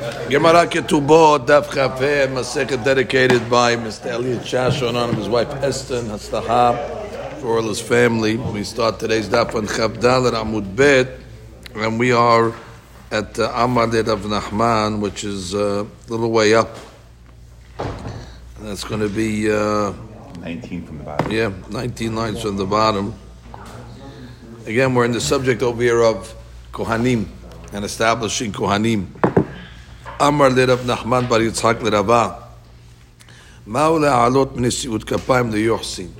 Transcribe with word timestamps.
Gemara 0.00 0.66
Ketubot, 0.66 1.46
Daf 1.46 1.66
Chafeh, 1.66 2.26
Masechet 2.28 2.82
dedicated 2.82 3.50
by 3.50 3.76
Mr. 3.76 4.06
Elliot 4.06 4.40
Shashon 4.40 4.94
on 4.94 5.14
his 5.14 5.28
wife 5.28 5.50
Esther 5.62 5.96
and 5.96 6.08
Hastaha 6.08 7.38
for 7.38 7.58
all 7.58 7.68
his 7.68 7.82
family. 7.82 8.38
We 8.38 8.64
start 8.64 8.98
today's 8.98 9.28
Daf 9.28 9.54
on 9.54 9.66
Chavdal 9.66 10.28
at 10.28 10.32
Amud 10.32 10.74
Bet, 10.74 11.08
and 11.74 11.98
we 11.98 12.12
are 12.12 12.54
at 13.10 13.38
uh, 13.38 13.52
Amadet 13.52 14.08
of 14.08 14.20
Nachman, 14.20 15.00
which 15.00 15.22
is 15.22 15.54
uh, 15.54 15.84
a 15.84 16.10
little 16.10 16.30
way 16.30 16.54
up. 16.54 16.74
And 17.78 18.68
that's 18.68 18.84
going 18.84 19.02
to 19.02 19.10
be 19.10 19.52
uh, 19.52 19.92
19 20.40 20.86
from 20.86 20.96
the 20.96 21.04
bottom. 21.04 21.30
yeah, 21.30 21.52
19 21.68 22.14
lines 22.14 22.40
from 22.40 22.56
the 22.56 22.64
bottom. 22.64 23.12
Again, 24.64 24.94
we're 24.94 25.04
in 25.04 25.12
the 25.12 25.20
subject 25.20 25.62
over 25.62 25.82
here 25.82 26.02
of 26.02 26.34
Kohanim 26.72 27.26
and 27.74 27.84
establishing 27.84 28.52
Kohanim. 28.52 29.19
Le 30.20 31.90
Rava. 31.90 32.48
Ma'u 33.66 33.98
le'alot 33.98 34.54
m'nesiut 34.54 35.04
kapayim 35.04 35.50
le'yochsin. 35.50 36.10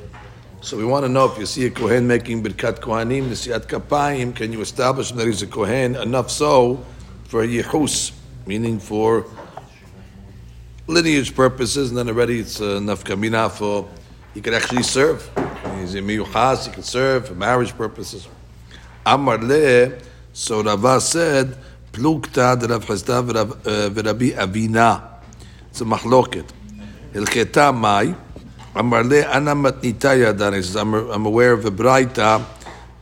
So 0.62 0.78
we 0.78 0.84
want 0.84 1.04
to 1.04 1.08
know 1.08 1.30
if 1.30 1.38
you 1.38 1.44
see 1.44 1.66
a 1.66 1.70
Kohen 1.70 2.06
making 2.06 2.42
Birkat 2.42 2.80
Kohanim, 2.80 3.28
Nesiat 3.28 3.66
Kapayim, 3.66 4.34
can 4.34 4.52
you 4.52 4.60
establish 4.62 5.10
that 5.12 5.26
he's 5.26 5.42
a 5.42 5.46
Kohen 5.46 5.96
enough 5.96 6.30
so 6.30 6.84
for 7.24 7.46
Yehus, 7.46 8.12
meaning 8.46 8.78
for 8.78 9.26
lineage 10.86 11.34
purposes, 11.34 11.90
and 11.90 11.98
then 11.98 12.08
already 12.08 12.40
it's 12.40 12.60
enough 12.60 13.04
kamina 13.04 13.50
for 13.50 13.86
he 14.32 14.40
could 14.40 14.54
actually 14.54 14.82
serve. 14.82 15.30
He's 15.78 15.94
a 15.94 15.98
miyuchas, 15.98 16.68
he 16.68 16.72
could 16.72 16.84
serve 16.84 17.28
for 17.28 17.34
marriage 17.34 17.76
purposes. 17.76 18.28
Amar 19.04 19.38
le, 19.38 19.98
so 20.32 20.62
Rava 20.62 21.00
said, 21.00 21.56
plukta 21.92 22.58
de 22.58 22.66
Rav 22.66 22.84
Chesda 22.84 23.22
v'Rabbi 23.22 24.34
Avina. 24.34 25.02
It's 25.70 25.80
a 25.80 25.84
machloket. 25.84 26.46
Hilcheta 27.12 27.76
mai, 27.76 28.14
Amar 28.74 29.04
le, 29.04 29.24
ana 29.24 29.54
matnita 29.54 30.16
yadan. 30.16 30.54
He 30.54 30.62
says, 30.62 30.76
I'm, 30.76 31.26
aware 31.26 31.52
of 31.52 31.64
a 31.64 31.70
braita 31.70 32.44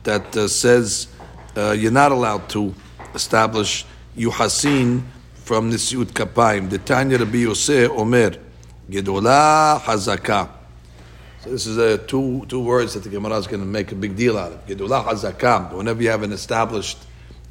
that 0.03 0.35
uh, 0.35 0.47
says 0.47 1.07
uh, 1.55 1.71
you're 1.71 1.91
not 1.91 2.11
allowed 2.11 2.49
to 2.49 2.73
establish 3.13 3.85
yuhasin 4.17 5.03
from 5.35 5.71
nisiut 5.71 6.05
kapayim. 6.05 6.69
The 6.69 6.79
Tanya 6.79 7.19
Rabbi 7.19 7.37
Yosef 7.37 7.91
Omer, 7.91 8.31
gedola 8.89 9.79
hazaka. 9.79 10.49
So 11.41 11.51
this 11.51 11.67
is 11.67 11.77
uh, 11.77 12.03
two 12.05 12.45
two 12.49 12.59
words 12.59 12.95
that 12.95 13.03
the 13.03 13.09
Gemara 13.09 13.37
is 13.37 13.47
going 13.47 13.61
to 13.61 13.65
make 13.65 13.91
a 13.91 13.95
big 13.95 14.15
deal 14.15 14.37
out 14.37 14.51
of. 14.51 14.65
Gedulah 14.67 15.05
hazakam. 15.05 15.71
Whenever 15.73 16.01
you 16.01 16.09
have 16.09 16.23
an 16.23 16.33
established 16.33 16.97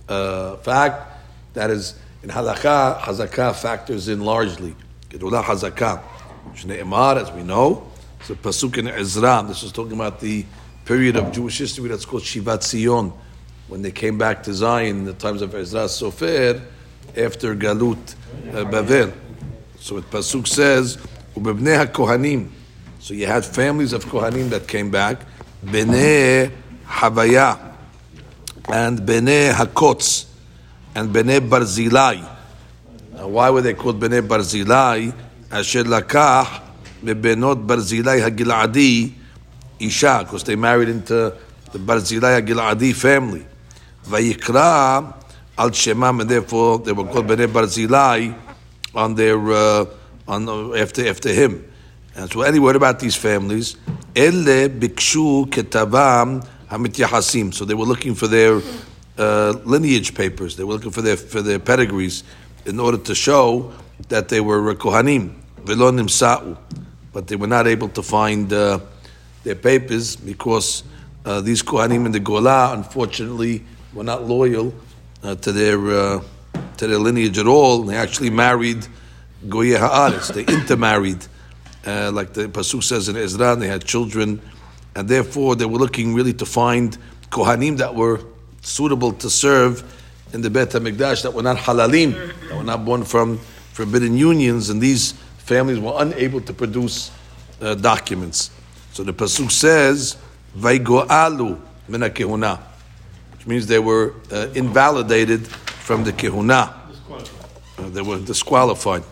uh, 0.08 0.56
fact, 0.56 1.17
that 1.58 1.70
is 1.70 1.98
in 2.22 2.30
halakha, 2.30 3.00
hazakah 3.00 3.52
factors 3.54 4.06
in 4.06 4.20
largely. 4.20 4.76
Gedulah 5.10 5.42
hazakam. 5.42 6.00
Shnei 6.54 6.80
Emar, 6.80 7.20
as 7.20 7.32
we 7.32 7.42
know, 7.42 7.90
it's 8.20 8.30
a 8.30 8.36
pasuk 8.36 8.78
in 8.78 8.86
Ezra. 8.86 9.44
This 9.46 9.64
is 9.64 9.72
talking 9.72 9.94
about 9.94 10.20
the 10.20 10.46
period 10.84 11.16
of 11.16 11.32
Jewish 11.32 11.58
history 11.58 11.88
that's 11.88 12.04
called 12.04 12.22
Shivat 12.22 12.62
Zion, 12.62 13.12
when 13.66 13.82
they 13.82 13.90
came 13.90 14.16
back 14.16 14.44
to 14.44 14.54
Zion 14.54 14.98
in 14.98 15.04
the 15.04 15.14
times 15.14 15.42
of 15.42 15.52
Ezra 15.52 15.86
Sofer 15.86 16.62
after 17.16 17.56
Galut 17.56 18.14
uh, 18.50 18.64
Bavel. 18.64 19.12
So 19.80 19.98
the 19.98 20.02
pasuk 20.02 20.46
says, 20.46 20.96
"Ubebnei 21.34 21.86
haKohanim." 21.86 22.50
So 23.00 23.14
you 23.14 23.26
had 23.26 23.44
families 23.44 23.92
of 23.92 24.04
Kohanim 24.04 24.50
that 24.50 24.68
came 24.68 24.90
back, 24.92 25.22
Bnei 25.64 26.52
Havaya, 26.86 27.58
and 28.68 29.00
Bnei 29.00 29.52
Hakotz, 29.52 30.27
and 30.98 31.14
Bnei 31.14 31.38
Barzilai. 31.38 32.28
Now, 33.14 33.28
why 33.28 33.50
were 33.50 33.60
they 33.60 33.74
called 33.74 34.00
Bnei 34.00 34.20
Barzilai? 34.20 35.14
Asher 35.50 35.84
lakach 35.84 36.60
bebenot 37.04 37.64
Barzilai 37.64 38.20
Hagiladi 38.28 39.12
Isha, 39.78 40.24
because 40.24 40.42
they 40.42 40.56
married 40.56 40.88
into 40.88 41.32
the 41.70 41.78
Barzilai 41.78 42.42
Hagiladi 42.42 42.92
family. 42.92 43.46
Vayikra 44.06 45.14
al 45.56 45.70
Shemam, 45.70 46.20
and 46.20 46.30
therefore 46.30 46.80
they 46.80 46.90
were 46.90 47.04
called 47.04 47.28
Bnei 47.28 47.46
Barzilai 47.46 48.36
on 48.92 49.14
their 49.14 49.38
uh, 49.38 49.84
on 50.26 50.76
after 50.76 51.06
after 51.06 51.32
him. 51.32 51.64
And 52.16 52.28
so, 52.28 52.42
any 52.42 52.58
word 52.58 52.74
about 52.74 52.98
these 52.98 53.14
families? 53.14 53.76
Ele 54.16 54.68
bikshu 54.68 55.46
ketavam 55.46 56.44
hamityahasim. 56.68 57.54
So 57.54 57.64
they 57.64 57.74
were 57.74 57.84
looking 57.84 58.16
for 58.16 58.26
their 58.26 58.60
uh, 59.18 59.54
lineage 59.64 60.14
papers. 60.14 60.56
They 60.56 60.64
were 60.64 60.74
looking 60.74 60.90
for 60.90 61.02
their 61.02 61.16
for 61.16 61.42
their 61.42 61.58
pedigrees 61.58 62.24
in 62.66 62.80
order 62.80 62.98
to 62.98 63.14
show 63.14 63.72
that 64.08 64.28
they 64.28 64.40
were 64.40 64.74
kohanim 64.74 65.34
velo 65.64 65.90
nimsa'u, 65.90 66.56
but 67.12 67.26
they 67.26 67.36
were 67.36 67.46
not 67.46 67.66
able 67.66 67.88
to 67.90 68.02
find 68.02 68.52
uh, 68.52 68.80
their 69.44 69.54
papers 69.54 70.16
because 70.16 70.84
uh, 71.24 71.40
these 71.40 71.62
kohanim 71.62 72.06
in 72.06 72.12
the 72.12 72.20
Gola, 72.20 72.72
unfortunately, 72.74 73.64
were 73.92 74.04
not 74.04 74.24
loyal 74.24 74.72
uh, 75.22 75.34
to 75.36 75.52
their 75.52 75.78
uh, 75.90 76.22
to 76.76 76.86
their 76.86 76.98
lineage 76.98 77.38
at 77.38 77.46
all. 77.46 77.82
They 77.82 77.96
actually 77.96 78.30
married 78.30 78.86
goye 79.48 79.76
haaretz. 79.76 80.32
They 80.32 80.44
intermarried 80.52 81.26
uh, 81.86 82.10
like 82.12 82.32
the 82.34 82.48
pasuk 82.48 82.82
says 82.82 83.08
in 83.08 83.16
Ezra, 83.16 83.56
they 83.56 83.68
had 83.68 83.84
children, 83.84 84.40
and 84.94 85.08
therefore 85.08 85.56
they 85.56 85.64
were 85.64 85.78
looking 85.78 86.14
really 86.14 86.34
to 86.34 86.46
find 86.46 86.98
kohanim 87.30 87.78
that 87.78 87.94
were 87.94 88.20
suitable 88.68 89.12
to 89.14 89.30
serve 89.30 89.82
in 90.32 90.42
the 90.42 90.50
Beit 90.50 90.70
Hamikdash, 90.70 91.22
that 91.22 91.32
were 91.32 91.42
not 91.42 91.56
halalim, 91.56 92.12
that 92.48 92.56
were 92.56 92.62
not 92.62 92.84
born 92.84 93.02
from 93.02 93.38
forbidden 93.72 94.16
unions, 94.16 94.68
and 94.68 94.80
these 94.80 95.12
families 95.38 95.78
were 95.78 95.94
unable 95.96 96.40
to 96.42 96.52
produce 96.52 97.10
uh, 97.60 97.74
documents. 97.74 98.50
So 98.92 99.02
the 99.02 99.12
pasuk 99.12 99.50
says, 99.50 100.16
"Vaygoalu 100.56 101.60
min 101.88 102.00
kehuna," 102.02 102.60
which 103.32 103.46
means 103.46 103.66
they 103.66 103.78
were 103.78 104.14
uh, 104.30 104.48
invalidated 104.54 105.46
from 105.46 106.04
the 106.04 106.12
kehuna. 106.12 106.74
Uh, 107.78 107.88
they 107.88 108.02
were 108.02 108.18
disqualified 108.18 109.04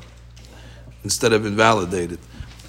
instead 1.05 1.33
of 1.33 1.47
invalidated. 1.47 2.19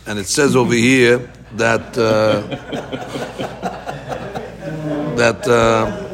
And 0.06 0.20
it 0.20 0.28
says 0.28 0.56
over 0.56 0.74
here 0.74 1.30
that 1.56 1.98
uh, 1.98 2.42
that 5.16 5.48
uh, 5.48 6.07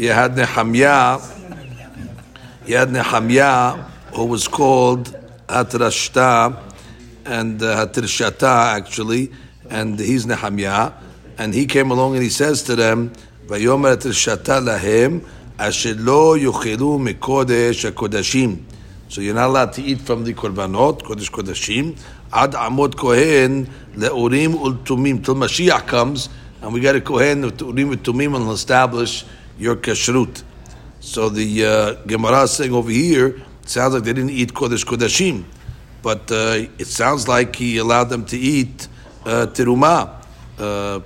you 0.00 0.12
had 0.12 0.34
Nehemiah, 0.34 1.20
you 2.66 2.74
had 2.74 2.90
Nehemiah 2.90 3.72
who 4.14 4.24
was 4.24 4.48
called 4.48 5.14
Hatrashta 5.46 6.58
and 7.26 7.62
uh, 7.62 7.86
actually, 8.76 9.30
and 9.68 9.98
he's 9.98 10.24
Nehemiah, 10.24 10.92
and 11.36 11.52
he 11.52 11.66
came 11.66 11.90
along 11.90 12.14
and 12.14 12.22
he 12.22 12.30
says 12.30 12.62
to 12.62 12.76
them, 12.76 13.12
"Vayomer 13.46 13.94
Hatrishata 13.94 14.64
lahem 14.64 15.20
lo 16.02 16.34
yuchilu 16.38 16.98
mikodesh 16.98 17.90
hakodashim." 17.90 18.62
So 19.10 19.20
you're 19.20 19.34
not 19.34 19.48
allowed 19.48 19.74
to 19.74 19.82
eat 19.82 20.00
from 20.00 20.24
the 20.24 20.32
korbanot, 20.32 21.02
kodesh 21.02 21.30
kodashim, 21.30 21.98
ad 22.32 22.52
amot 22.52 22.96
kohen 22.96 23.66
le'urim 23.96 24.54
ultumim 24.54 25.22
till 25.22 25.34
Mashiach 25.34 25.86
comes, 25.86 26.30
and 26.62 26.72
we 26.72 26.80
got 26.80 26.96
a 26.96 27.02
kohen 27.02 27.42
with 27.42 27.60
urim 27.60 27.94
ultumim 27.94 28.34
and 28.34 28.48
establish 28.48 29.26
your 29.60 29.76
kashrut. 29.76 30.42
So 31.00 31.28
the 31.28 31.64
uh, 31.64 31.92
Gemara 32.06 32.48
saying 32.48 32.72
over 32.72 32.90
here, 32.90 33.40
sounds 33.66 33.94
like 33.94 34.02
they 34.02 34.12
didn't 34.12 34.30
eat 34.30 34.52
kodesh 34.52 34.84
kodashim, 34.84 35.44
but 36.02 36.30
uh, 36.32 36.66
it 36.78 36.86
sounds 36.86 37.28
like 37.28 37.54
he 37.54 37.78
allowed 37.78 38.04
them 38.04 38.24
to 38.24 38.36
eat 38.36 38.88
uh, 39.24 39.46
terumah, 39.46 40.24
uh, 40.58 41.00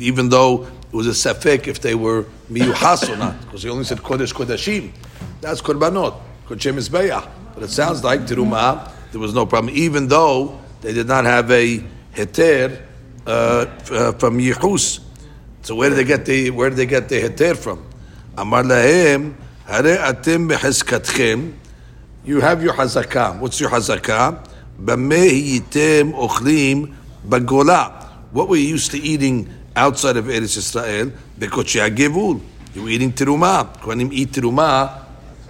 even 0.00 0.28
though 0.28 0.64
it 0.64 0.92
was 0.92 1.06
a 1.06 1.10
safek 1.10 1.66
if 1.68 1.80
they 1.80 1.94
were 1.94 2.24
miyuhas 2.50 3.08
or 3.08 3.16
not, 3.16 3.40
because 3.42 3.62
he 3.62 3.70
only 3.70 3.84
said 3.84 3.98
kodesh 3.98 4.34
kodashim. 4.34 4.92
That's 5.40 5.62
korbanot. 5.62 6.20
Kodeshem 6.46 6.76
is 6.76 6.90
beiah. 6.90 7.26
But 7.54 7.62
it 7.62 7.70
sounds 7.70 8.04
like 8.04 8.20
teruma 8.20 8.92
there 9.12 9.20
was 9.20 9.34
no 9.34 9.46
problem, 9.46 9.74
even 9.74 10.08
though 10.08 10.60
they 10.82 10.92
did 10.92 11.06
not 11.06 11.24
have 11.24 11.50
a 11.50 11.78
heter 12.14 12.80
uh, 13.26 13.30
uh, 13.30 14.12
from 14.12 14.38
Yehus. 14.38 15.00
So 15.62 15.74
where 15.74 15.90
did 15.90 15.98
they 15.98 16.04
get 16.04 16.24
the 16.24 16.50
where 16.50 16.70
did 16.70 16.78
they 16.78 16.86
get 16.86 17.08
the 17.08 17.20
heter 17.20 17.56
from? 17.56 17.84
Amar 18.36 18.62
lahem, 18.62 19.34
hare 19.66 19.98
atem 19.98 20.50
beheskatchem. 20.50 21.54
You 22.24 22.40
have 22.40 22.62
your 22.62 22.74
hazakah. 22.74 23.38
What's 23.38 23.60
your 23.60 23.70
hazakah? 23.70 24.46
Bameh 24.82 25.60
yitem 25.60 26.12
ochlim 26.12 26.94
bagola. 27.26 28.06
What 28.32 28.48
were 28.48 28.56
you 28.56 28.68
used 28.68 28.90
to 28.92 28.98
eating 28.98 29.52
outside 29.76 30.16
of 30.16 30.26
Eretz 30.26 30.56
Israel? 30.56 31.12
Bekochia 31.38 31.94
gevul. 31.94 32.40
You 32.74 32.84
were 32.84 32.90
eating 32.90 33.12
terumah. 33.12 33.76
Kohanim 33.78 34.12
eat 34.12 34.32
terumah 34.32 35.06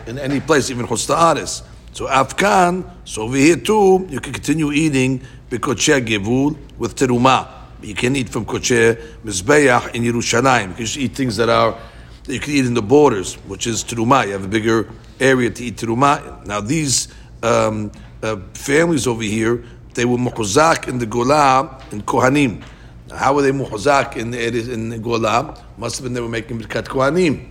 in 0.06 0.18
any 0.18 0.40
place, 0.40 0.70
even 0.70 0.86
Chutz 0.86 1.08
La'aretz. 1.08 1.62
So 1.92 2.06
Afkan, 2.06 2.88
so 3.04 3.22
over 3.22 3.36
here 3.36 3.56
too, 3.56 4.06
you 4.10 4.20
can 4.20 4.32
continue 4.32 4.72
eating 4.72 5.20
Bekoche 5.50 6.04
Gevul 6.06 6.56
with 6.78 6.94
Terumah. 6.96 7.59
You 7.82 7.94
can 7.94 8.14
eat 8.14 8.28
from 8.28 8.44
Koche 8.44 8.96
Mizbeach 9.24 9.94
in 9.94 10.02
Yerushalayim. 10.02 10.68
You 10.68 10.74
can 10.74 10.84
just 10.84 10.98
eat 10.98 11.14
things 11.14 11.36
that 11.36 11.48
are 11.48 11.78
that 12.24 12.34
you 12.34 12.40
can 12.40 12.52
eat 12.52 12.66
in 12.66 12.74
the 12.74 12.82
borders, 12.82 13.34
which 13.46 13.66
is 13.66 13.82
teruma. 13.82 14.26
You 14.26 14.32
have 14.32 14.44
a 14.44 14.48
bigger 14.48 14.88
area 15.18 15.50
to 15.50 15.64
eat 15.64 15.76
teruma. 15.76 16.44
Now 16.46 16.60
these 16.60 17.08
um, 17.42 17.90
uh, 18.22 18.36
families 18.52 19.06
over 19.06 19.22
here, 19.22 19.64
they 19.94 20.04
were 20.04 20.18
muhuzak 20.18 20.88
in 20.88 20.98
the 20.98 21.06
Gola 21.06 21.82
in 21.90 22.02
Kohanim. 22.02 22.62
Now, 23.08 23.16
how 23.16 23.34
were 23.34 23.42
they 23.42 23.52
muhuzak 23.52 24.16
in 24.16 24.30
the 24.30 24.72
in 24.72 24.90
the 24.90 24.98
Gola? 24.98 25.64
Must 25.78 25.96
have 25.96 26.04
been 26.04 26.12
they 26.12 26.20
were 26.20 26.28
making 26.28 26.60
birkat 26.60 26.84
Kohanim. 26.84 27.50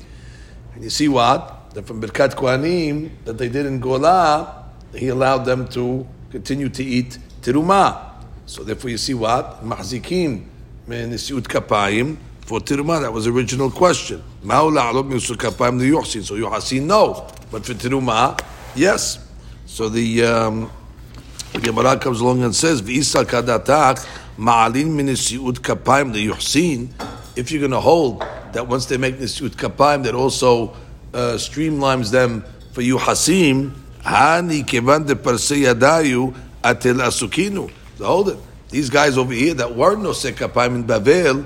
And 0.75 0.83
you 0.83 0.91
see 0.91 1.07
what? 1.07 1.71
That 1.73 1.87
from 1.87 2.01
birkat 2.01 2.35
Kohanim 2.35 3.11
that 3.25 3.37
they 3.37 3.49
did 3.49 3.65
in 3.65 3.79
Gola, 3.79 4.65
he 4.93 5.07
allowed 5.07 5.45
them 5.45 5.67
to 5.69 6.07
continue 6.29 6.69
to 6.69 6.83
eat 6.83 7.17
teruma. 7.41 8.08
So 8.49 8.63
therefore, 8.63 8.89
you 8.89 8.97
see 8.97 9.13
what 9.13 9.63
mahzikim 9.63 10.43
nisiut 10.87 11.43
kapayim 11.43 12.17
for 12.41 12.59
teruma. 12.59 12.99
That 12.99 13.13
was 13.13 13.25
the 13.25 13.31
original 13.31 13.69
question. 13.69 14.23
Ma'ula 14.43 14.91
alot 14.91 15.07
nisiut 15.07 15.35
kapayim 15.35 15.77
the 15.77 15.91
yochsin. 15.91 16.23
So 16.23 16.33
yochsin 16.33 16.87
no, 16.87 17.27
but 17.51 17.63
for 17.63 17.75
teruma, 17.75 18.41
yes. 18.73 19.23
So 19.67 19.87
the 19.87 20.23
um, 20.23 20.71
Gemara 21.61 21.99
comes 21.99 22.21
along 22.21 22.41
and 22.41 22.55
says 22.55 22.81
v'isa 22.81 23.23
kadatak 23.23 24.03
ma'alin 24.35 24.95
min 24.95 25.05
nisiut 25.05 25.59
kapayim 25.59 26.11
the 26.11 26.27
yochsin. 26.27 26.89
If 27.35 27.51
you're 27.51 27.59
going 27.59 27.69
to 27.69 27.79
hold 27.79 28.21
that 28.53 28.67
once 28.67 28.87
they 28.87 28.97
make 28.97 29.19
nisiut 29.19 29.51
kapayim, 29.51 30.05
that 30.05 30.15
also 30.15 30.69
uh, 31.13 31.35
streamlines 31.35 32.09
them 32.09 32.43
for 32.71 32.81
you 32.81 32.97
hasim. 32.97 33.73
Hani 34.01 34.65
kevan 34.65 35.05
de 35.05 35.15
parse 35.15 35.51
yadayu 35.51 36.33
atel 36.63 36.95
asukinu. 36.95 37.71
So 37.99 38.05
hold 38.05 38.29
it. 38.29 38.37
These 38.69 38.89
guys 38.89 39.17
over 39.17 39.33
here 39.33 39.53
that 39.55 39.75
weren't 39.75 40.01
no 40.01 40.11
sekapayim 40.11 40.73
in 40.75 40.83
Bavel, 40.85 41.45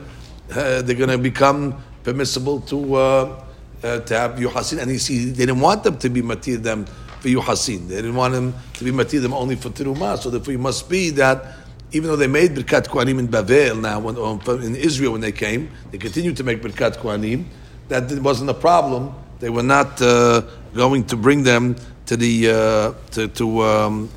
uh, 0.51 0.83
they're 0.83 0.95
going 0.95 1.09
to 1.09 1.17
become 1.17 1.83
permissible 2.03 2.61
to 2.61 2.93
uh, 2.93 3.43
uh, 3.81 3.99
to 4.01 4.15
have 4.15 4.33
yuhasin. 4.33 4.79
And 4.79 4.91
you 4.91 4.99
see, 4.99 5.31
they 5.31 5.47
didn't 5.47 5.61
want 5.61 5.83
them 5.83 5.97
to 5.97 6.09
be 6.11 6.21
matir 6.21 6.61
them 6.61 6.85
for 7.21 7.27
yuhasin. 7.29 7.87
They 7.87 7.95
didn't 7.95 8.13
want 8.13 8.35
them 8.35 8.53
to 8.75 8.83
be 8.83 8.91
matir 8.91 9.19
them 9.19 9.33
only 9.33 9.55
for 9.55 9.71
teruma. 9.71 10.15
So 10.19 10.29
therefore, 10.29 10.53
it 10.53 10.59
must 10.59 10.87
be 10.87 11.09
that 11.09 11.55
even 11.91 12.07
though 12.07 12.15
they 12.15 12.27
made 12.27 12.51
birkat 12.51 12.87
kohanim 12.87 13.17
in 13.17 13.29
Bavel 13.29 13.81
now, 13.81 13.99
when, 13.99 14.63
in 14.63 14.75
Israel 14.75 15.13
when 15.13 15.21
they 15.21 15.31
came, 15.31 15.71
they 15.89 15.97
continued 15.97 16.37
to 16.37 16.43
make 16.43 16.61
birkat 16.61 16.97
kohanim. 16.97 17.45
That 17.87 18.11
wasn't 18.21 18.51
a 18.51 18.53
problem. 18.53 19.15
They 19.39 19.49
were 19.49 19.63
not 19.63 19.99
uh, 20.03 20.43
going 20.75 21.05
to 21.05 21.17
bring 21.17 21.41
them 21.41 21.77
to 22.05 22.15
the 22.15 22.49
uh, 22.51 22.93
to 23.13 23.27
to, 23.29 23.63
um, 23.63 24.09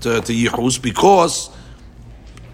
to 0.00 0.20
to 0.20 0.32
Yehus 0.32 0.80
because 0.80 1.50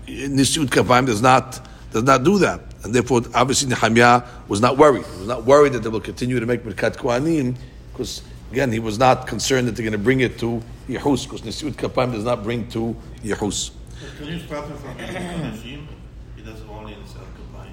Nisiut 0.07 0.67
Kapayim 0.67 1.07
does 1.07 1.23
not 1.23 1.67
does 1.93 2.03
not 2.03 2.25
do 2.25 2.39
that, 2.39 2.61
and 2.85 2.95
therefore 2.95 3.23
obviously 3.35 3.69
Nehemiah 3.69 4.23
was 4.49 4.61
not 4.61 4.77
worried. 4.77 5.05
He 5.07 5.19
was 5.19 5.29
not 5.29 5.45
worried 5.45 5.73
that 5.75 5.81
they 5.81 5.89
will 5.89 6.01
continue 6.01 6.41
to 6.41 6.47
make 6.47 6.63
Birkat 6.63 6.97
Kohanim 6.97 7.57
because 7.93 8.23
again 8.53 8.73
he 8.73 8.79
was 8.79 8.99
not 8.99 9.27
concerned 9.27 9.69
that 9.69 9.77
they're 9.77 9.85
going 9.85 9.93
to 9.93 9.99
bring 9.99 10.21
it 10.21 10.39
to 10.41 10.63
Yehus 10.89 11.25
because 11.25 11.43
Nisiut 11.43 11.73
Kapayim 11.75 12.13
does 12.13 12.25
not 12.25 12.43
bring 12.43 12.69
to 12.71 12.97
Yehus. 13.23 13.71
Can 14.19 14.27
you 14.27 14.39
stop 14.41 14.67
him 14.67 14.77
from 14.77 14.99
He 14.99 16.43
does 16.43 16.61
only 16.69 16.93
in 16.95 16.99
Nisiut 17.01 17.73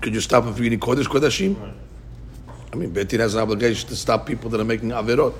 Could 0.00 0.14
you 0.14 0.20
stop 0.20 0.44
him 0.44 0.54
from 0.54 0.64
eating 0.64 0.80
Kodesh 0.80 1.04
Kodashim? 1.04 1.60
Right. 1.60 1.72
I 2.72 2.76
mean, 2.76 2.90
Beit 2.90 3.08
Din 3.08 3.20
has 3.20 3.34
an 3.34 3.40
obligation 3.40 3.88
to 3.90 3.96
stop 3.96 4.26
people 4.26 4.48
that 4.50 4.60
are 4.60 4.64
making 4.64 4.90
averot. 4.90 5.34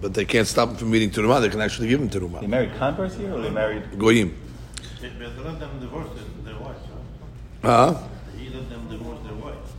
But 0.00 0.14
they 0.14 0.24
can't 0.24 0.46
stop 0.46 0.68
them 0.68 0.76
from 0.78 0.94
eating 0.94 1.10
teruma. 1.10 1.40
They 1.40 1.48
can 1.48 1.60
actually 1.60 1.88
give 1.88 2.00
them 2.10 2.40
They 2.40 2.46
married 2.46 2.74
converts 2.78 3.16
here, 3.16 3.34
or 3.34 3.40
they 3.40 3.50
married? 3.50 3.98
Goyim. 3.98 4.34
They, 5.00 5.08
they 5.08 5.26
let 5.42 5.58
them 5.58 5.80
divorce 5.80 6.08
their, 6.14 6.52
their 6.52 6.60
wives. 6.62 6.78
Huh? 7.62 7.94
He 8.36 8.48
let 8.50 8.68
them 8.68 8.88
divorce 8.88 9.18
their 9.24 9.34
wives. 9.34 9.72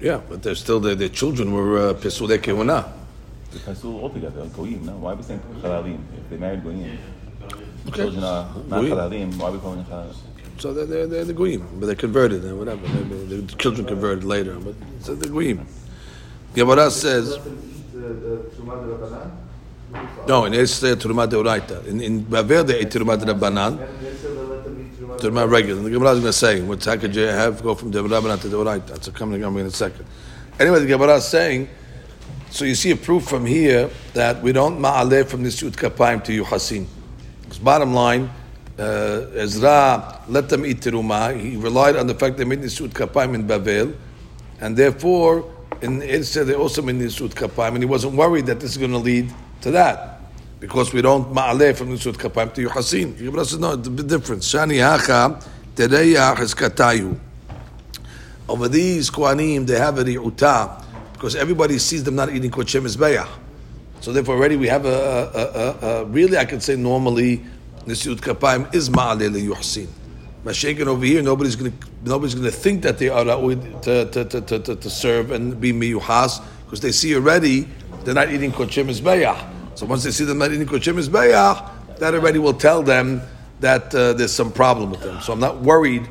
Yeah, 0.00 0.20
but 0.28 0.42
they're 0.42 0.54
still 0.54 0.80
their, 0.80 0.94
their 0.94 1.08
children 1.08 1.52
were 1.52 1.90
uh, 1.90 1.94
pesule 1.94 2.38
kehuna. 2.38 2.92
They 3.52 3.58
pursue 3.58 3.98
altogether, 4.00 4.46
goyim. 4.46 4.86
No, 4.86 4.92
why 4.92 5.12
are 5.12 5.16
we 5.16 5.22
saying 5.22 5.40
chalalim? 5.60 6.00
If 6.18 6.30
they 6.30 6.36
married 6.38 6.62
goyim, 6.64 6.98
Okay. 7.88 7.96
children 7.96 8.24
are 8.24 8.48
not 8.68 8.80
Goyim. 8.80 8.92
chalalim. 8.92 9.36
Why 9.36 9.48
are 9.48 9.52
we 9.52 9.58
calling 9.58 9.82
them 9.82 9.86
chalalim? 9.92 10.16
So 10.58 10.72
they're, 10.72 10.86
they're, 10.86 11.06
they're 11.06 11.24
the 11.24 11.32
goyim, 11.32 11.66
but 11.78 11.86
they're 11.86 11.94
converted 11.94 12.44
and 12.44 12.58
whatever. 12.58 12.86
Maybe 12.88 13.42
the 13.42 13.56
children 13.56 13.86
converted 13.86 14.24
later, 14.24 14.54
but 14.58 14.74
so 15.00 15.14
the 15.14 15.28
goyim. 15.28 15.66
Gemara 16.54 16.90
says. 16.90 17.38
No, 20.26 20.44
in 20.46 20.54
Esther 20.54 20.96
Turma 20.96 21.28
Deoraita. 21.28 21.86
In 21.86 22.00
in 22.00 22.24
Bavel 22.24 22.66
they 22.66 22.80
ate 22.80 22.90
Turma 22.90 23.16
Rabbanan. 23.16 23.78
Turma 25.18 25.48
regular. 25.48 25.78
And 25.78 25.86
the 25.86 25.90
Gemara 25.90 26.12
is 26.12 26.20
going 26.20 26.22
to 26.22 26.32
say, 26.32 26.60
what 26.62 26.84
how 26.84 26.96
could 26.96 27.14
you 27.14 27.26
have 27.26 27.62
go 27.62 27.74
from 27.74 27.92
Rabbanan 27.92 28.40
to 28.40 28.48
Deoraita? 28.48 28.86
That's 28.86 29.08
a 29.08 29.12
coming 29.12 29.42
in 29.42 29.66
a 29.66 29.70
second. 29.70 30.06
Anyway, 30.58 30.80
the 30.80 30.86
Gemara 30.86 31.16
is 31.16 31.26
saying, 31.26 31.68
so 32.50 32.64
you 32.64 32.74
see 32.74 32.90
a 32.90 32.96
proof 32.96 33.24
from 33.24 33.46
here 33.46 33.90
that 34.14 34.42
we 34.42 34.52
don't 34.52 34.78
ma'aleh 34.78 35.26
from 35.26 35.42
this 35.42 35.62
Yud 35.62 35.72
Kapayim 35.72 36.24
to 36.24 36.44
Yuhasin. 36.44 36.86
Because 37.42 37.58
bottom 37.58 37.92
line, 37.92 38.30
uh, 38.78 39.26
Ezra 39.34 40.20
let 40.28 40.48
them 40.48 40.64
eat 40.64 40.80
teruma. 40.80 41.38
He 41.38 41.56
relied 41.56 41.96
on 41.96 42.06
the 42.06 42.14
fact 42.14 42.36
they 42.36 42.44
made 42.44 42.60
nisut 42.60 42.88
kapayim 42.88 43.34
in 43.34 43.46
Bavel, 43.46 43.94
and 44.60 44.76
therefore 44.76 45.51
in 45.80 46.00
Eretz 46.00 46.44
they 46.44 46.54
also 46.54 46.82
made 46.82 46.96
nisut 46.96 47.30
kapayim, 47.30 47.74
and 47.74 47.78
he 47.78 47.84
wasn't 47.84 48.14
worried 48.14 48.46
that 48.46 48.60
this 48.60 48.72
is 48.72 48.78
going 48.78 48.90
to 48.90 48.98
lead 48.98 49.32
to 49.62 49.70
that 49.70 50.20
because 50.60 50.92
we 50.92 51.02
don't 51.02 51.32
ma'aleh 51.32 51.76
from 51.76 51.88
nisut 51.88 52.14
kapayim 52.14 52.52
to 52.54 52.66
yuhasin. 52.66 53.16
Gemara 53.16 53.44
says 53.44 53.58
no, 53.58 53.72
it's 53.72 53.88
a 53.88 53.90
bit 53.90 54.06
different. 54.06 54.42
Shani 54.42 54.80
hacha 54.80 55.40
tereyah 55.74 56.36
heskatayu. 56.36 57.18
Over 58.48 58.68
these 58.68 59.10
kohanim, 59.10 59.66
they 59.66 59.78
have 59.78 59.98
a 59.98 60.04
ri'uta 60.04 60.84
because 61.12 61.36
everybody 61.36 61.78
sees 61.78 62.04
them 62.04 62.16
not 62.16 62.32
eating 62.32 62.50
kochem 62.50 62.82
mizbeach. 62.82 63.28
So 64.00 64.12
therefore, 64.12 64.34
already 64.34 64.56
we 64.56 64.66
have 64.66 64.84
a, 64.84 64.88
a, 64.92 65.86
a, 65.86 66.02
a 66.02 66.04
really, 66.06 66.36
I 66.36 66.44
could 66.44 66.60
say 66.60 66.74
normally, 66.74 67.40
Nisiut 67.86 68.16
Kapayim 68.16 68.74
is 68.74 68.90
Ma'aleh 68.90 69.30
Yuhsin. 69.30 69.86
Mashaken 70.44 70.88
over 70.88 71.04
here, 71.04 71.22
nobody's 71.22 71.54
going 71.54 71.70
to 71.70 71.88
nobody's 72.04 72.34
going 72.34 72.44
to 72.44 72.50
think 72.50 72.82
that 72.82 72.98
they 72.98 73.08
are 73.08 73.24
to, 73.24 74.04
to, 74.10 74.24
to, 74.24 74.40
to, 74.40 74.76
to, 74.76 74.90
serve 74.90 75.30
and 75.30 75.60
be 75.60 75.72
miyuhas 75.72 76.42
because 76.64 76.80
they 76.80 76.90
see 76.90 77.14
already 77.14 77.68
they're 78.02 78.14
not 78.14 78.32
eating 78.32 78.50
kochim 78.50 78.86
mizbeach. 78.86 79.78
So 79.78 79.86
once 79.86 80.02
they 80.02 80.10
see 80.10 80.24
them 80.24 80.38
not 80.38 80.50
eating 80.50 80.66
kochim 80.66 81.00
mizbeach, 81.00 81.98
that 81.98 82.14
already 82.14 82.40
will 82.40 82.54
tell 82.54 82.82
them 82.82 83.22
that 83.60 83.94
uh, 83.94 84.14
there's 84.14 84.32
some 84.32 84.50
problem 84.50 84.90
with 84.90 85.02
them. 85.02 85.20
So 85.20 85.32
I'm 85.32 85.38
not 85.38 85.60
worried. 85.60 86.08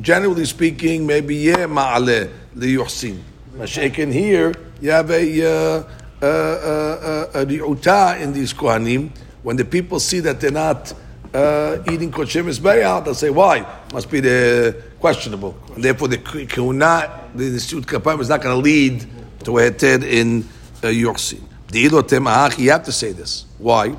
Generally 0.00 0.46
speaking, 0.46 1.06
maybe 1.06 1.36
yeah 1.36 1.66
ma'aleh 1.66 2.32
liyuhsin. 2.56 3.20
Mashaken 3.58 4.12
here, 4.12 4.54
you 4.80 4.90
have 4.90 5.10
a 5.10 5.44
uh, 5.44 5.82
uh, 6.22 6.26
uh, 6.26 7.30
uh, 7.34 8.16
in 8.18 8.32
these 8.32 8.54
kohanim. 8.54 9.10
When 9.42 9.56
the 9.56 9.64
people 9.66 10.00
see 10.00 10.20
that 10.20 10.40
they're 10.40 10.50
not 10.50 10.94
uh, 11.34 11.78
eating 11.90 12.10
kosher 12.10 12.42
mizbeah, 12.42 13.04
they'll 13.04 13.14
say, 13.14 13.30
"Why? 13.30 13.66
Must 13.92 14.10
be 14.10 14.20
the 14.20 14.82
questionable." 15.00 15.56
And 15.74 15.84
therefore, 15.84 16.08
the 16.08 16.18
kahuna, 16.18 17.28
the 17.34 17.50
nisiut 17.50 17.82
kapayim, 17.82 18.20
is 18.20 18.28
not 18.28 18.42
going 18.42 18.56
to 18.56 18.62
lead 18.62 19.06
to 19.44 19.58
a 19.58 19.70
heter 19.70 20.02
in 20.02 20.42
uh, 20.82 20.88
yorsin. 20.88 21.42
You 21.72 22.70
have 22.70 22.84
to 22.84 22.92
say 22.92 23.12
this. 23.12 23.44
Why? 23.58 23.96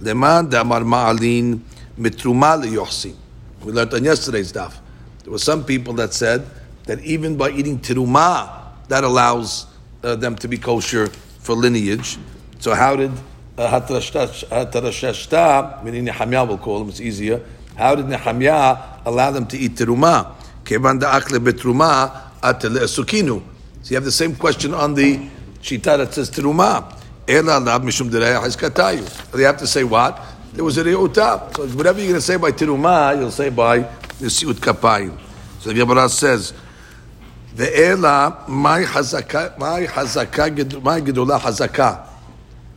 Leman 0.00 0.50
damar 0.50 0.80
ma'alin 0.80 1.60
mitruma 1.98 2.60
leyorsin. 2.62 3.14
We 3.62 3.72
learned 3.72 3.94
on 3.94 4.04
yesterday's 4.04 4.52
daf. 4.52 4.74
There 5.22 5.32
were 5.32 5.38
some 5.38 5.64
people 5.64 5.94
that 5.94 6.12
said 6.12 6.44
that 6.84 7.00
even 7.00 7.36
by 7.36 7.50
eating 7.50 7.78
tiruma, 7.78 8.64
that 8.88 9.04
allows 9.04 9.66
uh, 10.02 10.16
them 10.16 10.36
to 10.36 10.48
be 10.48 10.58
kosher 10.58 11.06
for 11.38 11.54
lineage. 11.54 12.18
So 12.58 12.74
how 12.74 12.96
did 12.96 13.12
Hatarashashta, 13.56 15.84
meaning 15.84 16.04
Nehemiah 16.04 16.44
will 16.44 16.58
call 16.58 16.82
him, 16.82 16.88
it's 16.88 17.00
easier. 17.00 17.40
How 17.76 17.94
did 17.94 18.08
Nehemiah 18.08 18.78
allow 19.06 19.30
them 19.30 19.46
to 19.46 19.56
eat 19.56 19.76
teruma? 19.76 20.32
Kevan 20.64 20.98
da'akle 21.00 21.38
betruma 21.38 22.10
atele 22.40 22.80
esukinu. 22.80 23.42
So 23.82 23.90
you 23.90 23.96
have 23.96 24.04
the 24.04 24.12
same 24.12 24.34
question 24.34 24.74
on 24.74 24.94
the 24.94 25.28
shita 25.60 25.98
that 25.98 26.14
says 26.14 26.30
teruma. 26.30 26.84
Ela 27.28 27.60
lab 27.60 27.82
mishum 27.82 28.10
haskatayu. 28.10 29.30
They 29.32 29.44
have 29.44 29.58
to 29.58 29.66
say 29.66 29.84
what? 29.84 30.20
There 30.52 30.64
was 30.64 30.78
a 30.78 30.84
re'uta. 30.84 31.56
So 31.56 31.66
whatever 31.76 31.98
you're 31.98 32.08
going 32.08 32.20
to 32.20 32.20
say 32.20 32.36
by 32.36 32.52
teruma, 32.52 33.18
you'll 33.18 33.30
say 33.30 33.50
by 33.50 33.80
nisiut 34.20 34.54
kapayim. 34.54 35.16
So 35.60 35.70
the 35.70 35.76
Gemara 35.76 36.08
says, 36.08 36.52
Ve'ela, 37.54 38.48
my 38.48 38.82
hazaka, 38.82 39.58
my 39.58 39.86
gedolah 39.86 41.40
hazaka. 41.40 42.08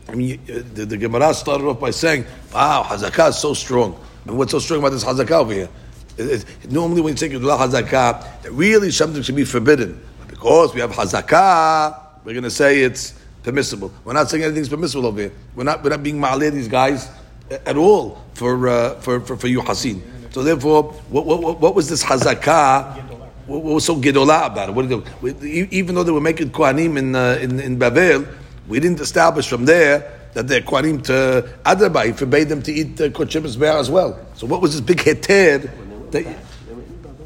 I 0.10 0.16
mean, 0.16 0.40
uh, 0.50 0.62
the, 0.74 0.86
the 0.86 0.98
Gemara 0.98 1.34
started 1.34 1.66
off 1.68 1.80
by 1.80 1.92
saying, 1.92 2.26
wow, 2.54 2.84
hazaka 2.88 3.30
is 3.30 3.38
so 3.38 3.54
strong. 3.54 4.00
And 4.26 4.38
what's 4.38 4.52
so 4.52 4.60
strong 4.60 4.80
about 4.80 4.92
this 4.92 5.04
hazaka 5.04 5.32
over 5.32 5.54
here? 5.54 5.70
It- 6.18 6.46
it- 6.64 6.72
normally 6.72 7.02
when 7.02 7.14
you 7.14 7.18
say 7.18 7.30
gedolah 7.30 7.58
hazaka, 7.60 8.42
that 8.44 8.52
really 8.52 8.92
something 8.92 9.22
should 9.22 9.36
be 9.36 9.44
forbidden. 9.46 10.02
But 10.20 10.30
because 10.30 10.74
we 10.74 10.80
have 10.82 10.92
hazaka, 10.92 12.00
we're 12.24 12.34
going 12.34 12.44
to 12.44 12.50
say 12.50 12.82
it's 12.82 13.14
permissible. 13.44 13.92
We're 14.06 14.14
not 14.14 14.30
saying 14.30 14.44
anything's 14.44 14.70
permissible 14.70 15.06
over 15.08 15.22
here. 15.22 15.32
We're 15.56 15.64
not, 15.64 15.84
we're 15.84 15.90
not 15.92 16.04
being 16.04 16.20
ma'aleh 16.20 16.52
these 16.52 16.68
guys 16.68 17.10
at 17.50 17.78
all 17.78 18.22
for, 18.34 18.68
uh, 18.68 18.96
for, 19.02 19.20
for, 19.22 19.38
for 19.38 19.48
you 19.48 19.62
hasin. 19.62 20.02
So 20.34 20.44
therefore, 20.44 20.84
what, 21.10 21.26
what, 21.26 21.60
what- 21.60 21.76
was 21.76 21.90
this 21.90 22.04
hazakah? 22.04 23.04
What, 23.48 23.64
what 23.64 23.74
was 23.76 23.86
so 23.86 23.96
gedolah 23.96 24.48
about 24.48 24.70
it? 24.70 24.72
What 24.76 24.88
did 24.90 25.40
they, 25.42 25.50
even 25.72 25.96
though 25.96 26.04
they 26.04 26.12
were 26.12 26.20
making 26.22 26.50
kohanim 26.52 26.98
in, 26.98 27.16
uh, 27.16 27.38
in 27.42 27.60
in 27.62 27.78
Babel, 27.80 28.26
we 28.68 28.80
didn't 28.80 29.00
establish 29.00 29.48
from 29.48 29.66
there 29.66 30.14
that 30.34 30.48
they're 30.48 30.62
kohanim 30.62 31.04
to 31.06 31.50
Adrabah. 31.66 32.06
He 32.06 32.12
forbade 32.12 32.50
them 32.50 32.62
to 32.64 32.72
eat 32.72 33.00
uh, 33.02 33.10
kochim 33.10 33.46
as 33.46 33.58
well. 33.90 34.20
So 34.36 34.46
what 34.48 34.62
was 34.62 34.74
this 34.74 34.82
big 34.82 34.98
heter? 34.98 35.70
They, 36.12 36.36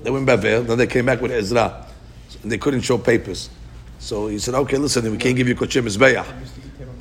they 0.03 0.10
were 0.10 0.17
in 0.19 0.25
Then 0.25 0.77
they 0.77 0.88
came 0.88 1.05
back 1.05 1.21
with 1.21 1.31
Ezra, 1.31 1.86
and 2.43 2.51
they 2.51 2.57
couldn't 2.57 2.81
show 2.81 2.98
papers. 2.98 3.50
So 4.00 4.27
he 4.27 4.39
said, 4.39 4.55
"Okay, 4.55 4.77
listen, 4.77 5.10
we 5.12 5.17
can't 5.17 5.36
give 5.36 5.48
you 5.48 5.55
kochim 5.55 5.83
mizbeach." 5.86 6.25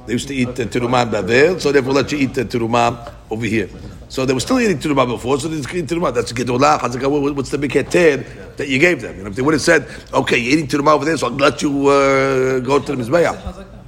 They 0.06 0.14
used 0.14 0.28
to 0.28 0.34
eat 0.34 0.48
uh, 0.48 0.64
terumah 0.66 1.04
in 1.04 1.10
Babel, 1.10 1.60
so 1.60 1.70
therefore 1.72 1.92
let 1.92 2.10
you 2.10 2.18
eat 2.18 2.36
uh, 2.36 2.44
terumah 2.44 3.12
over 3.30 3.46
here. 3.46 3.68
So 4.08 4.26
they 4.26 4.34
were 4.34 4.40
still 4.40 4.58
eating 4.58 4.78
terumah 4.78 5.06
before, 5.06 5.38
so 5.38 5.46
they 5.48 5.58
just 5.60 5.72
eat 5.72 5.86
terumah. 5.86 6.12
That's 6.12 6.32
gedolah, 6.32 6.80
hazakah. 6.80 7.08
What- 7.08 7.36
What's 7.36 7.50
the 7.50 7.58
big 7.58 7.70
heter 7.72 8.56
that 8.56 8.66
you 8.68 8.78
gave 8.78 9.00
them? 9.02 9.16
You 9.16 9.22
know, 9.24 9.30
if 9.30 9.36
they 9.36 9.42
would 9.42 9.54
have 9.54 9.62
said, 9.62 9.86
"Okay, 10.12 10.38
you're 10.38 10.54
eating 10.58 10.66
terumah 10.66 10.94
over 10.94 11.04
there, 11.04 11.16
so 11.16 11.28
I'll 11.28 11.32
let 11.34 11.62
you 11.62 11.86
uh, 11.88 12.58
go 12.60 12.80
to 12.80 12.96
the 12.96 13.02
mizbeach." 13.02 13.79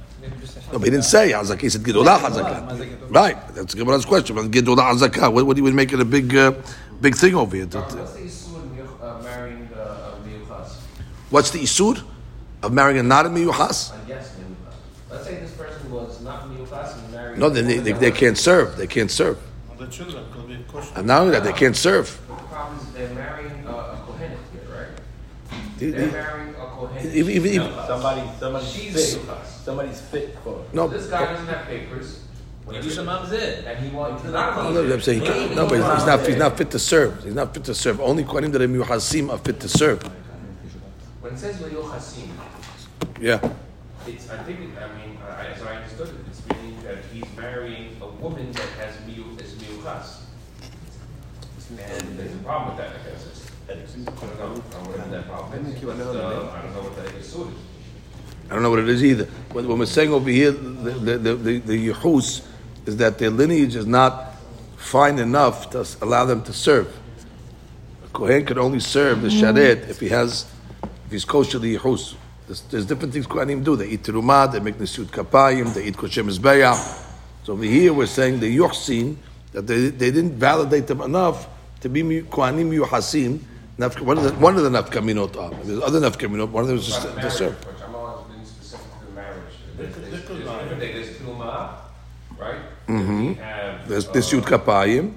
No, 0.73 0.79
but 0.79 0.85
he 0.85 0.89
didn't 0.89 1.05
say 1.05 1.31
hazakah. 1.33 1.61
He 1.61 1.69
said 1.69 1.83
gedolah 1.83 2.17
hazakah. 2.17 2.97
Right, 3.11 3.37
that's 3.53 3.75
Gemara's 3.75 4.05
question. 4.05 4.35
But 4.35 4.49
gedolah 4.49 4.91
hazakah. 4.91 5.31
What, 5.31 5.45
what 5.45 5.55
do 5.55 5.63
you 5.63 5.71
make 5.71 5.93
it 5.93 5.99
a 5.99 6.05
big, 6.05 6.35
uh, 6.35 6.53
big 6.99 7.15
thing 7.15 7.35
over 7.35 7.55
here? 7.55 7.67
What's 7.67 7.93
the 7.93 8.23
issue 8.25 8.57
in 8.57 8.87
uh, 8.99 9.19
marrying 9.23 9.69
uh, 9.75 10.15
a 10.17 10.27
miyuchas? 10.27 10.73
What's 11.29 11.51
the 11.51 11.59
isur 11.59 12.03
of 12.63 12.73
marrying 12.73 12.97
a 12.99 13.03
not 13.03 13.27
a 13.27 13.29
miyuchas? 13.29 13.91
Uh, 13.93 13.97
yes. 14.07 14.35
Let's 15.11 15.25
say 15.25 15.35
this 15.41 15.51
person 15.51 15.91
was 15.91 16.19
not 16.23 16.49
miyuchas 16.49 16.97
and 16.97 17.13
married. 17.13 17.37
No, 17.37 17.49
then 17.49 17.67
they, 17.67 17.77
they, 17.77 17.91
they 17.91 18.11
can't 18.11 18.35
serve. 18.37 18.75
They 18.75 18.87
can't 18.87 19.11
serve. 19.11 19.37
The 19.77 19.85
children 19.87 20.25
could 20.33 20.47
be 20.47 20.57
kosher. 20.67 20.91
And 20.95 21.05
not 21.05 21.21
only 21.21 21.33
that, 21.33 21.43
they 21.43 21.53
can't 21.53 21.75
serve. 21.77 22.19
The 22.27 22.33
problem 22.33 22.79
is 22.79 22.93
they're 22.93 23.13
marrying 23.13 23.63
a, 23.67 23.69
a 23.69 23.97
kohenet 24.07 24.37
here, 24.51 24.65
right? 24.71 24.87
They- 25.77 25.91
They're 25.91 26.11
marrying 26.11 26.52
Somebody, 27.87 28.21
somebody's 28.39 28.71
She's 28.71 29.13
fit. 29.15 29.21
miyuchas. 29.23 29.45
Somebody's 29.65 30.01
fit 30.01 30.37
for. 30.43 30.63
No, 30.73 30.87
This 30.87 31.07
guy 31.07 31.25
doesn't 31.33 31.47
have 31.47 31.65
papers. 31.67 32.19
You 32.71 32.81
do 32.81 32.89
some 32.89 33.07
mamzer. 33.07 33.65
And 33.67 33.85
he 33.85 33.93
wants, 33.95 34.23
he's 34.23 34.31
not 34.31 34.57
a 34.57 34.73
No, 34.73 34.93
I'm 34.93 35.01
saying 35.01 35.21
he 35.21 35.27
can't- 35.27 35.55
no, 35.55 35.67
but 35.67 35.77
he's 35.79 35.85
he's 35.97 36.05
not. 36.05 36.25
He's 36.27 36.37
not 36.37 36.57
fit 36.57 36.71
to 36.71 36.79
serve. 36.79 37.23
He's 37.23 37.35
not 37.35 37.53
fit 37.53 37.63
to 37.65 37.75
serve. 37.75 37.99
Only 37.99 38.23
Kohanim 38.23 38.51
that 38.53 38.61
are 38.61 38.67
miyuchasim 38.67 39.29
are 39.31 39.37
fit 39.37 39.59
to 39.59 39.67
serve. 39.69 40.01
When 41.21 41.33
it 41.33 41.39
says 41.39 41.57
miyuchasim, 41.57 42.29
Yeah. 43.19 43.39
it's, 44.07 44.29
I 44.29 44.37
think, 44.43 44.59
it, 44.61 44.69
I 44.81 44.87
mean, 44.97 45.17
I, 45.27 45.47
as 45.47 45.61
I 45.61 45.75
understood 45.75 46.07
it, 46.09 46.15
it's 46.29 46.41
meaning 46.47 46.81
that 46.83 46.99
he's 47.13 47.25
marrying 47.37 47.97
a 48.01 48.07
woman 48.07 48.51
that 48.53 48.67
has 48.79 48.95
miyu, 49.07 49.39
is 49.41 49.53
miyuchas. 49.53 50.19
And 51.71 52.19
there's 52.19 52.33
a 52.33 52.37
problem 52.37 52.75
with 52.75 52.77
that, 52.85 52.91
I 52.95 53.09
guess. 53.09 53.25
I 53.69 53.75
don't 53.75 54.05
know, 54.05 54.61
whatever 54.89 55.09
that 55.09 55.27
problem 55.27 55.65
is. 55.65 55.81
But, 55.81 55.95
I 55.95 56.61
don't 56.61 56.73
know 56.73 56.81
what 56.81 56.95
that 56.97 57.07
issue 57.15 57.43
is. 57.43 57.53
I 58.49 58.53
don't 58.53 58.63
know 58.63 58.69
what 58.69 58.79
it 58.79 58.89
is 58.89 59.03
either. 59.03 59.25
When, 59.53 59.67
when 59.67 59.79
we're 59.79 59.85
saying 59.85 60.11
over 60.11 60.29
here, 60.29 60.51
the 60.51 60.91
the 60.91 61.17
the, 61.17 61.35
the, 61.35 61.57
the 61.59 61.87
yuchus 61.89 62.45
is 62.85 62.97
that 62.97 63.17
their 63.17 63.29
lineage 63.29 63.75
is 63.75 63.87
not 63.87 64.35
fine 64.75 65.17
enough 65.17 65.69
to 65.71 65.87
allow 66.01 66.25
them 66.25 66.43
to 66.43 66.53
serve. 66.53 66.93
A 68.03 68.07
kohen 68.09 68.45
could 68.45 68.57
only 68.57 68.81
serve 68.81 69.21
the 69.21 69.29
mm-hmm. 69.29 69.57
sharet 69.57 69.89
if 69.89 69.99
he 69.99 70.09
has, 70.09 70.45
if 71.05 71.11
he's 71.11 71.25
kosher 71.25 71.59
the 71.59 71.77
yuchus. 71.77 72.15
There's, 72.47 72.61
there's 72.63 72.85
different 72.85 73.13
things 73.13 73.25
kohanim 73.25 73.63
do. 73.63 73.77
They 73.77 73.87
eat 73.87 74.03
terumah, 74.03 74.51
they 74.51 74.59
make 74.59 74.75
nisut 74.75 75.05
kapayim, 75.05 75.73
they 75.73 75.85
eat 75.85 75.95
kosher 75.95 76.23
mizbeah. 76.23 76.75
So 77.43 77.53
over 77.53 77.63
here 77.63 77.93
we're 77.93 78.05
saying 78.05 78.41
the 78.41 78.57
yuchsin 78.57 79.15
that 79.53 79.65
they, 79.65 79.87
they 79.89 80.11
didn't 80.11 80.33
validate 80.33 80.87
them 80.87 81.01
enough 81.01 81.47
to 81.79 81.89
be 81.89 82.01
kohanim 82.03 82.77
yuhasim. 82.77 83.39
Naf- 83.79 83.99
One 84.01 84.17
of 84.19 84.23
the 84.23 84.33
one 84.33 84.55
of 84.55 84.63
the 84.63 84.69
nafkaminot 84.69 85.35
are. 85.35 85.49
There's 85.63 85.81
other 85.81 85.99
nafkaminot. 85.99 86.49
One 86.49 86.61
of 86.63 86.67
them 86.67 86.77
is 86.77 86.85
just 86.87 87.03
But 87.15 87.21
to 87.21 87.31
serve. 87.31 87.55
Which 87.65 87.75
I'm 87.83 87.95
always 87.95 88.27
been 88.27 88.45
specific 88.45 88.85
to 89.07 89.11
marriage. 89.15 89.53
There's, 89.77 89.93
could- 89.95 90.03
there's, 90.03 90.11
they 90.11 90.11
there's 90.11 90.27
could 90.27 90.37
different 90.37 90.69
lie. 90.69 90.77
things. 90.79 91.07
There's 91.07 91.17
tulma, 91.17 91.75
right? 92.37 92.61
Mm-hmm. 92.87 93.27
We 93.29 93.33
have. 93.35 93.87
There's 93.89 94.07
uh, 94.07 94.11
nisut 94.13 94.41
kapayim. 94.43 95.13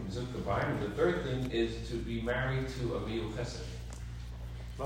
Kapayim. 0.46 0.80
The 0.80 0.90
third 0.96 1.24
thing 1.24 1.50
is 1.50 1.88
to 1.90 1.96
be 1.96 2.22
married 2.22 2.66
to 2.80 2.94
a 2.94 3.00
miyu 3.00 3.30
chesed. 3.34 3.60
A 4.78 4.82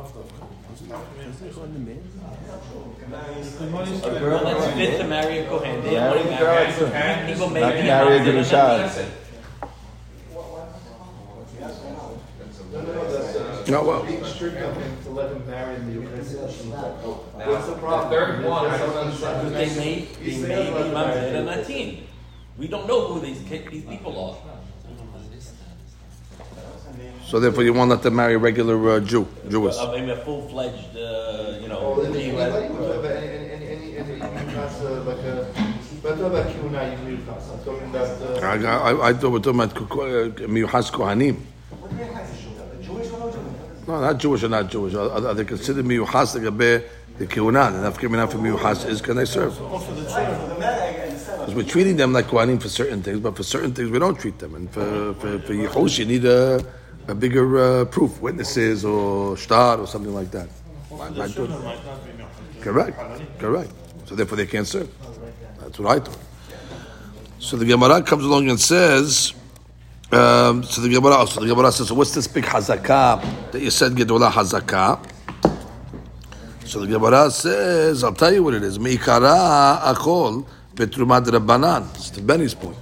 girl 4.21 4.45
that's 4.45 4.73
fit 4.75 4.99
to 5.01 5.07
marry 5.07 5.39
a 5.41 5.49
Kohen. 5.49 5.83
They 5.85 5.93
Marry 5.95 6.21
only 6.21 6.33
a 6.35 6.39
girl 6.39 6.55
marry 6.55 6.73
that's- 6.73 6.93
and 6.95 7.27
people 7.33 7.51
Not 7.51 7.55
make 7.55 7.77
to 7.77 7.83
marry 7.83 8.17
a 8.19 8.25
good 8.25 8.47
No, 13.71 13.85
well, 13.85 14.03
Being 14.05 14.25
strict 14.25 14.57
on 14.57 14.75
him 14.75 14.97
to 15.05 15.11
let 15.11 15.31
him 15.31 15.47
marry 15.47 15.77
in 15.77 15.95
the 15.95 16.01
What's 16.01 16.33
the 16.33 16.69
Now, 17.39 17.61
the 17.67 17.77
problem? 17.77 18.11
third 18.11 18.45
one, 18.45 18.67
I 18.67 18.79
don't 18.79 18.97
understand. 18.97 19.55
They 19.55 19.69
may, 19.77 20.09
they 20.25 20.39
may 20.49 20.65
be 20.67 20.91
mamzer 20.91 21.35
and 21.37 21.47
latin. 21.47 22.07
We 22.59 22.67
don't 22.67 22.89
know 22.89 23.07
who 23.07 23.21
these 23.21 23.43
these 23.45 23.85
people 23.85 24.15
are. 24.19 24.37
so 27.25 27.39
therefore 27.39 27.63
you 27.63 27.73
won't 27.73 27.91
let 27.91 28.03
them 28.03 28.17
marry 28.17 28.35
a 28.35 28.39
regular 28.39 28.77
uh, 28.91 29.01
Jew, 29.01 29.29
Jewess. 29.49 29.79
Uh, 29.79 29.93
maybe 29.93 30.11
a 30.11 30.17
full 30.17 30.49
fledged, 30.49 30.97
uh, 30.97 31.59
you 31.63 31.69
know. 31.69 31.79
Oh, 31.81 32.03
then 32.03 32.13
Jew. 32.13 32.19
anybody 32.19 32.67
who's 32.75 32.87
over 32.87 33.07
any, 33.07 33.29
any, 33.29 33.67
any, 33.67 33.97
any, 33.99 34.21
any 34.21 34.53
class, 34.53 34.81
uh, 34.81 35.05
like 35.07 35.19
a, 35.19 35.47
but 36.03 36.19
what 36.19 36.27
about 36.33 36.47
Kiuna, 36.49 36.99
you 37.05 37.11
need 37.17 37.25
class, 37.25 37.51
I'm 37.53 37.65
talking 37.65 37.89
about, 37.91 38.43
I, 38.43 38.67
uh. 38.67 38.81
I, 38.81 39.09
I 39.11 39.13
thought 39.13 39.31
we're 39.31 39.39
talking 39.39 39.61
about 39.61 39.75
ko- 39.89 40.03
uh, 40.03 40.29
miyuchas 40.51 40.91
kohanim. 40.91 41.37
No, 43.91 44.01
not 44.01 44.19
Jewish 44.19 44.45
or 44.45 44.49
not 44.49 44.71
Jewish. 44.71 44.95
Are, 44.95 45.11
are 45.11 45.35
they 45.35 45.45
considered 45.45 45.85
miyuchas 45.85 46.39
legabe 46.39 46.85
the 47.19 47.27
kiuna? 47.27 47.73
The 47.73 47.91
nafkamina 47.91 48.31
for 48.31 48.39
miyuchas 48.39 48.89
is 48.89 49.01
can 49.03 49.17
they 49.17 49.25
serve? 49.25 49.59
Because 49.59 51.55
we're 51.57 51.65
treating 51.65 51.97
them 51.97 52.13
like 52.13 52.27
kohanim 52.27 52.63
for 52.63 52.69
certain 52.69 53.03
things, 53.03 53.19
but 53.19 53.37
for 53.37 53.43
certain 53.43 53.75
things 53.75 53.91
we 53.91 53.99
don't 53.99 54.17
treat 54.17 54.39
them. 54.39 54.55
And 54.55 54.71
for 54.71 55.15
for, 55.15 55.41
for 55.41 55.55
you 55.55 56.05
need 56.05 56.25
a, 56.25 56.65
a 57.09 57.15
bigger 57.17 57.81
uh, 57.81 57.85
proof, 57.87 58.21
witnesses 58.21 58.85
or 58.85 59.37
shtar 59.37 59.79
or 59.79 59.89
something 59.89 60.15
like 60.15 60.31
that. 60.31 60.49
Correct, 62.61 62.97
correct. 63.41 63.73
So 64.07 64.15
therefore 64.15 64.37
they 64.37 64.47
can't 64.47 64.69
serve. 64.69 64.89
That's 65.59 65.81
what 65.81 65.97
I 65.97 66.05
thought. 66.05 66.19
So 67.41 67.57
the 67.57 67.65
Gemara 67.65 68.03
comes 68.03 68.25
along 68.25 68.51
and 68.51 68.61
says, 68.61 69.35
um, 70.13 70.65
so 70.65 70.81
the 70.81 70.89
Gemara, 70.89 71.25
so 71.27 71.41
the 71.41 71.47
Gemara 71.47 71.71
says, 71.71 71.89
so 71.89 71.95
what's 71.95 72.13
this 72.13 72.27
big 72.27 72.45
hazakah 72.45 73.53
that 73.53 73.61
you 73.63 73.71
said 73.71 73.93
gedolah 73.93 74.31
hazakah? 74.31 74.99
So 76.65 76.81
the 76.81 76.89
Gemara 76.89 77.31
says, 77.31 78.03
I'll 78.03 78.13
tell 78.13 78.33
you 78.33 78.43
what 78.43 78.55
it 78.55 78.65
is. 78.65 78.79
Meikara 78.79 79.81
akol 79.83 80.47
betrumad 80.75 81.27
rabbanan. 81.27 81.95
It's 81.95 82.11
to 82.11 82.23
Benny's 82.23 82.55
point. 82.55 82.77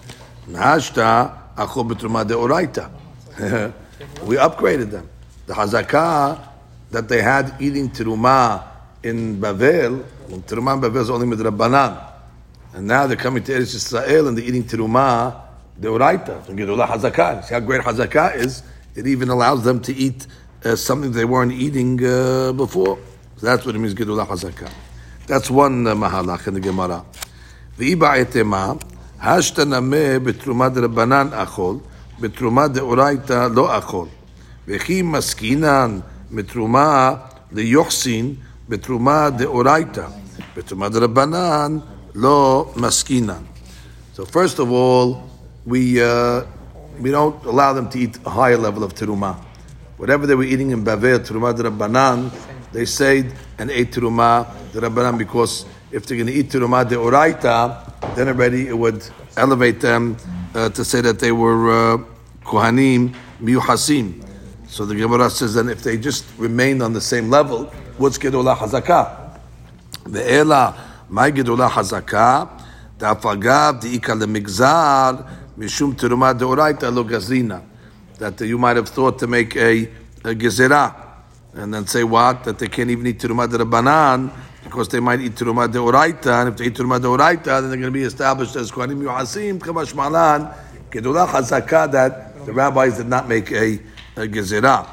Nashta 0.49 1.55
akol 1.55 1.91
betrumad 1.91 2.29
deoraita. 2.29 3.75
We 4.25 4.37
upgraded 4.37 4.91
them. 4.91 5.09
The 5.47 5.55
hazakah 5.55 6.49
that 6.91 7.09
they 7.09 7.21
had 7.21 7.55
eating 7.61 7.91
terumah 7.91 8.65
in 9.03 9.41
Bavel, 9.41 10.05
terumah 10.29 10.75
in 10.75 10.81
Bavel 10.81 11.01
is 11.01 11.11
only 11.11 11.27
with 11.27 11.41
rabbanan. 11.41 12.05
And 12.75 12.87
now 12.87 13.07
they're 13.07 13.17
coming 13.17 13.43
to 13.45 13.53
Eretz 13.53 13.75
Israel 13.75 14.29
and 14.29 14.39
they're 14.39 14.45
eating 14.45 14.65
terumah 14.65 15.48
deoraita. 15.80 16.46
So 16.46 16.54
gedolah 16.54 16.88
hazakah. 16.88 17.44
See 17.44 17.54
how 17.54 17.60
great 17.60 17.82
hazakah 17.82 18.36
is? 18.36 18.64
It 18.96 19.08
even 19.08 19.30
allows 19.30 19.64
them 19.64 19.80
to 19.82 19.94
eat 19.94 20.28
uh, 20.66 20.76
something 20.76 21.12
they 21.12 21.26
weren't 21.26 21.54
eating 21.54 22.04
uh, 22.06 22.54
before. 22.54 22.98
So 23.38 23.46
that's 23.48 23.66
what 23.66 23.76
it 23.76 23.80
means 23.80 23.94
gedolah 23.94 24.28
hazakah. 24.28 24.72
That's 25.28 25.50
one 25.50 25.88
uh, 25.88 25.96
mahalach 25.96 26.48
in 26.48 26.54
the 26.56 26.60
Gemara. 26.60 27.04
ואיבא 27.78 28.22
אתמה, 28.22 28.74
השתנמה 29.22 30.20
בתרומה 30.24 30.70
דרבנן 30.70 31.28
אכול, 31.34 31.76
בתרומה 32.20 32.68
דאורייתא 32.68 33.48
לא 33.54 33.78
אכול. 33.78 34.08
וכי 34.68 35.02
מסכינן 35.02 36.00
מתרומה 36.32 37.16
ליוחסין 37.52 38.36
בתרומה 38.70 39.30
דאורייתא, 39.30 40.06
בתרומה 40.58 40.90
דרבנן 40.90 41.78
לא 42.16 42.72
מסכינן. 42.76 43.44
So 44.16 44.26
first 44.26 44.60
of 44.60 44.70
all, 44.70 45.27
we 45.69 46.03
uh, 46.03 46.45
we 46.99 47.11
don't 47.11 47.45
allow 47.45 47.75
them 47.75 47.91
to 47.91 47.99
eat 47.99 48.19
a 48.25 48.31
higher 48.31 48.57
level 48.57 48.83
of 48.83 48.95
teruma. 48.95 49.37
Whatever 49.99 50.27
they 50.27 50.35
were 50.35 50.45
eating 50.45 50.71
in 50.71 50.83
Bavel, 50.83 51.19
teruma 51.19 51.55
de 51.55 51.65
Rabbanan, 51.65 52.33
they 52.73 52.87
said 52.87 53.33
and 53.59 53.71
ate 53.71 53.93
teruma 53.93 54.47
de 54.73 54.81
Rabbanan 54.81 55.19
because 55.19 55.67
if 55.93 56.07
they're 56.07 56.17
going 56.17 56.29
to 56.29 56.33
eat 56.33 56.49
teruma 56.49 56.89
deoraita, 56.89 58.15
then 58.15 58.29
already 58.29 58.69
it 58.69 58.79
would 58.79 59.05
elevate 59.37 59.81
them 59.81 60.17
uh, 60.55 60.71
to 60.71 60.85
say 60.85 61.03
that 61.03 61.19
they 61.19 61.33
were 61.33 61.95
uh, 61.95 61.99
kohanim 62.45 63.15
miyuhasim. 63.41 64.25
So 64.69 64.87
the 64.87 64.95
Gemara 64.95 65.29
says 65.29 65.55
then 65.55 65.69
if 65.69 65.83
they 65.83 65.99
just 65.99 66.25
remained 66.39 66.83
on 66.83 66.95
the 66.95 67.01
same 67.01 67.29
level, 67.29 67.65
what's 67.99 68.17
gedula 68.17 68.57
hazaka? 68.57 69.39
Ela, 70.15 71.05
my 71.11 71.31
gedula 71.31 71.69
hazaka, 71.69 72.49
the 72.99 73.07
di'ika 73.07 74.19
le'migzar, 74.19 75.39
Mishum 75.59 75.93
teruma 75.97 76.33
deoraita 76.39 76.95
lo 76.95 77.03
gazina. 77.03 77.61
That 78.19 78.41
you 78.43 78.59
might 78.59 78.77
have 78.77 78.89
thought 78.89 79.19
to 79.19 79.27
make 79.27 79.57
a, 79.57 79.91
a. 80.25 80.95
And 81.55 81.75
then 81.75 81.87
say 81.89 82.05
what? 82.05 82.45
That 82.45 82.61
they 82.61 82.69
can't 82.69 82.91
even 82.91 83.05
eat 83.09 83.19
teruma 83.19 83.49
banan 83.69 84.31
because 84.63 84.89
they 84.89 85.01
might 85.01 85.21
eat 85.21 85.33
teruma 85.33 85.67
deoraita. 85.67 86.43
And 86.43 86.51
if 86.51 86.59
they 86.59 86.67
eat 86.67 86.75
teruma 86.75 87.01
deoraita, 87.01 87.43
then 87.43 87.71
they're 87.71 87.79
going 87.79 87.83
to 87.83 87.91
be 87.91 88.05
established 88.05 88.55
as 88.55 88.71
kohanim 88.71 89.03
yuhasim 89.03 89.59
kamash 89.59 89.97
malan 89.97 90.49
gedula 90.91 91.27
chazaka 91.27 91.91
that 91.91 92.47
the 92.47 92.53
rabbis 92.53 92.99
did 92.99 93.09
not 93.09 93.29
make 93.29 93.51
a, 93.51 93.81
a. 94.17 94.87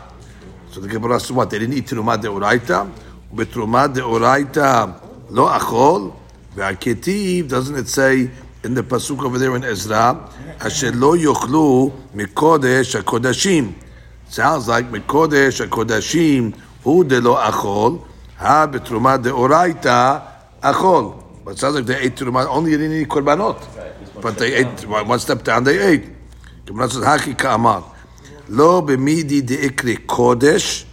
So 0.72 0.81
the 0.81 0.88
Gemara 0.88 1.19
says 1.19 1.31
what? 1.31 1.51
They 1.51 1.60
didn't 1.60 1.77
eat 1.77 1.86
teruma 1.86 2.17
deoraita. 2.17 2.91
Betruma 3.31 3.93
deoraita 3.93 5.00
lo 5.29 5.48
achol. 5.48 6.15
Ve'aketiv, 6.55 7.50
doesn't 7.50 7.75
it 7.75 7.88
say 7.88 8.31
in 8.65 8.74
the 8.74 8.81
pasuk 8.81 9.24
over 9.24 9.38
there 9.38 9.55
in 9.55 9.63
Ezra, 9.63 10.27
asher 10.60 10.91
lo 10.91 11.15
yochlu 11.15 11.91
mikodesh 12.15 13.00
hakodashim. 13.00 13.74
Sounds 14.27 14.67
like 14.67 14.86
mikodesh 14.86 15.65
hakodashim 15.65 16.55
hu 16.84 17.03
de 17.03 17.22
lo 17.22 17.36
achol, 17.36 18.03
ha 18.36 18.67
betrumah 18.67 19.22
de 19.22 19.29
oraita 19.29 20.24
achol. 20.62 21.24
But 21.45 21.60
sounds 21.60 21.75
like 21.75 21.86
they 21.86 22.00
ate 22.00 22.15
terumah, 22.15 22.48
only 22.48 22.72
didn't 22.72 22.93
eat 22.93 23.07
korbanot. 23.07 23.63
But 24.19 24.39
they 24.39 24.55
ate, 24.55 24.88
one 24.88 25.19
step 25.19 25.43
down 25.43 25.63
they 25.63 25.77
ate. 25.77 26.10
Gemara 26.65 26.89
says, 26.89 27.03
haki 27.03 27.38
ka'amar. 27.38 27.84
Lo 28.50 28.81
b'midi 28.81 29.43
de'ikri 29.43 29.98
kodesh. 30.07 30.86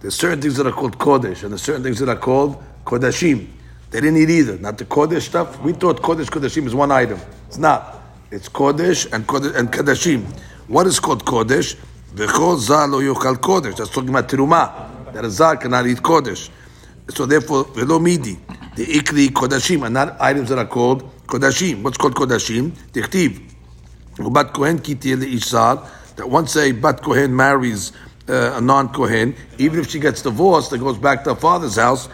There's 0.00 0.14
certain 0.14 0.40
things 0.40 0.56
that 0.56 0.66
are 0.66 0.72
called 0.72 0.96
kodesh, 0.96 1.42
and 1.42 1.50
there's 1.50 1.62
certain 1.62 1.82
things 1.82 1.98
that 1.98 2.08
are 2.08 2.16
called 2.16 2.62
kodashim. 2.86 3.48
They 3.90 4.00
didn't 4.00 4.18
eat 4.18 4.30
either. 4.30 4.56
Not 4.58 4.78
the 4.78 4.84
kodesh 4.84 5.22
stuff. 5.22 5.60
We 5.60 5.72
thought 5.72 6.00
kodesh 6.00 6.26
kodashim 6.26 6.66
is 6.66 6.74
one 6.74 6.92
item. 6.92 7.20
It's 7.48 7.58
not. 7.58 8.00
It's 8.30 8.48
kodesh 8.48 9.12
and 9.12 9.26
kodesh 9.26 10.14
and. 10.14 10.24
What 10.68 10.86
is 10.86 11.00
called 11.00 11.24
kodesh? 11.24 11.76
V'chol 12.14 12.58
zah 12.58 12.86
lo 12.86 13.00
yochal 13.00 13.36
kodesh. 13.36 13.76
That's 13.76 13.90
talking 13.90 14.10
about 14.10 14.28
terumah. 14.28 15.12
That 15.12 15.24
a 15.24 15.30
zah 15.30 15.56
cannot 15.56 15.86
eat 15.86 15.98
kodesh. 15.98 16.50
So 17.08 17.26
therefore, 17.26 17.64
velo 17.64 17.98
midi, 17.98 18.38
the 18.76 18.86
ikri 18.86 19.28
kodashim, 19.30 19.84
and 19.84 19.94
not 19.94 20.20
items 20.20 20.50
that 20.50 20.58
are 20.58 20.66
called 20.66 21.02
kodashim. 21.26 21.82
What's 21.82 21.96
called 21.96 22.14
kodashim? 22.14 22.70
Tichtiv. 22.92 23.40
Ubat 24.18 24.52
kohen 24.52 24.78
ki 24.78 24.94
tiyeh 24.94 25.16
le'ishzar, 25.16 25.88
that 26.14 26.28
once 26.28 26.56
a 26.56 26.70
bat 26.70 27.02
kohen 27.02 27.34
marries 27.34 27.90
uh, 28.28 28.52
a 28.54 28.60
non 28.60 28.92
kohen, 28.92 29.34
even 29.58 29.80
if 29.80 29.90
she 29.90 29.98
gets 29.98 30.22
divorced 30.22 30.72
and 30.72 30.80
goes 30.80 30.98
back 30.98 31.24
to 31.24 31.34
her 31.34 31.40
father's 31.40 31.74
house, 31.74 32.08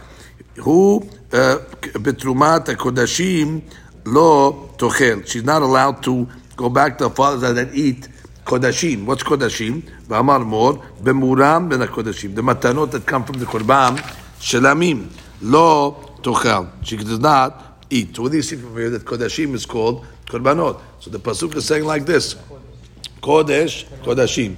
who 0.54 1.06
uh, 1.32 1.58
betrumat 1.98 2.66
kodashim 2.76 3.62
lo 4.04 4.70
tochel. 4.76 5.26
She's 5.26 5.44
not 5.44 5.62
allowed 5.62 6.02
to 6.04 6.28
go 6.56 6.68
back 6.68 6.98
to 6.98 7.08
her 7.08 7.14
father's 7.14 7.42
house 7.42 7.58
and 7.58 7.74
eat 7.74 8.08
kodashim. 8.44 9.04
What's 9.04 9.22
kodashim? 9.22 9.82
V'amar 10.08 10.44
mor 10.44 10.74
bemuram 11.02 11.68
ben 11.68 11.80
kodashim. 11.88 12.34
The 12.34 12.42
matanot 12.42 12.90
that 12.92 13.06
come 13.06 13.24
from 13.24 13.38
the 13.38 13.46
korban 13.46 13.98
shelamim 14.38 15.10
lo 15.42 15.92
tochel. 16.22 16.68
She 16.82 16.96
does 16.96 17.18
not 17.18 17.84
eat. 17.90 18.16
So 18.16 18.22
what 18.22 18.32
do 18.32 18.36
you 18.36 18.42
see 18.42 18.56
from 18.56 18.76
here 18.76 18.90
that 18.90 19.04
kodashim 19.04 19.54
is 19.54 19.66
called 19.66 20.04
korbanot? 20.26 20.80
So 21.00 21.10
the 21.10 21.18
pasuk 21.18 21.56
is 21.56 21.66
saying 21.66 21.84
like 21.84 22.06
this: 22.06 22.36
Kodesh, 23.26 23.84
Kodashim. 24.04 24.54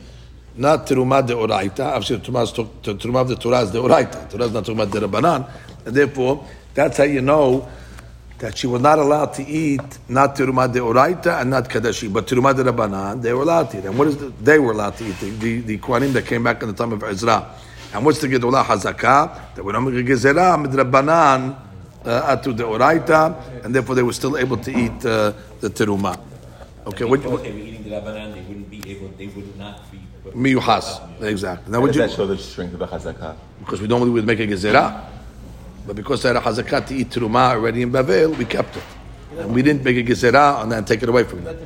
Not 0.56 0.86
Terumah 0.86 1.26
de 1.26 1.32
Oraita. 1.32 1.92
Obviously, 1.94 2.18
Terumah 2.18 3.20
of 3.20 3.28
the 3.28 3.36
Torah 3.36 3.60
is 3.60 3.70
the 3.70 3.82
Oraita. 3.82 4.28
Torah 4.28 4.44
is 4.44 4.52
not 4.52 4.64
Terumah 4.64 4.90
de 4.90 5.00
Rabbanan. 5.00 5.48
And 5.86 5.94
therefore, 5.94 6.44
that's 6.78 6.96
how 6.96 7.04
you 7.04 7.20
know 7.20 7.68
that 8.38 8.56
she 8.56 8.68
was 8.68 8.80
not 8.80 9.00
allowed 9.00 9.34
to 9.34 9.44
eat 9.44 9.80
not 10.08 10.36
Terumah 10.36 10.72
de 10.72 10.78
Oraita 10.78 11.40
and 11.40 11.50
not 11.50 11.68
Kadashim. 11.68 12.12
But 12.12 12.28
Terumah 12.28 12.54
de 12.54 12.62
Rabbanan, 12.62 13.20
they 13.20 13.32
were 13.32 13.42
allowed 13.42 13.70
to 13.72 13.78
eat. 13.78 13.84
And 13.84 13.98
what 13.98 14.06
is 14.06 14.16
the, 14.16 14.28
they 14.40 14.60
were 14.60 14.70
allowed 14.70 14.96
to 14.98 15.04
eat? 15.08 15.18
The, 15.18 15.30
the, 15.30 15.60
the 15.62 15.78
Kohanim 15.78 16.12
that 16.12 16.26
came 16.26 16.44
back 16.44 16.62
in 16.62 16.68
the 16.68 16.74
time 16.74 16.92
of 16.92 17.02
Ezra. 17.02 17.52
And 17.92 18.04
what's 18.04 18.20
the 18.20 18.28
Gedolah 18.28 18.64
Hazakah? 18.64 19.56
That 19.56 19.64
when 19.64 19.74
Amr 19.74 19.90
Gezerah, 19.90 20.62
Mid 20.62 20.70
Rabbanan, 20.70 21.58
uh, 22.04 22.36
Atu 22.36 22.56
de 22.56 22.62
Oraita, 22.62 23.64
and 23.64 23.74
therefore 23.74 23.96
they 23.96 24.04
were 24.04 24.12
still 24.12 24.36
able 24.38 24.58
to 24.58 24.70
eat 24.70 25.04
uh, 25.04 25.32
the 25.60 25.68
Terumah. 25.68 26.16
Okay, 26.86 27.04
what, 27.04 27.22
Because 27.22 27.42
they 27.42 27.50
were 27.50 27.58
eating 27.58 27.82
the 27.82 27.90
Rabbanan, 27.90 28.34
they 28.34 28.42
wouldn't 28.42 28.70
be 28.70 28.88
able, 28.88 29.08
they 29.18 29.26
would 29.26 29.58
not 29.58 29.90
be. 29.90 29.98
Miyuhas. 30.30 31.22
Exactly. 31.22 31.72
Now, 31.72 31.78
How 31.78 31.82
would 31.82 31.94
you, 31.94 32.02
that 32.02 32.12
show 32.12 32.26
the 32.26 32.38
strength 32.38 32.74
of 32.74 32.78
the 32.78 32.86
chazakah? 32.86 33.34
because 33.60 33.80
we 33.80 33.88
normally 33.88 34.10
would 34.10 34.24
make 34.26 34.38
a 34.40 34.46
gezerah, 34.46 35.04
but 35.88 35.96
because 35.96 36.22
they 36.22 36.28
had 36.28 36.36
a 36.36 36.40
hazakah 36.40 36.86
to 36.86 36.94
eat 36.94 37.08
terumah 37.08 37.52
already 37.52 37.80
in 37.80 37.90
Bavel, 37.90 38.36
we 38.36 38.44
kept 38.44 38.76
it. 38.76 38.82
And 39.38 39.54
we 39.54 39.62
didn't 39.62 39.82
make 39.84 39.96
a 39.96 40.02
gezerah 40.02 40.62
and 40.62 40.70
then 40.70 40.84
take 40.84 41.02
it 41.02 41.08
away 41.08 41.24
from 41.24 41.44
them. 41.44 41.56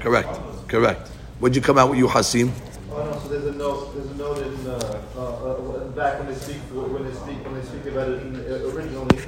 Correct. 0.00 0.40
Correct. 0.66 1.10
Would 1.40 1.54
you 1.54 1.62
come 1.62 1.78
out 1.78 1.90
with 1.90 1.98
you, 1.98 2.08
Hasim? 2.08 2.50
Oh 2.90 3.04
no, 3.04 3.18
so 3.20 3.28
there's 3.28 3.44
a 3.44 3.52
note, 3.52 3.94
there's 3.94 4.10
a 4.10 4.14
note 4.16 4.38
in, 4.38 4.66
uh, 4.66 5.02
uh, 5.16 5.20
uh, 5.20 5.84
back 5.90 6.18
when 6.18 6.28
they 6.28 6.34
speak, 6.34 6.56
when 6.72 7.04
they 7.06 7.14
speak, 7.14 7.44
when 7.44 7.54
they 7.54 7.62
speak 7.62 7.86
about 7.86 8.08
it 8.08 8.22
in, 8.22 8.34
uh, 8.36 8.74
originally, 8.74 9.18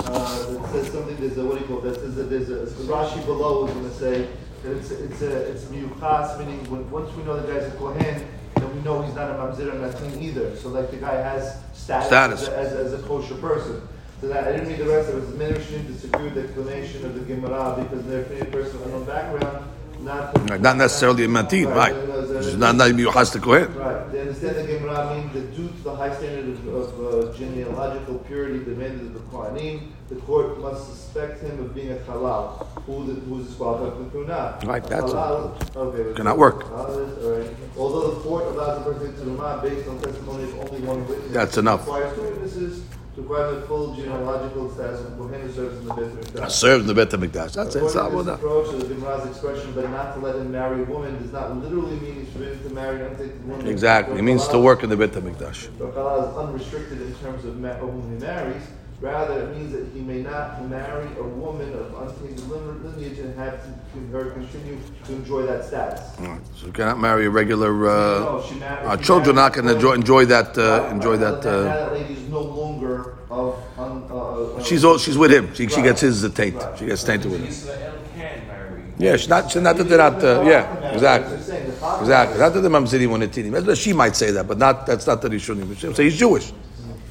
uh, 0.00 0.46
it 0.50 0.70
says 0.72 0.92
something, 0.92 1.16
there's 1.16 1.38
a, 1.38 1.44
what 1.44 1.54
do 1.54 1.60
you 1.62 1.66
call 1.66 1.78
it, 1.78 1.94
there's 1.94 2.18
a, 2.18 2.22
there's 2.24 2.50
a, 2.50 2.82
Rashi 2.84 3.24
below 3.24 3.66
is 3.66 3.72
gonna 3.74 3.94
say 3.94 4.28
that 4.62 4.76
it's, 4.76 4.90
a- 4.90 5.04
it's 5.04 5.22
a, 5.22 5.32
it's 5.50 5.64
miyuchas, 5.64 6.38
meaning 6.38 6.70
when, 6.70 6.88
once 6.90 7.10
we 7.16 7.22
know 7.24 7.40
the 7.40 7.50
guy's 7.50 7.66
a 7.72 7.74
kohen, 7.76 8.28
then 8.60 8.74
we 8.76 8.82
know 8.82 9.02
he's 9.02 9.14
not 9.14 9.30
a 9.30 9.34
mamzer 9.34 9.70
and 9.70 9.80
natin 9.80 10.22
either, 10.22 10.56
so 10.56 10.68
like 10.68 10.90
the 10.90 10.96
guy 10.96 11.14
has 11.14 11.56
status, 11.72 12.08
Status. 12.08 12.48
As, 12.48 12.72
a, 12.72 12.78
as, 12.78 12.92
as 12.92 13.04
a 13.04 13.06
kosher 13.06 13.36
person. 13.36 13.86
So 14.20 14.28
that, 14.28 14.48
I 14.48 14.52
didn't 14.52 14.68
read 14.68 14.78
the 14.78 14.88
rest, 14.88 15.08
of 15.10 15.16
it 15.16 15.20
was 15.20 15.30
Midrashim 15.30 15.86
disagreed 15.86 16.24
with 16.24 16.34
the 16.34 16.42
explanation 16.42 17.04
of 17.04 17.14
the 17.14 17.20
Gemara, 17.20 17.76
because 17.82 18.04
they're 18.06 18.22
a 18.22 18.44
person 18.46 18.80
with 18.80 18.90
no 18.90 19.00
background, 19.04 19.64
not. 20.00 20.60
Not 20.60 20.76
necessarily 20.76 21.24
a 21.24 21.28
matin, 21.28 21.68
right? 21.68 21.94
It's 21.94 22.54
not 22.56 22.76
not 22.76 22.90
Miyuhas 22.90 23.32
to 23.32 23.40
Kohen. 23.40 23.74
Right. 23.74 24.12
They 24.12 24.20
understand 24.20 24.56
the 24.56 24.66
Gemara 24.72 25.14
means 25.16 25.32
that 25.34 25.56
due 25.56 25.68
to 25.68 25.82
the 25.82 25.94
high 25.94 26.14
standard 26.14 26.48
of, 26.48 26.66
of 26.68 27.30
uh, 27.34 27.36
genealogical 27.36 28.18
purity 28.20 28.64
demanded 28.64 29.06
of 29.06 29.14
the 29.14 29.20
Kohanim, 29.20 29.90
the 30.08 30.16
court 30.16 30.60
must 30.60 30.86
suspect 30.86 31.42
him 31.42 31.60
of 31.60 31.74
being 31.74 31.92
a 31.92 31.96
halal, 31.96 32.66
who 32.86 33.06
the, 33.06 33.20
who 33.20 33.40
is 33.40 33.46
disqualified 33.48 33.92
from 33.94 34.10
Kunah. 34.10 34.64
Right, 34.64 34.82
that's- 34.84 35.10
halal. 35.12 35.76
Okay. 35.76 36.16
Cannot 36.16 36.38
work. 36.38 36.64
Halal 36.64 37.44
right. 37.44 37.56
Although 37.76 38.10
the 38.14 38.20
court 38.20 38.44
allows 38.46 38.84
the 38.84 38.92
person 38.92 39.14
to 39.16 39.60
based 39.62 39.88
on 39.88 40.00
testimony 40.00 40.44
of 40.44 40.58
only 40.60 40.80
one 40.86 41.08
witness. 41.08 41.32
That's 41.32 41.58
enough. 41.58 41.80
Requires 41.80 42.14
two 42.16 42.22
witnesses 42.22 42.82
to 43.22 43.60
the 43.60 43.66
full 43.66 43.94
genealogical 43.94 44.70
status 44.70 45.00
of 45.00 45.16
Kohen 45.18 45.52
serves 45.52 45.78
in 45.78 45.86
the 45.86 45.94
Beit 45.94 46.08
HaMikdash. 46.14 46.50
Serves 46.50 46.80
in 46.82 46.86
the 46.86 46.94
Bet 46.94 47.10
HaMikdash. 47.10 47.52
That's 47.52 47.74
it. 47.74 47.82
It's 47.82 47.94
According 47.94 48.18
to 48.18 48.24
this 48.24 48.34
approach 48.34 48.70
to 48.70 48.76
the 48.76 48.94
Gemara's 48.94 49.26
expression, 49.30 49.72
but 49.74 49.90
not 49.90 50.14
to 50.14 50.20
let 50.20 50.36
him 50.36 50.52
marry 50.52 50.82
a 50.82 50.84
woman, 50.84 51.20
does 51.20 51.32
not 51.32 51.56
literally 51.56 51.98
mean 52.00 52.14
he's 52.24 52.32
forbidden 52.32 52.62
to 52.62 52.74
marry 52.74 53.00
an 53.00 53.06
untainted 53.12 53.48
woman. 53.48 53.66
Exactly. 53.66 54.18
It 54.18 54.22
means 54.22 54.46
to 54.48 54.58
work 54.58 54.82
in 54.82 54.90
the 54.90 54.96
Bet 54.96 55.12
HaMikdash. 55.12 55.70
But 55.78 55.94
halal 55.94 56.30
is 56.30 56.36
unrestricted 56.36 57.02
in 57.02 57.14
terms 57.16 57.44
of 57.44 57.54
whom 57.54 58.12
he 58.12 58.24
marries. 58.24 58.62
Rather, 59.00 59.42
it 59.42 59.56
means 59.56 59.70
that 59.72 59.86
he 59.94 60.00
may 60.00 60.22
not 60.22 60.68
marry 60.68 61.06
a 61.18 61.22
woman 61.22 61.72
of 61.72 61.94
untainted 62.02 62.48
lineage 62.82 63.18
and 63.20 63.32
have 63.38 63.62
to, 63.62 63.70
her 64.10 64.30
continue 64.32 64.76
to 65.06 65.12
enjoy 65.12 65.42
that 65.46 65.64
status. 65.64 66.00
All 66.18 66.26
right. 66.26 66.40
So 66.56 66.66
you 66.66 66.72
cannot 66.72 66.98
marry 66.98 67.26
a 67.26 67.30
regular. 67.30 67.70
Uh, 67.88 67.92
No, 68.18 68.42
she 68.48 68.56
mar- 68.56 68.68
our 68.80 68.98
she 68.98 69.04
children 69.04 69.38
are 69.38 69.42
not 69.42 69.52
married- 69.56 69.64
going 69.64 69.66
to 69.68 69.74
enjoy, 69.76 69.92
enjoy 69.94 70.24
that. 70.24 70.58
Uh, 70.58 70.88
enjoy 70.90 71.10
Right, 71.16 71.20
that. 71.20 71.44
Now 71.44 71.50
Uh, 71.50 71.62
that 71.64 71.92
lady 71.92 72.14
is 72.14 72.28
no 72.28 72.40
longer 72.40 73.14
of. 73.30 73.54
Un, 73.78 74.02
uh, 74.10 74.14
uh, 74.56 74.62
she's 74.64 74.84
all, 74.84 74.98
she's 74.98 75.16
with 75.16 75.30
him. 75.32 75.54
She, 75.54 75.68
she 75.68 75.80
gets 75.80 76.00
his 76.00 76.24
uh, 76.24 76.28
taint. 76.30 76.56
Right. 76.56 76.76
She 76.78 76.86
gets 76.86 77.04
tainted 77.04 77.30
with 77.30 77.40
him. 77.40 77.46
Yisrael 77.52 77.92
can 78.16 78.46
marry. 78.48 78.82
Yeah, 78.98 79.16
she's 79.16 79.28
not. 79.28 79.48
She's 79.52 79.62
not 79.62 79.76
that 79.76 79.84
they're 79.84 79.98
not. 80.10 80.24
Uh, 80.24 80.42
yeah, 80.44 80.90
exactly. 80.92 81.36
Just 81.36 81.48
saying, 81.48 81.66
the 81.66 81.72
father- 81.74 82.02
Exactly. 82.02 82.38
Not 82.40 82.52
that 82.54 82.60
the 82.62 82.68
mamziri 82.68 83.06
want 83.08 83.22
to 83.22 83.28
teach 83.28 83.44
him. 83.46 83.74
She 83.76 83.92
might 83.92 84.16
say 84.16 84.32
that, 84.32 84.48
but 84.48 84.58
not. 84.58 84.86
That's 84.86 85.06
not 85.06 85.22
the 85.22 85.28
Rishonim. 85.28 85.78
She 85.78 85.94
say 85.94 86.02
he's 86.10 86.16
Jewish. 86.18 86.52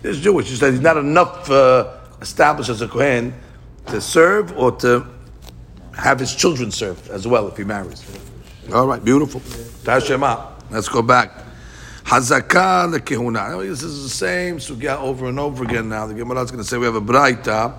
He's 0.04 0.20
Jewish. 0.20 0.48
She 0.48 0.56
said 0.56 0.74
he's 0.74 0.82
not 0.82 0.98
enough 0.98 1.50
uh, 1.50 1.98
established 2.22 2.70
as 2.70 2.82
a 2.82 2.88
kohen 2.88 3.34
to 3.88 4.02
serve 4.02 4.58
or 4.58 4.72
to 4.78 5.06
have 5.96 6.20
his 6.20 6.36
children 6.36 6.72
serve 6.72 7.10
as 7.10 7.28
well 7.28 7.48
if 7.48 7.58
he 7.58 7.64
marries. 7.64 8.04
All 8.74 8.88
right, 8.88 9.04
beautiful. 9.04 9.40
Tashema. 9.40 10.52
Let's 10.70 10.90
go 10.90 11.02
back. 11.02 11.32
Hazakah 12.04 12.98
lekehuna. 12.98 13.62
This 13.68 13.84
is 13.84 14.04
the 14.04 14.10
same 14.10 14.58
sugya 14.58 14.98
over 15.00 15.28
and 15.28 15.40
over 15.40 15.64
again. 15.64 15.90
Now 15.90 16.08
the 16.08 16.14
Gemara 16.14 16.42
is 16.42 16.52
going 16.52 16.64
to 16.64 16.70
say 16.70 16.78
we 16.78 16.86
have 16.86 16.96
a 16.96 17.02
braita 17.02 17.74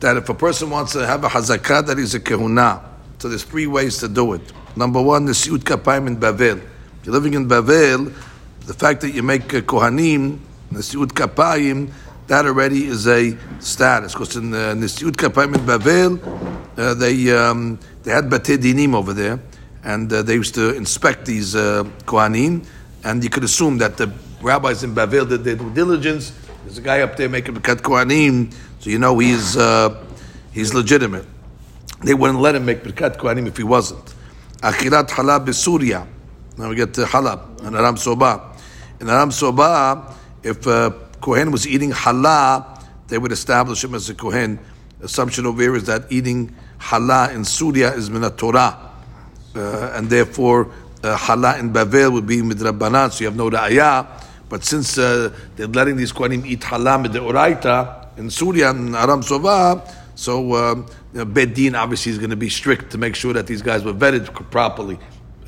that 0.00 0.16
if 0.16 0.28
a 0.28 0.34
person 0.34 0.70
wants 0.70 0.92
to 0.92 1.06
have 1.06 1.24
a 1.24 1.28
hazakah, 1.28 1.86
that 1.86 1.98
is 1.98 2.14
a 2.14 2.20
kehuna. 2.20 2.82
So 3.18 3.28
there's 3.28 3.44
three 3.44 3.66
ways 3.66 3.98
to 3.98 4.08
do 4.08 4.34
it. 4.34 4.52
Number 4.76 5.00
one, 5.00 5.24
the 5.24 5.32
siut 5.32 5.60
kapayim 5.60 6.06
in 6.06 6.16
Bavel. 6.18 6.58
If 6.58 7.06
you're 7.06 7.14
living 7.14 7.34
in 7.34 7.48
Bavel, 7.48 8.12
the 8.66 8.74
fact 8.74 9.00
that 9.02 9.12
you 9.12 9.22
make 9.22 9.44
kohanim, 9.44 10.38
the 10.70 10.80
siut 10.80 11.08
kapayim, 11.08 11.90
that 12.26 12.44
already 12.44 12.86
is 12.86 13.06
a 13.06 13.36
status. 13.60 14.12
Because 14.12 14.36
in 14.36 14.50
the, 14.50 14.70
in 14.70 14.80
the 14.80 14.86
siut 14.86 15.12
kapayim 15.12 15.54
in 15.54 15.60
Bavel, 15.60 16.78
uh, 16.78 16.94
they 16.94 17.30
um, 17.36 17.78
they 18.02 18.12
had 18.12 18.24
batei 18.24 18.58
dinim 18.58 18.94
over 18.94 19.12
there, 19.12 19.40
and 19.84 20.12
uh, 20.12 20.22
they 20.22 20.34
used 20.34 20.54
to 20.54 20.74
inspect 20.74 21.26
these 21.26 21.54
uh, 21.54 21.84
kohanim, 22.04 22.66
and 23.04 23.22
you 23.22 23.30
could 23.30 23.44
assume 23.44 23.78
that 23.78 23.96
the 23.96 24.12
rabbis 24.42 24.84
in 24.84 24.94
Bavel 24.94 25.28
did 25.28 25.44
their 25.44 25.56
due 25.56 25.72
diligence. 25.72 26.32
There's 26.64 26.78
a 26.78 26.82
guy 26.82 27.00
up 27.00 27.16
there 27.16 27.28
making 27.28 27.60
kat 27.60 27.78
kohanim, 27.78 28.52
so 28.80 28.90
you 28.90 28.98
know 28.98 29.18
he's 29.18 29.56
uh, 29.56 30.04
he's 30.52 30.74
legitimate. 30.74 31.26
They 32.02 32.14
wouldn't 32.14 32.40
let 32.40 32.54
him 32.54 32.66
make 32.66 32.82
Birkat 32.82 33.16
Kohanim 33.16 33.46
if 33.46 33.56
he 33.56 33.62
wasn't. 33.62 34.14
Achirat 34.58 35.08
halab 35.08 35.48
is 35.48 35.56
beSuria. 35.56 36.06
Now 36.58 36.68
we 36.68 36.76
get 36.76 36.92
to 36.94 37.04
halab 37.04 37.62
and 37.64 37.74
aram 37.74 37.96
soba. 37.96 38.54
In 39.00 39.08
aram 39.08 39.30
soba, 39.30 40.14
if 40.46 40.66
a 40.66 40.94
kohen 41.20 41.50
was 41.50 41.66
eating 41.66 41.90
halal, 41.90 42.82
they 43.08 43.18
would 43.18 43.32
establish 43.32 43.82
him 43.82 43.94
as 43.94 44.08
a 44.08 44.14
kohen. 44.14 44.58
Assumption 45.02 45.44
over 45.44 45.60
here 45.60 45.74
is 45.74 45.84
that 45.84 46.10
eating 46.10 46.54
halal 46.78 47.34
in 47.34 47.44
Surya 47.44 47.92
is 47.92 48.08
min 48.08 48.22
Torah, 48.32 48.92
uh, 49.54 49.92
and 49.94 50.08
therefore 50.08 50.70
uh, 51.02 51.16
halal 51.16 51.58
in 51.58 51.72
Bavel 51.72 52.12
would 52.12 52.26
be 52.26 52.38
midrabanan. 52.38 53.12
So 53.12 53.20
you 53.20 53.26
have 53.26 53.36
no 53.36 53.50
ra'ayah. 53.50 54.24
But 54.48 54.64
since 54.64 54.96
uh, 54.96 55.34
they're 55.56 55.66
letting 55.66 55.96
these 55.96 56.12
kohenim 56.12 56.46
eat 56.46 56.60
halal 56.60 57.06
midoraita 57.06 58.16
in 58.16 58.30
Surya 58.30 58.70
and 58.70 58.94
aram 58.94 59.22
soba, 59.22 59.82
so 60.14 60.54
um, 60.54 60.86
you 61.12 61.18
know, 61.18 61.26
Bedin 61.26 61.74
obviously 61.74 62.12
is 62.12 62.18
going 62.18 62.30
to 62.30 62.36
be 62.36 62.48
strict 62.48 62.92
to 62.92 62.98
make 62.98 63.16
sure 63.16 63.32
that 63.32 63.46
these 63.46 63.62
guys 63.62 63.84
were 63.84 63.92
vetted 63.92 64.32
properly. 64.50 64.98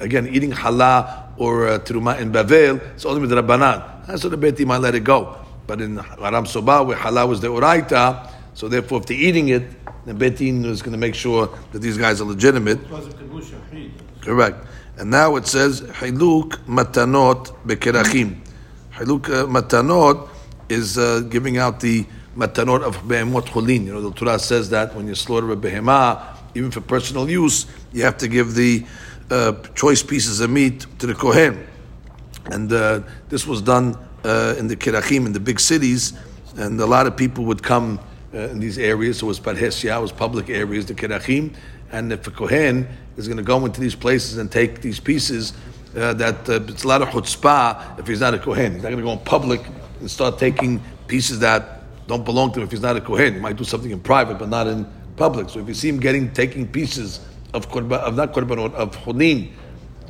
Again, 0.01 0.27
eating 0.29 0.51
halal 0.53 1.28
or 1.39 1.69
uh, 1.69 1.79
teruma 1.79 2.21
in 2.21 2.33
Bavel, 2.33 2.81
it's 2.95 3.07
only 3.07 3.21
with 3.21 3.31
the 3.31 3.41
Rabbanan. 3.41 4.19
So 4.19 4.29
the 4.29 4.37
Beit 4.37 4.59
might 4.67 4.79
let 4.79 4.95
it 4.95 5.05
go. 5.05 5.37
But 5.67 5.81
in 5.81 5.99
Aram 5.99 6.47
Soba, 6.47 6.83
where 6.83 6.97
halal 6.97 7.29
was 7.29 7.41
the 7.41 7.49
Uraita, 7.49 8.33
so 8.55 8.69
therefore 8.69 9.01
if 9.01 9.07
they're 9.07 9.17
eating 9.17 9.49
it, 9.51 9.65
the 10.05 10.15
Beit 10.15 10.41
is 10.41 10.83
going 10.83 10.93
to 10.93 10.99
make 10.99 11.15
sure 11.15 11.49
that 11.73 11.79
these 11.81 11.97
guys 11.97 12.21
are 12.21 12.25
legitimate. 12.25 12.81
Correct. 14.21 14.67
And 14.97 15.11
now 15.11 15.37
it 15.37 15.47
says, 15.47 15.83
Hiluk 15.83 16.53
matanot 16.67 17.55
bekerachim. 17.65 18.41
Hiluk 18.95 19.27
uh, 19.27 19.47
matanot 19.47 20.29
is 20.69 20.99
uh, 20.99 21.21
giving 21.21 21.59
out 21.59 21.81
the 21.81 22.05
matanot 22.37 22.83
of 22.83 22.97
behemot 23.03 23.47
cholin. 23.47 23.85
You 23.85 23.93
know, 23.93 24.01
the 24.01 24.13
Torah 24.13 24.39
says 24.39 24.71
that 24.71 24.95
when 24.95 25.07
you 25.07 25.15
slaughter 25.15 25.53
a 25.53 25.57
behemah, 25.57 26.37
even 26.55 26.71
for 26.71 26.81
personal 26.81 27.31
use, 27.31 27.67
you 27.93 28.03
have 28.03 28.17
to 28.19 28.29
give 28.29 28.55
the 28.55 28.85
uh, 29.31 29.53
choice 29.75 30.03
pieces 30.03 30.41
of 30.41 30.51
meat 30.51 30.87
to 30.99 31.07
the 31.07 31.15
kohen. 31.15 31.67
And 32.47 32.73
uh, 32.73 33.01
this 33.29 33.47
was 33.47 33.61
done 33.63 33.97
uh, 34.25 34.55
in 34.59 34.69
the 34.69 34.77
kirachim, 34.77 35.27
in 35.27 35.33
the 35.33 35.41
big 35.41 35.61
cities, 35.61 36.15
and 36.57 36.81
a 36.81 36.87
lot 36.87 37.07
of 37.07 37.17
people 37.17 37.45
would 37.45 37.63
come 37.63 38.01
uh, 38.33 38.39
in 38.39 38.59
these 38.59 38.79
areas. 38.79 39.19
So 39.19 39.27
it 39.27 39.29
was 39.29 39.41
parhesia, 39.41 39.97
it 39.97 40.01
was 40.01 40.13
public 40.13 40.49
areas, 40.49 40.87
the 40.87 40.95
kirachim. 40.95 41.55
And 41.93 42.13
if 42.13 42.27
a 42.27 42.31
kohen 42.31 42.87
is 43.17 43.27
going 43.27 43.39
to 43.39 43.43
go 43.43 43.65
into 43.65 43.81
these 43.81 43.95
places 43.95 44.39
and 44.39 44.51
take 44.51 44.81
these 44.81 45.01
pieces, 45.01 45.53
uh, 45.97 46.13
that 46.15 46.49
uh, 46.49 46.61
it's 46.69 46.85
a 46.85 46.89
lot 46.89 47.03
of 47.03 47.09
chutzpah 47.09 47.99
if 47.99 48.07
he's 48.07 48.21
not 48.21 48.35
a 48.35 48.39
kohen. 48.39 48.75
He's 48.75 48.83
not 48.83 48.91
going 48.91 49.03
to 49.03 49.05
go 49.05 49.13
in 49.13 49.21
public 49.21 49.63
and 50.01 50.11
start 50.11 50.39
taking 50.39 50.83
pieces 51.07 51.39
that 51.41 51.83
don't 52.07 52.25
belong 52.25 52.53
to 52.53 52.61
him 52.61 52.67
if 52.67 52.71
he's 52.71 52.83
not 52.83 52.97
a 52.97 53.01
kohen. 53.01 53.35
He 53.35 53.41
might 53.41 53.57
do 53.57 53.65
something 53.65 53.91
in 53.91 54.01
private, 54.01 54.39
but 54.39 54.49
not 54.49 54.67
in 54.67 54.87
public. 55.17 55.49
So 55.49 55.61
if 55.61 55.69
you 55.69 55.75
see 55.75 55.89
him 55.89 56.01
getting 56.01 56.31
taking 56.33 56.67
pieces 56.67 57.21
of 57.55 57.69
korban, 57.71 57.99
of 58.01 58.17
not 58.17 58.33
korban, 58.33 58.73
of 58.75 58.97
chodim 58.97 59.51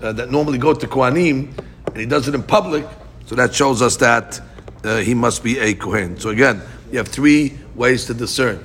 uh, 0.03 0.13
that 0.13 0.31
normally 0.31 0.59
go 0.59 0.75
to 0.75 0.87
kohanim, 0.87 1.57
and 1.87 1.97
he 1.97 2.07
does 2.07 2.29
it 2.29 2.35
in 2.35 2.43
public, 2.43 2.87
so 3.27 3.35
that 3.35 3.55
shows 3.55 3.83
us 3.83 3.97
that 3.97 4.41
uh, 4.85 4.99
he 4.99 5.15
must 5.15 5.43
be 5.43 5.59
a 5.59 5.75
kohen. 5.75 6.19
So 6.19 6.31
again, 6.31 6.63
you 6.91 6.99
have 6.99 7.09
three 7.09 7.59
ways 7.75 8.07
to 8.07 8.15
discern. 8.15 8.63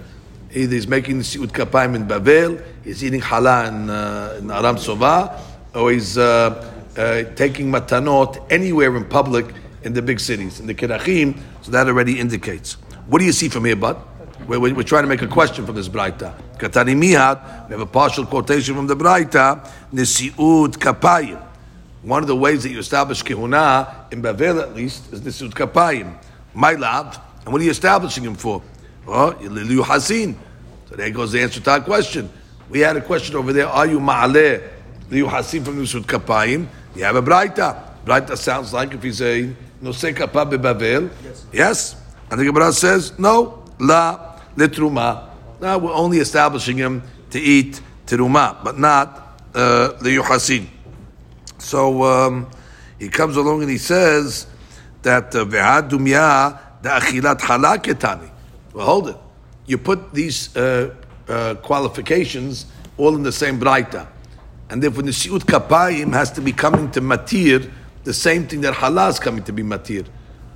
Either 0.53 0.75
he's 0.75 0.87
making 0.87 1.19
siut 1.19 1.47
kapayim 1.47 1.95
in 1.95 2.07
Bavel, 2.07 2.63
he's 2.83 3.03
eating 3.03 3.21
halal 3.21 3.67
in, 3.67 3.89
uh, 3.89 4.35
in 4.39 4.51
Aram 4.51 4.75
Sova, 4.75 5.39
or 5.73 5.91
he's 5.91 6.17
uh, 6.17 6.71
uh, 6.95 7.23
taking 7.35 7.71
matanot 7.71 8.45
anywhere 8.51 8.95
in 8.95 9.05
public 9.05 9.47
in 9.83 9.93
the 9.93 10.01
big 10.01 10.19
cities, 10.19 10.59
in 10.59 10.67
the 10.67 10.73
kirachim. 10.73 11.39
So 11.61 11.71
that 11.71 11.87
already 11.87 12.19
indicates. 12.19 12.73
What 13.07 13.19
do 13.19 13.25
you 13.25 13.31
see 13.31 13.49
from 13.49 13.65
here, 13.65 13.75
bud? 13.75 13.97
We're, 14.47 14.59
we're, 14.59 14.75
we're 14.75 14.83
trying 14.83 15.03
to 15.03 15.07
make 15.07 15.21
a 15.21 15.27
question 15.27 15.65
from 15.65 15.75
this 15.75 15.87
Braita. 15.87 16.33
Katani 16.57 16.97
Mihad, 16.97 17.69
we 17.69 17.73
have 17.73 17.79
a 17.79 17.85
partial 17.85 18.25
quotation 18.25 18.75
from 18.75 18.87
the 18.87 18.95
Braita, 18.95 19.65
Nisiud 19.93 20.77
Kapayim. 20.77 21.41
One 22.01 22.21
of 22.21 22.27
the 22.27 22.35
ways 22.35 22.63
that 22.63 22.69
you 22.69 22.79
establish 22.79 23.23
kihuna, 23.23 24.11
in 24.11 24.21
Bavel 24.21 24.61
at 24.61 24.75
least, 24.75 25.13
is 25.13 25.21
Nisiud 25.21 25.51
Kapayim. 25.51 26.17
My 26.53 26.73
love, 26.73 27.17
and 27.45 27.53
what 27.53 27.61
are 27.61 27.63
you 27.63 27.71
establishing 27.71 28.25
him 28.25 28.35
for? 28.35 28.61
Oh, 29.07 29.33
Lilu 29.39 29.81
Hasin. 29.81 30.35
So 30.89 30.95
there 30.97 31.09
goes 31.11 31.31
the 31.31 31.41
answer 31.41 31.61
to 31.61 31.71
our 31.71 31.81
question. 31.81 32.29
We 32.69 32.81
had 32.81 32.97
a 32.97 33.01
question 33.01 33.37
over 33.37 33.53
there, 33.53 33.67
are 33.67 33.87
you 33.87 33.99
Ma'aleh 33.99 34.67
Liu 35.09 35.25
Hasin 35.27 35.63
from 35.63 35.77
Nisiud 35.77 36.03
Kapayim? 36.03 36.67
You 36.95 37.05
have 37.05 37.15
a 37.15 37.21
Braita. 37.21 37.81
Braita 38.05 38.37
sounds 38.37 38.73
like 38.73 38.93
if 38.93 39.03
he's 39.03 39.21
a 39.21 39.53
Nosei 39.81 40.13
Kapah 40.13 40.51
Bavel. 40.57 41.09
Yes. 41.23 41.45
yes. 41.53 41.95
And 42.29 42.39
the 42.41 42.45
Gemara 42.45 42.73
says, 42.73 43.17
no, 43.17 43.63
la 43.79 44.32
litruma. 44.55 45.29
Now 45.59 45.77
we're 45.77 45.93
only 45.93 46.17
establishing 46.17 46.77
him 46.77 47.03
to 47.31 47.39
eat 47.39 47.81
teruma, 48.05 48.63
but 48.63 48.79
not 48.79 49.41
uh, 49.55 49.93
the 50.01 50.17
yuhasin. 50.17 50.67
So 51.57 52.03
um, 52.03 52.47
he 52.99 53.09
comes 53.09 53.37
along 53.37 53.61
and 53.61 53.69
he 53.69 53.77
says 53.77 54.47
that 55.03 55.31
ve'ad 55.31 55.89
dumya 55.89 56.59
the 56.81 56.89
achilat 56.89 57.39
halaketani. 57.39 58.29
Well, 58.73 58.85
hold 58.85 59.09
it. 59.09 59.17
You 59.65 59.77
put 59.77 60.13
these 60.13 60.55
uh, 60.55 60.93
uh, 61.27 61.55
qualifications 61.55 62.65
all 62.97 63.15
in 63.15 63.23
the 63.23 63.31
same 63.31 63.59
braita, 63.59 64.07
and 64.69 64.83
therefore 64.83 65.03
the 65.03 65.11
siut 65.11 65.39
kapayim 65.41 66.13
has 66.13 66.31
to 66.31 66.41
be 66.41 66.51
coming 66.51 66.91
to 66.91 67.01
matir 67.01 67.71
the 68.03 68.13
same 68.13 68.47
thing 68.47 68.61
that 68.61 68.73
halal 68.73 69.09
is 69.09 69.19
coming 69.19 69.43
to 69.43 69.53
be 69.53 69.63
matir. 69.63 70.05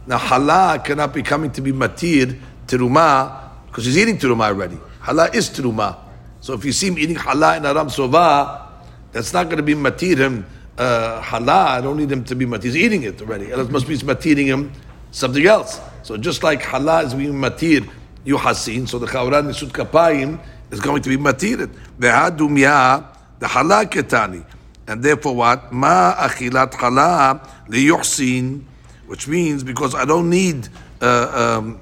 Now 0.05 0.17
halal 0.17 0.83
cannot 0.83 1.13
be 1.13 1.23
coming 1.23 1.51
to 1.51 1.61
be 1.61 1.71
matir 1.71 2.39
teruma 2.67 3.46
because 3.67 3.85
he's 3.85 3.97
eating 3.97 4.17
teruma 4.17 4.45
already. 4.47 4.77
Halal 5.01 5.33
is 5.35 5.49
teruma. 5.49 5.97
So 6.41 6.53
if 6.53 6.65
you 6.65 6.71
see 6.71 6.87
him 6.87 6.97
eating 6.97 7.15
halal 7.15 7.57
in 7.57 7.65
Aram 7.65 7.87
Sova, 7.87 8.67
that's 9.11 9.33
not 9.33 9.45
going 9.45 9.57
to 9.57 9.63
be 9.63 9.75
matir 9.75 10.17
him 10.17 10.45
uh, 10.77 11.21
halal. 11.21 11.49
I 11.49 11.81
don't 11.81 11.97
need 11.97 12.11
him 12.11 12.23
to 12.25 12.35
be 12.35 12.45
matir. 12.45 12.63
He's 12.63 12.77
eating 12.77 13.03
it 13.03 13.21
already. 13.21 13.51
And 13.51 13.61
it 13.61 13.69
must 13.69 13.87
be 13.87 13.97
matiring 14.03 14.47
him 14.47 14.71
something 15.11 15.45
else. 15.45 15.79
So 16.03 16.17
just 16.17 16.43
like 16.43 16.61
halal 16.61 17.05
is 17.05 17.13
being 17.13 17.33
matir 17.33 17.89
yuhasin, 18.25 18.87
so 18.87 18.99
the 18.99 19.07
chawran 19.07 19.47
nisut 19.47 19.71
kapayim 19.71 20.39
is 20.71 20.79
going 20.79 21.01
to 21.01 21.09
be 21.09 21.17
matired. 21.17 21.69
Ve'adumya 21.99 23.05
the 23.39 23.45
halal 23.47 23.85
ketani. 23.85 24.45
And 24.87 25.03
therefore 25.03 25.35
what? 25.35 25.71
Ma 25.73 26.13
achilat 26.15 26.71
halal 26.73 27.47
liyuhsin, 27.67 28.63
which 29.07 29.27
means 29.27 29.63
because 29.63 29.95
I 29.95 30.05
don't 30.05 30.29
need 30.29 30.67
uh, 31.01 31.57
um, 31.59 31.79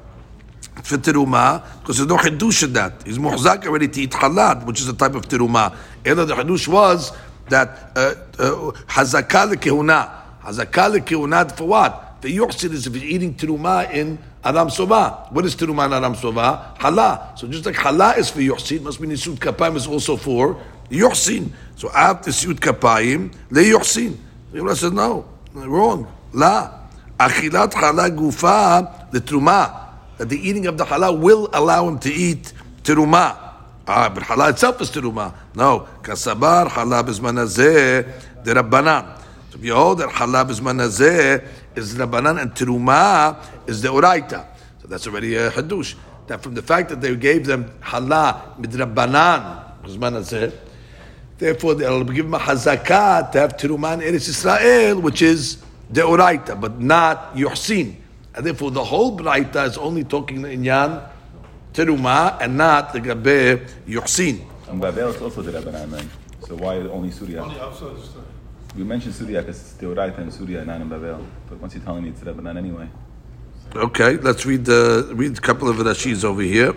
for 0.84 0.98
teruma, 0.98 1.64
because 1.80 1.98
there's 1.98 2.10
no 2.10 2.18
chidush 2.18 2.64
in 2.64 2.74
that. 2.74 3.04
He's 3.04 3.18
muhzak 3.18 3.66
already 3.66 3.88
to 3.88 4.02
eat 4.02 4.12
halal, 4.12 4.66
which 4.66 4.82
is 4.82 4.88
a 4.88 4.94
type 4.94 5.16
of 5.16 5.28
teruma. 5.28 5.76
And 6.06 6.20
the 6.20 6.28
chidush 6.28 6.68
was 6.68 7.12
that 7.50 7.92
uh, 7.96 8.14
uh, 8.40 8.72
hazakah 8.88 9.54
lekehuna. 9.54 10.42
Hazakah 10.42 11.00
lekehuna 11.00 11.52
for 11.56 11.68
what? 11.68 12.22
The 12.22 12.38
yuhsin 12.38 12.72
is 12.72 12.88
if 12.88 12.94
he's 12.94 13.04
eating 13.04 13.36
teruma 13.36 13.92
in 13.92 14.18
Aram 14.44 14.70
Sova. 14.70 15.32
What 15.32 15.46
is 15.46 15.56
teruma 15.56 15.86
in 15.86 15.94
Aram 15.94 16.16
Sova? 16.16 16.78
Hala. 16.78 17.34
So 17.38 17.48
just 17.48 17.66
like 17.66 17.76
hala 17.76 18.16
is 18.18 18.30
for 18.30 18.40
yuhsin, 18.40 18.82
must 18.82 19.00
be 19.00 19.08
nisut 19.08 19.38
kapayim 19.38 19.76
is 19.76 19.88
also 19.88 20.18
for 20.18 20.60
yuhsin. 20.90 21.52
So 21.76 21.92
after 21.92 22.32
nisut 22.32 22.56
kapayim, 22.56 23.34
le 23.52 23.62
yuhsin. 23.62 24.18
The 24.52 24.58
Gemara 24.58 24.76
says 24.76 24.92
no, 24.92 25.28
wrong. 25.54 26.12
La. 26.34 26.72
Achilat 27.20 27.74
hala 27.74 28.10
gufa 28.10 29.12
the 29.12 29.22
truma. 29.22 29.85
That 30.18 30.30
the 30.30 30.38
eating 30.38 30.66
of 30.68 30.78
the 30.78 30.86
halal 30.86 31.20
will 31.20 31.50
allow 31.52 31.88
him 31.88 32.00
to 32.00 32.12
eat 32.12 32.54
teruma. 32.84 33.38
Ah, 33.88 34.10
but 34.10 34.24
halal 34.24 34.52
itself 34.52 34.82
is 34.82 34.90
teruma. 34.90 35.34
No. 35.56 35.88
Kasabar 36.02 36.68
halal 36.68 37.04
bizmanazeh 37.04 38.44
the 38.44 38.54
rabbanan. 38.54 39.20
So 39.50 39.58
if 39.58 39.66
you 39.66 39.76
hold 39.76 40.00
that 40.00 40.10
halal 40.10 40.50
bizmanazeh 40.50 41.46
is 41.76 41.96
rabbanan 41.96 42.42
and 42.42 42.52
teruma 42.52 43.38
is 43.68 43.82
the 43.82 43.90
oraita. 43.90 44.48
So 44.82 44.88
that's 44.88 45.06
already 45.06 45.36
a 45.36 45.52
hadush. 45.52 45.96
That 46.28 46.42
from 46.42 46.56
the 46.56 46.62
fact 46.62 46.90
that 46.90 47.02
they 47.02 47.16
gave 47.16 47.46
them 47.46 47.72
halal 47.82 48.58
midrabbanan 48.58 49.82
bizmanazeh, 49.84 50.54
therefore 51.38 51.76
they'll 51.76 52.04
give 52.06 52.26
them 52.26 52.36
a 52.36 52.40
hazakah 52.40 53.32
to 53.34 53.40
have 53.40 53.58
teruma 53.58 53.94
in 53.96 54.00
Eretz 54.00 54.30
Israel, 54.30 55.02
which 55.02 55.22
is 55.22 55.58
the 55.90 56.02
oraita, 56.02 56.60
but 56.60 56.80
not 56.80 57.36
yuhsin. 57.36 57.98
And 58.35 58.47
therefore, 58.47 58.71
the 58.71 58.85
whole 58.85 59.17
Braita 59.17 59.67
is 59.67 59.77
only 59.79 60.05
talking 60.05 60.43
the 60.43 60.49
inyan 60.49 61.03
teruma 61.73 62.41
and 62.41 62.57
not 62.57 62.93
the 62.93 63.01
gabe 63.01 63.67
yuhsin. 63.87 64.45
And 64.69 64.81
Babel 64.81 65.09
is 65.09 65.21
also 65.21 65.43
the 65.43 65.53
Rabbanan, 65.53 65.93
right? 65.93 66.09
So 66.47 66.55
why 66.57 66.77
only 66.77 67.11
Surya? 67.11 67.43
Only 67.43 67.61
outside 67.61 67.97
the 67.97 68.03
state. 68.03 68.23
We 68.77 68.85
mentioned 68.85 69.15
Surya 69.15 69.43
because 69.43 69.61
it's 69.61 69.75
Deoraita 69.83 70.19
and 70.19 70.33
Surya, 70.33 70.65
not 70.65 70.81
in 70.81 70.89
Babel. 70.89 71.27
But 71.49 71.59
once 71.61 71.75
you're 71.75 71.85
telling 71.85 72.05
me 72.05 72.11
it's 72.11 72.21
Rabbanan 72.21 72.57
anyway. 72.57 72.89
Okay, 73.75 74.17
let's 74.17 74.47
read 74.47 74.65
the 74.65 75.11
read 75.15 75.39
a 75.39 75.41
couple 75.41 75.69
of 75.69 75.77
Rashis 75.77 76.25
over 76.25 76.43
here. 76.43 76.73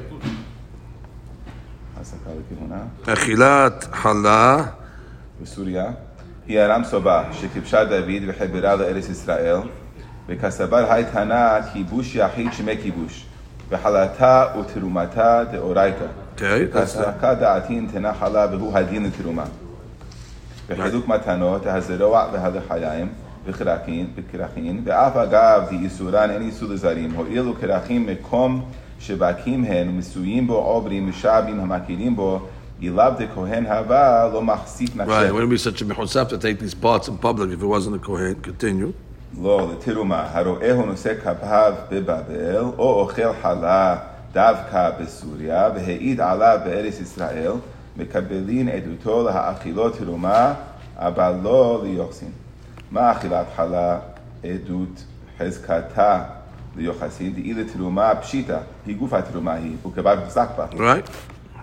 Hasakah 1.98 2.42
lekihuna. 2.42 2.90
Achilat 3.06 3.94
hala 3.94 4.76
וסוריה, 5.42 5.92
היא 6.48 6.60
ארם 6.60 6.84
סובה, 6.84 7.24
שכבשה 7.34 7.86
דוד 7.86 8.24
וחיברה 8.28 8.76
לארץ 8.76 9.10
ישראל, 9.10 9.58
וכסבר 10.28 10.92
היית 10.92 11.08
הנה 11.14 11.60
כיבוש 11.74 12.16
יחיד 12.16 12.54
שמי 12.54 12.78
כיבוש, 12.82 13.26
וחלתה 13.70 14.46
ותרומתה 14.60 15.44
דאורייתא. 15.52 16.06
Okay, 16.38 16.42
that's 16.42 16.78
כסרקה 16.80 17.34
דעתין 17.34 17.88
תנה 17.92 18.14
חלה 18.14 18.48
והוא 18.52 18.78
הדין 18.78 19.04
לתרומה. 19.04 19.44
בחילוק 20.70 21.08
מתנות, 21.08 21.66
הזרוע 21.66 22.28
והלחיים, 22.34 23.08
וכרכין, 23.46 24.08
וכרכין, 24.16 24.82
ואף 24.86 25.16
אגב 25.16 25.62
דאיסורן 25.70 26.30
אין 26.30 26.42
איסור 26.42 26.70
לזרים, 26.70 27.12
הואילו 27.12 27.54
כרכים 27.62 28.06
מקום 28.06 28.62
שבקים 29.00 29.64
הן 29.64 29.90
ומסויים 29.90 30.48
בו 30.48 30.56
עוברים 30.56 31.10
משעבים 31.10 31.60
המכירים 31.60 32.16
בו, 32.16 32.40
אילאו 32.82 33.04
דכהן 33.20 33.66
הווה 33.66 34.30
לא 34.34 34.42
מחזיק 34.42 34.90
Right, 34.90 34.94
it 34.94 34.98
נחשב. 34.98 35.34
wouldn't 35.34 35.50
be 35.50 35.58
such 35.58 35.82
a 35.82 35.86
mechusaf 35.86 36.30
to 36.30 36.38
take 36.38 36.60
these 36.60 36.74
parts 36.74 37.08
in 37.08 37.18
public 37.18 37.50
if 37.50 37.62
it 37.62 37.66
wasn't 37.66 37.96
a 37.96 38.00
Kohen. 38.00 38.36
Continue. 38.44 38.94
לא, 39.43 39.71
לתרומה, 39.73 40.29
הרואהו 40.33 40.87
נושא 40.87 41.15
כפיו 41.15 41.75
בבבל, 41.91 42.65
או 42.79 43.01
אוכל 43.01 43.33
חלה 43.43 43.97
דווקא 44.33 44.91
בסוריה, 45.01 45.69
והעיד 45.75 46.21
עליו 46.21 46.59
בארץ 46.65 47.01
ישראל, 47.01 47.53
מקבלין 47.97 48.69
עדותו 48.69 49.25
להאכילו 49.25 49.91
תרומה, 49.91 50.55
אבל 50.97 51.35
לא 51.43 51.81
ליוחסין. 51.85 52.31
מה 52.91 53.13
אכילת 53.13 53.47
חלה? 53.57 53.99
עדות 54.45 55.05
חזקתה 55.39 56.25
ליוחסין, 56.77 57.33
דאי 57.35 57.55
לתרומה 57.55 58.15
פשיטה, 58.15 58.59
היא 58.87 58.97
גוף 58.97 59.13
התרומה 59.13 59.55
היא, 59.55 59.77
וכבב 59.87 60.19
זקבה. 60.29 60.67
Right? 60.73 61.11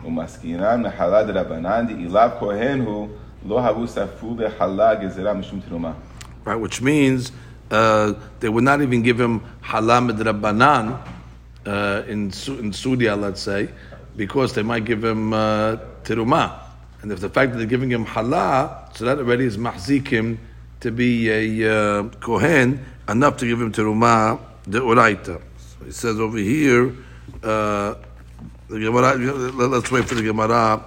ומסכינן 0.05 0.81
נחלה 0.81 1.23
דרבנן, 1.23 1.85
דאילב 1.87 2.31
כהן 2.39 2.81
הוא, 2.81 3.07
לא 3.47 3.65
הבו 3.65 3.87
ספרו 3.87 4.35
בחלה 4.35 4.95
גזירה 4.95 5.33
משום 5.33 5.59
תרומה. 5.69 5.91
Right, 6.45 6.49
which 6.49 6.81
means 6.81 7.31
uh, 7.71 8.13
they 8.39 8.49
would 8.49 8.63
not 8.63 8.81
even 8.81 9.01
give 9.01 9.19
him 9.19 9.41
halam 9.63 10.11
rabbanan 10.11 10.99
uh, 11.65 12.03
in 12.07 12.25
in 12.25 12.71
Sudia, 12.71 13.19
let's 13.19 13.41
say, 13.41 13.69
because 14.15 14.53
they 14.53 14.63
might 14.63 14.85
give 14.85 15.03
him 15.03 15.33
uh, 15.33 15.77
teruma. 16.03 16.59
And 17.01 17.11
if 17.11 17.19
the 17.19 17.29
fact 17.29 17.51
that 17.51 17.57
they're 17.57 17.67
giving 17.67 17.89
him 17.91 18.05
halah, 18.05 18.89
so 18.95 19.05
that 19.05 19.17
already 19.19 19.45
is 19.45 19.57
mahzikim 19.57 20.37
to 20.81 20.91
be 20.91 21.29
a 21.29 21.99
uh, 21.99 22.03
kohen 22.21 22.83
enough 23.09 23.37
to 23.37 23.47
give 23.47 23.61
him 23.61 23.71
teruma 23.71 24.39
the 24.65 24.79
uraita. 24.79 25.41
So 25.57 25.85
he 25.85 25.91
says 25.91 26.19
over 26.19 26.37
here, 26.37 26.93
uh, 27.43 27.95
the 28.69 28.79
Gemara. 28.79 29.15
let- 29.15 29.69
Let's 29.69 29.91
wait 29.91 30.05
for 30.05 30.15
the 30.15 30.23
Gemara 30.23 30.83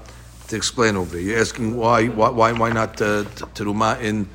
to 0.49 0.57
explain 0.57 0.97
over 0.97 1.17
here. 1.17 1.33
You're 1.33 1.41
asking 1.41 1.77
why 1.77 2.07
why 2.09 2.53
why, 2.53 2.73
not 2.73 3.01
uh, 3.01 3.25
teruma 3.55 4.01
in 4.01 4.29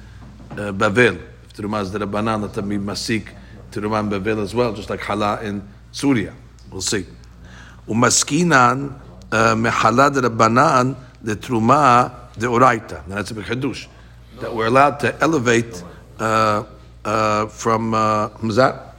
uh. 0.58 1.33
If 1.54 1.60
Teruma 1.60 1.82
is 1.82 1.92
the 1.92 2.00
Rabbanan, 2.00 2.42
let 2.42 2.54
them 2.54 2.70
be 2.70 2.78
Masik 2.78 3.28
Teruma 3.72 4.00
in 4.00 4.10
Bavel 4.10 4.42
as 4.42 4.56
well, 4.56 4.74
just 4.74 4.90
like 4.90 5.02
Hala 5.02 5.40
in 5.42 5.68
Syria. 5.92 6.34
We'll 6.72 6.82
see. 6.82 7.06
Umaskinan 7.88 9.00
uh, 9.32 9.36
mehala 9.56 10.12
de 10.14 10.22
Rabbanan 10.22 10.96
the 11.22 11.36
Truma 11.36 12.12
de 12.38 12.48
Oraita. 12.48 13.08
Now 13.08 13.16
that's 13.16 13.32
a 13.32 13.36
big 13.36 13.46
hadush. 13.46 13.88
That 14.40 14.54
we're 14.54 14.66
allowed 14.66 15.00
to 15.02 15.16
elevate 15.22 15.84
uh, 16.20 16.64
uh, 17.06 17.46
from 17.48 17.94
uh, 17.94 18.30
that? 18.30 18.96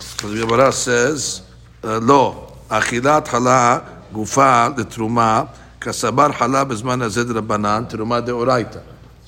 So 0.00 0.28
the 0.28 0.46
Gemara 0.46 0.70
says, 0.72 1.42
uh, 1.82 1.98
Lo, 2.00 2.58
achilat 2.68 3.26
hala 3.28 4.02
gufa 4.12 4.76
letruma, 4.76 5.48
kasabar 5.80 6.30
hala 6.32 6.66
bezman 6.66 7.02
azed 7.02 7.26
rabbanan, 7.26 7.88
de 7.88 7.96
oraita. 8.32 8.82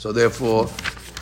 So 0.07 0.13
therefore, 0.13 0.71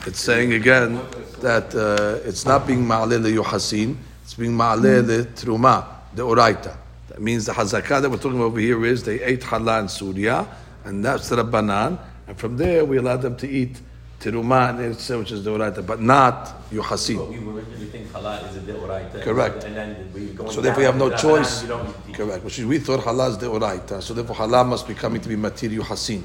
it's 0.05 0.19
saying 0.19 0.53
again 0.53 1.01
that 1.39 1.73
uh, 1.73 2.19
it's 2.23 2.45
not 2.45 2.67
being 2.67 2.85
ma'aleh 2.85 3.19
le 3.19 3.43
yuhasin, 3.43 3.95
it's 4.21 4.35
being 4.35 4.51
ma'aleh 4.51 5.07
le 5.07 5.25
truma 5.25 5.87
the 6.13 6.21
oraita. 6.21 6.77
That 7.07 7.19
means 7.19 7.47
the 7.47 7.53
hazakah 7.53 8.03
that 8.03 8.11
we're 8.11 8.17
talking 8.17 8.37
about 8.37 8.45
over 8.45 8.59
here 8.59 8.85
is 8.85 9.01
they 9.01 9.23
ate 9.23 9.41
hala 9.41 9.79
in 9.79 9.87
Surya, 9.87 10.47
and 10.83 11.03
that's 11.03 11.29
the 11.29 11.37
rabbanan, 11.37 11.97
and 12.27 12.37
from 12.37 12.57
there 12.57 12.85
we 12.85 12.97
allowed 12.97 13.23
them 13.23 13.35
to 13.37 13.49
eat 13.49 13.81
teruma 14.19 14.69
and 14.69 14.77
Eretz, 14.77 15.17
which 15.17 15.31
is 15.31 15.43
the 15.43 15.49
oraita, 15.49 15.83
but 15.83 15.99
not 15.99 16.69
yuhasin. 16.69 17.27
We 17.27 17.37
originally 17.37 17.87
think 17.87 18.11
halal 18.11 18.47
is 18.47 18.57
a 18.57 18.59
deoraita. 18.59 19.23
Correct. 19.23 19.63
And 19.63 19.75
then 19.75 20.11
we 20.13 20.27
go. 20.27 20.47
So 20.51 20.61
therefore, 20.61 20.83
you 20.83 20.87
have 20.89 20.97
no 20.97 21.09
choice. 21.17 21.65
Correct. 22.13 22.43
Which 22.43 22.59
is 22.59 22.67
we 22.67 22.77
thought 22.77 22.99
halal 22.99 23.31
is 23.31 23.39
the 23.39 23.47
oraita. 23.47 24.03
So 24.03 24.13
therefore, 24.13 24.35
halal 24.35 24.67
must 24.67 24.87
be 24.87 24.93
coming 24.93 25.21
to 25.21 25.27
be 25.27 25.35
material 25.35 25.83
hasin, 25.85 26.21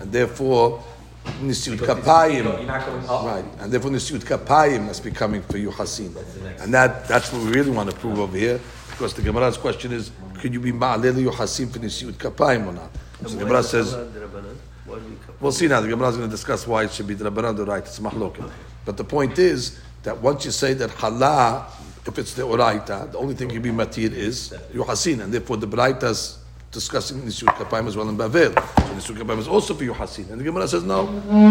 and 0.00 0.10
therefore 0.10 0.82
nisiut 1.42 1.78
kapayim. 1.78 2.44
You're 2.44 2.64
not 2.64 2.86
going 2.86 3.08
up. 3.08 3.24
Right, 3.24 3.44
and 3.60 3.72
therefore 3.72 3.90
nisiut 3.90 4.20
kapayim 4.20 4.86
must 4.86 5.02
be 5.04 5.10
coming 5.10 5.42
for 5.42 5.58
you 5.58 5.70
hasin, 5.70 6.14
and 6.60 6.72
that 6.74 7.06
that's 7.08 7.32
what 7.32 7.42
we 7.44 7.52
really 7.52 7.70
want 7.70 7.90
to 7.90 7.96
prove 7.96 8.18
over 8.18 8.36
here, 8.36 8.60
because 8.90 9.14
the 9.14 9.22
Gemara's 9.22 9.56
question 9.56 9.92
is, 9.92 10.10
could 10.40 10.52
you 10.52 10.60
be 10.60 10.72
ma'alel 10.72 11.20
you 11.20 11.30
hasin 11.30 11.70
for 11.70 11.78
nisiut 11.78 12.12
kapayim 12.14 12.66
or 12.66 12.72
not? 12.72 12.90
So 13.22 13.36
the 13.36 13.44
Gemara 13.44 13.62
says. 13.62 13.96
We'll 15.40 15.52
see 15.52 15.68
now. 15.68 15.80
The 15.80 15.88
Gemara 15.88 16.08
is 16.08 16.16
going 16.16 16.28
to 16.28 16.36
discuss 16.36 16.66
why 16.66 16.84
it 16.84 16.92
should 16.92 17.06
be 17.06 17.14
the 17.14 17.30
Rabbanan 17.30 17.56
the 17.56 17.64
right. 17.64 17.82
It's 17.82 17.98
mahloket. 17.98 18.50
But 18.84 18.96
the 18.96 19.04
point 19.04 19.38
is 19.38 19.80
that 20.02 20.20
once 20.20 20.44
you 20.44 20.50
say 20.50 20.74
that 20.74 20.90
halal, 20.90 21.64
if 22.06 22.18
it's 22.18 22.34
the 22.34 22.42
oraita, 22.42 23.12
the 23.12 23.18
only 23.18 23.34
thing 23.34 23.50
you 23.50 23.60
be 23.60 23.70
matir 23.70 24.12
is 24.12 24.52
yuhasin, 24.74 25.22
and 25.22 25.32
therefore 25.32 25.56
the 25.56 25.68
braita 25.68 26.10
is 26.10 26.38
discussing 26.72 27.20
Nisur 27.20 27.48
Kapayim 27.48 27.86
as 27.86 27.96
well 27.96 28.08
in 28.08 28.16
Bavel. 28.16 28.54
So 28.54 29.12
Nisur 29.12 29.18
Kapayim 29.18 29.38
is 29.38 29.46
also 29.46 29.74
for 29.74 29.84
you 29.84 29.92
Hasin. 29.92 30.30
And 30.30 30.40
the 30.40 30.44
Gemara 30.44 30.66
says, 30.66 30.82
no, 30.82 31.04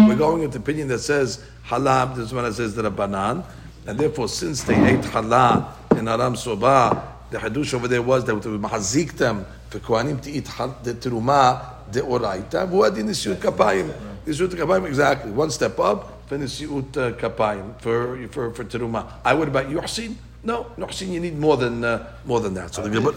we're 0.08 0.16
going 0.16 0.42
into 0.42 0.58
the 0.58 0.62
opinion 0.62 0.88
that 0.88 0.98
says 0.98 1.42
halab, 1.66 2.16
The 2.16 2.26
Gemara 2.26 2.52
says 2.52 2.74
that 2.74 2.84
a 2.84 2.90
banan. 2.90 3.44
And 3.86 3.98
therefore, 3.98 4.28
since 4.28 4.64
they 4.64 4.74
ate 4.74 5.00
halal 5.00 5.72
in 5.96 6.08
Aram 6.08 6.36
Soba, 6.36 7.14
the 7.30 7.38
Hadush 7.38 7.72
over 7.72 7.88
there 7.88 8.02
was 8.02 8.24
that 8.24 8.32
it 8.32 8.44
was 8.44 8.60
mahazik 8.60 9.12
them 9.12 9.46
for 9.70 9.78
Kohanim 9.78 10.20
to 10.22 10.30
eat 10.30 10.44
the 10.44 10.94
Teruma 10.94 11.90
de 11.90 12.00
Oraita. 12.00 12.68
What 12.68 12.98
in 12.98 13.06
Nisur 13.06 13.36
Kapayim? 13.36 13.94
Nisur 14.26 14.48
Kapayim, 14.48 14.86
exactly. 14.86 15.30
One 15.30 15.50
step 15.50 15.78
up 15.78 16.28
for 16.28 16.36
Nisur 16.36 16.80
uh, 16.96 17.12
Kapayim, 17.16 17.80
for, 17.80 18.28
for, 18.28 18.50
for 18.52 18.64
Teruma. 18.64 19.06
I 19.24 19.34
would 19.34 19.48
about 19.48 19.66
Yuhsin? 19.66 20.16
No, 20.42 20.64
Nuhsin, 20.76 21.12
you 21.12 21.20
need 21.20 21.38
more 21.38 21.56
than, 21.56 21.84
uh, 21.84 22.12
more 22.24 22.40
than 22.40 22.54
that. 22.54 22.74
So 22.74 22.82
the 22.82 22.90
Gemara 22.90 23.12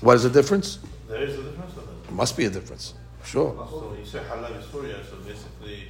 what 0.00 0.16
is 0.16 0.22
the 0.24 0.30
difference? 0.30 0.78
There 1.08 1.22
is 1.22 1.38
a 1.38 1.42
difference. 1.42 1.74
There 1.74 2.14
must 2.14 2.36
be 2.36 2.44
a 2.46 2.50
difference. 2.50 2.94
Sure. 3.24 3.54
So 3.70 3.96
you 3.98 4.04
say 4.04 4.18
halal 4.18 4.58
is 4.58 4.66
Surya, 4.66 4.98
so 5.08 5.16
basically 5.18 5.88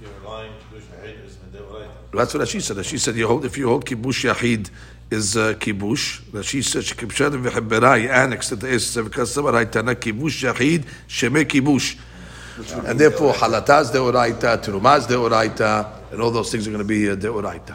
you're 0.00 0.10
relying 0.22 0.52
Kibush 0.52 0.82
Yachid 0.82 1.26
is 1.26 1.36
Mideoraita. 1.36 1.90
That's 2.12 2.34
what 2.34 2.48
she 2.48 2.60
said. 2.60 2.84
She 2.84 2.98
said 2.98 3.16
you 3.16 3.26
hold, 3.26 3.44
if 3.44 3.58
you 3.58 3.68
hold 3.68 3.84
kibush 3.84 4.32
yahid 4.32 4.70
is 5.10 5.36
uh, 5.36 5.54
kibush. 5.54 6.44
She 6.44 6.62
said 6.62 6.82
shekibshad 6.82 7.42
v'chebera, 7.42 8.00
he 8.00 8.08
annexed 8.08 8.52
it 8.52 8.60
Esav 8.60 9.08
v'kasavar 9.08 9.64
haytana 9.64 9.94
kibush 9.94 10.42
yahid 10.42 10.86
sheme 11.08 11.44
kibush. 11.44 11.98
And 12.86 12.98
therefore 12.98 13.32
halataz 13.32 13.90
deoraita, 13.90 14.62
terumaz 14.62 15.06
deoraita, 15.06 16.12
and 16.12 16.20
all 16.20 16.30
those 16.30 16.50
things 16.50 16.66
are 16.68 16.70
going 16.70 16.82
to 16.82 16.88
be 16.88 17.08
uh, 17.10 17.16
deoraita. 17.16 17.74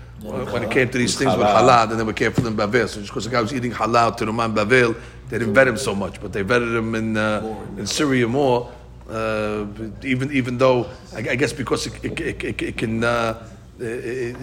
when, 0.21 0.51
when 0.51 0.63
it 0.63 0.71
came 0.71 0.89
to 0.89 0.97
these 0.97 1.17
things 1.17 1.35
with 1.35 1.47
halal 1.47 1.89
than 1.89 1.97
they 1.97 2.03
were 2.03 2.13
careful 2.13 2.45
in 2.47 2.55
Bavel. 2.55 2.87
So 2.87 2.99
just 2.99 3.11
because 3.11 3.25
the 3.25 3.31
guy 3.31 3.41
was 3.41 3.53
eating 3.53 3.71
halal 3.71 4.15
to 4.17 4.25
Roman 4.25 4.53
Bavel, 4.53 4.95
they 5.29 5.39
didn't 5.39 5.53
vet 5.53 5.67
him 5.67 5.77
so 5.77 5.95
much, 5.95 6.21
but 6.21 6.33
they 6.33 6.43
vetted 6.43 6.77
him 6.77 6.95
in 6.95 7.17
uh, 7.17 7.55
in 7.77 7.87
Syria 7.87 8.27
more. 8.27 8.71
Uh, 9.09 9.65
even 10.03 10.31
even 10.31 10.57
though 10.57 10.89
I, 11.13 11.19
I 11.19 11.35
guess 11.35 11.53
because 11.53 11.87
it, 11.87 12.03
it, 12.03 12.19
it, 12.19 12.43
it, 12.43 12.61
it 12.61 12.77
can. 12.77 13.03
Uh, 13.03 13.47
it, 13.79 13.85
it, 13.85 14.37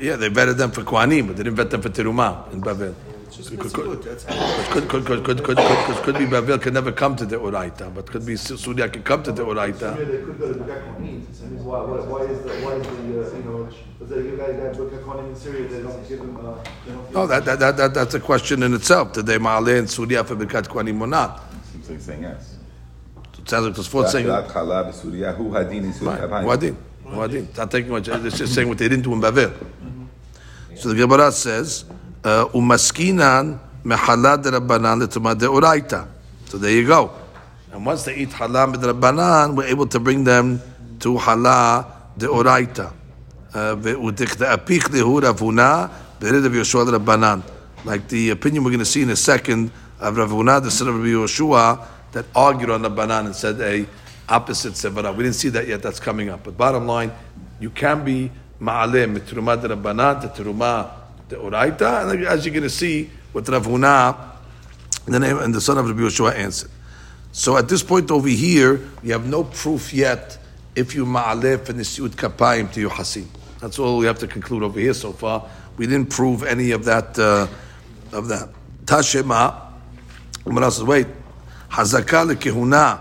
yeah, 0.00 0.14
they 0.14 0.30
vetted 0.30 0.56
them 0.56 0.70
for 0.70 0.82
Kohanim, 0.82 1.26
but 1.26 1.36
they 1.36 1.42
didn't 1.42 1.56
vet 1.56 1.70
them 1.70 1.82
for 1.82 1.88
Terumah 1.88 2.52
in 2.52 2.62
Bavel 2.62 2.94
just 3.38 3.50
could, 3.50 3.72
could, 3.72 4.02
could, 4.02 4.88
could, 4.88 5.24
could, 5.24 5.44
could, 5.44 5.56
could, 6.02 6.18
be 6.18 6.26
Bavel 6.26 6.60
can 6.60 6.74
never 6.74 6.90
come 6.90 7.14
to 7.14 7.24
the 7.24 7.36
Uraita, 7.36 7.94
but 7.94 8.06
could 8.06 8.26
be 8.26 8.34
Surya 8.34 8.88
can 8.88 9.04
come 9.04 9.22
to 9.22 9.30
the 9.30 9.44
Uraita. 9.44 9.96
No, 17.12 17.26
that, 17.28 17.44
that, 17.44 17.58
that, 17.60 17.76
that 17.76 17.94
that's 17.94 18.14
a 18.14 18.20
question 18.20 18.64
in 18.64 18.74
itself. 18.74 19.12
Did 19.12 19.26
they 19.26 19.38
Ma'aleh 19.38 19.78
and 19.78 19.88
Surya 19.88 20.24
for 20.24 20.34
Birkat 20.34 20.66
Kohanim 20.66 21.00
or 21.00 21.06
not? 21.06 21.44
Seems 21.70 21.90
like 21.90 22.00
saying 22.00 22.22
yes. 22.22 22.56
It 23.38 23.48
sounds 23.48 23.66
like 23.66 23.76
the 23.76 23.84
fourth 23.84 24.10
saying. 24.10 24.26
Who 24.26 24.32
hadin 24.32 25.92
Who 25.92 26.06
hadin? 26.06 26.76
Who 27.04 27.48
not 27.56 27.70
taking 27.70 27.92
much. 27.92 28.08
It's 28.08 28.38
just 28.38 28.52
saying 28.52 28.68
what 28.68 28.78
they 28.78 28.88
didn't 28.88 29.04
do 29.04 29.12
in 29.12 29.20
Bavel. 29.20 29.52
So 30.74 30.88
the 30.88 30.96
Gemara 30.96 31.30
says. 31.30 31.84
Uh, 32.24 32.46
umaskinan 32.48 33.58
mehalad 33.84 34.44
rabbanan 34.44 35.00
l'tumah 35.00 35.34
deoraita. 35.34 36.06
So 36.46 36.58
there 36.58 36.72
you 36.72 36.86
go. 36.86 37.12
And 37.72 37.84
once 37.84 38.04
they 38.04 38.16
eat 38.16 38.30
halal 38.30 38.74
rabbanan, 38.74 39.56
we're 39.56 39.66
able 39.66 39.86
to 39.86 40.00
bring 40.00 40.24
them 40.24 40.60
to 41.00 41.16
halah 41.18 41.86
deoraita. 42.18 42.92
Uh, 43.54 43.76
like 47.84 48.08
the 48.08 48.30
opinion 48.30 48.64
we're 48.64 48.70
going 48.70 48.78
to 48.78 48.84
see 48.84 49.02
in 49.02 49.10
a 49.10 49.16
second 49.16 49.70
of 50.00 50.14
Ravuna, 50.16 50.62
the 50.62 50.70
son 50.70 50.88
of 50.88 50.96
Rabbi 50.96 51.86
that 52.12 52.26
argued 52.34 52.70
on 52.70 52.82
the 52.82 52.90
banan 52.90 53.26
and 53.26 53.34
said 53.34 53.60
a 53.60 53.86
opposite 54.28 54.74
sevara. 54.74 55.14
We 55.16 55.22
didn't 55.24 55.36
see 55.36 55.48
that 55.50 55.66
yet. 55.66 55.82
That's 55.82 56.00
coming 56.00 56.28
up. 56.28 56.44
But 56.44 56.56
bottom 56.56 56.86
line, 56.86 57.12
you 57.60 57.70
can 57.70 58.04
be 58.04 58.30
maaleh 58.60 59.16
mitrumah 59.16 59.60
de 59.62 59.68
rabbanan, 59.68 60.34
to 60.34 60.44
de 61.28 61.36
oraita, 61.36 62.10
and 62.10 62.26
as 62.26 62.44
you're 62.44 62.52
going 62.52 62.62
to 62.62 62.70
see 62.70 63.10
with 63.32 63.46
Ravuna, 63.46 64.16
the 65.06 65.18
name 65.18 65.38
and 65.38 65.54
the 65.54 65.60
son 65.60 65.78
of 65.78 65.86
Rabbi 65.88 66.00
Yehoshua 66.00 66.34
answered. 66.34 66.70
So 67.32 67.56
at 67.56 67.68
this 67.68 67.82
point 67.82 68.10
over 68.10 68.28
here, 68.28 68.80
you 69.02 69.12
have 69.12 69.26
no 69.26 69.44
proof 69.44 69.92
yet 69.92 70.38
if 70.74 70.94
you 70.94 71.04
ma'aleh 71.04 71.64
for 71.64 71.72
nisiut 71.72 72.10
kapayim 72.10 72.72
to 72.72 72.80
your 72.80 72.90
hasim. 72.90 73.26
That's 73.60 73.78
all 73.78 73.98
we 73.98 74.06
have 74.06 74.18
to 74.20 74.26
conclude 74.26 74.62
over 74.62 74.78
here 74.78 74.94
so 74.94 75.12
far. 75.12 75.48
We 75.76 75.86
didn't 75.86 76.10
prove 76.10 76.42
any 76.42 76.72
of 76.72 76.84
that. 76.84 77.18
Uh, 77.18 77.46
of 78.12 78.28
that. 78.28 78.48
Tashema. 78.84 79.72
Gemara 80.44 80.70
says, 80.70 80.84
wait. 80.84 81.06
Hazaka 81.70 82.34
lekehuna. 82.34 83.00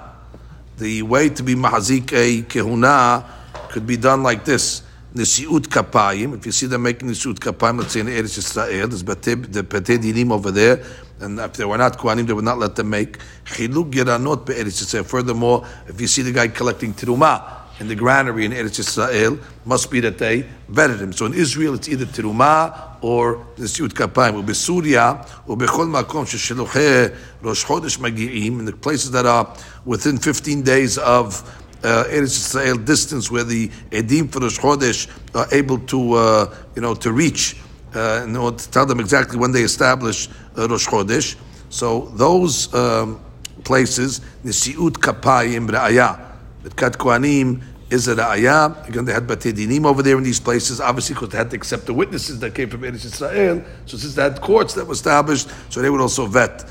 The 0.77 1.01
way 1.01 1.29
to 1.29 1.43
be 1.43 1.55
mahazik 1.55 2.13
a 2.13 2.43
kehuna 2.43 3.25
could 3.69 3.87
be 3.87 3.97
done 3.97 4.23
like 4.23 4.45
this. 4.45 4.83
Nesiut 5.17 5.67
Kapayim. 5.67 6.37
If 6.37 6.45
you 6.45 6.51
see 6.51 6.67
them 6.67 6.83
making 6.83 7.09
Nesiut 7.09 7.39
Kapayim, 7.39 7.79
let's 7.79 7.93
say 7.93 8.01
in 8.01 8.05
Eretz 8.07 8.37
Yisrael, 8.37 8.87
there's 8.87 9.03
the 9.03 9.63
Batei 9.63 9.97
Dinim 9.97 10.31
over 10.31 10.51
there, 10.51 10.83
and 11.19 11.39
if 11.39 11.53
they 11.53 11.65
were 11.65 11.77
not 11.77 11.97
Kohanim, 11.97 12.27
they 12.27 12.33
would 12.33 12.45
not 12.45 12.59
let 12.59 12.75
them 12.75 12.91
make 12.91 13.17
Chiluk 13.45 13.91
Geranot 13.91 14.45
Be'eretz 14.45 14.83
Yisrael. 14.83 15.05
Furthermore, 15.05 15.65
if 15.87 15.99
you 15.99 16.07
see 16.07 16.21
the 16.21 16.31
guy 16.31 16.47
collecting 16.47 16.93
Tiruma 16.93 17.63
in 17.79 17.87
the 17.87 17.95
granary 17.95 18.45
in 18.45 18.51
Eretz 18.51 18.79
Yisrael 18.79 19.39
must 19.65 19.89
be 19.89 19.99
that 20.01 20.19
they 20.19 20.45
vetted 20.71 20.99
him. 20.99 21.11
So 21.11 21.25
in 21.25 21.33
Israel, 21.33 21.73
it's 21.73 21.89
either 21.89 22.05
Tiruma 22.05 22.97
or 23.01 23.45
Nesiut 23.57 23.89
Kapayim. 23.89 24.43
Ubisuria, 24.43 25.27
ubechol 25.47 25.89
makom 25.89 26.25
shesheluche 26.25 27.15
rosh 27.41 27.65
chodesh 27.65 27.97
magi'im, 27.97 28.59
in 28.59 28.65
the 28.65 28.73
places 28.73 29.09
that 29.11 29.25
are 29.25 29.51
within 29.85 30.17
15 30.17 30.61
days 30.61 30.99
of 30.99 31.43
uh, 31.83 32.05
Eretz 32.09 32.37
Yisrael 32.37 32.83
distance 32.83 33.29
where 33.31 33.43
the 33.43 33.69
edim 33.91 34.31
for 34.31 34.39
Rosh 34.39 34.59
Chodesh 34.59 35.07
are 35.35 35.47
able 35.51 35.79
to, 35.79 36.13
uh, 36.13 36.55
you 36.75 36.81
know, 36.81 36.95
to 36.95 37.11
reach, 37.11 37.55
uh, 37.95 38.23
in 38.23 38.35
order 38.35 38.57
to 38.57 38.71
tell 38.71 38.85
them 38.85 38.99
exactly 38.99 39.37
when 39.37 39.51
they 39.51 39.61
establish 39.61 40.29
uh, 40.57 40.67
Rosh 40.67 40.87
Chodesh. 40.87 41.35
So 41.69 42.11
those 42.13 42.73
um, 42.73 43.19
places, 43.63 44.21
nesiut 44.43 44.93
kapayim 44.93 45.69
ra'aya, 45.69 46.19
but 46.63 46.75
kat 46.75 46.93
kohanim 46.93 47.61
is 47.89 48.07
a 48.07 48.15
ra'aya. 48.15 48.87
Again, 48.87 49.05
they 49.05 49.13
had 49.13 49.27
batei 49.27 49.53
dinim 49.53 49.85
over 49.85 50.01
there 50.01 50.17
in 50.17 50.23
these 50.23 50.39
places, 50.39 50.79
obviously 50.81 51.15
because 51.15 51.29
they 51.29 51.37
had 51.37 51.49
to 51.51 51.55
accept 51.55 51.85
the 51.85 51.93
witnesses 51.93 52.39
that 52.39 52.55
came 52.55 52.69
from 52.69 52.81
Eretz 52.81 53.05
Yisrael. 53.05 53.65
So 53.85 53.97
since 53.97 54.15
they 54.15 54.23
had 54.23 54.41
courts 54.41 54.73
that 54.75 54.85
were 54.85 54.93
established, 54.93 55.49
so 55.69 55.81
they 55.81 55.89
would 55.89 56.01
also 56.01 56.25
vet. 56.25 56.65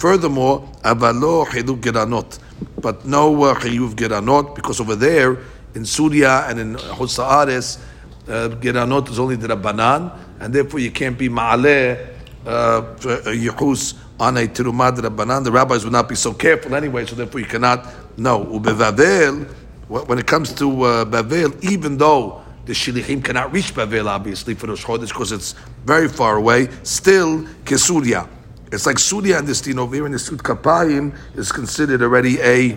Furthermore, 0.00 0.66
avalo 0.82 1.44
chiluk 1.44 1.82
geranot, 1.82 2.38
but 2.80 3.04
no 3.04 3.44
uh, 3.44 3.54
geranot 3.54 4.54
because 4.54 4.80
over 4.80 4.96
there 4.96 5.36
in 5.74 5.84
Syria 5.84 6.46
and 6.48 6.58
in 6.58 6.74
Haaretz, 6.76 7.78
uh, 8.26 8.48
geranot 8.48 9.10
is 9.10 9.18
only 9.18 9.36
the 9.36 9.48
rabbanan, 9.48 10.10
and 10.40 10.54
therefore 10.54 10.80
you 10.80 10.90
can't 10.90 11.18
be 11.18 11.28
ma'aleh 11.28 12.14
uh, 12.46 12.80
yichus 13.26 13.94
on 14.18 14.38
a 14.38 14.46
terumah 14.46 14.96
rabbanan. 14.96 15.44
The 15.44 15.52
rabbis 15.52 15.84
would 15.84 15.92
not 15.92 16.08
be 16.08 16.14
so 16.14 16.32
careful 16.32 16.74
anyway, 16.74 17.04
so 17.04 17.14
therefore 17.14 17.40
you 17.40 17.46
cannot. 17.46 17.86
No, 18.16 18.42
ubevavel. 18.42 19.48
When 19.88 20.18
it 20.18 20.26
comes 20.26 20.54
to 20.54 20.82
uh, 20.82 21.04
Bavel, 21.04 21.62
even 21.62 21.98
though 21.98 22.40
the 22.64 22.72
shilichim 22.72 23.22
cannot 23.22 23.52
reach 23.52 23.74
Bavel, 23.74 24.06
obviously 24.06 24.54
for 24.54 24.68
Rosh 24.68 24.82
Chodesh 24.82 25.08
because 25.08 25.30
it's 25.30 25.52
very 25.84 26.08
far 26.08 26.36
away, 26.36 26.70
still 26.84 27.42
kesuria. 27.64 28.26
It's 28.72 28.86
like 28.86 28.98
Surya 28.98 29.38
and 29.38 29.48
this 29.48 29.66
over 29.76 29.94
here 29.94 30.06
in 30.06 30.12
the 30.12 30.18
Sud 30.18 30.38
Kapayim 30.38 31.16
is 31.36 31.50
considered 31.50 32.02
already 32.02 32.38
a, 32.40 32.72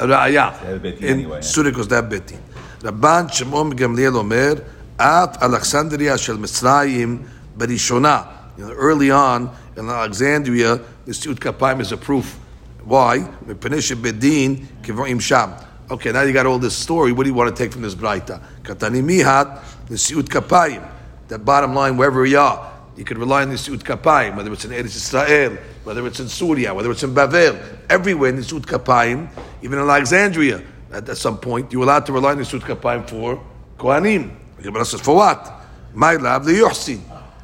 a 0.00 0.06
ra'ayah. 0.06 1.02
In 1.02 1.42
Surya 1.42 1.70
because 1.70 1.88
that 1.88 2.08
beti. 2.08 2.38
Rabban 2.80 3.32
Shimon 3.32 3.72
Gamliel 3.76 4.16
Omer, 4.16 4.64
Af 4.98 5.38
Alexandria 5.40 6.18
Shel 6.18 6.36
Mitzrayim 6.36 7.28
Berishona. 7.56 8.26
You 8.58 8.66
know, 8.66 8.72
early 8.72 9.10
on 9.10 9.54
in 9.76 9.88
Alexandria, 9.88 10.80
the 11.04 11.14
Sud 11.14 11.38
Kapayim 11.40 11.80
is 11.80 11.92
a 11.92 11.96
proof. 11.96 12.38
Why? 12.84 13.18
Bedin 13.18 14.66
Kivoim 14.82 15.20
Sham. 15.20 15.54
Okay, 15.90 16.12
now 16.12 16.20
you 16.22 16.34
got 16.34 16.44
all 16.44 16.58
this 16.58 16.76
story. 16.76 17.12
What 17.12 17.22
do 17.24 17.30
you 17.30 17.34
want 17.34 17.54
to 17.54 17.62
take 17.62 17.72
from 17.72 17.82
this 17.82 17.94
braita? 17.94 18.42
Katani 18.62 19.02
mihat 19.02 19.62
the 19.86 19.94
nesiut 19.94 20.24
kapayim. 20.24 20.86
The 21.28 21.38
bottom 21.38 21.74
line, 21.74 21.96
wherever 21.96 22.20
we 22.20 22.34
are, 22.34 22.77
you 22.98 23.04
could 23.04 23.16
rely 23.16 23.42
on 23.42 23.50
nesiut 23.50 23.78
kapayim, 23.78 24.36
whether 24.36 24.52
it's 24.52 24.64
in 24.64 24.72
Eretz 24.72 24.96
Israel, 24.96 25.56
whether 25.84 26.04
it's 26.08 26.18
in 26.18 26.28
Syria, 26.28 26.74
whether 26.74 26.90
it's 26.90 27.04
in 27.04 27.14
Bavel, 27.14 27.56
everywhere 27.88 28.32
nesiut 28.32 28.62
kapayim, 28.62 29.28
even 29.62 29.78
in 29.78 29.84
Alexandria. 29.84 30.60
At, 30.90 31.08
at, 31.08 31.16
some 31.16 31.38
point, 31.38 31.72
you're 31.72 31.84
allowed 31.84 32.06
to 32.06 32.12
rely 32.12 32.32
on 32.32 32.38
nesiut 32.38 32.60
kapayim 32.60 33.08
for 33.08 33.40
kohanim. 33.78 34.34
The 34.56 34.64
Gemara 34.64 34.84
says, 34.84 35.00
for 35.00 35.14
what? 35.14 35.48
My 35.94 36.16
lab 36.16 36.42
the 36.42 36.50
yochsin. 36.50 37.00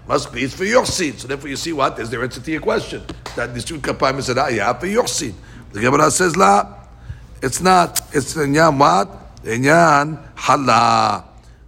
Must 0.09 0.33
be 0.33 0.43
it's 0.43 0.55
for 0.55 0.65
yochsin. 0.65 1.15
So 1.21 1.29
therefore, 1.29 1.49
you 1.49 1.57
see 1.57 1.73
what 1.73 2.01
is 2.01 2.11
the 2.11 2.21
answer 2.21 2.41
to 2.41 2.51
your 2.51 2.61
question 2.61 3.05
that 3.37 3.51
nesiut 3.51 3.79
kapayim 3.79 4.19
is 4.19 4.29
a 4.31 4.35
ra'ayah 4.35 4.81
for 4.81 4.87
yochsin. 4.87 5.35
The 5.73 5.81
Gemara 5.81 6.11
says, 6.11 6.37
la. 6.37 6.81
It's 7.41 7.61
not. 7.61 8.01
It's 8.13 8.35
inyan 8.35 8.77
what? 8.77 9.45
Inyan 9.45 10.21
hala. 10.35 11.25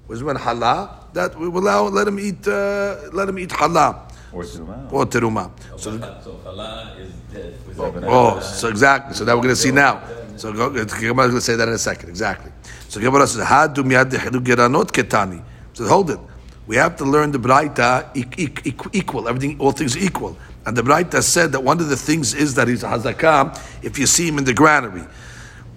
Was 0.09 0.25
when 0.25 0.37
hala 0.37 0.96
that 1.17 1.39
we 1.39 1.49
will 1.49 1.63
allow 1.63 1.89
let 1.89 2.07
him 2.07 2.19
eat 2.21 2.47
uh, 2.47 3.09
let 3.13 3.29
him 3.29 3.39
eat 3.39 3.51
hala 3.51 4.07
or 4.33 4.43
teruma. 4.43 4.93
or 4.93 5.07
teruma. 5.07 5.51
So, 5.81 5.99
so 6.23 6.41
hala 6.45 6.95
is 6.99 7.13
dead. 7.33 7.59
Oh, 8.05 8.39
so 8.41 8.69
exactly. 8.69 9.15
So 9.15 9.25
that 9.25 9.35
we're 9.35 9.43
going 9.43 9.55
to 9.55 9.61
see 9.61 9.73
now. 9.73 10.03
So 10.37 10.53
Gemara 10.53 10.77
is 10.77 10.93
going 11.03 11.31
to 11.33 11.41
say 11.41 11.57
that 11.57 11.69
in 11.69 11.75
a 11.75 11.79
second. 11.79 12.11
Exactly. 12.11 12.53
So 12.89 13.01
Gemara 13.01 13.27
says, 13.27 13.47
"Hadu 13.47 13.83
miyad 13.83 14.11
geranot 14.11 14.93
ketani." 14.93 15.43
So 15.73 15.87
hold 15.87 16.11
it. 16.11 16.21
We 16.67 16.77
have 16.77 16.97
to 16.97 17.05
learn 17.05 17.31
the 17.33 17.39
Braita 17.39 18.11
equal. 18.95 19.29
Everything, 19.29 19.59
all 19.59 19.73
things 19.73 19.97
equal. 19.97 20.37
And 20.67 20.77
the 20.77 20.83
Braita 20.83 21.23
said 21.23 21.53
that 21.53 21.63
one 21.63 21.81
of 21.81 21.89
the 21.89 21.97
things 21.97 22.35
is 22.35 22.55
that 22.57 22.69
he's 22.69 22.83
a 22.83 22.89
hazakah 22.89 23.85
if 23.85 23.99
you 23.99 24.07
see 24.07 24.29
him 24.29 24.39
in 24.39 24.45
the 24.45 24.53
granary. 24.53 25.05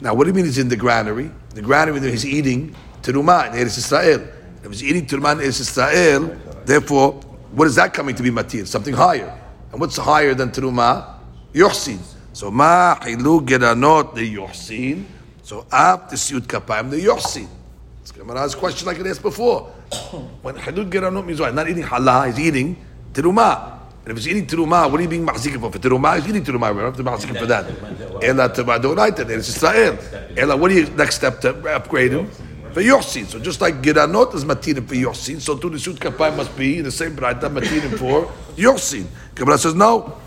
Now, 0.01 0.13
what 0.15 0.23
do 0.23 0.29
you 0.29 0.33
mean 0.33 0.45
he's 0.45 0.57
in 0.57 0.67
the 0.67 0.77
granary? 0.77 1.31
The 1.53 1.61
granary 1.61 1.99
that 1.99 2.09
he's 2.09 2.25
eating 2.25 2.75
terumah 3.03 3.53
in 3.53 3.59
Eretz 3.59 3.77
Israel. 3.77 4.38
If 4.63 4.71
he's 4.71 4.83
eating 4.83 5.03
in 5.03 5.07
Eretz 5.07 5.59
Israel, 5.59 6.37
therefore, 6.65 7.13
what 7.51 7.67
is 7.67 7.75
that 7.75 7.93
coming 7.93 8.15
to 8.15 8.23
be 8.23 8.29
matir? 8.29 8.67
Something 8.67 8.93
higher. 8.93 9.35
And 9.71 9.79
what's 9.79 9.97
higher 9.97 10.33
than 10.33 10.51
terumah? 10.51 11.15
Yochsin. 11.53 11.99
So 12.33 12.51
ma 12.51 12.95
hilu 12.99 13.45
geranot 13.45 14.15
the 14.15 14.35
yochsin. 14.35 15.05
So 15.43 15.65
ab 15.71 16.09
the 16.09 16.15
kapayim 16.15 16.89
the 16.89 16.97
yochsin. 17.05 17.47
Gemara's 18.19 18.53
question 18.53 18.85
like 18.85 18.99
I 18.99 19.09
asked 19.09 19.21
before. 19.21 19.71
When 20.41 20.55
hilul 20.55 20.89
geranot 20.89 21.25
means 21.25 21.39
what? 21.39 21.53
Not 21.55 21.69
eating 21.69 21.83
halal, 21.83 22.27
he's 22.27 22.39
eating 22.39 22.75
terumah. 23.13 23.79
And 24.03 24.11
if 24.11 24.17
he's 24.17 24.27
eating 24.27 24.45
terumah, 24.45 24.91
what 24.91 24.99
are 24.99 25.03
you 25.03 25.09
being 25.09 25.25
machzikim 25.25 25.61
for? 25.61 25.71
For 25.71 25.79
terumah, 25.79 26.17
he's 26.17 26.27
eating 26.27 26.43
terumah. 26.43 26.75
We 26.75 26.81
don't 26.81 26.93
have 26.93 26.97
to 26.97 27.03
machzikim 27.03 27.39
for 27.39 27.45
that. 27.45 27.65
Ela 28.21 28.49
terumah 28.49 28.81
doraita, 28.81 29.29
it's 29.29 29.47
Israel. 29.47 29.97
Ela, 30.35 30.57
what 30.57 30.69
are 30.71 30.73
you 30.73 30.89
next 30.91 31.15
step 31.15 31.39
to 31.41 31.75
upgrade 31.75 32.11
him? 32.11 32.29
For 32.73 32.81
yosin. 32.81 33.25
So 33.25 33.39
just 33.39 33.61
like 33.61 33.81
giranot 33.81 34.35
is 34.35 34.45
matirim 34.45 34.87
for 34.87 34.95
yosin, 34.95 35.41
so 35.41 35.57
too 35.57 35.69
the 35.69 35.79
sut 35.79 35.95
kapay 35.95 36.35
must 36.35 36.55
be 36.55 36.77
in 36.77 36.83
the 36.83 36.91
same 36.91 37.15
braita 37.15 37.49
matirim 37.49 37.97
for 37.97 38.31
yosin. 38.55 39.05
Gemara 39.33 39.57
says 39.57 39.73
no. 39.73 40.17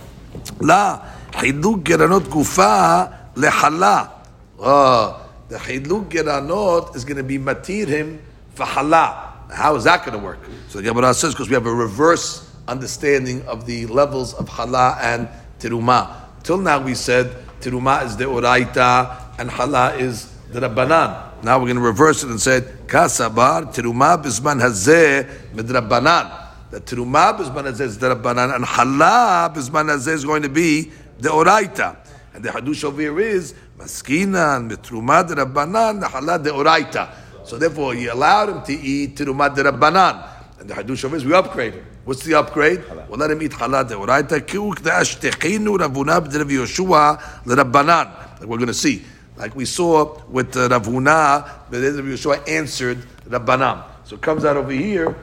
La 0.61 1.01
hiduk 1.31 1.85
giranot 1.85 2.23
gufa 2.23 3.33
lehala. 3.35 4.11
Oh, 4.59 5.31
the 5.49 5.57
hiduk 5.57 6.11
giranot 6.11 6.97
is 6.97 7.05
going 7.05 7.19
to 7.19 7.23
be 7.23 7.39
matirim 7.39 8.19
for 8.55 8.67
hala. 8.67 9.47
How 9.53 9.77
is 9.77 9.85
that 9.85 10.05
going 10.05 10.19
to 10.19 10.25
work? 10.25 10.39
So 10.69 10.81
the 10.81 10.85
Gemara 10.89 11.15
says 11.15 11.35
because 11.35 11.49
we 11.49 11.55
have 11.55 11.67
a 11.67 11.75
reverse 11.75 12.51
understanding 12.67 13.43
of 13.47 13.67
the 13.67 13.87
levels 13.87 14.35
of 14.35 14.49
hala 14.49 14.99
and 15.01 15.29
teruma. 15.59 16.23
Till 16.43 16.59
now 16.59 16.83
we 16.83 16.95
said 16.95 17.31
teruma 17.61 18.05
is 18.05 18.17
the 18.17 18.25
oraita 18.25 19.39
and 19.39 19.51
hala 19.51 19.95
is 19.95 20.27
the 20.51 20.61
rabbanan. 20.61 21.32
Now 21.43 21.59
we're 21.59 21.67
going 21.67 21.77
to 21.77 21.83
reverse 21.83 22.23
it 22.23 22.31
and 22.31 22.41
say 22.41 22.61
kasabar 22.87 23.75
teruma 23.75 24.23
bisman 24.23 24.61
hazeh 24.61 25.29
midrabbanan. 25.53 26.71
The 26.71 26.81
teruma 26.81 27.37
bisman 27.37 27.65
hazeh 27.65 27.81
is 27.81 27.99
the 27.99 28.15
rabbanan 28.15 28.55
and 28.55 28.65
hala 28.65 29.53
bisman 29.55 29.91
hazeh 29.91 30.13
is 30.13 30.25
going 30.25 30.43
to 30.43 30.49
be 30.49 30.93
the 31.19 31.31
oraita. 31.31 31.97
And 32.35 32.45
the 32.45 32.51
hadush 32.51 32.85
over 32.85 33.01
here 33.01 33.19
is 33.19 33.55
maskina 33.77 34.57
and 34.57 34.71
mitruma 34.71 35.29
rabbanan 35.29 36.01
the 36.01 36.09
hala 36.09 36.39
de 36.39 36.51
oraita. 36.51 37.13
So 37.45 37.59
therefore, 37.59 37.97
you 37.97 38.13
allowed 38.13 38.49
him 38.49 38.63
to 38.63 38.73
eat 38.73 39.17
teruma 39.17 39.53
de 39.53 39.65
rabbanan. 39.65 40.29
And 40.63 40.71
the 40.71 40.75
Hadush 40.75 41.03
of 41.03 41.13
is 41.15 41.25
we 41.25 41.35
upgrade 41.35 41.75
him. 41.75 41.85
What's 42.05 42.23
the 42.23 42.35
upgrade? 42.35 42.85
We'll 43.09 43.19
let 43.19 43.33
him 43.33 43.43
eat 43.43 43.51
halal 43.51 43.89
deoraita. 43.89 44.41
Kiuk 44.43 44.77
da'ashtechinu 44.77 45.77
Ravuna 45.77 46.21
b'Rav 46.25 46.49
Yoshua 46.49 47.21
l'Rabbanan. 47.45 48.39
Like 48.39 48.49
we're 48.49 48.59
going 48.59 48.69
to 48.69 48.75
see. 48.75 49.05
Like 49.43 49.57
we 49.57 49.65
saw 49.65 50.21
with 50.29 50.57
uh, 50.57 50.69
Rav 50.69 50.87
Huna, 50.87 51.51
but 51.69 51.81
then 51.81 51.97
Rav 51.97 52.05
Yoshua 52.05 52.49
answered 52.49 52.99
Rabbanan. 53.29 53.83
So 54.05 54.15
it 54.15 54.23
comes 54.23 54.45
out 54.45 54.57
over 54.57 54.71
here. 54.71 55.17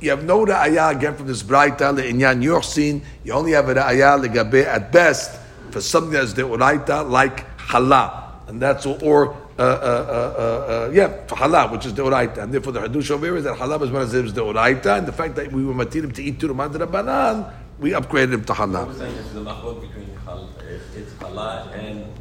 You 0.00 0.10
have 0.10 0.24
no 0.24 0.44
ra'ayah 0.44 0.96
again 0.96 1.14
from 1.14 1.28
this 1.28 1.44
Braita 1.44 1.96
le'inyan 1.96 2.42
yorsin. 2.42 3.02
You 3.22 3.34
only 3.34 3.52
have 3.52 3.68
a 3.68 3.74
ra'ayah 3.74 4.26
legabe 4.26 4.66
at 4.66 4.90
best 4.90 5.38
for 5.70 5.80
something 5.80 6.10
that's 6.10 6.32
the 6.32 6.42
deoraita 6.42 7.08
like 7.08 7.56
halal, 7.56 8.48
and 8.48 8.60
that's 8.60 8.84
all, 8.84 8.98
or 9.00 9.28
uh, 9.56 9.62
uh, 9.62 9.62
uh, 9.62 9.62
uh, 9.62 10.86
uh, 10.88 10.90
yeah, 10.92 11.24
for 11.28 11.36
halal, 11.36 11.70
which 11.70 11.86
is 11.86 11.94
the 11.94 12.02
deoraita, 12.02 12.38
and 12.38 12.52
therefore 12.52 12.72
the 12.72 12.80
hadush 12.80 13.12
over 13.12 13.26
here 13.26 13.36
is 13.36 13.44
that 13.44 13.56
halal 13.56 13.80
is 13.82 13.92
one 13.92 14.02
of 14.02 14.10
them 14.10 14.26
is 14.26 14.32
deoraita, 14.32 14.98
and 14.98 15.06
the 15.06 15.12
fact 15.12 15.36
that 15.36 15.52
we 15.52 15.64
were 15.64 15.72
matirim 15.72 16.12
to 16.12 16.20
eat 16.20 16.40
turumad 16.40 16.72
rabbanan, 16.72 17.48
we 17.78 17.92
upgraded 17.92 18.32
him 18.34 18.44
to 18.44 18.54
halal. 18.54 18.88
was 18.88 18.96
saying 18.96 19.14
between 19.14 20.16
hal, 20.26 20.48
it's 20.96 21.12
and 21.74 22.11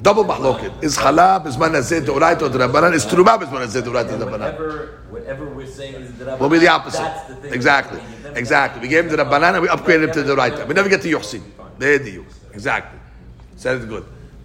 Double 0.00 0.24
mahloket 0.24 0.82
is 0.82 0.96
halal 0.96 1.46
is 1.46 1.56
manazeh 1.56 2.00
deoraita 2.00 2.42
or 2.42 2.50
rabbanan 2.50 2.94
is 2.94 3.04
turumah 3.04 3.42
is 3.42 3.48
manazeh 3.48 3.82
deoraita 3.82 4.12
and 4.14 4.22
rabbanan. 4.22 4.52
whatever 4.52 4.98
whatever 5.10 5.48
we're 5.48 5.66
saying 5.66 5.94
is 5.94 6.12
the 6.18 6.36
Will 6.36 6.48
be 6.48 6.58
the 6.58 6.68
opposite. 6.68 6.98
That's 6.98 7.28
the 7.28 7.34
thing. 7.36 7.52
Exactly. 7.52 8.00
Exactly. 8.34 8.82
We 8.82 8.88
gave 8.88 9.04
him 9.04 9.10
the 9.10 9.22
Rabbanan 9.22 9.54
and 9.54 9.62
we 9.62 9.68
upgraded 9.68 10.08
him 10.08 10.12
to 10.12 10.22
the 10.22 10.36
Raita. 10.36 10.66
We 10.66 10.74
never 10.74 10.88
get 10.88 11.02
to 11.02 11.08
Yochsin. 11.08 11.42
There 11.78 12.02
you. 12.02 12.26
Exactly. 12.52 12.98
Said 13.56 13.82
it 13.82 13.88
good. 13.88 14.04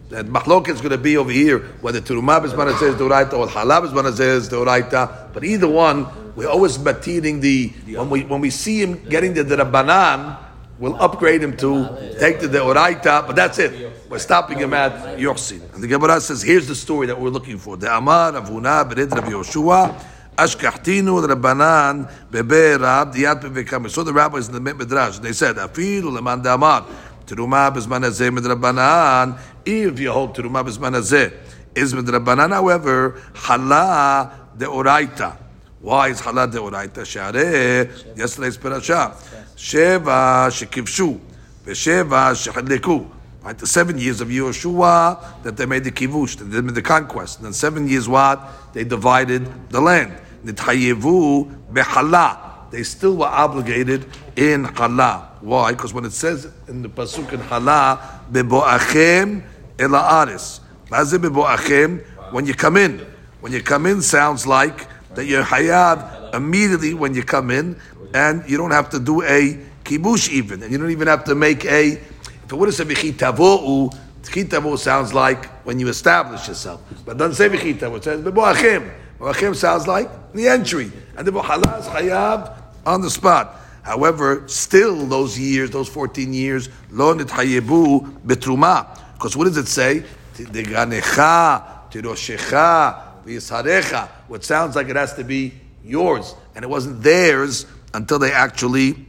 That 0.09 0.25
Machlok 0.27 0.67
is 0.67 0.79
going 0.79 0.91
to 0.91 0.97
be 0.97 1.17
over 1.17 1.31
here, 1.31 1.59
whether 1.81 2.01
Turumah 2.01 2.43
is 2.45 2.53
Mana 2.53 2.77
says 2.77 2.97
the 2.97 3.05
Raita 3.05 3.33
or 3.33 3.47
Halab 3.47 3.85
is 3.85 3.93
Mana 3.93 4.11
says 4.11 4.49
the 4.49 4.57
Raita. 4.57 5.33
But 5.33 5.43
either 5.43 5.67
one, 5.67 6.07
we're 6.35 6.49
always 6.49 6.77
matining 6.77 7.39
the, 7.39 7.69
when 7.69 8.09
we, 8.09 8.23
when 8.23 8.41
we 8.41 8.49
see 8.49 8.81
him 8.81 9.03
getting 9.09 9.33
the, 9.33 9.43
the 9.43 9.57
Rabbanan, 9.57 10.37
we'll 10.83 11.01
upgrade 11.01 11.41
him 11.41 11.55
to 11.55 11.87
take 12.19 12.41
the 12.41 12.47
Deoraita, 12.47 13.25
but 13.25 13.37
that's 13.37 13.57
it. 13.57 13.71
We're 14.09 14.19
stopping 14.19 14.59
him 14.59 14.73
at 14.73 15.17
Yochsin. 15.17 15.73
And 15.73 15.81
the 15.81 15.87
Gemara 15.87 16.19
says, 16.19 16.41
here's 16.41 16.67
the 16.67 16.75
story 16.75 17.07
that 17.07 17.19
we're 17.19 17.29
looking 17.29 17.57
for. 17.57 17.77
The 17.77 17.95
Amar, 17.95 18.33
Avuna, 18.33 18.83
Bered, 18.91 19.09
Rav 19.11 19.23
Yoshua, 19.23 19.97
Ashkahtinu 20.35 21.25
Rabbanan 21.25 22.11
Bebe 22.29 22.75
Rab 22.75 23.13
Diyat 23.13 23.39
Bevekam. 23.41 23.89
So 23.89 24.03
the 24.03 24.11
rabbis 24.11 24.49
in 24.49 24.55
the 24.55 24.59
Midrash 24.59 25.19
they 25.19 25.31
said 25.31 25.55
Afilu 25.55 26.11
Leman 26.11 26.41
Damar 26.41 26.85
Teruma 27.27 27.73
Bezman 27.73 28.03
Hazeh 28.03 28.33
Mid 28.33 28.43
Rabbanan. 28.43 29.39
If 29.65 29.99
you 29.99 30.11
hold 30.11 30.35
Teruma 30.35 30.65
Bezman 30.65 30.95
Hazeh 30.95 31.33
is 31.75 31.93
Mid 31.93 32.05
Rabbanan, 32.05 32.49
however, 32.49 33.21
Hala 33.35 34.49
Deoraita. 34.57 35.37
Why 35.79 36.09
is 36.09 36.19
Hala 36.19 36.47
Deoraita? 36.47 37.05
Share 37.05 37.85
yesterday's 38.17 38.57
parasha. 38.57 39.15
Sheva 39.55 40.47
Shekivshu 40.49 41.19
Vesheva 41.65 42.33
Shechadleku. 42.33 43.09
Right, 43.43 43.57
the 43.57 43.67
seven 43.67 43.97
years 43.97 44.21
of 44.21 44.29
Yehoshua 44.29 45.43
that 45.43 45.57
they 45.57 45.65
made 45.65 45.83
the 45.83 45.91
kivush, 45.91 46.37
they 46.37 46.61
made 46.61 46.75
the 46.75 46.81
conquest. 46.81 47.39
And 47.39 47.45
then 47.45 47.53
seven 47.53 47.89
years 47.89 48.07
what? 48.07 48.41
They 48.73 48.85
divided 48.85 49.69
the 49.69 49.81
land. 49.81 50.17
Nithayevu 50.45 51.73
behala. 51.73 52.71
They 52.71 52.83
still 52.83 53.17
were 53.17 53.25
obligated 53.25 54.05
in 54.37 54.63
hala. 54.63 55.29
Why? 55.41 55.73
Because 55.73 55.93
when 55.93 56.05
it 56.05 56.13
says 56.13 56.51
in 56.69 56.81
the 56.81 56.89
pasuk 56.89 57.33
in 57.33 57.41
hala, 57.41 58.21
beboachem 58.31 59.43
elaaris. 59.77 60.61
Beboachem. 60.89 62.03
When 62.31 62.45
you 62.45 62.53
come 62.53 62.77
in, 62.77 62.99
when 63.41 63.51
you 63.51 63.61
come 63.61 63.85
in, 63.85 64.01
sounds 64.01 64.47
like 64.47 64.87
that 65.15 65.25
you're 65.25 65.43
hayab 65.43 66.33
immediately 66.33 66.93
when 66.93 67.13
you 67.13 67.23
come 67.23 67.51
in, 67.51 67.79
and 68.13 68.47
you 68.49 68.57
don't 68.57 68.71
have 68.71 68.89
to 68.91 68.99
do 68.99 69.21
a 69.23 69.59
kibush 69.83 70.29
even, 70.29 70.63
and 70.63 70.71
you 70.71 70.77
don't 70.77 70.91
even 70.91 71.07
have 71.07 71.23
to 71.25 71.35
make 71.35 71.65
a 71.65 71.99
if 72.43 72.51
it 72.51 72.55
would 72.55 72.67
have 72.67 72.75
said 72.75 72.87
v'chitavo'u, 72.87 73.95
v'chitavo 74.23 74.77
sounds 74.77 75.13
like 75.13 75.45
when 75.65 75.79
you 75.79 75.87
establish 75.87 76.47
yourself. 76.47 76.81
But 77.05 77.17
doesn't 77.17 77.35
say 77.35 77.49
v'chitavo, 77.55 77.97
it 77.97 78.03
says 78.03 78.21
b'bo'achim. 78.21 78.91
B'bo'achim 79.19 79.55
sounds 79.55 79.87
like 79.87 80.09
the 80.33 80.47
entry. 80.49 80.91
And 81.15 81.25
the 81.25 81.31
b'halah 81.31 81.79
is 81.79 81.85
chayav 81.85 82.61
on 82.85 83.01
the 83.01 83.09
spot. 83.09 83.55
However, 83.83 84.47
still 84.47 85.05
those 85.05 85.39
years, 85.39 85.69
those 85.71 85.87
14 85.87 86.33
years, 86.33 86.69
lo 86.91 87.15
nithayebu 87.15 88.23
betruma. 88.25 88.99
Because 89.13 89.37
what 89.37 89.45
does 89.45 89.57
it 89.57 89.67
say? 89.67 90.03
Deganecha, 90.35 91.89
tiroshecha, 91.91 93.23
v'yisharecha. 93.25 94.09
What 94.27 94.43
sounds 94.43 94.75
like 94.75 94.89
it 94.89 94.97
has 94.97 95.13
to 95.15 95.23
be 95.23 95.53
yours. 95.83 96.35
And 96.55 96.63
it 96.63 96.67
wasn't 96.67 97.01
theirs 97.01 97.65
until 97.93 98.19
they 98.19 98.31
actually 98.31 99.05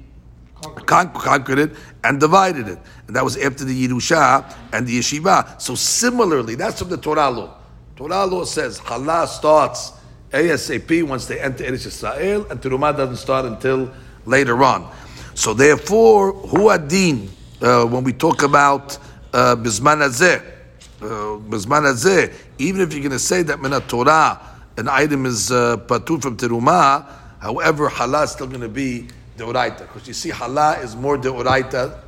con- 0.87 1.13
conquered 1.13 1.59
it 1.59 1.73
and 2.03 2.21
divided 2.21 2.69
it. 2.69 2.79
And 3.07 3.17
that 3.17 3.25
was 3.25 3.37
after 3.37 3.65
the 3.65 3.89
Yerusha 3.89 4.55
and 4.73 4.87
the 4.87 4.99
Yeshiva. 4.99 5.61
So 5.61 5.75
similarly, 5.75 6.55
that's 6.55 6.79
from 6.79 6.89
the 6.89 6.97
Torah 6.97 7.31
law. 7.31 7.57
Torah 7.97 8.25
law 8.27 8.45
says 8.45 8.79
Halah 8.79 9.27
starts 9.27 9.93
ASAP 10.33 11.05
once 11.05 11.27
they 11.27 11.41
enter 11.41 11.65
Eretz 11.65 11.87
Israel, 11.87 12.47
and 12.51 12.61
Terumah 12.61 12.97
doesn't 12.97 13.17
start 13.17 13.45
until 13.45 13.93
later 14.27 14.63
on. 14.65 14.91
So 15.35 15.55
therefore, 15.55 16.33
Hu 16.33 16.71
Adin, 16.71 17.31
uh, 17.63 17.85
when 17.87 18.03
we 18.03 18.13
talk 18.13 18.43
about 18.43 18.99
uh, 19.33 19.57
Bizman 19.57 20.03
uh, 20.03 21.07
Bizman 21.49 22.35
even 22.59 22.81
if 22.81 22.93
you're 22.93 23.03
going 23.03 23.13
to 23.13 23.19
say 23.19 23.43
that 23.43 23.61
Mina 23.61 23.81
Torah, 23.81 24.41
an 24.77 24.89
item 24.89 25.27
is 25.27 25.53
uh, 25.53 25.77
patur 25.77 26.21
from 26.21 26.37
Terumah, 26.37 27.07
however, 27.45 27.89
Halah 27.89 28.25
is 28.25 28.31
still 28.33 28.47
going 28.47 28.63
to 28.63 28.69
be 28.69 29.07
Deoraita. 29.37 29.81
Because 29.81 30.09
you 30.09 30.15
see, 30.15 30.31
Halah 30.31 30.79
is 30.81 30.97
more 30.97 31.19
Deoraita 31.19 32.01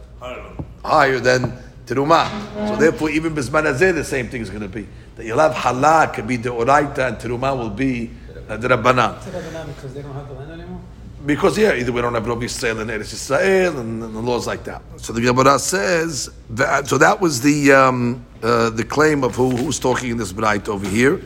higher 0.82 1.20
than 1.20 1.53
Terumah. 1.87 2.68
So 2.68 2.76
therefore, 2.76 3.11
even 3.11 3.34
Bizman 3.34 3.64
Hazeh, 3.64 3.95
the 3.95 4.05
same 4.05 4.28
thing 4.28 4.43
is 4.43 4.51
going 4.51 4.62
to 4.62 4.68
be. 4.68 4.87
That 5.16 5.24
you'll 5.26 5.39
have 5.39 5.55
Halah 5.55 6.11
can 6.12 6.26
be 6.26 6.39
Deoraita 6.39 7.09
and 7.09 7.16
Terumah 7.18 7.57
will 7.57 7.70
be 7.70 8.11
uh, 8.49 8.57
the 8.57 8.68
Rabbanah. 8.68 9.66
because 9.66 9.95
they 9.95 10.03
don't 10.03 10.14
have 10.14 10.28
the 10.28 10.34
land 10.34 10.53
anymore? 10.53 10.80
Because 11.24 11.59
yeah, 11.59 11.74
either 11.74 11.91
we 11.91 12.01
don't 12.01 12.14
have 12.14 12.26
Rob 12.26 12.41
Yisrael 12.41 12.80
and 12.80 12.89
Eretz 12.89 13.12
Yisrael 13.12 13.80
and, 13.80 14.03
and 14.03 14.14
the 14.14 14.20
laws 14.20 14.47
like 14.47 14.62
that. 14.64 14.80
So 14.99 15.12
the 15.12 15.20
Gemara 15.20 15.59
says 15.59 16.30
that, 16.51 16.87
so 16.87 16.99
that 16.99 17.20
was 17.20 17.41
the 17.41 17.72
um, 17.72 18.24
uh, 18.45 18.70
the 18.70 18.84
claim 18.84 19.24
of 19.24 19.34
who 19.34 19.51
who's 19.57 19.80
talking 19.80 20.11
in 20.11 20.18
this 20.18 20.32
bright 20.32 20.68
over 20.68 20.87
here. 20.87 21.16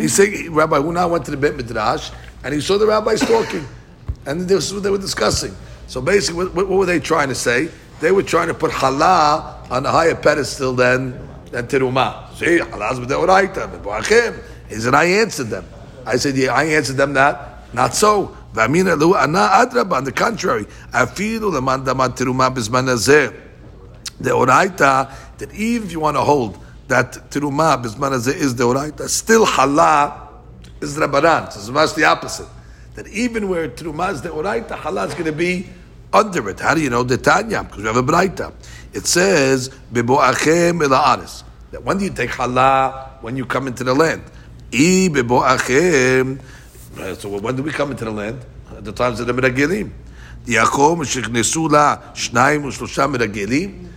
He's 0.00 0.14
saying 0.14 0.54
Rabbi 0.54 0.78
Huna 0.78 1.10
went 1.10 1.26
to 1.26 1.30
the 1.30 1.36
Bet 1.36 1.56
Midrash 1.56 2.10
and 2.44 2.54
he 2.54 2.60
saw 2.60 2.78
the 2.78 2.86
rabbis 2.86 3.20
talking, 3.20 3.66
and 4.26 4.42
this 4.42 4.66
is 4.66 4.74
what 4.74 4.82
they 4.82 4.90
were 4.90 4.98
discussing. 4.98 5.56
So 5.86 6.00
basically, 6.00 6.46
what, 6.46 6.68
what 6.68 6.78
were 6.78 6.86
they 6.86 7.00
trying 7.00 7.28
to 7.28 7.34
say? 7.34 7.68
They 8.00 8.12
were 8.12 8.22
trying 8.22 8.48
to 8.48 8.54
put 8.54 8.70
Halah 8.70 9.66
on 9.70 9.84
a 9.86 9.90
higher 9.90 10.14
pedestal 10.14 10.74
than 10.74 11.18
than 11.50 11.66
Terumah. 11.66 12.34
See, 12.34 12.58
Halah's 12.58 13.00
b'deoraita. 13.00 14.68
He 14.68 14.74
said, 14.76 14.94
I 14.94 15.04
answered 15.04 15.48
them. 15.48 15.64
I 16.04 16.16
said, 16.16 16.36
yeah, 16.36 16.52
I 16.52 16.64
answered 16.64 16.96
them 16.96 17.14
that. 17.14 17.72
Not 17.72 17.94
so. 17.94 18.36
V'amina 18.52 18.98
lu 18.98 19.14
ana 19.14 19.48
adraba. 19.52 19.98
On 19.98 20.04
the 20.04 20.12
contrary, 20.12 20.66
damat 20.92 22.16
terumah 22.16 22.54
bizman 22.54 22.86
hazeh. 22.86 23.34
The 24.20 24.30
oraita 24.30 25.10
that 25.38 25.52
even 25.54 25.86
if 25.86 25.92
you 25.92 26.00
want 26.00 26.16
to 26.16 26.22
hold 26.22 26.58
that 26.88 27.12
terumah 27.30 27.82
bizman 27.82 28.12
hazeh 28.12 28.34
is 28.34 28.54
the 28.54 28.64
oraita, 28.64 29.08
still 29.08 29.44
halah 30.84 30.92
is 30.92 30.96
rabbanan. 30.96 31.52
So 31.52 31.60
it's 31.60 31.68
much 31.70 31.94
the 31.94 32.04
opposite. 32.04 32.48
That 32.94 33.08
even 33.08 33.48
where 33.48 33.68
terumah 33.68 34.12
is 34.12 34.22
the 34.22 34.28
oraita, 34.28 34.72
halah 34.72 35.06
is 35.06 35.14
going 35.14 35.26
to 35.26 35.32
be 35.32 35.68
under 36.12 36.48
it. 36.50 36.60
How 36.60 36.74
do 36.74 36.80
you 36.80 36.90
know 36.90 37.02
the 37.02 37.18
tanya? 37.18 37.64
Because 37.64 37.78
we 37.78 37.86
have 37.86 37.96
a 37.96 38.02
braita. 38.02 38.52
It 38.92 39.06
says 39.06 39.70
beboachem 39.92 40.80
elaaris. 40.80 41.42
That 41.72 41.82
when 41.82 41.98
do 41.98 42.04
you 42.04 42.10
take 42.10 42.30
halah 42.30 43.18
when 43.20 43.36
you 43.36 43.44
come 43.44 43.66
into 43.66 43.82
the 43.84 43.94
land? 43.94 44.22
I 44.72 45.08
beboachem. 45.10 46.40
Uh, 46.96 47.14
So 47.14 47.28
when 47.28 47.56
do 47.56 47.62
we 47.62 47.70
come 47.70 47.90
into 47.90 48.04
the 48.04 48.12
land? 48.12 48.44
At 48.76 48.84
the 48.84 48.92
times 48.92 49.18
of 49.20 49.26
the 49.26 49.32
meragelim. 49.32 49.90
Yakom 50.46 50.98
shechnesu 50.98 51.70
la 51.70 51.98
shnayim 52.12 52.62
u'shlosha 52.62 53.12
meragelim. 53.12 53.88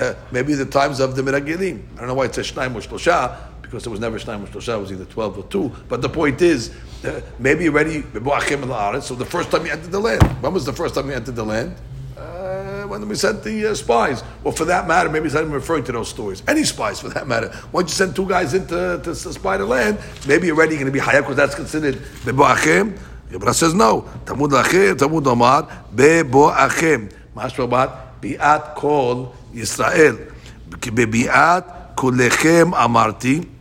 Uh, 0.00 0.14
Maybe 0.30 0.54
the 0.54 0.64
times 0.64 1.00
of 1.00 1.14
the 1.16 1.22
meragelim. 1.22 1.82
I 1.96 1.98
don't 1.98 2.08
know 2.08 2.14
why 2.14 2.26
it 2.26 2.34
says 2.34 2.50
shnayim 2.50 2.74
u'shlosha 2.74 3.55
because 3.66 3.82
there 3.82 3.90
was 3.90 4.00
never 4.00 4.18
Shnayim 4.18 4.46
Shlosha, 4.46 4.76
it 4.76 4.80
was 4.80 4.92
either 4.92 5.04
12 5.04 5.38
or 5.38 5.44
2. 5.44 5.72
But 5.88 6.00
the 6.00 6.08
point 6.08 6.40
is, 6.40 6.70
uh, 7.04 7.20
maybe 7.38 7.68
already, 7.68 8.02
so 8.02 9.14
the 9.14 9.26
first 9.28 9.50
time 9.50 9.66
you 9.66 9.72
entered 9.72 9.90
the 9.90 9.98
land. 9.98 10.22
When 10.40 10.54
was 10.54 10.64
the 10.64 10.72
first 10.72 10.94
time 10.94 11.08
you 11.08 11.14
entered 11.14 11.34
the 11.34 11.44
land? 11.44 11.74
Uh, 12.16 12.84
when 12.84 13.06
we 13.08 13.16
sent 13.16 13.42
the 13.42 13.66
uh, 13.66 13.74
spies. 13.74 14.22
Well, 14.42 14.52
for 14.52 14.64
that 14.66 14.86
matter, 14.86 15.10
maybe 15.10 15.28
I'm 15.36 15.50
referring 15.50 15.84
to 15.84 15.92
those 15.92 16.08
stories. 16.08 16.42
Any 16.46 16.64
spies, 16.64 17.00
for 17.00 17.08
that 17.08 17.26
matter. 17.26 17.52
Once 17.72 17.90
you 17.90 17.96
send 17.96 18.14
two 18.14 18.26
guys 18.28 18.54
in 18.54 18.66
to, 18.68 19.00
to 19.02 19.14
spy 19.14 19.56
the 19.56 19.66
land, 19.66 19.98
maybe 20.26 20.50
already 20.50 20.76
you're 20.76 20.84
going 20.84 20.92
to 20.92 20.98
be 20.98 21.04
Hayek, 21.04 21.22
because 21.22 21.36
that's 21.36 21.54
considered 21.54 21.96
Beboachim. 22.24 22.98
Gemara 23.30 23.52
says 23.52 23.74
no. 23.74 24.02
Tamud 24.24 24.50
Lachim, 24.50 24.94
Tamud 24.94 25.26
Omar, 25.26 25.68
Beboachim. 25.94 27.12
Mashrabat, 27.34 28.20
Biat 28.22 28.76
Kol 28.76 29.34
Yisrael. 29.52 30.32
Biat 30.70 31.96
Kulechem 31.96 32.72
Amarti. 32.72 33.55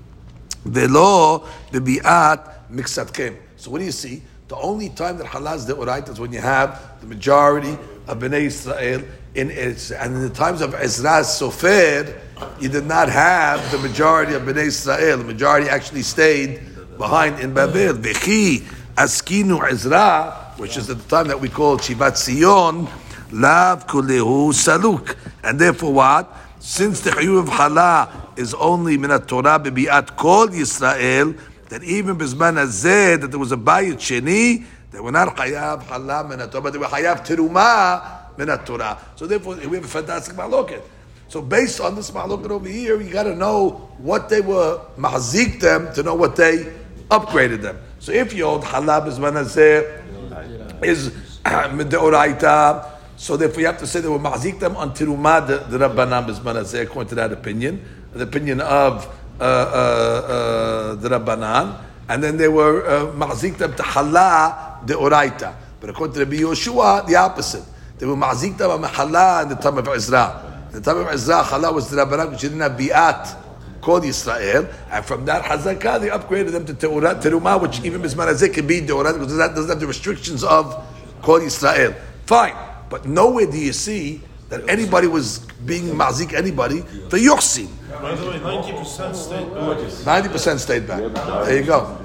The 0.65 0.87
law, 0.87 1.47
the 1.71 1.79
bi'at 1.79 2.69
miksatkem. 2.71 3.37
So 3.57 3.71
what 3.71 3.79
do 3.79 3.85
you 3.85 3.91
see? 3.91 4.21
The 4.47 4.55
only 4.57 4.89
time 4.89 5.17
that 5.17 5.27
halal 5.27 5.55
is 5.55 5.65
deoraita 5.65 6.09
is 6.09 6.19
when 6.19 6.31
you 6.31 6.39
have 6.39 6.99
the 7.01 7.07
majority 7.07 7.77
of 8.07 8.19
Bnei 8.19 8.41
Israel 8.41 9.03
in 9.33 9.51
it, 9.51 9.91
And 9.91 10.15
in 10.15 10.21
the 10.21 10.29
times 10.29 10.61
of 10.61 10.73
Ezra 10.75 11.21
Sofer, 11.21 12.19
you 12.59 12.69
did 12.69 12.85
not 12.85 13.09
have 13.09 13.71
the 13.71 13.77
majority 13.79 14.33
of 14.33 14.43
Bnei 14.43 14.65
Israel. 14.65 15.17
The 15.17 15.23
majority 15.23 15.69
actually 15.69 16.03
stayed 16.03 16.61
behind 16.97 17.39
in 17.39 17.53
Babel. 17.53 17.93
Vechi 17.93 18.61
askinu 18.95 19.67
Ezra, 19.69 20.53
which 20.57 20.77
is 20.77 20.89
at 20.89 20.97
the 20.97 21.09
time 21.09 21.27
that 21.27 21.39
we 21.39 21.49
call 21.49 21.77
Shivat 21.77 22.15
Sion, 22.15 22.87
lav 23.31 23.87
kulehu 23.87 24.53
saluk. 24.53 25.15
And 25.43 25.59
therefore 25.59 25.93
what? 25.93 26.31
Since 26.65 27.01
the 27.01 27.11
chiyuv 27.11 27.47
halah 27.47 28.33
is 28.35 28.55
only 28.55 28.97
minat 28.97 29.27
Torah 29.27 29.59
bebiat 29.59 30.17
kol 30.17 30.47
Yisrael, 30.47 31.37
that 31.69 31.83
even 31.83 32.17
bisman 32.17 32.55
hazeh 32.57 33.21
that 33.21 33.27
there 33.29 33.39
was 33.39 33.51
a 33.51 33.55
bayit 33.55 33.97
sheni, 33.97 34.65
they 34.89 34.99
were 34.99 35.11
not 35.11 35.37
chayav 35.37 35.83
halah 35.83 36.27
minat 36.27 36.49
Torah, 36.49 36.63
but 36.63 36.73
they 36.73 36.79
were 36.79 36.87
chayav 36.87 37.23
teruma 37.23 38.35
minat 38.35 38.65
Torah. 38.65 38.97
So 39.15 39.27
therefore, 39.27 39.57
we 39.57 39.75
have 39.75 39.85
a 39.85 39.87
fantastic 39.87 40.35
maloket. 40.35 40.81
So 41.27 41.39
based 41.39 41.79
on 41.81 41.95
this 41.95 42.09
maloket 42.09 42.49
over 42.49 42.67
here, 42.67 42.99
you 42.99 43.13
got 43.13 43.23
to 43.23 43.35
know 43.35 43.87
what 43.99 44.27
they 44.27 44.41
were 44.41 44.81
mahzik 44.97 45.59
them 45.59 45.93
to 45.93 46.01
know 46.01 46.15
what 46.15 46.35
they 46.35 46.73
upgraded 47.11 47.61
them. 47.61 47.77
So 47.99 48.11
if 48.11 48.33
you 48.33 48.43
hold 48.45 48.63
halah 48.63 49.01
bisman 49.01 49.33
hazeh 49.33 50.83
is 50.83 51.11
midoraita. 51.45 52.94
So 53.17 53.37
therefore, 53.37 53.61
you 53.61 53.67
have 53.67 53.79
to 53.79 53.87
say 53.87 54.01
they 54.01 54.07
were 54.07 54.19
mahzik 54.19 54.59
them 54.59 54.75
on 54.75 54.93
tiruma 54.93 55.47
the, 55.47 55.77
rabbanan 55.77 56.27
bisman 56.27 56.55
hazeh 56.55 56.83
according 56.83 57.09
to 57.09 57.15
that 57.15 57.31
opinion, 57.31 57.83
the 58.13 58.23
opinion 58.23 58.61
of 58.61 59.07
uh, 59.39 59.43
uh, 59.43 59.45
uh, 59.45 60.95
the 60.95 61.09
rabbanan, 61.09 61.81
and 62.09 62.23
then 62.23 62.37
they 62.37 62.47
were 62.47 62.85
uh, 62.85 63.35
them 63.35 63.75
to 63.75 63.83
halah 63.83 64.79
the 64.85 64.93
oraita. 64.93 65.55
But 65.79 65.89
according 65.89 66.13
to 66.15 66.19
Rabbi 66.21 66.37
Yoshua, 66.37 67.07
the 67.07 67.15
opposite. 67.15 67.63
They 67.97 68.05
were 68.05 68.15
mahzik 68.15 68.57
them 68.57 68.71
on 68.71 68.83
halah 68.83 69.43
in 69.43 69.49
the 69.49 69.55
time 69.55 69.77
of 69.77 69.87
Ezra. 69.87 70.67
In 70.69 70.81
the 70.81 70.81
time 70.81 70.97
of 70.97 71.07
Ezra, 71.07 71.43
halah 71.43 71.73
was 71.73 71.89
the 71.89 71.97
rabbanan 71.97 72.31
which 72.31 72.41
didn't 72.41 72.59
have 72.59 72.73
biat 72.73 73.43
called 73.85 74.03
Yisrael, 74.03 74.73
and 74.89 75.05
from 75.05 75.25
that 75.25 75.43
Hazakah 75.43 76.01
they 76.01 76.09
upgraded 76.09 76.51
them 76.51 76.65
to 76.65 76.73
Teurah, 76.73 77.21
Terumah, 77.21 77.61
which 77.61 77.83
even 77.83 78.01
Bisman 78.01 78.27
Hazek 78.27 78.55
can 78.55 78.65
be 78.65 78.81
Teurah 78.81 79.13
because 79.13 79.37
that 79.37 79.53
doesn't 79.53 79.69
have 79.69 79.79
the 79.79 79.85
restrictions 79.85 80.43
of 80.43 80.83
called 81.21 81.43
Yisrael. 81.43 81.95
Fine, 82.25 82.55
but 82.89 83.05
nowhere 83.05 83.45
do 83.45 83.57
you 83.57 83.73
see 83.73 84.21
that 84.49 84.67
anybody 84.69 85.07
was 85.07 85.39
being 85.65 85.85
mazik 85.95 86.33
anybody 86.33 86.81
for 87.09 87.17
Yochsin. 87.17 87.67
By 88.01 88.15
the 88.15 88.29
way, 88.29 88.39
ninety 88.39 88.73
percent 88.73 89.15
stayed 89.15 89.53
back. 89.53 90.05
Ninety 90.05 90.29
percent 90.29 90.59
stayed 90.59 90.87
back. 90.87 90.99
There 91.45 91.57
you 91.57 91.65
go. 91.65 91.97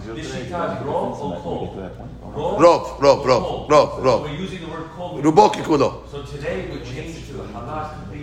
Rov? 2.30 2.98
Rov, 3.00 3.24
rov, 3.24 3.68
rov, 3.68 4.00
rov, 4.00 4.22
we're 4.22 4.34
using 4.34 4.60
the 4.60 4.68
word 4.68 4.88
kol. 4.90 5.20
Ruboki 5.20 5.62
kulo. 5.64 6.08
So 6.08 6.22
today 6.22 6.70
we 6.70 6.78
changed 6.88 7.26
to 7.26 7.32
the 7.32 7.42
halach 7.44 8.04
to 8.04 8.10
be 8.12 8.20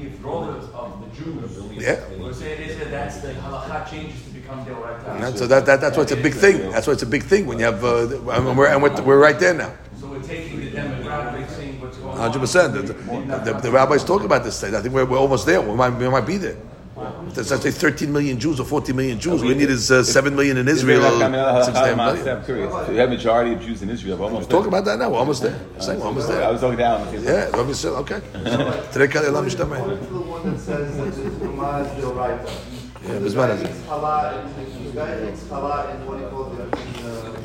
of 0.78 1.00
the 1.02 1.08
Jews. 1.16 1.58
Yeah. 1.74 2.00
We're 2.18 2.34
saying 2.34 2.62
is 2.70 2.78
that 2.80 2.90
that's 2.92 3.20
the 3.20 3.34
halacha 3.34 3.90
changes 3.90 4.24
to 4.24 4.30
become 4.30 4.66
deoraita. 4.66 5.22
And 5.22 5.38
so 5.38 5.46
that, 5.48 5.66
that, 5.66 5.82
that's 5.82 5.98
why 5.98 6.04
it's 6.04 6.12
a 6.14 6.16
big 6.18 6.34
thing. 6.34 6.72
That's 6.72 6.88
why 6.88 6.94
it's 6.94 7.04
a 7.04 7.08
big 7.08 7.24
thing 7.24 7.46
when 7.46 7.60
you 7.60 7.66
have, 7.66 7.84
uh, 7.84 8.08
and 8.32 8.58
we're, 8.58 8.68
and 8.68 8.82
we're, 8.82 9.02
we're 9.04 9.20
right 9.20 9.38
there 9.40 9.54
now. 9.54 9.74
So 10.00 10.08
we're 10.08 10.22
taking 10.24 10.60
the 10.60 10.72
demographic, 10.72 11.50
seeing 11.56 11.82
what's 11.82 11.98
going 11.98 12.07
on. 12.07 12.07
Hundred 12.18 12.40
percent. 12.40 12.74
The, 12.74 12.82
the, 12.82 13.60
the 13.62 13.72
rabbis 13.72 14.04
talk 14.04 14.24
about 14.24 14.44
this 14.44 14.60
thing. 14.60 14.76
I 14.76 14.82
think 14.82 14.94
we're, 14.94 15.06
we're 15.06 15.20
almost 15.20 15.46
there. 15.46 15.62
We 15.62 15.76
might, 15.76 15.90
we 15.92 16.10
might 16.10 16.26
be 16.26 16.38
there. 16.38 16.58
There's 17.34 17.52
let's 17.52 17.62
say 17.62 17.70
13 17.72 18.12
million 18.12 18.40
Jews 18.40 18.60
or 18.60 18.66
14 18.66 18.96
million 18.96 19.20
Jews. 19.20 19.44
We 19.44 19.54
need 19.54 19.70
is 19.70 19.92
uh, 19.92 20.04
7 20.04 20.36
million 20.36 20.58
in 20.58 20.68
Israel. 20.68 21.02
Six, 21.64 21.78
seven 21.78 21.98
million. 21.98 22.28
I'm 22.28 22.44
curious. 22.44 22.72
So 22.72 22.92
you 22.92 22.98
have 22.98 23.10
majority 23.10 23.54
of 23.54 23.62
Jews 23.62 23.84
in 23.84 23.90
Israel. 23.92 24.18
We're 24.18 24.26
almost 24.26 24.50
talking 24.50 24.70
about 24.70 24.86
that 24.86 24.98
now. 24.98 25.12
We're 25.12 25.20
almost 25.20 25.44
there. 25.44 25.60
Saying 25.80 26.00
we're 26.00 26.08
almost 26.08 26.28
there. 26.28 26.44
I 26.44 26.50
was 26.50 26.62
talking 26.62 26.80
down. 26.80 27.14
Yeah, 27.24 27.50
Rabbi 27.50 27.74
said, 27.74 27.92
okay. 28.02 28.22
Today, 28.92 29.08
Kali 29.08 29.28
Elam 29.28 29.46
Ishtameh. 29.46 29.78
According 29.78 30.08
to 30.08 30.14
the 30.14 30.20
one 30.22 30.52
that 30.52 30.60
says 30.60 30.98
that 30.98 31.04
the 31.04 31.28
is 31.28 31.38
the 31.40 31.46
oraita. 31.46 32.50
Yeah, 33.04 33.20
The 33.20 33.30
Bisman 33.30 33.36
guy 33.36 33.58
Hazeh. 33.58 33.70
eats 33.70 33.88
halal 33.88 34.34
in- 34.44 34.86
The 34.86 34.92
guy 34.92 35.30
eats 35.30 35.44
halal 35.44 35.96
in 35.96 36.06
what 36.08 36.20
he 36.20 36.26
calls 36.26 36.58
it, 36.58 36.64
in, 36.64 37.06
uh, 37.06 37.38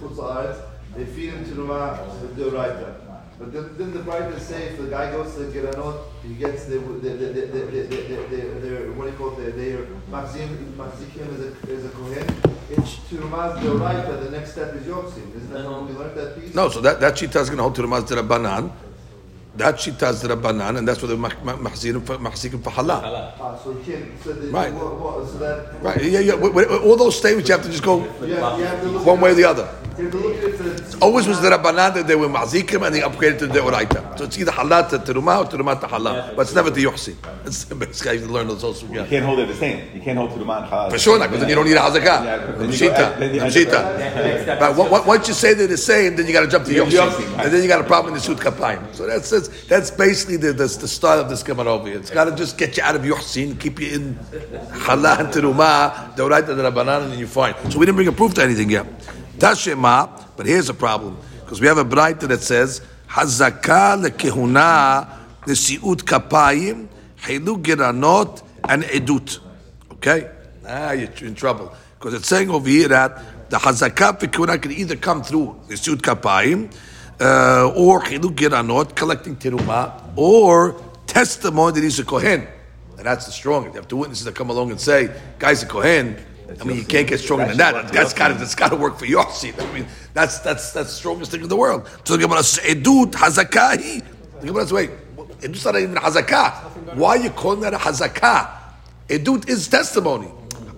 Chutz 0.00 0.62
They 0.94 1.04
feed 1.04 1.30
him 1.30 1.44
Tumah 1.44 2.36
the 2.36 2.44
oraita. 2.44 3.11
But 3.38 3.52
then, 3.78 3.92
the 3.92 4.00
bride 4.00 4.40
say, 4.40 4.68
if 4.68 4.78
The 4.78 4.88
guy 4.88 5.10
goes 5.10 5.34
to 5.34 5.40
Geranot. 5.50 6.04
He 6.22 6.34
gets 6.34 6.66
the 6.66 6.78
the 6.78 7.10
the 7.10 7.26
the 7.26 7.42
the, 7.46 7.60
the, 7.66 8.16
the, 8.30 8.60
the 8.60 8.92
what 8.92 9.04
do 9.06 9.10
you 9.10 9.16
call 9.16 9.38
it? 9.40 9.56
They 9.56 9.72
are 9.72 9.86
maxim 10.10 10.74
maxikim 10.78 11.28
is 11.34 11.40
a 11.40 11.72
as 11.72 11.84
a 11.84 11.88
kohen. 11.88 12.26
It's 12.70 12.96
to 13.08 13.16
the 13.16 13.26
deoraita. 13.26 14.24
The 14.24 14.30
next 14.30 14.52
step 14.52 14.74
is 14.74 14.86
yotzim. 14.86 15.34
Isn't 15.36 15.52
that 15.52 15.64
how 15.64 15.80
we 15.82 15.94
learned 15.94 16.16
that 16.16 16.40
piece? 16.40 16.54
No, 16.54 16.68
so 16.68 16.80
that 16.80 17.00
that 17.00 17.14
shita 17.14 17.40
is 17.40 17.48
going 17.50 17.56
to 17.58 17.62
hold 17.64 17.74
to 17.74 17.82
tirumaz 17.82 18.04
derabanan. 18.06 18.70
That 19.54 19.74
shita 19.76 20.10
is 20.10 20.22
the 20.22 20.28
Rabbanan, 20.34 20.78
and 20.78 20.88
that's 20.88 21.02
what 21.02 21.08
they're 21.08 21.16
mahzikim 21.18 22.02
for 22.06 22.16
mahzikim 22.16 22.62
halal. 22.62 23.62
So 23.62 23.74
he 23.74 23.92
so 24.24 24.32
the, 24.32 24.48
Right. 24.50 24.72
what, 24.72 24.98
what, 24.98 25.28
so 25.28 25.36
that, 25.38 25.82
Right, 25.82 26.02
yeah, 26.02 26.20
yeah. 26.20 26.32
wi- 26.32 26.52
wi- 26.54 26.78
All 26.82 26.96
those 26.96 27.18
statements, 27.18 27.50
you 27.50 27.54
have 27.56 27.62
to 27.64 27.70
just 27.70 27.82
go 27.82 27.98
yeah, 28.22 28.56
you 28.56 28.64
have 28.64 28.80
to 28.80 28.88
look 28.88 29.04
one 29.04 29.20
way 29.20 29.32
or 29.32 29.34
the 29.34 29.44
other. 29.44 29.68
You 29.98 30.04
have 30.04 30.12
to 30.12 30.18
look 30.20 30.36
at 30.38 30.44
it 30.44 30.96
Always 31.02 31.28
was 31.28 31.42
the 31.42 31.50
Rabbanan 31.50 31.92
that 31.94 32.06
they 32.06 32.16
were 32.16 32.28
mahzikim 32.28 32.86
and 32.86 32.94
they 32.94 33.00
upgraded 33.00 33.40
to 33.40 33.46
the 33.48 33.58
Oraita. 33.60 34.16
So 34.18 34.24
it's 34.24 34.38
either 34.38 34.52
halal 34.52 34.88
to 34.88 34.98
terumah 35.00 35.44
or 35.44 35.44
terumah 35.58 35.78
to 35.82 35.86
halal. 35.86 36.34
But 36.34 36.42
it's 36.42 36.54
never 36.54 36.70
to 36.70 36.80
yochsin. 36.80 37.16
It's 37.44 37.64
basically 37.66 38.20
you 38.20 38.26
learn 38.28 38.48
those 38.48 38.64
also. 38.64 38.86
You 38.86 39.04
can't 39.04 39.26
hold 39.26 39.38
it 39.40 39.48
the 39.48 39.54
same. 39.54 39.94
You 39.94 40.00
can't 40.00 40.16
hold 40.16 40.32
to 40.32 40.38
the 40.38 40.46
man 40.46 40.62
halal. 40.66 40.90
For 40.90 40.98
sure 40.98 41.18
not, 41.18 41.26
because 41.28 41.40
then 41.40 41.50
you 41.50 41.56
don't 41.56 41.66
need 41.66 41.72
a 41.72 41.74
Yeah, 41.74 41.90
hazakah. 41.90 42.58
then 42.58 42.68
you 42.70 42.78
Shita. 42.78 43.46
Shita. 43.50 44.58
But 44.58 44.78
on- 44.78 44.92
on- 44.94 45.06
once 45.06 45.28
you 45.28 45.34
say 45.34 45.52
they're 45.52 45.66
the 45.66 45.76
same, 45.76 46.16
then 46.16 46.26
you 46.26 46.32
got 46.32 46.40
to 46.40 46.48
jump 46.48 46.64
to 46.64 46.72
You 46.72 46.84
yochsin. 46.84 47.10
yochsin. 47.10 47.44
And 47.44 47.52
then 47.52 47.60
you 47.62 47.68
got 47.68 47.82
a 47.82 47.84
problem 47.84 48.14
in 48.14 48.18
the 48.18 48.24
suit 48.24 48.38
kapayim. 48.38 48.80
So 48.94 49.06
that's, 49.06 49.28
that's, 49.48 49.90
basically 49.90 50.36
the, 50.36 50.52
the, 50.52 50.64
the 50.66 50.88
style 50.88 51.20
of 51.20 51.28
this 51.28 51.42
Gemara 51.42 51.72
over 51.72 51.88
here. 51.88 51.98
It's 51.98 52.10
got 52.10 52.24
to 52.24 52.34
just 52.34 52.58
get 52.58 52.76
you 52.76 52.82
out 52.82 52.96
of 52.96 53.02
yochsin, 53.02 53.58
keep 53.58 53.80
you 53.80 53.94
in 53.94 54.14
halal 54.14 55.20
and 55.20 55.28
terumah, 55.28 56.14
Oraita, 56.16 56.56
the 56.56 56.70
Rabbanan, 56.70 57.02
and 57.04 57.12
then 57.12 57.18
you're 57.18 57.28
fine. 57.28 57.54
So 57.70 57.78
we 57.78 57.86
didn't 57.86 57.96
bring 57.96 58.08
a 58.08 58.12
proof 58.12 58.34
to 58.34 58.42
anything 58.42 58.70
yet. 58.70 58.86
Tashema, 59.38 60.24
but 60.36 60.46
here's 60.46 60.68
a 60.68 60.74
problem. 60.74 61.16
Because 61.40 61.60
we 61.60 61.66
have 61.66 61.78
a 61.78 61.84
Braita 61.84 62.28
that 62.28 62.40
says, 62.40 62.80
Hazaka 63.08 64.02
lekehuna 64.02 65.08
nesiut 65.42 66.02
kapayim, 66.02 66.88
hilu 67.20 67.62
geranot, 67.62 68.42
and 68.68 68.84
edut. 68.84 69.38
Okay? 69.92 70.30
Ah, 70.66 70.92
you're 70.92 71.10
in 71.20 71.34
trouble. 71.34 71.74
Because 71.98 72.14
it's 72.14 72.28
saying 72.28 72.50
over 72.50 72.68
here 72.68 72.88
that 72.88 73.50
the 73.50 73.58
hazakah 73.58 74.18
fikuna 74.18 74.60
can 74.60 74.72
either 74.72 74.96
come 74.96 75.22
through 75.22 75.60
nesiut 75.68 75.96
kapayim, 75.96 76.72
uh, 77.20 77.72
or 77.74 78.02
hilu 78.02 78.34
geranot, 78.34 78.94
collecting 78.94 79.36
teruma, 79.36 80.12
or 80.16 80.80
testimony 81.06 81.74
that 81.74 81.82
he's 81.82 81.98
a 81.98 82.04
kohen. 82.04 82.46
And 82.96 83.06
that's 83.06 83.26
the 83.26 83.32
strongest. 83.32 83.74
You 83.74 83.80
have 83.80 83.88
two 83.88 83.96
witnesses 83.96 84.24
that 84.24 84.34
come 84.34 84.50
along 84.50 84.70
and 84.70 84.80
say, 84.80 85.14
guy's 85.38 85.62
a 85.62 85.66
kohen. 85.66 86.16
I 86.60 86.64
mean, 86.64 86.76
you 86.76 86.84
can't 86.84 87.08
get 87.08 87.18
stronger 87.18 87.46
than 87.46 87.56
that. 87.58 87.92
That's 87.92 88.12
got 88.12 88.28
to 88.28 88.34
that's 88.34 88.54
got 88.54 88.68
to 88.70 88.76
work 88.76 88.98
for 88.98 89.06
your 89.06 89.28
seat. 89.30 89.54
I 89.58 89.72
mean, 89.72 89.86
that's 90.12 90.40
that's 90.40 90.72
that's 90.72 90.90
the 90.90 90.94
strongest 90.94 91.30
thing 91.30 91.42
in 91.42 91.48
the 91.48 91.56
world. 91.56 91.88
So 92.04 92.16
the 92.16 92.22
Gemara 92.22 92.42
says, 92.42 92.76
"Edut 92.76 93.12
hazakahi." 93.12 94.04
The 94.40 94.46
Gemara 94.46 94.62
says, 94.64 94.72
"Wait, 94.72 94.90
edut's 95.42 95.64
not 95.64 95.76
even 95.76 95.96
hazakah. 95.96 96.94
Why 96.94 97.16
are 97.16 97.22
you 97.22 97.30
calling 97.30 97.60
that 97.60 97.74
a 97.74 97.78
hazakah? 97.78 98.50
Edut 99.08 99.48
is 99.48 99.68
testimony. 99.68 100.28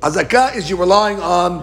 Hazakah 0.01 0.57
is 0.57 0.69
you 0.69 0.77
relying 0.77 1.21
on 1.21 1.63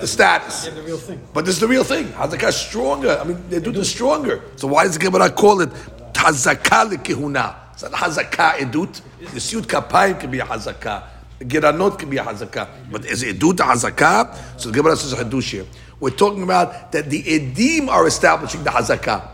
the 0.00 0.06
status. 0.06 0.66
The 0.66 0.82
real 0.82 0.96
thing. 0.96 1.20
But 1.32 1.44
this 1.44 1.54
is 1.56 1.60
the 1.60 1.68
real 1.68 1.84
thing. 1.84 2.06
Hazakah 2.08 2.48
is 2.48 2.56
stronger. 2.56 3.18
I 3.20 3.24
mean, 3.24 3.48
they 3.48 3.60
do 3.60 3.72
the 3.72 3.84
stronger. 3.84 4.42
So 4.56 4.68
why 4.68 4.84
does 4.84 4.98
the 4.98 5.04
Gemara 5.04 5.30
call 5.30 5.60
it 5.60 5.70
hazakah 6.12 6.94
lekehuna? 6.94 7.54
It's 7.72 7.82
not 7.82 7.92
hazakah 7.92 8.58
edut. 8.58 9.00
The 9.32 9.40
suit 9.40 9.64
kapayim 9.64 10.20
can 10.20 10.30
be 10.30 10.40
a 10.40 10.44
hazakah. 10.44 11.04
The 11.38 11.44
geranot 11.44 11.98
can 11.98 12.10
be 12.10 12.18
a 12.18 12.24
hazakah. 12.24 12.68
But 12.90 13.04
is 13.04 13.22
edut 13.24 13.60
a 13.60 13.64
hazakah? 13.64 14.60
So 14.60 14.70
the 14.70 14.76
Gemara 14.76 14.96
says 14.96 15.12
a 15.12 15.24
hadush 15.24 15.50
here. 15.50 15.66
We're 16.00 16.10
talking 16.10 16.42
about 16.42 16.92
that 16.92 17.10
the 17.10 17.22
edim 17.22 17.88
are 17.88 18.06
establishing 18.06 18.64
the 18.64 18.70
hazakah. 18.70 19.28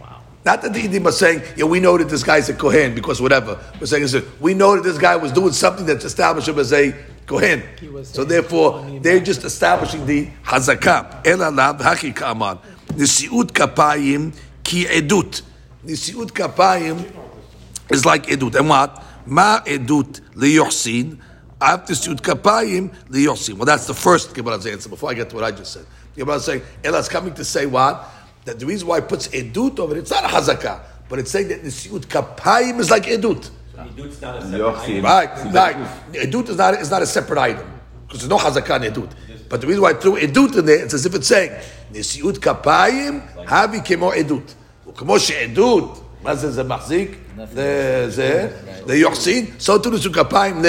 Wow. 0.00 0.20
Not 0.44 0.62
that 0.62 0.72
the 0.72 0.80
Edim 0.80 1.06
are 1.06 1.12
saying, 1.12 1.42
yeah, 1.56 1.64
we 1.64 1.78
know 1.78 1.98
that 1.98 2.08
this 2.08 2.22
guy's 2.22 2.48
a 2.48 2.54
Kohen 2.54 2.94
because 2.94 3.20
whatever. 3.20 3.58
We're 3.78 3.86
saying, 3.86 4.24
we 4.40 4.54
know 4.54 4.76
that 4.76 4.82
this 4.82 4.98
guy 4.98 5.16
was 5.16 5.32
doing 5.32 5.52
something 5.52 5.86
that's 5.86 6.04
established 6.04 6.48
him 6.48 6.58
as 6.58 6.72
a 6.72 6.94
Kohen. 7.28 7.62
So 8.04 8.24
therefore, 8.24 8.84
they're 9.00 9.20
just 9.20 9.44
establishing 9.44 10.06
the 10.06 10.30
Hazakah. 10.44 11.26
Ela 11.26 11.50
lav 11.50 11.78
haki 11.78 12.16
ka'aman. 12.16 12.58
Nisiut 12.88 13.52
kapayim 13.52 14.34
ki 14.64 14.86
edut. 14.86 15.42
Nisiut 15.84 16.32
kapayim 16.32 17.04
is 17.90 18.06
like 18.06 18.26
edut. 18.26 18.54
And 18.56 18.68
what? 18.68 19.04
Ma 19.26 19.60
edut 19.60 20.22
liyochsin. 20.34 21.18
After 21.60 21.92
nisiut 21.92 22.22
kapayim 22.22 22.94
liyochsin. 23.10 23.54
Well, 23.54 23.66
that's 23.66 23.86
the 23.86 23.94
first 23.94 24.34
Gemara's 24.34 24.66
answer 24.66 24.88
before 24.88 25.10
I 25.10 25.14
get 25.14 25.28
to 25.28 25.36
what 25.36 25.44
I 25.44 25.50
just 25.50 25.74
said. 25.74 25.84
The 26.14 26.20
Gemara 26.20 26.36
is 26.36 26.44
saying, 26.44 26.62
Ela's 26.82 27.10
coming 27.10 27.34
to 27.34 27.44
say 27.44 27.66
what? 27.66 28.08
That 28.46 28.58
the 28.58 28.64
reason 28.64 28.88
why 28.88 28.98
it 28.98 29.08
puts 29.08 29.28
edut 29.28 29.78
over 29.78 29.94
it, 29.94 29.98
it's 29.98 30.10
not 30.10 30.24
a 30.24 30.28
hazakah, 30.28 30.80
but 31.10 31.18
it's 31.18 31.30
saying 31.30 31.48
that 31.48 31.62
nisiut 31.62 32.06
kapayim 32.06 32.78
is 32.80 32.90
like 32.90 33.02
edut. 33.04 33.50
Edut's 33.77 34.21
not 34.21 34.35
a 34.37 34.41
separate 34.41 34.61
Yochsin. 34.61 34.89
item. 34.89 35.03
Right, 35.05 35.31
Seems 35.39 35.53
right. 35.55 35.75
like- 36.13 36.23
Edut 36.29 36.49
is 36.49 36.57
not, 36.57 36.73
is 36.81 36.91
not 36.91 37.01
a 37.01 37.05
separate 37.05 37.39
item. 37.39 37.67
Because 38.07 38.19
there's 38.27 38.29
no 38.29 38.37
hazakah 38.37 38.75
in 38.85 38.93
edut. 38.93 39.09
But 39.49 39.61
the 39.61 39.67
reason 39.67 39.81
why 39.81 39.89
I 39.89 39.93
threw 39.93 40.15
edut 40.27 40.57
in 40.59 40.65
there, 40.65 40.83
it's 40.85 40.93
as 40.93 41.05
if 41.05 41.13
it's 41.15 41.27
saying, 41.27 41.51
נשיאות 41.91 42.37
כפיים, 42.37 43.19
הבי 43.47 43.79
כמו 43.85 44.11
עדות. 44.11 44.53
וכמו 44.89 45.19
שעדות, 45.19 45.99
מה 46.23 46.35
זה, 46.35 46.51
זה 46.51 46.63
מחזיק? 46.63 47.17
זה, 47.53 48.05
זה, 48.09 48.47
ליוחסין, 48.87 49.45
so 49.59 49.71
too 49.85 49.89
נשיאות 49.89 50.15
כפיים 50.15 50.61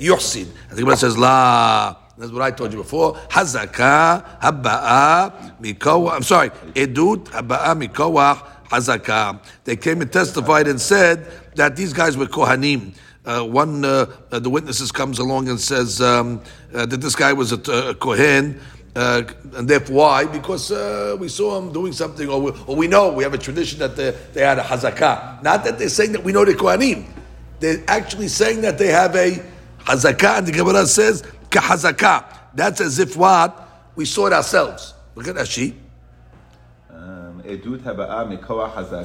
ליוחסין. 0.00 0.44
אז 0.70 0.78
הגמרא 0.78 0.94
says, 0.94 1.16
לא, 1.18 1.90
that's 2.20 2.30
what 2.32 2.42
I 2.42 2.60
told 2.60 2.72
you 2.72 2.92
before, 2.92 3.34
חזקה 3.34 4.18
הבאה 4.40 5.28
מכוח, 5.60 6.14
I'm 6.14 6.22
sorry, 6.28 6.78
עדות 6.82 7.28
הבאה 7.32 7.74
מכוח 7.74 8.38
Hazakah. 8.69 9.43
They 9.63 9.75
came 9.75 10.01
and 10.01 10.11
testified 10.11 10.67
and 10.67 10.79
said 10.79 11.27
that 11.55 11.75
these 11.75 11.93
guys 11.93 12.17
were 12.17 12.25
Kohanim. 12.25 12.95
Uh, 13.25 13.43
one, 13.43 13.83
uh, 13.83 14.05
uh 14.31 14.39
the 14.39 14.49
witnesses 14.49 14.91
comes 14.91 15.19
along 15.19 15.49
and 15.49 15.59
says 15.59 16.01
um, 16.01 16.41
uh, 16.73 16.85
that 16.85 17.01
this 17.01 17.15
guy 17.15 17.33
was 17.33 17.51
a, 17.51 17.89
a 17.89 17.95
Kohen. 17.95 18.59
Uh, 18.95 19.23
and 19.55 19.67
therefore, 19.67 19.95
why? 19.95 20.25
Because 20.25 20.71
uh, 20.71 21.17
we 21.19 21.27
saw 21.27 21.59
him 21.59 21.73
doing 21.73 21.91
something, 21.91 22.29
or 22.29 22.41
we, 22.41 22.51
or 22.65 22.75
we, 22.75 22.87
know 22.87 23.11
we 23.11 23.23
have 23.23 23.33
a 23.33 23.37
tradition 23.37 23.77
that 23.79 23.95
they, 23.95 24.11
they 24.33 24.41
had 24.41 24.57
a 24.57 24.63
hazakah. 24.63 25.43
Not 25.43 25.65
that 25.65 25.77
they're 25.77 25.89
saying 25.89 26.13
that 26.13 26.23
we 26.23 26.31
know 26.31 26.45
the 26.45 26.53
Kohanim. 26.53 27.05
They're 27.59 27.83
actually 27.87 28.29
saying 28.29 28.61
that 28.61 28.77
they 28.77 28.87
have 28.87 29.15
a 29.15 29.43
hazakah, 29.79 30.37
and 30.37 30.47
the 30.47 30.53
Gemara 30.53 30.85
says 30.85 31.23
kahazakah. 31.49 32.25
That's 32.53 32.79
as 32.79 32.99
if 32.99 33.17
what 33.17 33.91
we 33.95 34.05
saw 34.05 34.27
it 34.27 34.33
ourselves. 34.33 34.93
Look 35.15 35.27
at 35.27 35.35
that 35.35 35.47
sheet. 35.47 35.75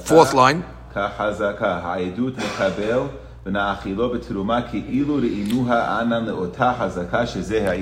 Fourth 0.07 0.35
line. 0.35 0.65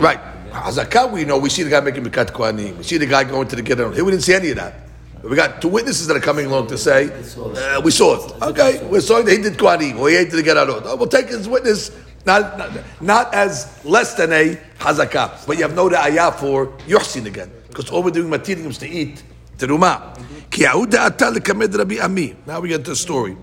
Right. 0.01 0.21
hazaka. 0.53 1.11
we 1.11 1.25
know, 1.25 1.39
we 1.39 1.49
see 1.51 1.63
the 1.63 1.71
guy 1.71 1.81
making 1.81 2.05
Birkat 2.05 2.33
Kohanim. 2.33 2.77
We 2.77 2.83
see 2.85 2.99
the 2.99 3.07
guy 3.07 3.25
going 3.25 3.49
to 3.49 3.57
the 3.57 3.63
Gidron. 3.63 3.95
Here 3.95 4.05
we 4.05 4.13
didn't 4.13 4.25
see 4.25 4.35
any 4.35 4.51
of 4.51 4.57
that. 4.57 4.75
We 5.23 5.35
got 5.35 5.61
two 5.61 5.69
witnesses 5.69 6.07
that 6.07 6.17
are 6.17 6.21
coming 6.21 6.47
along 6.47 6.69
to 6.69 6.79
say, 6.79 7.11
uh, 7.37 7.81
we 7.83 7.91
saw 7.91 8.25
it. 8.25 8.43
Okay, 8.43 8.87
we 8.87 9.01
saw 9.01 9.21
that 9.21 9.31
he 9.31 9.43
did 9.43 9.55
Kohanim, 9.55 9.99
We 9.99 10.17
ate 10.17 10.31
the 10.31 10.43
Gidron. 10.43 10.83
Oh, 10.85 10.97
we'll 10.97 11.09
take 11.09 11.27
his 11.29 11.49
witness, 11.49 11.91
not, 12.25 12.57
not, 12.57 12.71
not, 13.01 13.35
as 13.35 13.85
less 13.85 14.15
than 14.15 14.33
a 14.33 14.57
hazaka, 14.79 15.45
But 15.45 15.57
you 15.57 15.65
have 15.65 15.75
no 15.75 15.93
ayah 15.93 16.31
for 16.31 16.69
Yuhsin 16.87 17.27
again. 17.27 17.51
Because 17.67 17.91
all 17.91 18.03
we're 18.05 18.11
doing, 18.11 18.31
Matirim, 18.31 18.67
is 18.67 18.79
to 18.79 18.89
eat 18.89 19.23
Terumah. 19.59 20.17
Rabbi 20.51 21.99
Ami. 22.01 22.37
Now 22.47 22.61
we 22.61 22.69
get 22.69 22.85
the 22.85 22.97
story. 22.97 23.37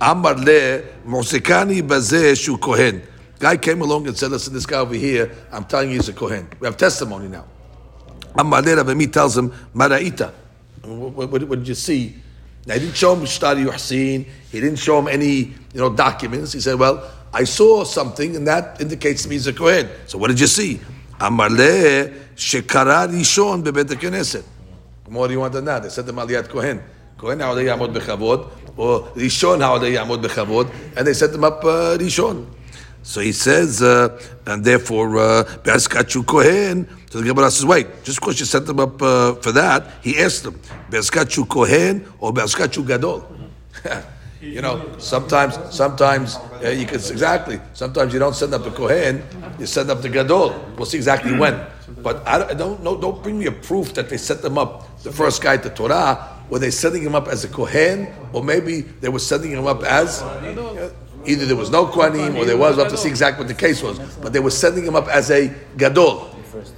Mosekani 0.00 1.82
bazeh 1.82 2.36
shu 2.36 2.58
kohen. 2.58 3.02
Guy 3.38 3.56
came 3.56 3.80
along 3.82 4.06
and 4.06 4.16
said, 4.16 4.30
listen, 4.30 4.54
this 4.54 4.64
guy 4.64 4.78
over 4.78 4.94
here, 4.94 5.30
I'm 5.52 5.64
telling 5.64 5.90
you 5.90 5.96
he's 5.96 6.08
a 6.08 6.12
kohen. 6.12 6.48
We 6.60 6.66
have 6.66 6.76
testimony 6.76 7.28
now. 7.28 7.44
Amar 8.36 8.62
le 8.62 8.76
Rabbi 8.76 9.06
tells 9.06 9.36
him, 9.36 9.52
maraita. 9.74 10.32
What, 10.82 11.30
what, 11.30 11.42
what 11.48 11.58
did 11.58 11.68
you 11.68 11.74
see? 11.74 12.16
Now, 12.66 12.74
he 12.74 12.80
didn't 12.80 12.96
show 12.96 13.14
him 13.14 13.24
Shtari 13.26 13.64
Yuhsin. 13.66 14.26
He 14.50 14.60
didn't 14.60 14.78
show 14.78 14.98
him 14.98 15.08
any, 15.08 15.34
you 15.34 15.54
know, 15.74 15.94
documents. 15.94 16.52
He 16.52 16.60
said, 16.60 16.78
well, 16.78 17.10
I 17.32 17.44
saw 17.44 17.84
something, 17.84 18.36
and 18.36 18.46
that 18.46 18.80
indicates 18.80 19.24
to 19.24 19.28
me 19.28 19.34
he's 19.34 19.46
a 19.46 19.52
kohen. 19.52 19.88
So 20.06 20.18
what 20.18 20.28
did 20.28 20.40
you 20.40 20.46
see? 20.46 20.80
Amar 21.20 21.50
le 21.50 22.08
shekara 22.36 23.08
bebet. 23.62 24.44
What 25.06 25.28
do 25.28 25.32
you 25.34 25.40
want 25.40 25.52
than 25.52 25.66
that? 25.66 25.82
They 25.82 25.88
said 25.88 26.06
the 26.06 26.12
Maliyat 26.12 26.48
Kohen. 26.48 26.82
Kohen 27.18 27.40
how 27.40 27.54
they 27.54 27.66
yamod 27.66 27.94
bechavod, 27.94 28.50
or 28.76 29.02
Rishon 29.14 29.80
they 29.80 29.92
yamod 29.92 30.22
bechavod, 30.22 30.70
and 30.96 31.06
they 31.06 31.14
set 31.14 31.32
them 31.32 31.44
up 31.44 31.64
uh, 31.64 31.96
Rishon. 31.98 32.46
So 33.02 33.20
he 33.20 33.32
says, 33.32 33.82
uh, 33.82 34.18
and 34.46 34.64
therefore, 34.64 35.18
uh, 35.18 35.44
Kohen. 36.26 36.88
So 37.10 37.20
the 37.20 37.26
Gemara 37.28 37.50
says, 37.50 37.66
wait, 37.66 37.86
just 38.02 38.18
because 38.18 38.40
you 38.40 38.46
set 38.46 38.64
them 38.64 38.80
up 38.80 39.00
uh, 39.02 39.34
for 39.34 39.52
that, 39.52 39.90
he 40.02 40.18
asked 40.18 40.44
them, 40.44 40.58
Be'askachu 40.90 41.46
Kohen 41.46 42.06
or 42.18 42.32
Be'askachu 42.32 42.86
Gadol. 42.86 43.28
you 44.40 44.62
know, 44.62 44.82
sometimes, 44.98 45.58
sometimes 45.70 46.36
uh, 46.62 46.68
you 46.68 46.86
can 46.86 46.96
exactly. 46.96 47.60
Sometimes 47.72 48.12
you 48.12 48.18
don't 48.18 48.34
send 48.34 48.54
up 48.54 48.64
the 48.64 48.70
kohen, 48.70 49.22
you 49.58 49.66
send 49.66 49.90
up 49.90 50.02
the 50.02 50.08
gadol. 50.08 50.54
We'll 50.76 50.86
see 50.86 50.96
exactly 50.96 51.36
when. 51.36 51.54
But 52.02 52.26
I 52.26 52.54
don't, 52.54 52.80
I 52.80 52.84
don't 52.84 53.22
bring 53.22 53.38
me 53.38 53.46
a 53.46 53.52
proof 53.52 53.94
that 53.94 54.08
they 54.08 54.16
set 54.16 54.42
them 54.42 54.58
up. 54.58 55.02
The 55.02 55.12
first 55.12 55.42
guy 55.42 55.56
to 55.56 55.70
Torah, 55.70 56.28
were 56.50 56.58
they 56.58 56.70
setting 56.70 57.02
him 57.02 57.14
up 57.14 57.28
as 57.28 57.44
a 57.44 57.48
kohen, 57.48 58.08
or 58.32 58.42
maybe 58.42 58.82
they 58.82 59.08
were 59.08 59.18
setting 59.18 59.50
him 59.50 59.66
up 59.66 59.82
as 59.82 60.22
either 61.26 61.46
there 61.46 61.56
was 61.56 61.70
no 61.70 61.86
kohanim 61.86 62.36
or 62.36 62.44
there 62.44 62.56
was. 62.56 62.76
We 62.76 62.82
have 62.82 62.92
to 62.92 62.98
see 62.98 63.08
exactly 63.08 63.44
what 63.44 63.48
the 63.48 63.54
case 63.54 63.82
was. 63.82 63.98
But 64.16 64.32
they 64.32 64.40
were 64.40 64.50
setting 64.50 64.84
him 64.84 64.96
up 64.96 65.08
as 65.08 65.30
a 65.30 65.54
gadol. 65.76 66.30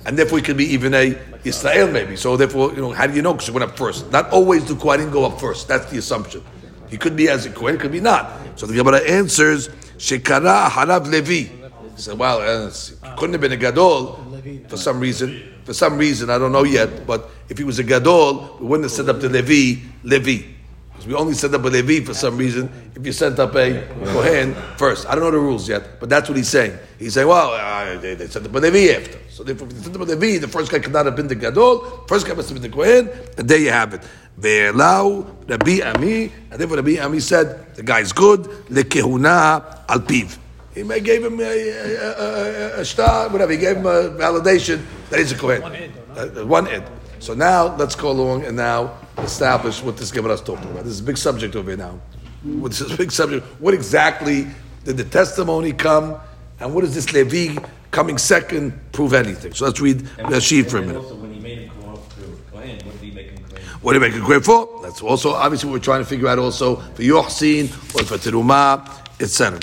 And 0.06 0.18
therefore, 0.18 0.38
he 0.38 0.44
could 0.44 0.56
be 0.56 0.64
even 0.66 0.94
a 0.94 1.18
Israel, 1.44 1.90
maybe. 1.90 2.16
So, 2.16 2.36
therefore, 2.36 2.72
you 2.72 2.80
know, 2.80 2.92
how 2.92 3.06
do 3.06 3.14
you 3.14 3.22
know? 3.22 3.34
Because 3.34 3.48
he 3.48 3.52
went 3.52 3.70
up 3.70 3.76
first. 3.76 4.10
Not 4.10 4.30
always 4.30 4.64
do 4.64 4.74
Kohanim 4.74 5.12
go 5.12 5.24
up 5.26 5.38
first. 5.38 5.68
That's 5.68 5.90
the 5.90 5.98
assumption. 5.98 6.42
He 6.88 6.96
could 6.96 7.14
be 7.14 7.28
as 7.28 7.44
a 7.46 7.50
Kohen, 7.50 7.78
could 7.78 7.92
be 7.92 8.00
not. 8.00 8.32
So 8.56 8.66
the 8.66 8.74
Gemara 8.74 9.00
answers, 9.00 9.68
Shekara 9.98 10.68
Harav 10.68 11.06
Levi. 11.06 11.52
He 11.96 12.02
said, 12.02 12.18
well, 12.18 12.40
uh, 12.40 12.70
couldn't 13.16 13.34
have 13.34 13.40
been 13.40 13.52
a 13.52 13.56
Gadol 13.56 14.25
for 14.68 14.76
some 14.76 15.00
reason. 15.00 15.54
For 15.64 15.74
some 15.74 15.98
reason, 15.98 16.30
I 16.30 16.38
don't 16.38 16.52
know 16.52 16.62
yet, 16.64 17.06
but 17.06 17.28
if 17.48 17.58
he 17.58 17.64
was 17.64 17.78
a 17.78 17.84
Gadol, 17.84 18.58
we 18.60 18.66
wouldn't 18.66 18.84
have 18.84 18.92
set 18.92 19.08
up 19.08 19.20
the 19.20 19.28
Levi, 19.28 19.82
Levi. 20.04 20.46
Because 20.90 21.06
we 21.08 21.14
only 21.14 21.34
set 21.34 21.52
up 21.52 21.64
a 21.64 21.68
Levi 21.68 22.04
for 22.04 22.14
some 22.14 22.36
reason 22.36 22.70
if 22.94 23.04
you 23.04 23.12
sent 23.12 23.38
up 23.38 23.54
a 23.56 23.86
Kohen 24.06 24.54
first. 24.78 25.06
I 25.06 25.14
don't 25.14 25.24
know 25.24 25.30
the 25.30 25.38
rules 25.38 25.68
yet, 25.68 26.00
but 26.00 26.08
that's 26.08 26.28
what 26.28 26.38
he's 26.38 26.48
saying. 26.48 26.78
He's 26.98 27.14
saying, 27.14 27.28
well, 27.28 27.50
uh, 27.50 27.98
they, 27.98 28.14
they 28.14 28.28
sent 28.28 28.46
up 28.46 28.54
a 28.54 28.58
Levi 28.58 28.94
after. 28.94 29.18
So 29.28 29.46
if 29.46 29.60
you 29.60 29.70
sent 29.70 29.94
up 29.96 30.02
a 30.02 30.04
Levi, 30.04 30.38
the 30.38 30.48
first 30.48 30.70
guy 30.70 30.78
could 30.78 30.92
not 30.92 31.04
have 31.04 31.16
been 31.16 31.26
the 31.28 31.34
Gadol, 31.34 32.06
first 32.06 32.26
guy 32.26 32.34
must 32.34 32.48
have 32.48 32.60
been 32.60 32.70
the 32.70 32.74
Kohen, 32.74 33.10
and 33.36 33.48
there 33.48 33.58
you 33.58 33.70
have 33.70 33.92
it. 33.94 34.02
Ve'elau 34.40 35.26
Rabbi 35.48 35.80
Ami, 35.82 36.32
and 36.50 36.60
therefore 36.60 36.76
Rabbi 36.76 36.98
Ami 36.98 37.20
said, 37.20 37.74
the 37.74 37.82
guy's 37.82 38.12
good, 38.12 38.42
lekehuna 38.70 39.84
al 39.88 40.00
piv. 40.00 40.38
He 40.76 40.82
may 40.82 41.00
gave 41.00 41.24
him 41.24 41.40
a, 41.40 41.42
a, 41.42 41.96
a, 41.96 42.76
a, 42.76 42.80
a 42.80 42.84
star, 42.84 43.30
whatever. 43.30 43.50
He 43.52 43.56
gave 43.58 43.78
him 43.78 43.86
a 43.86 44.10
validation 44.10 44.84
that 45.08 45.18
he's 45.18 45.32
a 45.32 45.38
Kohen. 45.38 45.62
One 45.62 45.74
ed, 45.74 45.92
Uh, 46.16 46.46
one 46.46 46.66
ed. 46.68 46.84
So 47.18 47.32
now 47.32 47.74
let's 47.76 47.94
go 47.94 48.10
along 48.10 48.44
and 48.44 48.56
now 48.58 48.92
establish 49.18 49.82
what 49.82 49.96
this 49.96 50.10
Gemara 50.12 50.34
is 50.34 50.42
talking 50.42 50.70
about. 50.70 50.84
This 50.84 50.92
is 50.92 51.00
a 51.00 51.04
big 51.04 51.16
subject 51.16 51.56
over 51.56 51.70
here 51.70 51.78
now. 51.78 51.98
This 52.44 52.82
is 52.82 52.92
a 52.92 52.96
big 52.96 53.10
subject. 53.10 53.46
What 53.58 53.72
exactly 53.72 54.46
did 54.84 54.98
the 54.98 55.04
testimony 55.04 55.72
come, 55.72 56.16
and 56.60 56.74
what 56.74 56.82
does 56.82 56.94
this 56.94 57.10
Levi 57.10 57.58
coming 57.90 58.18
second 58.18 58.78
prove 58.92 59.14
anything? 59.14 59.54
So 59.54 59.64
let's 59.64 59.80
read 59.80 60.00
the 60.28 60.40
sheet 60.40 60.70
for 60.70 60.76
a 60.76 60.82
minute. 60.82 60.98
also, 61.02 61.14
when 61.16 61.32
he 61.32 61.40
made 61.40 61.58
him 61.60 61.70
come 61.80 61.88
off 61.94 62.14
to 62.16 62.22
Kohen, 62.52 62.76
what 62.84 62.92
did 62.92 63.00
he 63.00 63.10
make 63.12 63.30
him 63.30 63.38
Kohen? 63.48 63.62
What 63.80 63.92
do 63.94 63.96
you 63.98 64.04
make 64.06 64.14
a 64.14 64.24
great 64.24 64.44
for? 64.44 64.80
That's 64.82 65.00
also 65.00 65.32
obviously 65.32 65.70
what 65.70 65.76
we're 65.76 65.84
trying 65.90 66.02
to 66.02 66.08
figure 66.08 66.28
out 66.28 66.38
also 66.38 66.76
for 66.76 67.02
Yochsin 67.02 67.64
or 67.96 68.04
for 68.04 68.18
Terumah, 68.18 68.86
etc. 69.20 69.58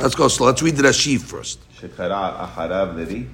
Let's 0.00 0.14
go 0.14 0.28
slow. 0.28 0.46
Let's 0.46 0.62
read 0.62 0.76
the 0.76 0.82
Rashi 0.82 1.18
first. 1.18 1.58
שקרא 1.80 2.30
אחריו 2.44 2.88
לוי, 2.96 3.24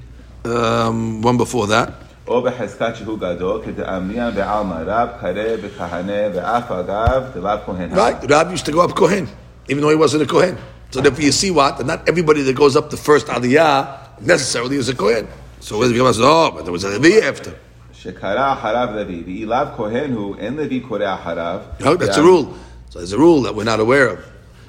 Um, 0.45 1.23
one 1.23 1.39
before 1.39 1.67
that. 1.67 1.91
או 2.29 2.43
בחזקת 2.43 2.97
שהוא 2.97 3.19
גדול, 3.19 3.61
כדאמרינן 3.65 4.35
בעלמא 4.35 4.75
רב, 4.87 5.09
קרא 5.21 5.57
וכהנה, 5.63 6.13
ואף 6.35 6.71
אגב, 6.71 7.23
דלאו 7.35 7.59
כהן. 7.67 7.91
Right, 7.95 8.31
Rab 8.31 8.51
used 8.51 8.67
to 8.67 8.73
go 8.73 8.81
up 8.81 8.95
Kohen, 8.95 9.29
even 9.69 9.83
though 9.83 9.91
he 9.91 9.97
wasn't 9.97 10.23
a 10.23 10.27
Kohen. 10.27 10.57
So 10.91 11.01
therefore 11.01 11.25
you 11.25 11.33
see 11.33 11.51
what? 11.51 11.79
That 11.79 11.87
not 11.87 12.09
everybody 12.09 12.43
that 12.43 12.55
goes 12.55 12.77
up 12.77 12.91
the 12.91 12.97
first 12.97 13.27
Aliyah 13.27 14.21
necessarily 14.21 14.77
is 14.77 14.89
a 14.89 14.95
Kohen. 14.95 15.27
So 15.61 15.79
where 15.79 15.89
the 15.89 15.95
Gemara 15.95 16.15
says, 16.15 16.23
oh, 16.25 16.51
but 16.55 16.65
there 16.65 16.73
was 16.73 16.85
a 16.85 16.91
Levi 16.99 17.27
after. 17.27 17.53
שקרא 17.93 18.53
אחריו 18.53 18.89
לוי, 18.95 19.23
ואילאו 19.27 19.67
כהן 19.77 20.13
הוא, 20.13 20.37
אין 20.39 20.57
לוי 20.57 20.81
קורא 20.81 21.15
אחריו. 21.15 21.59
No, 21.81 21.97
that's 21.97 22.17
a 22.17 22.23
rule. 22.23 22.55
So 22.91 22.99
there's 22.99 23.13
a 23.13 23.19
rule 23.19 23.43
that 23.43 23.55
we're 23.55 23.65
not 23.65 23.81
aware 23.81 24.09
of. 24.09 24.19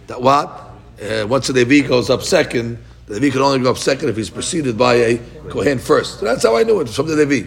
That 0.07 0.21
what? 0.21 0.47
uh, 1.00 1.26
once 1.26 1.46
the 1.46 1.52
Levi 1.52 1.86
goes 1.86 2.10
up 2.10 2.22
second, 2.22 2.78
the 3.06 3.14
Levi 3.14 3.30
can 3.30 3.42
only 3.42 3.58
go 3.60 3.70
up 3.70 3.78
second 3.78 4.08
if 4.08 4.16
he's 4.16 4.30
preceded 4.30 4.76
by 4.76 4.94
a 4.94 5.18
Kohen 5.48 5.78
first. 5.78 6.20
So 6.20 6.26
that's 6.26 6.42
how 6.44 6.56
I 6.56 6.62
knew 6.62 6.80
it, 6.80 6.88
from 6.88 7.08
the 7.08 7.16
Levi. 7.16 7.46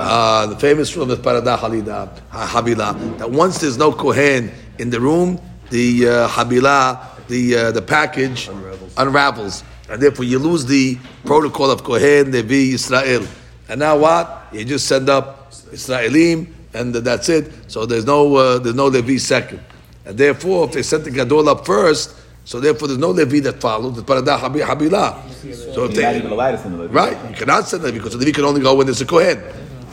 Uh, 0.00 0.46
the 0.46 0.56
famous 0.58 0.96
rule 0.96 1.10
of 1.10 1.18
Parada 1.20 1.58
Halida, 1.58 2.08
Habila, 2.30 3.18
that 3.18 3.30
once 3.30 3.58
there's 3.58 3.76
no 3.76 3.92
Kohen 3.92 4.50
in 4.78 4.88
the 4.88 4.98
room, 4.98 5.38
the 5.70 6.08
uh, 6.08 6.28
Habila, 6.28 7.26
the, 7.28 7.56
uh, 7.56 7.70
the 7.72 7.82
package 7.82 8.48
unravels. 8.48 8.94
unravels. 8.96 9.64
And 9.90 10.00
therefore 10.00 10.24
you 10.24 10.38
lose 10.38 10.64
the 10.64 10.96
protocol 11.26 11.70
of 11.70 11.84
Kohen, 11.84 12.32
Levi, 12.32 12.72
Israel. 12.74 13.26
And 13.68 13.80
now 13.80 13.98
what? 13.98 14.48
You 14.52 14.64
just 14.64 14.86
send 14.86 15.10
up 15.10 15.50
Israelim, 15.50 16.46
and 16.74 16.94
that's 16.94 17.28
it. 17.28 17.52
So 17.70 17.86
there's 17.86 18.04
no, 18.06 18.34
uh, 18.36 18.58
there's 18.58 18.74
no 18.74 18.86
Levi 18.86 19.18
second. 19.18 19.60
And 20.04 20.18
therefore, 20.18 20.66
if 20.66 20.72
they 20.72 20.82
sent 20.82 21.04
the 21.04 21.10
Gadol 21.10 21.48
up 21.48 21.64
first, 21.66 22.16
so 22.44 22.58
therefore 22.58 22.88
there's 22.88 22.98
no 22.98 23.10
Levi 23.10 23.40
that 23.40 23.60
follows, 23.60 23.94
the 23.96 24.02
Parada 24.02 24.38
Habi- 24.38 24.62
Habila. 24.64 25.30
So 25.74 25.84
if 25.84 25.94
they, 25.94 26.16
even 26.16 26.32
allowed 26.32 26.52
to 26.52 26.58
send 26.58 26.74
the 26.74 26.82
Levi. 26.82 26.92
Right, 26.94 27.30
you 27.30 27.36
cannot 27.36 27.68
send 27.68 27.82
Levi 27.84 27.98
because 27.98 28.12
the 28.12 28.18
Levi 28.18 28.32
can 28.32 28.44
only 28.44 28.60
go 28.60 28.74
when 28.74 28.86
there's 28.86 29.00
a 29.00 29.06
Kohen, 29.06 29.40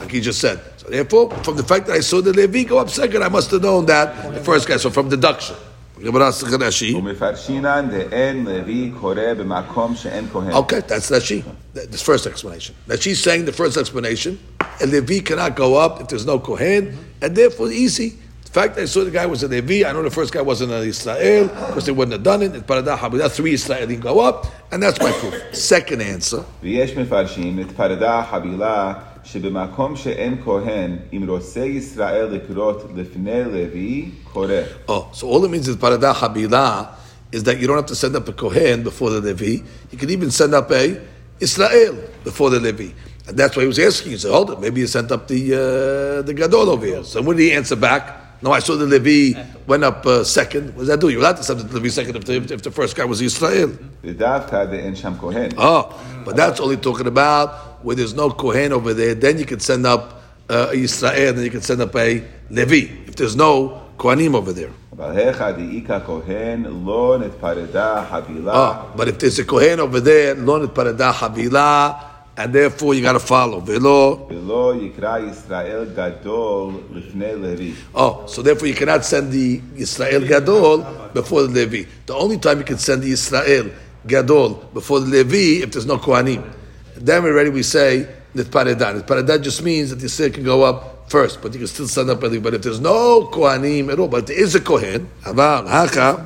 like 0.00 0.10
he 0.10 0.20
just 0.20 0.40
said. 0.40 0.60
So 0.78 0.88
therefore, 0.88 1.30
from 1.44 1.56
the 1.56 1.62
fact 1.62 1.86
that 1.86 1.94
I 1.94 2.00
saw 2.00 2.20
the 2.20 2.32
Levi 2.32 2.64
go 2.64 2.78
up 2.78 2.88
second, 2.90 3.22
I 3.22 3.28
must 3.28 3.50
have 3.52 3.62
known 3.62 3.86
that 3.86 4.34
the 4.34 4.40
first 4.40 4.66
guy. 4.66 4.78
So 4.78 4.90
from 4.90 5.08
deduction, 5.08 5.56
Okay, 10.54 10.80
that's 10.80 11.10
Rashi. 11.10 11.44
This 11.74 12.02
first 12.02 12.26
explanation. 12.26 12.74
that 12.86 13.02
she's 13.02 13.22
saying 13.22 13.44
the 13.44 13.52
first 13.52 13.76
explanation, 13.76 14.38
and 14.80 14.90
Levi 14.90 15.20
cannot 15.20 15.56
go 15.56 15.76
up 15.76 16.00
if 16.00 16.08
there's 16.08 16.24
no 16.24 16.38
Kohen, 16.38 16.96
and 17.20 17.36
therefore 17.36 17.70
easy. 17.70 18.18
The 18.44 18.50
fact 18.50 18.74
that 18.76 18.82
I 18.82 18.84
saw 18.86 19.04
the 19.04 19.10
guy 19.12 19.26
was 19.26 19.42
a 19.44 19.48
Levi, 19.48 19.88
I 19.88 19.92
know 19.92 20.02
the 20.02 20.10
first 20.10 20.32
guy 20.32 20.40
wasn't 20.42 20.72
an 20.72 20.82
Israel, 20.82 21.48
because 21.48 21.84
they 21.86 21.92
wouldn't 21.92 22.14
have 22.14 22.22
done 22.22 22.42
it. 22.42 22.52
Paradah 22.66 22.96
Hamidah, 22.96 23.30
three 23.30 23.52
Israelim 23.54 24.00
go 24.00 24.20
up, 24.20 24.46
and 24.72 24.82
that's 24.82 24.98
my 25.00 25.12
proof. 25.12 25.54
Second 25.54 26.00
answer. 26.02 26.44
ויש 29.23 29.35
מפרשים 29.35 29.45
את 29.45 29.51
פרדה 29.51 29.73
חבילה 29.73 29.75
שבמקום 29.75 29.95
שאין 29.95 30.37
כהן, 30.43 30.97
אם 31.13 31.25
רוצה 31.27 31.59
ישראל 31.59 32.25
לקרות 32.31 32.85
לפני 32.95 33.43
לוי, 33.43 34.09
קורא. 34.33 34.53
Oh, 34.87 34.91
so 35.13 35.27
all 35.27 35.43
it 35.43 35.51
means 35.51 35.67
is 35.67 35.75
Paradah 35.75 36.13
Habilah 36.13 36.95
is 37.31 37.43
that 37.43 37.57
you 37.59 37.67
don't 37.67 37.77
have 37.77 37.85
to 37.87 37.95
send 37.95 38.15
up 38.15 38.27
a 38.27 38.33
Kohen 38.33 38.83
before 38.83 39.09
the 39.09 39.21
Levi. 39.21 39.63
You 39.91 39.97
can 39.97 40.09
even 40.09 40.31
send 40.31 40.53
up 40.53 40.71
a 40.71 41.01
Israel 41.39 41.95
before 42.23 42.49
the 42.49 42.59
Levi. 42.59 42.89
And 43.27 43.35
that's 43.37 43.55
why 43.55 43.63
he 43.63 43.67
was 43.67 43.79
asking. 43.79 44.11
He 44.11 44.17
said, 44.17 44.31
hold 44.31 44.51
it, 44.51 44.59
maybe 44.59 44.81
you 44.81 44.87
sent 44.87 45.11
up 45.11 45.27
the 45.27 45.41
uh, 45.53 46.21
the 46.21 46.33
Gadol 46.33 46.69
over 46.69 46.85
here. 46.85 47.03
So 47.03 47.21
when 47.21 47.37
did 47.37 47.43
he 47.43 47.53
answer 47.53 47.75
back? 47.75 48.03
No, 48.41 48.51
I 48.51 48.59
saw 48.59 48.75
the 48.75 48.85
Levi 48.85 49.39
went 49.65 49.83
up 49.83 50.05
uh, 50.05 50.23
second. 50.23 50.65
What 50.75 50.81
does 50.83 50.87
that 50.87 50.99
do? 50.99 51.09
You're 51.09 51.21
allowed 51.21 51.37
to 51.37 51.43
send 51.43 51.59
the 51.61 51.73
Levi 51.77 51.89
second 51.89 52.15
if 52.17 52.25
the, 52.25 52.35
if 52.57 52.61
the 52.61 52.71
first 52.71 52.95
guy 52.95 53.05
was 53.05 53.21
Israel. 53.21 53.71
ודווקא 54.03 54.65
דאין 54.65 54.95
שם 54.95 55.13
כהן. 55.19 55.49
Oh, 55.57 55.93
but 56.25 56.35
that's 56.35 56.59
only 56.59 56.77
talking 56.77 57.07
about 57.07 57.49
where 57.82 57.96
there's 57.96 58.14
no 58.14 58.30
Kohen 58.30 58.72
over 58.72 58.94
there, 58.94 59.14
then 59.14 59.38
you 59.38 59.46
could 59.46 59.62
send 59.62 59.86
up 59.86 60.22
uh, 60.48 60.68
Yisrael, 60.72 61.34
then 61.34 61.44
you 61.44 61.50
could 61.50 61.64
send 61.64 61.80
up 61.80 61.94
a 61.96 62.22
Levi, 62.50 62.88
if 63.06 63.16
there's 63.16 63.36
no 63.36 63.82
Kohanim 63.96 64.34
over 64.34 64.52
there. 64.52 64.70
Ah, 68.48 68.92
but 68.96 69.08
if 69.08 69.18
there's 69.18 69.38
a 69.38 69.44
Kohen 69.44 69.80
over 69.80 70.00
there, 70.00 70.34
Lon 70.34 70.64
et 70.64 70.74
Parada 70.74 71.12
Havila, 71.12 72.04
and 72.36 72.52
therefore 72.52 72.94
you 72.94 73.02
got 73.02 73.12
to 73.12 73.20
follow. 73.20 73.62
Oh, 77.94 78.26
so 78.26 78.42
therefore 78.42 78.68
you 78.68 78.74
cannot 78.74 79.04
send 79.04 79.32
the 79.32 79.60
Israel 79.76 80.26
Gadol 80.26 81.10
before 81.12 81.42
the 81.42 81.48
Levi. 81.48 81.84
The 82.06 82.14
only 82.14 82.38
time 82.38 82.58
you 82.58 82.64
can 82.64 82.78
send 82.78 83.02
the 83.02 83.12
Israel 83.12 83.70
Gadol 84.06 84.54
before 84.72 85.00
the 85.00 85.06
Levi 85.06 85.62
if 85.62 85.72
there's 85.72 85.86
no 85.86 85.98
Kohanim. 85.98 86.59
Then 87.00 87.24
already 87.24 87.50
we 87.50 87.62
say 87.62 88.06
nitparedan. 88.34 89.02
Nitparedan 89.02 89.42
just 89.42 89.62
means 89.62 89.90
that 89.90 89.96
the 89.96 90.06
Yisir 90.06 90.32
can 90.32 90.44
go 90.44 90.62
up 90.62 91.10
first, 91.10 91.40
but 91.40 91.52
you 91.52 91.58
can 91.58 91.66
still 91.66 91.88
stand 91.88 92.10
up. 92.10 92.20
But 92.20 92.34
if 92.34 92.62
there's 92.62 92.80
no 92.80 93.26
kohanim 93.32 93.90
at 93.90 93.98
all, 93.98 94.08
but 94.08 94.26
there 94.26 94.38
is 94.38 94.54
a 94.54 94.60
kohen, 94.60 95.10
hava 95.24 95.64
Hacha. 95.66 96.16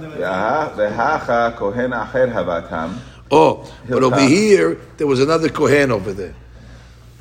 kohen 1.56 1.92
acher 1.92 2.32
havatam. 2.32 2.98
Oh, 3.30 3.72
but 3.88 4.02
over 4.02 4.20
here 4.20 4.78
there 4.96 5.06
was 5.06 5.20
another 5.20 5.48
kohen 5.48 5.90
over 5.90 6.12
there. 6.12 6.34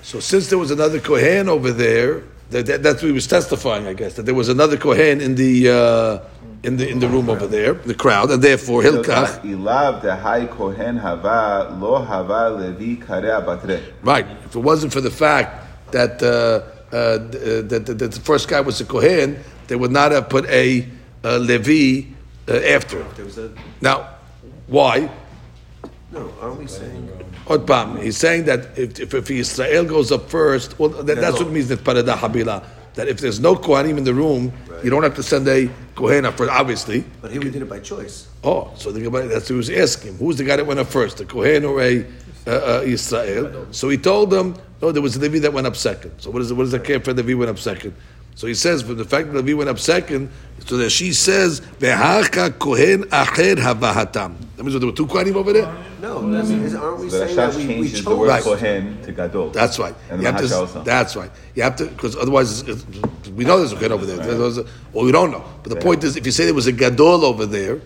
So 0.01 0.19
since 0.19 0.49
there 0.49 0.57
was 0.57 0.71
another 0.71 0.99
kohen 0.99 1.47
over 1.47 1.71
there, 1.71 2.23
that, 2.49 2.65
that, 2.65 2.83
that's 2.83 3.01
what 3.01 3.07
he 3.07 3.13
was 3.13 3.27
testifying, 3.27 3.87
I 3.87 3.93
guess, 3.93 4.15
that 4.15 4.23
there 4.23 4.35
was 4.35 4.49
another 4.49 4.77
kohen 4.77 5.21
in 5.21 5.35
the. 5.35 5.69
Uh, 5.69 6.19
in 6.63 6.77
the 6.77 6.89
in 6.89 6.99
the 6.99 7.07
room 7.07 7.29
over 7.29 7.45
there, 7.45 7.73
the 7.73 7.93
crowd, 7.93 8.31
and 8.31 8.41
therefore 8.41 8.81
Hilkach. 8.81 9.43
Right. 14.01 14.25
If 14.45 14.55
it 14.55 14.59
wasn't 14.59 14.93
for 14.93 15.01
the 15.01 15.11
fact 15.11 15.91
that 15.91 16.23
uh, 16.23 16.63
uh, 16.93 16.95
uh, 16.95 17.17
that, 17.63 17.85
that, 17.85 17.97
that, 17.99 18.11
the 18.11 18.19
first 18.19 18.47
guy 18.47 18.61
was 18.61 18.79
a 18.79 18.85
kohen, 18.85 19.43
they 19.67 19.75
would 19.75 19.91
not 19.91 20.11
have 20.11 20.29
put 20.29 20.45
a, 20.45 20.87
a 21.23 21.39
Levi 21.39 22.07
uh, 22.47 22.57
after. 22.75 23.01
A... 23.01 23.51
Now, 23.81 24.09
why? 24.67 25.09
No, 26.11 26.33
are 26.41 26.53
we 26.53 26.67
saying? 26.67 27.09
Otbam, 27.47 28.01
he's 28.01 28.17
saying 28.17 28.45
that 28.45 28.77
if, 28.77 28.99
if, 28.99 29.13
if 29.13 29.29
Israel 29.31 29.83
goes 29.83 30.11
up 30.11 30.29
first, 30.29 30.79
well, 30.79 30.89
that, 30.89 31.15
that's 31.17 31.39
what 31.39 31.47
it 31.47 31.51
means 31.51 31.67
that 31.67 31.79
parada 31.83 32.15
habila. 32.15 32.63
That 32.95 33.07
if 33.07 33.19
there's 33.19 33.39
no 33.39 33.55
kohanim 33.55 33.97
in 33.97 34.03
the 34.03 34.13
room, 34.13 34.53
you 34.83 34.89
don't 34.89 35.03
have 35.03 35.15
to 35.15 35.23
send 35.23 35.47
a 35.47 35.69
kohen 35.95 36.25
up 36.25 36.37
first. 36.37 36.51
Obviously. 36.51 37.03
But 37.21 37.31
here 37.31 37.41
we 37.41 37.49
did 37.49 37.61
it 37.61 37.69
by 37.69 37.79
choice. 37.79 38.27
Oh, 38.43 38.71
so 38.75 38.91
the 38.91 39.09
that's 39.27 39.47
he 39.47 39.53
was 39.53 39.69
asking. 39.69 40.17
Who's 40.17 40.37
the 40.37 40.43
guy 40.43 40.57
that 40.57 40.65
went 40.65 40.79
up 40.79 40.87
first, 40.87 41.17
the 41.17 41.25
kohen 41.25 41.65
or 41.65 41.81
a 41.81 42.05
uh, 42.45 42.51
uh, 42.51 42.81
Israel? 42.85 43.67
So 43.71 43.89
he 43.89 43.97
told 43.97 44.29
them, 44.29 44.55
no, 44.81 44.91
there 44.91 45.01
was 45.01 45.15
a 45.15 45.19
Levi 45.19 45.39
that 45.39 45.53
went 45.53 45.65
up 45.65 45.75
second. 45.75 46.19
So 46.19 46.29
what 46.29 46.41
is 46.41 46.51
it? 46.51 46.55
What 46.55 46.63
does 46.63 46.71
that 46.71 46.83
care 46.83 46.99
for 46.99 47.13
Levi 47.13 47.33
went 47.33 47.49
up 47.49 47.57
second? 47.57 47.95
So 48.35 48.47
he 48.47 48.55
says, 48.55 48.81
for 48.81 48.95
the 48.95 49.05
fact 49.05 49.31
that 49.31 49.37
Levi 49.37 49.53
went 49.53 49.69
up 49.69 49.79
second, 49.79 50.29
so 50.65 50.77
that 50.77 50.89
she 50.89 51.13
says, 51.13 51.61
"Ve'haka 51.61 52.57
kohen 52.59 53.03
acher 53.03 53.55
havahatam." 53.55 54.35
That 54.57 54.63
means 54.63 54.79
there 54.79 54.87
were 54.87 54.95
two 54.95 55.07
kohanim 55.07 55.35
over 55.35 55.53
there. 55.53 55.73
No, 56.03 56.19
you 56.19 56.27
know 56.27 56.39
I 56.39 56.43
mean? 56.43 56.63
is, 56.63 56.75
aren't 56.75 56.99
we 56.99 57.09
so 57.09 57.25
saying 57.25 57.35
that 57.37 57.55
we, 57.55 57.79
we 57.79 57.89
chose 57.89 58.03
the 58.03 58.13
word 58.13 58.27
right. 58.27 58.43
Kohen 58.43 59.01
to 59.03 59.11
Gadol? 59.13 59.51
That's 59.51 59.79
right. 59.79 59.95
And 60.09 60.21
you 60.21 60.27
have 60.27 60.37
to. 60.37 60.81
That's 60.83 61.15
right. 61.15 61.31
You 61.55 61.63
have 61.63 61.77
to 61.77 61.85
because 61.85 62.17
otherwise 62.17 62.61
we 63.31 63.45
know 63.45 63.59
there's 63.59 63.71
a 63.71 63.77
Kohen 63.77 63.93
over 63.93 64.05
there, 64.05 64.17
right. 64.17 64.27
or 64.27 64.65
well, 64.91 65.05
we 65.05 65.13
don't 65.13 65.31
know. 65.31 65.45
But 65.63 65.69
the 65.69 65.77
yeah. 65.77 65.81
point 65.81 66.03
is, 66.03 66.17
if 66.17 66.25
you 66.25 66.33
say 66.33 66.43
there 66.43 66.53
was 66.53 66.67
a 66.67 66.73
Gadol 66.73 67.23
over 67.23 67.45
there, 67.45 67.79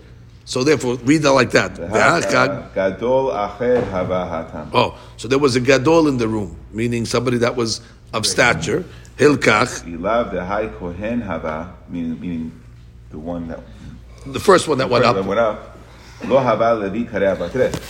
so 0.46 0.64
therefore 0.64 0.96
read 0.96 1.22
that 1.22 1.32
like 1.34 1.52
that. 1.52 1.80
Uh, 1.80 2.62
Gadol 2.74 3.34
acher. 3.34 4.70
Oh, 4.74 4.98
so 5.18 5.28
there 5.28 5.38
was 5.38 5.56
a 5.56 5.62
Gadol 5.62 6.08
in 6.08 6.18
the 6.18 6.28
room, 6.28 6.58
meaning 6.72 7.06
somebody 7.06 7.38
that 7.38 7.56
was 7.56 7.82
of 8.14 8.26
stature. 8.26 8.84
Hilkach. 9.18 10.02
loved 10.02 10.32
the 10.34 10.44
high 10.44 10.70
Kohen 10.70 11.22
hava, 11.22 11.72
meaning 11.88 12.20
meaning 12.20 12.64
the 13.12 13.20
one 13.20 13.48
that. 13.50 13.60
The 14.26 14.40
first 14.40 14.68
one 14.68 14.80
that 14.80 14.90
went 14.90 15.06
up 15.06 15.77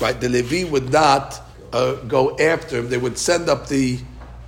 Right, 0.01 0.19
the 0.19 0.29
Levi 0.29 0.69
would 0.69 0.91
not 0.91 1.41
uh, 1.73 1.95
go 2.07 2.37
after 2.37 2.79
him. 2.79 2.89
They 2.89 2.97
would 2.97 3.17
send 3.17 3.49
up 3.49 3.67
the 3.67 3.99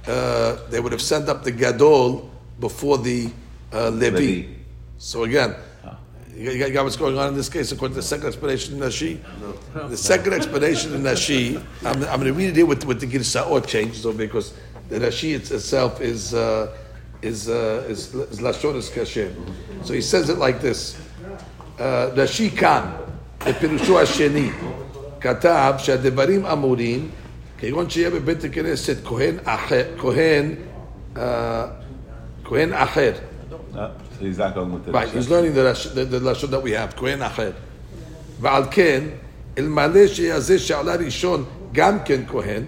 uh, 0.08 0.58
they 0.70 0.80
would 0.80 0.92
have 0.92 1.02
sent 1.02 1.30
up 1.30 1.44
the 1.44 1.52
gadol 1.52 2.30
before 2.60 2.98
the 2.98 3.30
uh, 3.72 3.90
Levi. 3.90 4.18
Levi. 4.18 4.54
So 4.98 5.24
again. 5.24 5.56
You 6.36 6.58
got, 6.58 6.68
you 6.70 6.74
got 6.74 6.84
what's 6.86 6.96
going 6.96 7.18
on 7.18 7.28
in 7.28 7.36
this 7.36 7.50
case 7.50 7.74
according 7.74 7.96
to 7.96 8.02
the 8.02 8.08
second 8.08 8.28
explanation 8.28 8.76
in 8.76 8.80
Rashi? 8.80 9.20
No. 9.76 9.90
The 9.90 9.98
second 9.98 10.32
explanation 10.32 10.94
in 10.94 11.02
Rashi, 11.02 11.62
I'm, 11.84 12.02
I'm 12.04 12.22
going 12.22 12.26
to 12.26 12.34
read 12.34 12.52
it 12.52 12.56
here 12.56 12.66
with, 12.66 12.86
with 12.86 13.02
the 13.02 13.08
Girsaot 13.08 13.68
changes 13.68 14.04
though, 14.04 14.14
because 14.14 14.54
the 14.88 15.00
Rashi 15.00 15.36
itself 15.36 16.00
is, 16.00 16.34
uh, 16.34 16.78
is, 17.22 17.50
uh, 17.50 17.86
is, 17.90 18.14
Lashon 18.14 18.76
is 18.78 18.90
Kashem. 18.90 19.36
So 19.84 19.94
he 19.94 20.00
says 20.00 20.30
it 20.30 20.38
like 20.38 20.62
this 20.62 20.98
uh, 21.78 22.12
Rashi 22.14 22.56
Khan. 22.56 23.09
בפירושו 23.47 24.01
השני, 24.01 24.51
כתב 25.21 25.75
שהדברים 25.79 26.47
אמורים, 26.47 27.09
כגון 27.59 27.91
שיהיה 27.91 28.11
בבית 28.11 28.45
הכנסת 28.45 28.97
כהן 29.05 29.35
אחר, 29.45 29.83
כהן, 29.99 30.55
אה, 31.17 31.65
כהן 32.45 32.73
אחר. 32.73 33.13
Uh, 33.75 33.77
so 33.77 34.25
he's 34.25 34.39
not 34.39 34.55
going 34.55 34.73
with 34.73 34.85
the 34.87 34.93
Right, 34.93 35.09
he's 35.09 35.29
learning 35.29 35.55
the, 35.55 35.65
Rash- 35.65 35.95
the, 35.95 36.05
the 36.05 36.21
לשון 36.21 36.51
that 36.51 36.63
we 36.63 36.71
have, 36.71 36.97
כהן 36.97 37.23
אחר. 37.23 37.51
ועל 38.41 38.63
כן, 38.71 39.05
אלמלא 39.59 40.07
שיהיה 40.07 40.41
זה 40.41 40.59
שעלה 40.59 40.95
ראשון 40.95 41.45
גם 41.73 41.99
כן 42.05 42.21
כהן, 42.29 42.63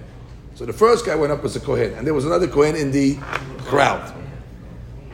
so 0.57 0.65
the 0.65 0.73
first 0.73 1.05
guy 1.05 1.15
went 1.15 1.31
up 1.31 1.45
as 1.45 1.55
a 1.57 1.61
Kohen, 1.61 1.93
and 1.99 2.07
there 2.07 2.15
was 2.15 2.25
another 2.25 2.49
Kohen 2.49 2.75
in 2.77 2.91
the 2.91 3.19
crowd. 3.69 4.13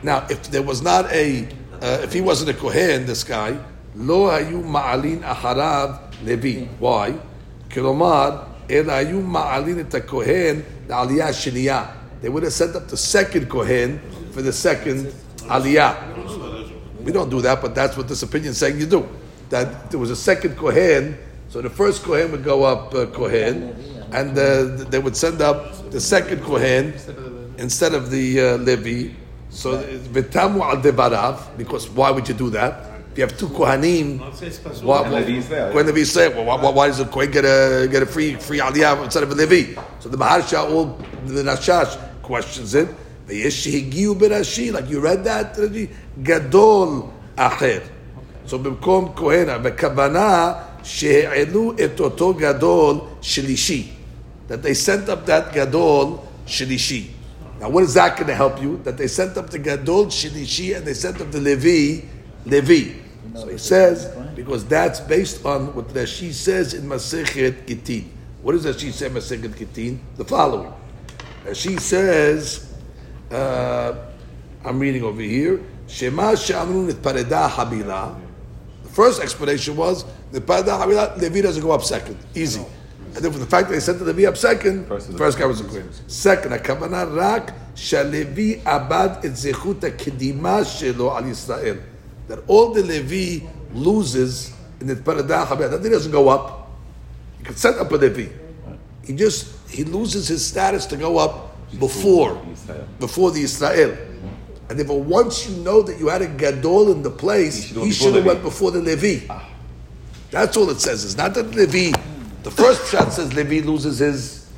Now, 0.01 0.25
if 0.29 0.49
there 0.49 0.61
was 0.61 0.81
not 0.81 1.11
a, 1.11 1.47
uh, 1.81 1.99
if 2.01 2.13
he 2.13 2.21
wasn't 2.21 2.49
a 2.49 2.53
Kohen, 2.53 3.05
this 3.05 3.23
guy, 3.25 3.57
לא 3.97 4.31
היו 4.31 4.61
מעלין 4.61 5.19
אחריו 5.23 5.89
לוי. 6.25 6.65
Why? 6.81 7.11
כלומר, 7.73 8.31
אלא 8.69 8.91
היו 8.91 9.21
מעלין 9.21 9.79
את 9.79 9.95
הכהן 9.95 10.59
לעלייה 10.89 11.27
השנייה. 11.27 11.85
They 12.21 12.29
would 12.29 12.43
have 12.43 12.53
sent 12.53 12.75
up 12.75 12.87
the 12.87 12.97
second 12.97 13.49
Kohen 13.49 13.99
for 14.31 14.41
the 14.41 14.53
second 14.53 15.11
aliyah. 15.49 15.95
We 17.03 17.11
don't 17.11 17.29
do 17.29 17.41
that, 17.41 17.61
but 17.61 17.75
that's 17.75 17.97
what 17.97 18.07
this 18.07 18.23
opinion 18.23 18.51
is 18.51 18.57
saying 18.57 18.79
you 18.79 18.85
do. 18.85 19.05
That 19.49 19.91
there 19.91 19.99
was 19.99 20.09
a 20.09 20.15
second 20.15 20.55
Kohen, 20.55 21.17
so 21.49 21.61
the 21.61 21.69
first 21.69 22.03
Kohen 22.03 22.31
would 22.31 22.45
go 22.45 22.63
up 22.63 22.95
uh, 22.95 23.07
Kohen, 23.07 23.75
and 24.13 24.37
uh, 24.37 24.85
they 24.89 24.99
would 24.99 25.17
send 25.17 25.41
up 25.41 25.91
the 25.91 25.99
second 25.99 26.41
Kohen 26.43 26.93
instead 27.57 27.93
of 27.93 28.09
the 28.09 28.39
uh, 28.39 28.57
Levi. 28.57 29.13
So 29.49 29.83
v'tamu 30.13 30.61
al 30.61 30.77
devarav, 30.77 31.57
because 31.57 31.89
why 31.89 32.09
would 32.09 32.27
you 32.29 32.35
do 32.35 32.49
that? 32.51 32.86
you 33.18 33.26
have 33.26 33.36
two 33.36 33.48
Kohanim, 33.48 34.20
what, 34.84 35.10
why, 35.10 35.22
Kohen 35.72 35.86
Levi 35.86 36.04
say, 36.04 36.28
well, 36.28 36.44
why, 36.44 36.70
why, 36.70 36.86
does 36.86 36.98
the 36.98 37.04
Kohen 37.04 37.32
get 37.32 37.44
a, 37.44 37.88
get 37.90 38.00
a 38.00 38.06
free, 38.06 38.36
free 38.36 38.60
Aliyah 38.60 39.02
instead 39.02 39.24
of 39.24 39.32
a 39.32 39.34
Levi? 39.34 39.74
So 39.98 40.08
the 40.08 40.16
Maharsha, 40.16 40.70
all 40.70 40.96
the 41.26 41.42
Rashash 41.42 42.22
questions 42.22 42.76
it. 42.76 42.88
Like 43.26 44.88
you 44.88 45.00
read 45.00 45.24
that, 45.24 45.56
Gadol 46.22 47.12
Acher. 47.36 47.82
So 48.46 48.58
במקום 48.58 49.14
Kohena 49.16 49.58
בכוונה 49.58 50.54
שהעלו 50.84 51.72
את 51.84 52.00
אותו 52.00 52.34
גדול 52.34 53.00
That 54.46 54.62
they 54.62 54.74
sent 54.74 55.08
up 55.08 55.26
that 55.26 55.52
Gadol 55.52 56.24
Shilishi. 56.46 57.10
Now 57.60 57.68
what 57.68 57.82
is 57.82 57.94
that 57.94 58.16
going 58.16 58.28
to 58.28 58.34
help 58.36 58.62
you? 58.62 58.80
That 58.84 58.96
they 58.96 59.08
sent 59.08 59.36
up 59.36 59.50
the 59.50 59.58
Gadol 59.58 60.06
Shilishi 60.06 60.76
and 60.76 60.86
they 60.86 60.94
sent 60.94 61.20
up 61.20 61.32
the 61.32 61.40
Levi, 61.40 62.06
Levi. 62.46 63.07
So 63.35 63.47
he 63.47 63.57
says, 63.57 64.13
because 64.35 64.65
that's 64.65 64.99
based 64.99 65.45
on 65.45 65.73
what 65.73 65.87
Rashi 65.89 66.31
says 66.31 66.73
in 66.73 66.85
Masechet 66.85 67.65
Gittin. 67.65 68.11
What 68.41 68.51
does 68.51 68.65
Rashi 68.65 68.91
say 68.91 69.07
in 69.07 69.13
Masechet 69.13 69.57
Gittin? 69.57 69.99
The 70.17 70.25
following. 70.25 70.71
Rashi 71.45 71.79
says, 71.79 72.73
uh, 73.31 73.95
I'm 74.63 74.79
reading 74.79 75.03
over 75.03 75.21
here, 75.21 75.61
Shema 75.87 76.35
she'amru 76.35 76.91
nitpareda 76.91 77.49
habila. 77.49 78.19
The 78.83 78.89
first 78.89 79.21
explanation 79.21 79.75
was, 79.75 80.05
nitpareda 80.31 80.79
habila, 80.79 81.17
Levi 81.19 81.41
doesn't 81.41 81.61
go 81.61 81.71
up 81.71 81.83
second. 81.83 82.17
Easy. 82.35 82.63
And 83.15 83.23
then 83.23 83.31
for 83.31 83.39
the 83.39 83.45
fact 83.45 83.67
that 83.67 83.75
they 83.75 83.79
sent 83.79 83.99
the 83.99 84.05
Levi 84.05 84.27
up 84.27 84.37
second, 84.37 84.87
First 84.87 85.07
is 85.07 85.13
the 85.13 85.17
first 85.17 85.37
guy 85.37 85.45
was 85.45 85.61
a 85.61 85.63
Kohen. 85.63 85.89
Second, 86.07 86.53
הכוונה 86.53 87.03
רק 87.03 87.51
שהלוי 87.75 88.59
עבד 88.65 89.09
את 89.25 89.35
זכות 89.35 89.83
הקדימה 89.83 90.65
שלו 90.65 91.17
על 91.17 91.25
ישראל. 91.25 91.77
That 92.28 92.40
all 92.46 92.72
the 92.72 92.82
Levi 92.82 93.46
loses 93.72 94.52
in 94.80 94.86
the 94.86 94.96
Paradah. 94.96 95.70
That 95.70 95.82
he 95.82 95.88
doesn't 95.88 96.12
go 96.12 96.28
up. 96.28 96.70
He 97.38 97.44
could 97.44 97.58
set 97.58 97.78
up 97.78 97.90
a 97.90 97.96
Levi. 97.96 98.32
He 99.04 99.14
just, 99.14 99.68
he 99.70 99.84
loses 99.84 100.28
his 100.28 100.46
status 100.46 100.86
to 100.86 100.96
go 100.96 101.18
up 101.18 101.56
before, 101.78 102.40
before 103.00 103.30
the 103.30 103.42
Israel. 103.42 103.96
And 104.68 104.78
therefore, 104.78 105.02
once 105.02 105.48
you 105.48 105.56
know 105.62 105.82
that 105.82 105.98
you 105.98 106.08
had 106.08 106.20
a 106.20 106.26
Gadol 106.26 106.92
in 106.92 107.02
the 107.02 107.10
place, 107.10 107.62
He 107.62 107.68
should 107.68 107.74
go 107.74 107.84
he 107.84 107.88
before 107.88 108.06
should 108.06 108.14
have 108.16 108.26
went 108.26 108.42
before 108.42 108.70
the 108.70 108.80
Levi. 108.80 109.26
That's 110.30 110.56
all 110.58 110.68
it 110.68 110.80
says. 110.80 111.04
It's 111.04 111.16
not 111.16 111.32
that 111.34 111.54
Levi. 111.54 111.98
The 112.42 112.50
first 112.50 112.90
shot 112.90 113.12
says 113.12 113.32
Levi 113.32 113.66
loses 113.66 113.98
his 113.98 114.50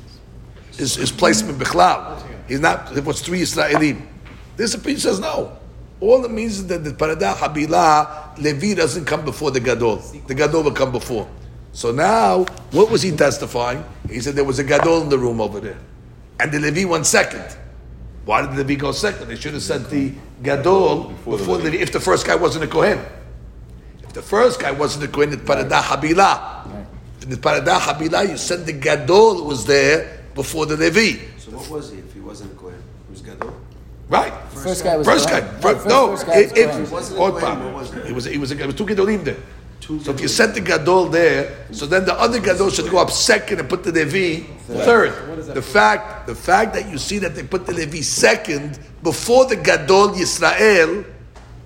his, 0.77 0.95
his 0.95 1.11
placement 1.11 1.59
bichlal. 1.59 2.21
He's 2.47 2.59
not. 2.59 2.95
It 2.95 3.05
was 3.05 3.21
three 3.21 3.41
Israelim. 3.41 4.05
This 4.57 4.73
opinion 4.73 4.99
says 4.99 5.19
no. 5.19 5.57
All 6.01 6.25
it 6.25 6.31
means 6.31 6.57
is 6.59 6.67
that 6.67 6.83
the 6.83 6.89
paradah 6.89 7.35
habila 7.35 8.37
Levi 8.39 8.73
doesn't 8.73 9.05
come 9.05 9.23
before 9.23 9.51
the 9.51 9.59
gadol. 9.59 9.97
The 10.27 10.33
gadol 10.33 10.63
will 10.63 10.71
come 10.71 10.91
before. 10.91 11.29
So 11.73 11.91
now, 11.91 12.45
what 12.71 12.89
was 12.89 13.01
he 13.03 13.11
testifying? 13.11 13.85
He 14.09 14.19
said 14.19 14.35
there 14.35 14.43
was 14.43 14.59
a 14.59 14.63
gadol 14.63 15.03
in 15.03 15.09
the 15.09 15.17
room 15.17 15.39
over 15.39 15.59
there, 15.59 15.77
and 16.39 16.51
the 16.51 16.59
Levi 16.59 16.85
went 16.85 17.05
second. 17.05 17.55
Why 18.25 18.41
did 18.41 18.51
the 18.51 18.63
Levi 18.63 18.75
go 18.75 18.91
second? 18.91 19.27
They 19.27 19.35
should 19.35 19.53
have 19.53 19.63
sent 19.63 19.89
the 19.89 20.11
gadol 20.43 21.05
before, 21.05 21.37
Before 21.37 21.57
the 21.57 21.63
the 21.63 21.71
Levi. 21.71 21.83
If 21.83 21.91
the 21.91 21.99
first 21.99 22.25
guy 22.25 22.35
wasn't 22.35 22.65
a 22.65 22.67
kohen. 22.67 22.99
If 24.03 24.13
the 24.13 24.21
first 24.21 24.59
guy 24.59 24.71
wasn't 24.71 25.05
a 25.05 25.07
kohen, 25.07 25.33
it's 25.33 25.43
paradah 25.43 25.81
habila. 25.81 26.65
In 27.21 27.29
the 27.29 27.37
paradah 27.37 27.79
habila, 27.79 28.27
you 28.27 28.37
send 28.37 28.65
the 28.65 28.73
gadol 28.73 29.45
was 29.45 29.65
there 29.65 30.21
before 30.33 30.65
the 30.65 30.75
Levi. 30.77 31.19
So 31.37 31.51
what 31.51 31.69
was 31.69 31.91
he 31.91 31.99
if 31.99 32.13
he 32.13 32.19
wasn't 32.19 32.53
a 32.53 32.55
Kohen? 32.55 32.81
He 33.07 33.11
was 33.11 33.21
Gadol? 33.21 33.53
Right. 34.11 34.33
First 34.51 34.83
guy 34.83 34.97
was 34.97 35.07
First 35.07 35.29
guy. 35.29 35.39
Right, 35.39 35.61
Fir- 35.61 35.75
first- 35.75 35.87
no, 35.87 36.07
first 36.09 36.27
guy 36.27 36.41
was 36.41 36.51
if, 36.51 36.69
Kohen. 36.69 36.83
if, 36.83 36.91
Wasn't 36.91 37.17
a 37.17 37.21
odd 37.23 37.29
Kohen, 37.31 37.41
problem. 37.41 37.67
it? 37.97 38.09
It 38.09 38.13
was, 38.13 38.25
it 38.27 38.37
was, 38.37 38.51
it 38.51 38.65
was 38.67 38.75
two 38.75 38.85
Gedolim 38.85 39.23
there. 39.23 39.37
So 39.79 40.11
if 40.11 40.21
you 40.21 40.27
sent 40.27 40.53
the 40.53 40.61
Gadol 40.61 41.05
there, 41.09 41.65
so 41.71 41.85
then 41.85 42.05
the 42.05 42.13
other 42.13 42.39
Gadol 42.39 42.69
should 42.69 42.89
go 42.91 42.99
up 42.99 43.09
second 43.09 43.59
and 43.59 43.67
put 43.67 43.83
the 43.83 43.91
Levi 43.91 44.43
third. 44.67 45.11
The 45.55 45.61
fact, 45.61 46.27
the 46.27 46.35
fact 46.35 46.73
that 46.75 46.87
you 46.89 46.97
see 46.97 47.17
that 47.19 47.35
they 47.35 47.43
put 47.43 47.65
the 47.65 47.73
Levi 47.73 48.01
second 48.01 48.79
before 49.01 49.45
the 49.47 49.55
Gadol 49.55 50.09
Yisrael 50.09 51.03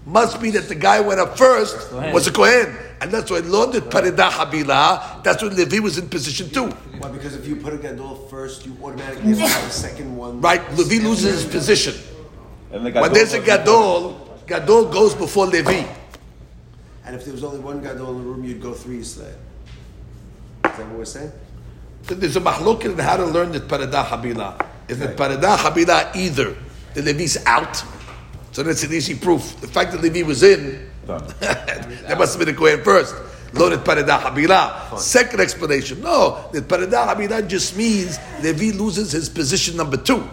must 0.05 0.41
be 0.41 0.49
that 0.51 0.69
the 0.69 0.75
guy 0.75 1.01
went 1.01 1.19
up 1.19 1.37
first 1.37 1.91
was 2.13 2.25
a 2.27 2.31
Kohen. 2.31 2.75
And 3.01 3.11
that's 3.11 3.29
why 3.29 3.39
London 3.39 3.81
Parida 3.81 4.29
Habila, 4.29 5.21
that's 5.23 5.43
when 5.43 5.55
Levi 5.55 5.79
was 5.79 5.97
in 5.97 6.07
position 6.07 6.49
two. 6.49 6.67
Why? 6.69 7.09
Because 7.11 7.35
if 7.35 7.45
you 7.45 7.57
put 7.57 7.73
a 7.73 7.77
Gadol 7.77 8.15
first, 8.29 8.65
you 8.65 8.75
automatically 8.81 9.35
have 9.35 9.67
a 9.67 9.69
second 9.69 10.15
one. 10.15 10.39
Right? 10.41 10.61
Levi 10.77 11.05
loses 11.05 11.43
his 11.43 11.51
position. 11.51 11.93
And 12.71 12.85
the 12.85 12.91
When 12.91 13.13
there's 13.13 13.33
a 13.33 13.37
was- 13.39 13.45
Gadol, 13.45 14.39
Gadol 14.47 14.85
goes 14.85 15.15
before 15.15 15.47
Levi. 15.47 15.85
And 17.05 17.15
if 17.15 17.23
there 17.25 17.33
was 17.33 17.43
only 17.43 17.59
one 17.59 17.81
Gadol 17.81 18.09
in 18.11 18.17
the 18.17 18.23
room, 18.23 18.43
you'd 18.43 18.61
go 18.61 18.73
three 18.73 18.99
Israel. 18.99 19.27
Is 19.27 20.77
that 20.77 20.79
what 20.87 20.97
we're 20.97 21.05
saying? 21.05 21.31
There's 22.07 22.35
a 22.35 22.41
mahloket 22.41 22.85
in 22.93 22.97
how 22.97 23.17
to 23.17 23.25
learn 23.25 23.51
the 23.51 23.59
Paradah 23.59 24.05
Habila. 24.05 24.65
Is 24.87 24.99
that 24.99 25.15
Paradah 25.15 25.57
Habila 25.57 26.15
either 26.15 26.55
the 26.93 27.01
Levi's 27.01 27.37
out, 27.45 27.83
so 28.51 28.63
that's 28.63 28.83
an 28.83 28.93
easy 28.93 29.15
proof. 29.15 29.59
The 29.61 29.67
fact 29.67 29.91
that 29.91 30.01
Levi 30.01 30.21
was 30.21 30.43
in, 30.43 30.89
Done. 31.07 31.23
that 31.39 32.15
must 32.17 32.37
have 32.37 32.45
been 32.45 32.53
the 32.55 32.59
Kohen 32.59 32.83
first. 32.83 33.15
Loaded 33.53 33.79
Paradah 33.79 34.19
Habila. 34.21 34.97
Second 34.99 35.39
explanation, 35.39 36.01
no, 36.01 36.49
the 36.51 36.61
Paradah 36.61 37.15
Habila 37.15 37.47
just 37.47 37.77
means 37.77 38.19
Levi 38.41 38.77
loses 38.77 39.11
his 39.11 39.29
position 39.29 39.77
number 39.77 39.97
two, 39.97 40.27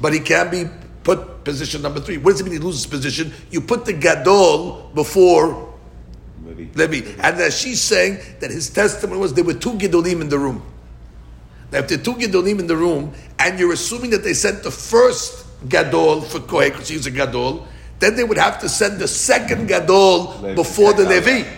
but 0.00 0.12
he 0.12 0.20
can 0.20 0.50
be 0.50 0.64
put 1.04 1.44
position 1.44 1.82
number 1.82 2.00
three. 2.00 2.18
What 2.18 2.32
does 2.32 2.40
it 2.40 2.44
mean 2.44 2.52
he 2.54 2.58
loses 2.58 2.86
position? 2.86 3.32
You 3.50 3.60
put 3.60 3.84
the 3.84 3.92
Gadol 3.92 4.90
before 4.94 5.72
Levi. 6.44 6.68
Levi. 6.74 7.10
And 7.22 7.38
that 7.38 7.52
she's 7.52 7.80
saying 7.80 8.18
that 8.40 8.50
his 8.50 8.70
testimony 8.70 9.20
was 9.20 9.34
there 9.34 9.44
were 9.44 9.54
two 9.54 9.72
Gedolim 9.72 10.20
in 10.20 10.28
the 10.28 10.38
room. 10.38 10.62
Now, 11.70 11.78
if 11.78 11.88
there 11.88 11.98
are 11.98 12.02
two 12.02 12.14
Gedolim 12.14 12.58
in 12.58 12.66
the 12.66 12.76
room, 12.76 13.12
and 13.38 13.58
you're 13.58 13.72
assuming 13.72 14.10
that 14.10 14.22
they 14.22 14.34
sent 14.34 14.62
the 14.62 14.70
first 14.70 15.46
Gadol 15.68 16.20
for 16.22 16.40
Kohen, 16.40 16.70
because 16.70 16.88
he's 16.88 17.06
a 17.06 17.10
Gadol, 17.10 17.66
then 17.98 18.16
they 18.16 18.24
would 18.24 18.36
have 18.36 18.58
to 18.60 18.68
send 18.68 18.98
the 18.98 19.08
second 19.08 19.68
Gadol 19.68 20.34
Levi. 20.42 20.54
before 20.54 20.92
the 20.92 21.08
Levi. 21.08 21.48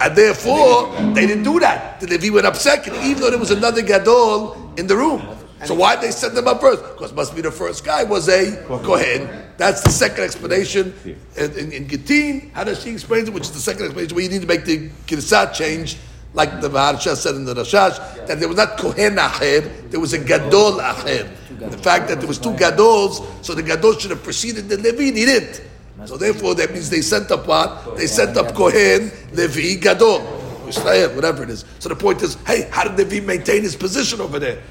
And 0.00 0.14
therefore, 0.14 0.94
they 1.12 1.26
didn't 1.26 1.42
do 1.42 1.58
that. 1.58 1.98
The 1.98 2.06
Levi 2.06 2.30
went 2.30 2.46
up 2.46 2.54
second, 2.54 2.94
even 2.96 3.20
though 3.20 3.30
there 3.30 3.38
was 3.38 3.50
another 3.50 3.82
Gadol 3.82 4.74
in 4.76 4.86
the 4.86 4.96
room. 4.96 5.26
So 5.64 5.74
why 5.74 5.96
did 5.96 6.04
they 6.04 6.10
send 6.12 6.36
them 6.36 6.46
up 6.46 6.60
first? 6.60 6.82
Because 6.82 7.12
must 7.12 7.34
be 7.34 7.42
the 7.42 7.50
first 7.50 7.84
guy 7.84 8.04
was 8.04 8.28
a 8.28 8.64
Kohen. 8.66 9.28
That's 9.56 9.82
the 9.82 9.90
second 9.90 10.24
explanation. 10.24 10.94
In, 11.36 11.52
in, 11.58 11.72
in 11.72 11.88
Gittin, 11.88 12.50
how 12.54 12.64
does 12.64 12.82
she 12.82 12.90
explain 12.90 13.26
it? 13.26 13.32
Which 13.32 13.44
is 13.44 13.52
the 13.52 13.58
second 13.58 13.86
explanation 13.86 14.14
where 14.14 14.24
you 14.24 14.30
need 14.30 14.42
to 14.42 14.46
make 14.46 14.64
the 14.64 14.88
Kirsat 15.06 15.52
change, 15.52 15.96
like 16.32 16.60
the 16.60 16.68
Maharsha 16.68 17.16
said 17.16 17.34
in 17.34 17.44
the 17.44 17.54
Rashash, 17.54 18.26
that 18.26 18.38
there 18.38 18.46
was 18.46 18.56
not 18.56 18.78
Kohen 18.78 19.16
Acher, 19.16 19.90
there 19.90 19.98
was 19.98 20.12
a 20.12 20.18
Gadol 20.18 20.78
Acher. 20.78 21.28
The 21.58 21.78
fact 21.78 22.08
that 22.08 22.18
there 22.18 22.28
was 22.28 22.38
two 22.38 22.52
Gadols, 22.52 23.44
so 23.44 23.54
the 23.54 23.62
Gadol 23.64 23.94
should 23.94 24.12
have 24.12 24.22
preceded 24.22 24.68
the 24.68 24.76
Levi, 24.76 25.04
he 25.04 25.24
didn't. 25.24 25.62
So 26.06 26.16
therefore, 26.16 26.54
that 26.54 26.72
means 26.72 26.88
they 26.88 27.00
sent 27.00 27.32
up 27.32 27.48
what? 27.48 27.96
They 27.96 28.06
sent 28.06 28.36
up 28.36 28.54
Kohen, 28.54 29.10
Levi, 29.32 29.80
Gadol, 29.80 30.68
Israel, 30.68 31.10
whatever 31.16 31.42
it 31.42 31.50
is. 31.50 31.64
So 31.80 31.88
the 31.88 31.96
point 31.96 32.22
is, 32.22 32.34
hey, 32.46 32.68
how 32.70 32.84
did 32.84 32.96
Levi 32.96 33.26
maintain 33.26 33.62
his 33.62 33.74
position 33.74 34.20
over 34.20 34.38
there? 34.38 34.62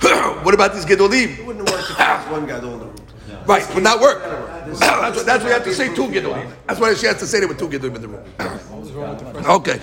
what 0.44 0.54
about 0.54 0.74
these 0.74 0.84
Gedolim? 0.84 1.38
It 1.38 1.46
wouldn't 1.46 1.68
have 1.68 1.76
worked 1.78 1.90
if 1.90 1.96
there 1.98 2.16
was 2.18 2.26
one 2.30 2.46
Gadol 2.46 2.72
in 2.74 2.78
the 2.80 2.84
room. 2.86 2.94
Right, 3.46 3.74
would 3.74 3.82
not 3.84 4.00
work. 4.00 4.22
That's 4.66 5.16
what, 5.16 5.26
that's 5.26 5.42
why 5.44 5.50
you 5.50 5.54
have 5.54 5.64
to 5.64 5.74
say 5.74 5.94
two 5.94 6.06
Gedolim. 6.08 6.50
That's 6.66 6.80
why 6.80 6.94
she 6.94 7.06
has 7.06 7.18
to 7.18 7.26
say 7.26 7.40
there 7.40 7.48
were 7.48 7.54
two 7.54 7.68
Gedolim 7.68 7.96
in 7.96 8.02
the 8.02 8.08
room. 8.08 8.24
Okay. 9.46 9.78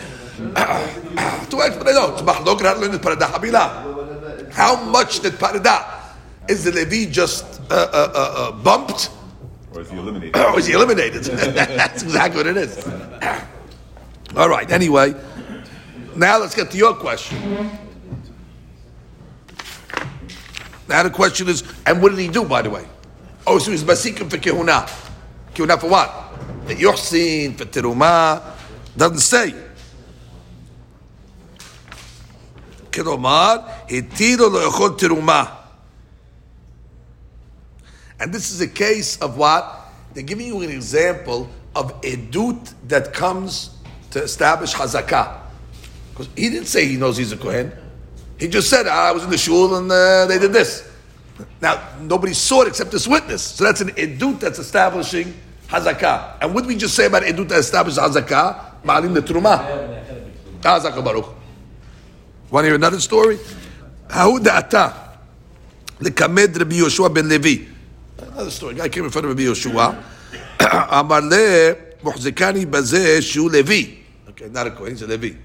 two 1.49 1.61
explanations. 1.61 1.95
No, 1.95 2.13
it's 2.13 2.21
Mahlok 2.23 2.61
how 2.61 2.73
to 2.73 2.79
learn 2.79 2.91
Habila. 2.99 4.51
How 4.51 4.83
much 4.85 5.19
did 5.19 5.33
Paradah? 5.33 5.99
Is 6.49 6.63
the 6.63 6.71
Levi 6.71 7.09
just 7.11 7.61
uh, 7.69 7.75
uh, 7.75 8.11
uh, 8.13 8.49
uh, 8.49 8.51
bumped? 8.51 9.11
Or 9.73 9.81
is 9.81 9.89
he 9.89 9.97
eliminated? 9.97 10.35
or 10.35 10.59
is 10.59 10.65
he 10.65 10.73
eliminated? 10.73 11.23
That's 11.23 12.03
exactly 12.03 12.37
what 12.43 12.47
it 12.47 12.57
is. 12.57 12.87
All 14.35 14.49
right, 14.49 14.69
anyway, 14.71 15.13
now 16.15 16.39
let's 16.39 16.55
get 16.55 16.71
to 16.71 16.77
your 16.77 16.93
question. 16.95 17.69
Now 20.90 21.02
the 21.02 21.10
question 21.10 21.48
is, 21.48 21.64
and 21.84 22.00
what 22.00 22.10
did 22.10 22.18
he 22.18 22.28
do, 22.28 22.44
by 22.44 22.62
the 22.62 22.70
way? 22.70 22.86
Oh, 23.46 23.58
so 23.58 23.70
he's 23.70 23.84
basikim 23.84 24.30
for 24.30 24.38
kehuna. 24.38 24.88
Kehuna 25.54 25.80
for 25.80 25.88
what? 25.88 26.10
For 26.66 26.74
yochsin, 26.74 27.56
for 27.56 27.64
teruma. 27.64 28.42
Doesn't 28.96 29.18
say. 29.18 29.54
כלומר, 32.92 33.56
התיר 33.90 34.36
לו 34.38 34.50
לאכול 34.50 34.94
תרומה. 34.98 35.44
And 38.18 38.32
this 38.32 38.50
is 38.50 38.60
a 38.62 38.66
case 38.66 39.18
of 39.18 39.36
what? 39.36 39.92
They're 40.14 40.22
giving 40.22 40.46
you 40.46 40.62
an 40.62 40.70
example 40.70 41.50
of 41.74 42.00
edut 42.00 42.72
that 42.88 43.12
comes 43.12 43.70
to 44.12 44.22
establish 44.22 44.74
hazakah. 44.74 45.40
Because 46.10 46.28
he 46.34 46.48
didn't 46.48 46.68
say 46.68 46.86
he 46.86 46.96
knows 46.96 47.18
he's 47.18 47.32
a 47.32 47.36
Kohen. 47.36 47.70
He 48.41 48.47
just 48.47 48.71
said, 48.71 48.87
ah, 48.87 49.09
I 49.09 49.11
was 49.11 49.23
in 49.23 49.29
the 49.29 49.37
shul 49.37 49.75
and 49.75 49.91
uh, 49.91 50.25
they 50.25 50.39
did 50.39 50.51
this. 50.51 50.89
Now, 51.61 51.79
nobody 52.01 52.33
saw 52.33 52.63
it 52.63 52.69
except 52.69 52.89
this 52.89 53.07
witness. 53.07 53.43
So 53.43 53.63
that's 53.63 53.81
an 53.81 53.89
edut 53.89 54.39
that's 54.39 54.57
establishing 54.57 55.35
hazakah. 55.67 56.39
And 56.41 56.55
what 56.55 56.65
we 56.65 56.75
just 56.75 56.95
say 56.95 57.05
about 57.05 57.21
edut 57.21 57.49
that 57.49 57.59
establishes 57.59 57.99
hazakah? 57.99 58.81
Ma'alim 58.83 59.13
the 59.13 59.21
truma. 59.21 59.61
Hazakah 60.61 61.05
baruch. 61.05 61.27
Want 62.49 62.63
to 62.63 62.69
hear 62.69 62.75
another 62.75 62.99
story? 62.99 63.37
Hahud 64.07 64.47
ata. 64.47 65.19
The 65.99 66.09
kamed 66.09 66.57
Rabbi 66.57 66.77
Yoshua 66.77 67.13
ben 67.13 67.29
Levi. 67.29 67.67
Another 68.17 68.49
story. 68.49 68.73
Guy 68.73 68.89
came 68.89 69.03
in 69.03 69.11
front 69.11 69.27
of 69.27 69.37
Rabbi 69.37 69.43
Yoshua. 69.43 70.03
Amar 70.89 71.21
le 71.21 71.75
muhzikani 72.03 72.65
bazeh 72.65 73.21
shu 73.21 73.47
Levi. 73.47 73.99
Okay, 74.29 74.49
not 74.49 74.65
a 74.65 74.71
coin, 74.71 74.89
he's 74.89 75.03
a 75.03 75.05
Levi. 75.07 75.35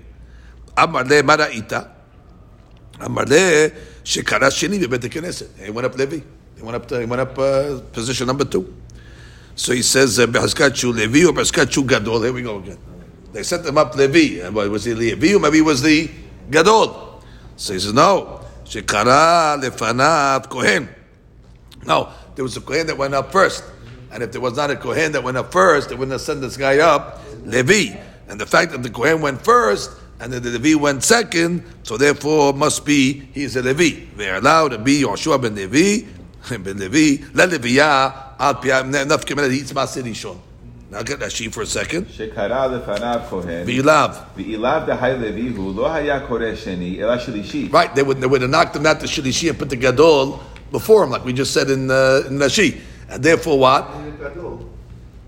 Amar 0.78 1.04
le 1.04 1.22
mara'ita. 1.22 1.95
Amarle 2.98 3.74
shekara 4.04 4.50
sheni 4.50 4.82
bebet 4.82 5.08
haKnesset. 5.08 5.64
He 5.64 5.70
went 5.70 5.86
up 5.86 5.96
Levi. 5.96 6.20
He 6.56 6.62
went 6.62 6.76
up. 6.76 6.86
To, 6.88 7.00
he 7.00 7.06
went 7.06 7.20
up 7.20 7.38
uh, 7.38 7.80
position 7.92 8.26
number 8.26 8.44
two. 8.44 8.74
So 9.54 9.72
he 9.72 9.82
says 9.82 10.18
behazkachu 10.18 10.94
Levi 10.94 11.26
or 11.28 11.32
behazkachu 11.32 11.86
Gadol. 11.86 12.22
Here 12.22 12.32
we 12.32 12.42
go 12.42 12.58
again. 12.58 12.78
They 13.32 13.42
sent 13.42 13.66
him 13.66 13.78
up 13.78 13.94
Levi. 13.94 14.42
Uh, 14.42 14.50
was 14.50 14.84
he 14.84 14.94
Levi 14.94 15.34
or 15.34 15.40
maybe 15.40 15.60
was 15.60 15.82
the 15.82 16.10
Gadol? 16.50 17.22
So 17.56 17.72
he 17.72 17.78
says 17.78 17.92
no. 17.92 18.40
Shekara 18.64 19.62
lefanav 19.62 20.48
kohen. 20.48 20.88
No, 21.86 22.08
there 22.34 22.44
was 22.44 22.56
a 22.56 22.60
kohen 22.60 22.86
that 22.86 22.98
went 22.98 23.14
up 23.14 23.30
first. 23.32 23.62
And 24.16 24.22
if 24.22 24.32
there 24.32 24.40
was 24.40 24.56
not 24.56 24.70
a 24.70 24.76
Kohen 24.76 25.12
that 25.12 25.22
went 25.22 25.36
up 25.36 25.52
first, 25.52 25.88
they 25.88 25.94
wouldn't 25.94 26.12
have 26.12 26.20
sent 26.20 26.40
this 26.40 26.56
guy 26.56 26.78
up, 26.78 27.20
Levi. 27.44 27.98
And 28.28 28.40
the 28.40 28.46
fact 28.46 28.72
that 28.72 28.82
the 28.82 28.90
Kohen 28.90 29.20
went 29.20 29.42
first 29.42 29.90
and 30.19 30.31
then 30.31 30.43
the 30.43 30.51
Levi 30.51 30.79
went 30.79 31.03
second, 31.03 31.63
so 31.83 31.97
therefore 31.97 32.53
must 32.53 32.85
be 32.85 33.21
he 33.33 33.43
is 33.43 33.55
a 33.55 33.61
Levi. 33.61 34.05
They're 34.15 34.35
allowed 34.35 34.69
to 34.69 34.77
be 34.77 35.01
Yoshua 35.01 35.41
ben 35.41 35.55
Levi, 35.55 36.07
ben 36.57 36.77
Levi, 36.77 37.25
le 37.33 37.47
Leviya, 37.47 38.39
al 38.39 38.55
piyam, 38.55 38.91
naf 38.91 39.25
kemelet, 39.25 39.51
he's 39.51 39.73
Masir 39.73 40.03
Rishon. 40.03 40.37
Now 40.91 41.03
get 41.03 41.19
that 41.21 41.31
sheet 41.31 41.53
for 41.53 41.61
a 41.61 41.65
second. 41.65 42.07
שקרא 42.09 42.67
לפניו 42.67 43.19
כהן, 43.29 43.65
V'ilav. 43.65 44.11
ואילב 44.37 44.85
דהי 44.87 45.19
לוי 45.19 45.53
הוא 45.55 45.75
לא 45.75 45.93
היה 45.93 46.19
קורא 46.27 46.55
שני, 46.55 47.03
אלא 47.03 47.17
שלישי. 47.17 47.69
Right, 47.71 47.95
they 47.95 48.03
would, 48.03 48.19
they 48.19 48.27
would 48.27 48.41
have 48.41 48.51
knocked 48.51 48.75
him 48.75 48.85
out 48.85 48.99
to 48.99 49.07
Shilishi 49.07 49.49
and 49.49 49.57
put 49.57 49.69
the 49.69 49.77
Gadol 49.77 50.41
before 50.71 51.03
him, 51.05 51.09
like 51.09 51.23
we 51.23 51.31
just 51.33 51.53
said 51.53 51.69
in, 51.69 51.89
uh, 51.89 52.23
in 52.27 52.37
Rashi. 52.37 52.79
And 53.09 53.23
therefore 53.23 53.57
what? 53.57 53.89
And 53.91 54.07
it 54.07 54.19
got 54.19 54.37
old. 54.37 54.69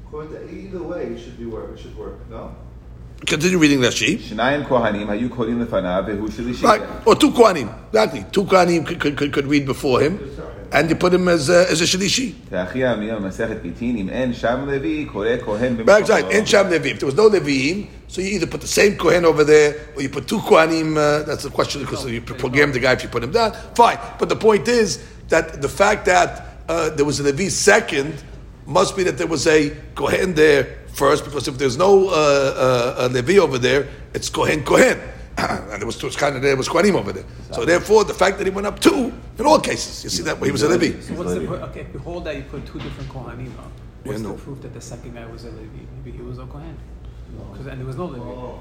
According 0.07 0.31
to 0.34 0.53
either 0.53 0.84
way, 0.84 1.03
it 1.03 1.19
should 1.19 1.38
be 1.38 1.45
work. 1.45 1.71
It 1.73 1.79
should 1.81 1.97
work. 1.97 2.19
No. 2.29 2.55
Continue 3.26 3.58
reading 3.58 3.80
that 3.80 3.92
Shnayim 3.94 4.66
Kohanim, 4.66 5.08
Right, 6.62 6.82
or 7.04 7.16
two 7.16 7.30
Kohanim, 7.32 7.86
exactly. 7.88 8.24
Two 8.30 8.44
Kohanim 8.44 8.86
could, 8.86 9.00
could, 9.00 9.16
could, 9.16 9.32
could 9.32 9.46
read 9.46 9.66
before 9.66 10.00
him, 10.00 10.20
and 10.70 10.88
you 10.88 10.94
put 10.94 11.12
him 11.12 11.26
as 11.26 11.48
a, 11.50 11.68
as 11.68 11.80
a 11.80 11.84
Shilishi. 11.84 12.34
Te'achi 12.48 12.76
Amiyah, 12.76 14.34
Sham 14.34 14.68
Levi, 14.68 15.10
Right, 15.84 16.08
right, 16.08 16.24
Levi. 16.70 16.88
If 16.90 17.00
there 17.00 17.06
was 17.06 17.16
no 17.16 17.28
levim, 17.28 17.88
so 18.06 18.20
you 18.20 18.36
either 18.36 18.46
put 18.46 18.60
the 18.60 18.68
same 18.68 18.96
Kohen 18.96 19.24
over 19.24 19.42
there, 19.42 19.88
or 19.96 20.02
you 20.02 20.10
put 20.10 20.28
two 20.28 20.38
Kohanim, 20.38 20.96
uh, 20.96 21.24
that's 21.24 21.42
the 21.42 21.50
question, 21.50 21.82
because 21.82 22.06
you 22.06 22.20
program 22.20 22.70
the 22.70 22.78
guy 22.78 22.92
if 22.92 23.02
you 23.02 23.08
put 23.08 23.24
him 23.24 23.32
down, 23.32 23.52
fine. 23.74 23.98
But 24.20 24.28
the 24.28 24.36
point 24.36 24.68
is 24.68 25.04
that 25.28 25.60
the 25.60 25.68
fact 25.68 26.06
that 26.06 26.60
uh, 26.68 26.90
there 26.90 27.04
was 27.04 27.18
a 27.18 27.24
Levi 27.24 27.48
second, 27.48 28.22
must 28.68 28.96
be 28.96 29.02
that 29.04 29.16
there 29.16 29.26
was 29.26 29.46
a 29.46 29.70
Kohen 29.94 30.34
there 30.34 30.78
first, 30.92 31.24
because 31.24 31.48
if 31.48 31.56
there's 31.56 31.76
no 31.76 32.08
uh, 32.08 32.12
uh, 32.98 33.08
Levi 33.10 33.38
over 33.38 33.58
there, 33.58 33.88
it's 34.14 34.28
Kohen 34.28 34.62
Kohen. 34.62 35.00
and 35.38 35.80
there 35.80 35.86
was, 35.86 36.02
was 36.02 36.16
kind 36.16 36.36
of 36.36 36.42
there 36.42 36.56
was 36.56 36.68
Kohanim 36.68 36.94
over 36.94 37.12
there. 37.12 37.24
So 37.52 37.64
therefore, 37.64 38.04
the 38.04 38.14
fact 38.14 38.38
that 38.38 38.46
he 38.46 38.50
went 38.50 38.66
up 38.66 38.78
two 38.80 39.12
in 39.38 39.46
all 39.46 39.60
cases, 39.60 40.04
you 40.04 40.10
see 40.10 40.22
that 40.24 40.36
he 40.42 40.50
was 40.50 40.62
a 40.62 40.68
Levi. 40.68 41.00
So 41.00 41.14
what's 41.14 41.32
the 41.34 41.48
okay? 41.70 41.86
behold 41.92 42.24
that 42.24 42.36
you 42.36 42.42
put 42.42 42.66
two 42.66 42.78
different 42.80 43.08
Kohanim 43.10 43.56
up, 43.58 43.70
what's 44.02 44.20
Yeah, 44.20 44.28
no. 44.28 44.36
the 44.36 44.42
proof 44.42 44.60
that 44.62 44.74
the 44.74 44.80
second 44.80 45.14
guy 45.14 45.24
was 45.26 45.44
a 45.44 45.50
Levi? 45.50 45.84
Maybe 45.96 46.16
he 46.16 46.22
was 46.22 46.38
a 46.38 46.46
Kohen. 46.46 46.76
Because 47.52 47.66
and 47.68 47.80
there 47.80 47.86
was 47.86 47.96
no 47.96 48.06
Levi. 48.06 48.24
Oh. 48.24 48.60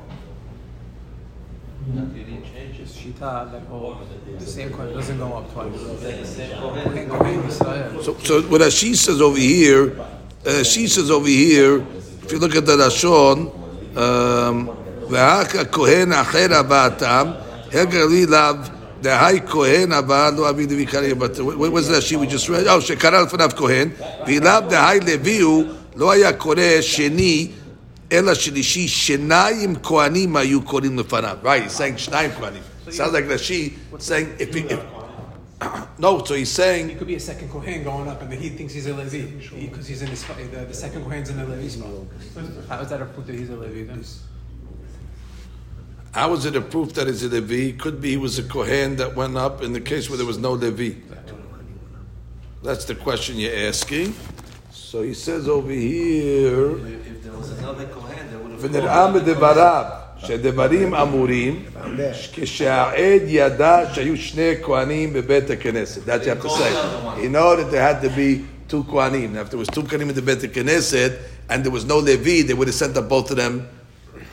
You 1.86 2.24
didn't 2.24 2.44
change 2.44 2.78
It's 2.80 2.96
it. 2.96 3.14
Shita 3.14 3.52
that 3.52 3.62
oh, 3.70 3.98
the 4.38 4.46
same 4.46 4.70
Kohen 4.70 4.94
doesn't 4.94 5.18
go 5.18 5.34
up 5.34 5.52
twice. 5.52 5.72
The 6.00 6.24
same 6.24 6.58
Kohen, 6.58 6.84
Kohen. 6.84 7.08
Kohen, 7.08 7.42
Yisrael. 7.42 8.02
So, 8.02 8.14
so 8.18 8.42
what 8.42 8.60
Rashi 8.60 8.94
says 8.94 9.20
over 9.20 9.38
here, 9.38 9.98
uh, 10.46 10.62
she 10.62 10.86
says 10.86 11.10
over 11.10 11.26
here, 11.26 11.84
if 12.22 12.30
you 12.30 12.38
look 12.38 12.54
at 12.54 12.66
the 12.66 12.76
Rashon, 12.76 13.50
um, 13.96 14.70
והאח 15.10 15.54
הכהן 15.56 16.12
האחר 16.12 16.54
הבאתם, 16.54 17.30
הגר 17.72 18.06
לאו, 18.28 18.54
דהי 19.02 19.40
כהן 19.46 19.92
הבא 19.92 20.30
לא 20.36 20.50
אבי 20.50 20.66
לוי 20.66 20.86
קרא 20.86 21.14
בת... 21.14 21.38
What 21.38 21.72
was 21.72 21.88
that 21.88 22.02
she 22.02 22.16
we 22.16 22.26
just 22.26 22.48
read? 22.48 22.66
Oh, 22.66 22.80
שקרא 22.80 23.20
לפניו 23.22 23.50
כהן, 23.56 23.88
ואליו 24.26 24.62
דהי 24.68 25.00
לוי 25.00 25.40
הוא, 25.40 25.64
לא 25.96 26.12
היה 26.12 26.32
קורא 26.32 26.80
שני, 26.80 27.48
Ela 28.09 28.31
Shilishi 28.31 28.85
Shenayim 28.85 29.77
Kohanim 29.77 30.31
Ayu 30.41 30.59
Korim 30.59 30.99
Lefanam. 30.99 31.43
Right, 31.43 31.63
he's 31.63 31.73
saying 31.73 31.95
Shnayim 31.95 32.31
Kohanim. 32.31 32.61
Sounds 32.91 33.11
like 33.11 33.25
Rashi 33.25 33.75
saying 33.99 34.35
if 34.39 34.53
he, 34.53 34.61
if, 34.61 34.81
no, 35.99 36.23
so 36.23 36.35
he's 36.35 36.51
saying 36.51 36.91
it 36.91 36.97
could 36.99 37.07
be 37.07 37.15
a 37.15 37.19
second 37.19 37.49
Kohen 37.49 37.83
going 37.83 38.07
up, 38.07 38.21
and 38.21 38.31
he 38.33 38.49
thinks 38.49 38.73
he's 38.73 38.87
a 38.87 38.93
Levi 38.93 39.65
because 39.65 39.87
he's 39.87 40.01
in 40.01 40.07
his, 40.07 40.23
the, 40.25 40.65
the 40.65 40.73
second 40.73 41.03
Kohen's 41.03 41.29
in 41.29 41.37
the 41.37 41.45
Levi 41.45 41.67
spot. 41.67 41.89
How 42.69 42.79
is 42.79 42.89
that 42.89 43.01
a 43.01 43.05
proof 43.05 43.27
that 43.27 43.35
he's 43.35 43.49
a 43.49 43.57
Levi? 43.57 43.91
Then? 43.91 44.05
How 46.13 46.31
is 46.33 46.45
it 46.45 46.55
a 46.55 46.61
proof 46.61 46.93
that 46.93 47.07
he's 47.07 47.23
a 47.23 47.27
Levi? 47.27 47.77
Could 47.77 47.99
be 47.99 48.11
he 48.11 48.17
was 48.17 48.39
a 48.39 48.43
Kohen 48.43 48.95
that 48.95 49.15
went 49.15 49.35
up 49.35 49.61
in 49.61 49.73
the 49.73 49.81
case 49.81 50.09
where 50.09 50.17
there 50.17 50.25
was 50.25 50.37
no 50.37 50.53
Levi. 50.53 50.99
That's 52.63 52.85
the 52.85 52.95
question 52.95 53.37
you're 53.37 53.67
asking. 53.67 54.15
So 54.71 55.01
he 55.01 55.13
says 55.13 55.49
over 55.49 55.71
here. 55.71 56.77
ונראה 58.60 59.10
מדבריו 59.10 59.84
שדברים 60.18 60.94
אמורים 60.94 61.62
כשהעד 62.32 63.22
ידע 63.26 63.78
שהיו 63.94 64.16
שני 64.16 64.52
כהנים 64.62 65.12
בבית 65.12 65.50
הכנסת. 65.50 66.00
That 66.06 66.24
you 66.24 66.28
have 66.28 66.42
to 66.42 66.48
say. 66.50 67.22
He 67.22 67.28
know 67.28 67.56
that 67.56 67.70
there 67.70 67.82
had 67.82 68.02
to 68.02 68.10
be 68.10 68.44
two 68.68 68.84
כהנים. 68.84 69.32
Now, 69.34 69.40
if 69.40 69.50
there 69.50 69.58
was 69.58 69.68
two 69.68 69.82
כהנים 69.82 70.10
in 70.10 70.14
the 70.14 70.22
beit 70.22 70.40
Knesset 70.52 71.12
and 71.50 71.64
there 71.64 71.72
was 71.72 71.84
no 71.84 71.98
Levi, 71.98 72.42
they 72.42 72.54
would 72.54 72.68
have 72.68 72.74
sent 72.74 72.96
up 72.96 73.08
both 73.08 73.30
of 73.30 73.36
them. 73.36 73.66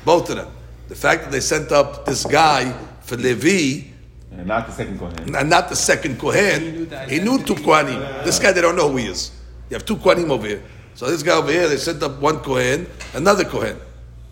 Both 0.05 0.29
of 0.29 0.35
them. 0.37 0.47
The 0.89 0.95
fact 0.95 1.23
that 1.23 1.31
they 1.31 1.39
sent 1.41 1.71
up 1.71 2.05
this 2.05 2.25
guy 2.25 2.73
for 3.01 3.17
Levi 3.17 3.85
And 4.31 4.47
not 4.47 4.67
the 4.67 4.73
second 4.73 4.99
Kohen. 4.99 5.35
and 5.35 5.49
not 5.49 5.69
the 5.69 5.75
second 5.75 6.19
Kohen, 6.19 6.87
he 7.09 7.19
knew 7.19 7.37
two 7.43 7.55
Kohanim. 7.55 8.23
This 8.23 8.37
guy, 8.39 8.51
they 8.51 8.61
don't 8.61 8.75
know 8.75 8.89
who 8.89 8.97
he 8.97 9.07
is. 9.07 9.31
You 9.69 9.75
have 9.77 9.85
two 9.85 9.97
Kohanim 9.97 10.29
over 10.29 10.47
here. 10.47 10.61
So 10.95 11.09
this 11.09 11.23
guy 11.23 11.37
over 11.37 11.51
here, 11.51 11.67
they 11.67 11.77
sent 11.77 12.03
up 12.03 12.19
one 12.19 12.39
Kohen, 12.39 12.87
another 13.13 13.45
Kohen. 13.45 13.77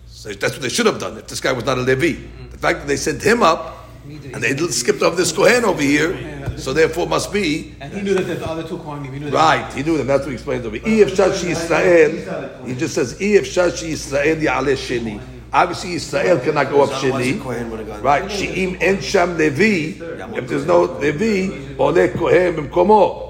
So 0.06 0.30
that's 0.30 0.54
what 0.54 0.62
they 0.62 0.68
should 0.68 0.86
have 0.86 0.98
done 0.98 1.16
if 1.16 1.26
this 1.26 1.40
guy 1.40 1.52
was 1.52 1.64
not 1.64 1.78
a 1.78 1.80
Levi. 1.80 2.20
The 2.50 2.58
fact 2.58 2.80
that 2.80 2.88
they 2.88 2.96
sent 2.96 3.22
him 3.22 3.42
up, 3.42 3.88
and 4.04 4.36
they 4.36 4.56
skipped 4.68 5.02
over 5.02 5.16
this 5.16 5.32
Kohen 5.32 5.64
over 5.64 5.80
here, 5.80 6.58
so 6.58 6.72
therefore 6.72 7.06
must 7.06 7.32
be, 7.32 7.74
And 7.80 7.92
he 7.92 8.02
knew 8.02 8.14
that 8.14 8.24
the 8.24 8.46
other 8.46 8.66
two 8.66 8.78
Kohanim. 8.78 9.12
He 9.12 9.20
knew 9.20 9.30
that. 9.30 9.34
right, 9.34 9.72
he 9.72 9.82
knew 9.82 9.96
them. 9.96 10.06
That's 10.06 10.22
what 10.22 10.30
he 10.30 10.34
explains 10.34 10.66
over 10.66 10.76
here. 10.76 11.06
If 11.06 11.14
Shashi 11.14 11.50
Israel, 11.50 12.66
he 12.66 12.74
just 12.74 12.94
says, 12.94 13.20
if 13.20 13.46
Shashi 13.46 13.88
Israel 13.88 14.36
Ya'aleh 14.36 14.76
Sheni. 14.76 15.20
Obviously, 15.50 15.94
Israel 15.94 16.38
cannot 16.40 16.68
go 16.68 16.82
up 16.82 16.90
Otherwise, 16.90 17.24
the 17.24 17.32
Sheni. 17.32 17.42
Kohen 17.42 17.70
would 17.70 17.78
have 17.80 17.88
gone. 17.88 18.02
Right, 18.02 18.30
שאם 18.30 18.74
אין 18.80 19.00
שם 19.00 19.36
לוי, 19.38 19.94
if 20.34 20.48
there's 20.48 20.66
no 20.66 20.86
לוי, 21.00 21.50
עולה 21.76 22.06
כהן 22.18 22.56
במקומו. 22.56 23.24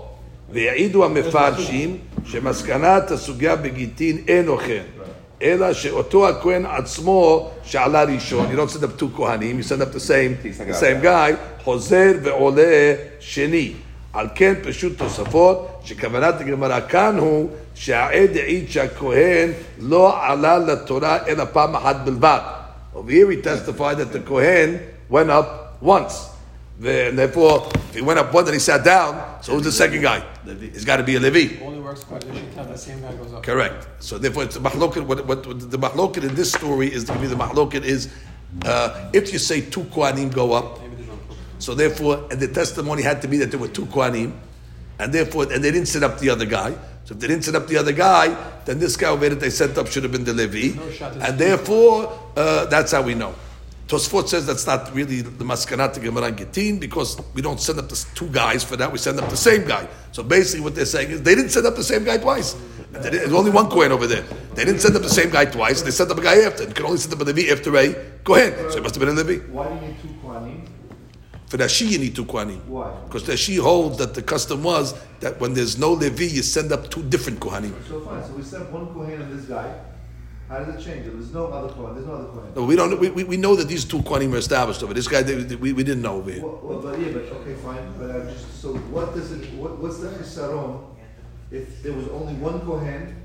ויעידו 0.51 1.05
המפרשים 1.05 1.99
שמסקנת 2.25 3.11
הסוגיה 3.11 3.57
בגיטין 3.57 4.19
אין 4.29 4.49
אוכל, 4.49 4.73
אלא 5.43 5.73
שאותו 5.73 6.29
הכהן 6.29 6.67
עצמו 6.67 7.51
שעלה 7.63 8.03
ראשון, 8.03 8.47
you 8.53 8.57
don't 8.57 8.77
send 8.77 8.83
up 8.83 9.01
two 9.01 9.17
כהנים, 9.17 9.59
you 9.59 9.63
send 9.63 9.83
up 9.83 9.97
the 9.97 10.01
same, 10.01 10.47
the 10.71 10.75
same 10.75 11.05
guy, 11.05 11.63
חוזר 11.65 12.13
ועולה 12.23 12.95
שני. 13.21 13.73
על 14.13 14.27
כן 14.35 14.55
פשוט 14.63 14.99
תוספות, 14.99 15.81
שכוונת 15.85 16.41
הגמרא 16.41 16.81
כאן 16.89 17.19
הוא 17.19 17.49
שהעד 17.75 18.37
העיד 18.37 18.71
שהכהן 18.71 19.51
לא 19.79 20.15
עלה 20.23 20.59
לתורה 20.59 21.19
אלא 21.27 21.45
פעם 21.53 21.77
אחת 21.77 21.97
בלבד. 22.05 22.41
Over 22.95 23.11
here 23.11 23.31
he 23.31 23.37
testified 23.37 23.99
that 23.99 24.13
the 24.13 24.21
Kohen 24.29 24.79
went 25.11 25.31
up 25.31 25.77
once. 25.83 26.32
And 26.78 27.18
therefore, 27.18 27.70
if 27.76 27.96
he 27.96 28.02
went 28.02 28.20
up 28.20 28.34
one 28.34 28.46
and 28.46 28.54
he 28.54 28.60
sat 28.60 28.84
down, 28.84 29.42
so 29.44 29.54
who's 29.54 29.64
the 29.64 29.72
second 29.72 30.02
guy? 30.02 30.26
It's 30.46 30.84
got 30.86 30.98
to 30.98 31.04
be 31.04 31.16
a 31.16 31.20
Levi. 31.20 31.64
Only 31.64 31.80
works 31.80 32.02
according 32.04 32.34
to 32.34 32.40
Shita. 32.40 32.68
The 32.68 32.78
same 32.78 33.02
guy 33.02 33.14
goes 33.16 33.32
up. 33.32 33.44
Correct. 33.44 33.88
So 34.00 34.18
therefore, 34.18 34.44
it's 34.44 34.56
the 34.56 34.62
mahloket. 34.62 35.06
What, 35.06 35.26
what, 35.26 35.46
what 35.46 35.72
the 35.72 35.78
mahloket 35.78 36.28
in 36.28 36.36
this 36.36 36.52
story 36.52 36.92
is 36.92 37.04
to 37.06 37.18
be 37.20 37.28
the 37.28 37.36
mahloket 37.36 37.84
is 37.84 38.12
uh, 38.66 39.10
if 39.14 39.32
you 39.32 39.40
say 39.40 39.62
two 39.62 39.82
kohanim 39.82 40.34
go 40.34 40.54
up, 40.54 40.80
Maybe 40.82 40.96
there's 40.96 41.08
no 41.08 41.16
proof. 41.16 41.38
so 41.60 41.74
therefore, 41.76 42.28
and 42.32 42.40
the 42.40 42.48
testimony 42.48 43.02
had 43.04 43.22
to 43.22 43.28
be 43.28 43.38
that 43.38 43.52
there 43.52 43.60
were 43.60 43.68
two 43.68 43.86
kohanim, 43.86 44.34
and 45.00 45.14
therefore, 45.14 45.52
and 45.52 45.64
they 45.64 45.72
didn't 45.72 45.88
set 45.88 46.04
up 46.04 46.20
the 46.20 46.30
other 46.30 46.46
guy. 46.46 46.72
So 47.06 47.14
if 47.14 47.20
they 47.20 47.28
didn't 47.28 47.44
set 47.44 47.56
up 47.56 47.68
the 47.68 47.78
other 47.78 47.92
guy, 47.92 48.34
then 48.66 48.80
this 48.80 48.96
guy 48.98 49.10
over 49.10 49.22
here 49.22 49.30
that 49.32 49.40
they 49.40 49.50
set 49.50 49.78
up 49.78 49.88
should 49.88 50.04
have 50.04 50.12
been 50.12 50.24
the 50.24 50.34
Levi, 50.34 50.78
No 50.78 51.08
and 51.20 51.38
therefore, 51.38 52.18
uh, 52.36 52.66
that's 52.66 52.92
how 52.94 53.02
we 53.02 53.14
know. 53.14 53.36
Tosfot 53.88 54.28
says 54.30 54.46
that's 54.48 54.66
not 54.66 54.94
really 54.96 55.22
the 55.22 55.44
maskanat 55.44 56.02
Gemara 56.02 56.32
Gittin 56.32 56.80
because 56.80 57.20
we 57.34 57.42
don't 57.42 57.60
send 57.60 57.80
up 57.80 57.90
the 57.90 58.06
two 58.16 58.28
guys 58.28 58.64
for 58.64 58.78
that. 58.78 58.92
We 58.92 58.98
send 58.98 59.20
up 59.20 59.30
the 59.30 59.38
same 59.38 59.68
guy. 59.68 59.88
So 60.14 60.24
basically, 60.24 60.62
what 60.62 60.74
they're 60.76 60.86
saying 60.86 61.12
is 61.12 61.22
they 61.22 61.36
didn't 61.36 61.50
send 61.52 61.66
up 61.68 61.76
the 61.76 61.84
same 61.84 62.04
guy 62.06 62.18
twice. 62.18 62.56
And 62.94 63.04
they 63.04 63.10
didn't- 63.10 63.24
There's 63.30 63.34
only 63.34 63.52
one 63.52 63.70
Kohen 63.70 63.92
over 63.92 64.08
there. 64.08 64.24
They 64.56 64.64
didn't 64.66 64.80
send 64.80 64.96
up 64.96 65.02
the 65.02 65.10
same 65.10 65.30
guy 65.32 65.46
twice. 65.46 65.82
They 65.82 65.92
sent 65.92 66.10
up 66.12 66.18
a 66.18 66.22
guy 66.22 66.38
after. 66.42 66.64
You 66.64 66.74
can 66.74 66.86
only 66.86 66.98
send 66.98 67.14
up 67.14 67.20
a 67.22 67.24
Levi 67.26 67.52
after 67.52 67.76
a 67.76 67.94
Kohen. 68.24 68.54
So 68.72 68.78
it 68.78 68.84
must 68.84 68.96
have 68.96 69.00
been 69.06 69.10
a 69.10 69.22
Levi. 69.22 69.44
Why 69.52 69.68
do 69.68 69.76
you 69.76 69.82
need 69.82 70.02
two 70.02 70.08
Kohanim? 70.24 70.62
For 71.48 71.58
the 71.58 71.68
Shi, 71.68 71.86
you 71.86 72.00
need 72.00 72.16
two 72.16 72.26
Kohanim. 72.26 72.66
Why? 72.66 72.90
Because 73.06 73.26
the 73.26 73.36
Shi 73.38 73.58
holds 73.58 73.98
that 73.98 74.14
the 74.14 74.22
custom 74.24 74.64
was 74.64 74.96
that 75.20 75.40
when 75.42 75.54
there's 75.54 75.78
no 75.78 75.92
Levi, 75.94 76.24
you 76.26 76.42
send 76.42 76.72
up 76.72 76.90
two 76.90 77.04
different 77.04 77.40
Kohanim. 77.42 77.74
So 77.90 78.00
fine. 78.02 78.24
So 78.24 78.32
we 78.34 78.44
sent 78.44 78.72
one 78.72 78.88
Kohen 78.94 79.22
and 79.22 79.38
this 79.38 79.46
guy. 79.46 79.72
How 80.50 80.60
does 80.64 80.76
it 80.76 80.84
change? 80.84 81.06
There's 81.06 81.34
no 81.34 81.48
other 81.48 81.74
Kohen. 81.74 81.96
There's 81.96 82.06
no 82.06 82.14
other 82.16 82.28
Kohen. 82.28 82.54
No, 82.56 82.66
we 82.66 82.76
don't. 82.76 83.00
We, 83.00 83.10
we, 83.10 83.24
we 83.24 83.38
know 83.38 83.56
that 83.56 83.68
these 83.68 83.86
two 83.86 84.00
Kohanim 84.00 84.32
were 84.32 84.38
established 84.38 84.84
over. 84.84 84.94
This 84.94 85.08
guy, 85.08 85.24
they, 85.24 85.56
we, 85.56 85.74
we 85.74 85.84
didn't 85.84 86.02
know 86.04 86.16
over 86.18 86.32
here. 86.32 86.44
Well, 86.44 86.60
well, 86.62 86.80
but 86.80 87.00
yeah, 87.00 87.12
but 87.12 87.24
okay, 87.24 87.54
fine. 87.56 87.94
But 87.98 88.12
I'm 88.12 88.28
just 88.28 88.62
so 88.62 88.74
what 88.76 89.14
does 89.16 89.32
it? 89.32 89.52
What, 89.54 89.80
what's 89.80 90.00
the 90.00 90.10
chisaron 90.10 90.84
if 91.52 91.82
there 91.82 91.94
was 91.94 92.08
only 92.10 92.34
one 92.36 92.62
Kohen? 92.62 93.16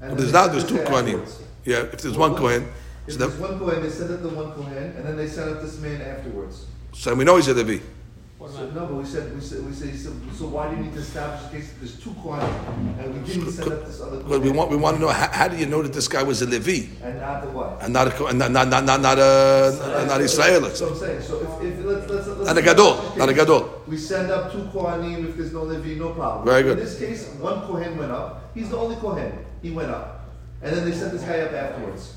And 0.00 0.18
there's 0.18 0.32
not. 0.32 0.50
There's 0.52 0.66
two 0.66 0.76
Kohanim. 0.78 1.26
Yeah, 1.64 1.78
if 1.92 2.02
there's 2.02 2.18
one 2.18 2.34
Kohen, 2.34 2.68
If 3.06 3.14
So 3.14 3.18
there's 3.20 3.36
that- 3.36 3.40
one 3.50 3.58
Kohen, 3.58 3.82
they 3.82 3.88
send 3.90 4.12
up 4.12 4.22
the 4.22 4.28
one 4.28 4.52
Kohen, 4.52 4.94
and 4.96 5.06
then 5.06 5.16
they 5.16 5.26
send 5.28 5.50
up 5.50 5.62
this 5.62 5.80
man 5.80 6.00
afterwards. 6.02 6.66
So 6.92 7.14
we 7.14 7.24
know 7.24 7.36
he's 7.36 7.48
a 7.48 7.54
Levi. 7.54 7.82
So, 8.36 8.68
no, 8.70 8.86
but 8.86 8.94
we 8.96 9.04
said, 9.06 9.34
we 9.34 9.40
said, 9.40 9.64
we 9.64 9.72
said, 9.72 9.96
so, 9.96 10.10
so 10.36 10.46
why 10.48 10.68
do 10.68 10.76
you 10.76 10.82
need 10.82 10.92
to 10.92 10.98
establish 10.98 11.46
a 11.46 11.54
case 11.54 11.72
that 11.72 11.80
there's 11.80 11.98
two 11.98 12.10
Kohanim, 12.10 12.98
and 12.98 13.14
we 13.14 13.26
didn't 13.26 13.50
send 13.50 13.72
up 13.72 13.86
this 13.86 14.02
other 14.02 14.18
Because 14.18 14.40
we 14.40 14.48
Kohen, 14.50 14.56
want, 14.56 14.70
we 14.70 14.76
want 14.76 14.96
to 14.96 15.00
know 15.00 15.08
how, 15.08 15.28
how 15.32 15.48
do 15.48 15.56
you 15.56 15.64
know 15.66 15.82
that 15.82 15.94
this 15.94 16.08
guy 16.08 16.22
was 16.22 16.42
a 16.42 16.46
Levi 16.46 16.92
and 17.02 17.20
not 17.20 17.42
the 17.42 17.48
what? 17.50 17.78
and 17.80 17.92
not 17.94 18.08
a, 18.08 18.10
Co- 18.10 18.26
and 18.26 18.38
not 18.38 18.50
not 18.50 18.68
not 18.68 18.84
not, 18.84 19.00
not 19.00 19.18
a 19.18 20.04
not 20.06 20.20
Israel? 20.20 20.60
let's 20.60 20.78
So. 20.78 20.88
I'm 20.90 20.96
saying, 20.98 21.22
so 21.22 21.40
if, 21.40 21.78
if, 21.78 21.84
let's, 21.86 22.10
let's, 22.10 22.26
let's. 22.26 22.46
Not 22.46 22.58
a 22.58 22.62
gadol, 22.62 23.16
not 23.16 23.28
a 23.30 23.34
gadol. 23.34 23.82
We 23.86 23.96
send 23.96 24.30
up 24.30 24.52
two 24.52 24.64
Kohanim 24.64 25.26
if 25.26 25.36
there's 25.36 25.52
no 25.52 25.62
Levi, 25.62 25.98
no 25.98 26.10
problem. 26.12 26.44
Very 26.44 26.64
good. 26.64 26.78
In 26.78 26.84
this 26.84 26.98
case, 26.98 27.26
one 27.40 27.62
Kohen 27.62 27.96
went 27.96 28.12
up, 28.12 28.50
he's 28.54 28.68
the 28.68 28.76
only 28.76 28.96
Kohen, 28.96 29.32
he 29.62 29.70
went 29.70 29.90
up. 29.90 30.28
And 30.60 30.76
then 30.76 30.84
they 30.84 30.94
sent 30.94 31.12
this 31.12 31.22
guy 31.22 31.40
up 31.40 31.52
afterwards. 31.52 32.14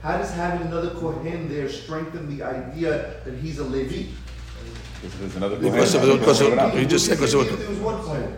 How 0.00 0.16
does 0.16 0.32
having 0.32 0.66
another 0.68 0.90
Kohen 0.90 1.48
there 1.50 1.68
strengthen 1.68 2.34
the 2.34 2.42
idea 2.42 3.20
that 3.24 3.34
he's 3.34 3.58
a 3.58 3.64
Levi? 3.64 4.12
There's, 5.00 5.14
there's 5.14 5.36
another 5.36 5.56
Because 5.56 5.94
of- 5.94 6.02
because 6.18 6.40
of- 6.40 6.46
Bring 6.48 6.58
it 6.58 6.62
up. 6.62 6.74
you 6.74 6.86
just 6.86 7.06
said 7.06 7.16
because 7.16 7.32
There 7.32 7.42
it 7.42 7.50
was- 7.58 7.68
was 7.68 7.78
one 7.78 8.02
Kohen. 8.02 8.36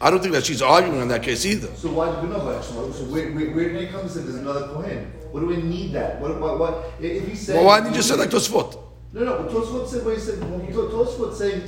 I 0.00 0.10
don't 0.10 0.20
think 0.20 0.34
that 0.34 0.44
she's 0.44 0.60
arguing 0.60 1.00
on 1.00 1.08
that 1.08 1.22
case 1.22 1.46
either. 1.46 1.68
So 1.76 1.88
why 1.90 2.10
do 2.14 2.26
we 2.26 2.28
know 2.32 2.40
about 2.40 2.64
So, 2.64 2.90
so 2.92 3.04
where, 3.04 3.30
where, 3.32 3.50
where 3.52 3.68
do 3.72 3.78
you 3.80 3.88
come 3.88 4.00
and 4.00 4.10
say 4.10 4.20
there's 4.20 4.34
another 4.36 4.68
Kohen? 4.68 5.10
What 5.30 5.40
do 5.40 5.46
we 5.46 5.56
need 5.56 5.92
that? 5.92 6.20
What, 6.20 6.38
what, 6.40 6.58
what, 6.58 6.92
if 7.00 7.26
he 7.28 7.34
said. 7.34 7.56
Well, 7.56 7.64
why 7.66 7.78
didn't 7.80 7.92
you 7.92 7.96
just 7.96 8.08
say 8.08 8.16
like 8.16 8.30
Tosfot? 8.30 8.78
No, 9.12 9.24
no, 9.24 9.32
Tosfot 9.44 9.88
said 9.88 10.04
what 10.04 10.14
he 10.14 10.20
said. 10.20 10.38
Tosfot 10.40 11.34
saying 11.34 11.62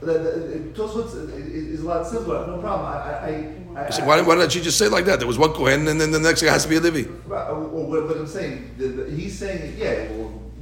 that 0.00 0.22
that- 0.22 0.34
uh, 0.34 0.78
Tosfot 0.78 1.06
is, 1.06 1.54
is 1.74 1.80
a 1.80 1.86
lot 1.86 2.06
simpler. 2.06 2.46
No 2.46 2.58
problem. 2.58 2.86
I, 2.86 2.92
I, 2.96 3.80
I, 3.82 3.86
I, 3.86 3.90
So 3.90 4.04
why, 4.04 4.20
why 4.22 4.36
didn't 4.36 4.52
she 4.52 4.60
just 4.62 4.78
say 4.78 4.88
like 4.88 5.04
that? 5.06 5.18
There 5.18 5.28
was 5.28 5.38
one 5.38 5.52
Kohen, 5.52 5.86
and 5.88 6.00
then 6.00 6.10
the 6.10 6.20
next 6.20 6.42
guy 6.42 6.52
has 6.52 6.62
to 6.62 6.68
be 6.68 6.76
a 6.76 6.80
Levi. 6.80 7.10
Right, 7.26 7.48
or, 7.50 7.56
or 7.64 7.86
what, 7.86 8.08
what 8.08 8.16
I'm 8.16 8.26
saying, 8.26 8.70
the, 8.78 8.86
the, 8.88 9.10
he's 9.10 9.38
saying, 9.38 9.74
yeah, 9.76 10.08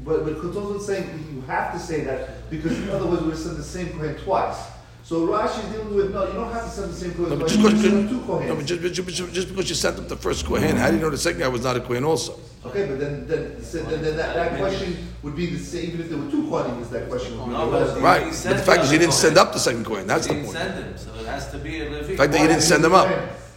well, 0.04 0.24
but 0.24 0.42
but 0.42 0.52
Tosfot's 0.52 0.86
saying 0.86 1.26
you 1.34 1.40
have 1.42 1.72
to 1.72 1.78
say 1.78 2.02
that 2.04 2.48
because 2.50 2.72
otherwise 2.88 3.20
we 3.22 3.28
would 3.28 3.38
send 3.38 3.56
the 3.56 3.62
same 3.62 3.88
Kohen 3.90 4.14
twice. 4.16 4.56
So 5.04 5.26
Rashi 5.26 5.64
is 5.64 5.70
dealing 5.72 5.94
with 5.96 6.12
no, 6.14 6.26
you 6.28 6.32
don't 6.34 6.52
have 6.52 6.64
to 6.64 6.70
send 6.70 6.92
the 6.92 6.96
same 6.96 7.12
Kohen 7.14 7.30
No, 7.30 7.36
but 7.36 7.48
twice. 7.48 7.56
just 7.56 7.58
You 7.62 7.68
because, 7.68 7.82
send 7.82 8.08
two 8.08 8.46
no, 8.46 8.54
but 8.56 8.66
just, 8.66 8.82
just, 8.82 9.08
just- 9.08 9.32
just 9.34 9.48
because 9.48 9.68
you 9.68 9.74
sent 9.74 9.98
up 9.98 10.08
the 10.08 10.16
first 10.16 10.46
Kohen, 10.46 10.76
how 10.76 10.88
do 10.90 10.96
you 10.96 11.02
know 11.02 11.10
the 11.10 11.18
second 11.18 11.40
guy 11.40 11.48
was 11.48 11.62
not 11.64 11.76
a 11.76 11.80
Kohen 11.80 12.04
also? 12.04 12.38
Okay, 12.64 12.86
but 12.86 13.00
then 13.00 13.26
then, 13.26 13.60
so 13.62 13.82
then, 13.82 14.00
then 14.02 14.16
that, 14.16 14.34
that 14.36 14.58
question 14.58 14.96
would 15.24 15.34
be 15.34 15.46
the 15.46 15.58
same 15.58 15.88
even 15.90 16.00
if 16.02 16.08
there 16.08 16.18
were 16.18 16.30
two 16.30 16.44
Kohanim. 16.44 16.80
Is 16.80 16.90
that 16.90 17.08
question 17.08 17.36
would 17.38 17.46
be 17.46 17.52
No, 17.52 17.66
the 17.70 17.78
but- 17.78 17.94
same. 17.94 18.02
Right, 18.04 18.24
but 18.26 18.56
the 18.56 18.62
fact 18.62 18.84
is 18.84 18.90
he 18.90 18.98
didn't 18.98 19.14
send 19.14 19.36
up 19.38 19.52
the 19.52 19.58
second 19.58 19.84
Kohen, 19.84 20.06
that's 20.06 20.26
the 20.28 20.34
He 20.34 20.42
point. 20.44 20.52
didn't 20.54 20.72
send 20.74 20.84
him, 20.84 20.98
so 20.98 21.20
it 21.20 21.26
has 21.26 21.50
to 21.50 21.58
be 21.58 21.80
a 21.82 21.90
Levi. 21.90 22.06
The 22.06 22.16
fact 22.16 22.32
that 22.32 22.40
he 22.40 22.46
didn't 22.46 22.62
send 22.62 22.84
them 22.84 22.94
up. 22.94 23.08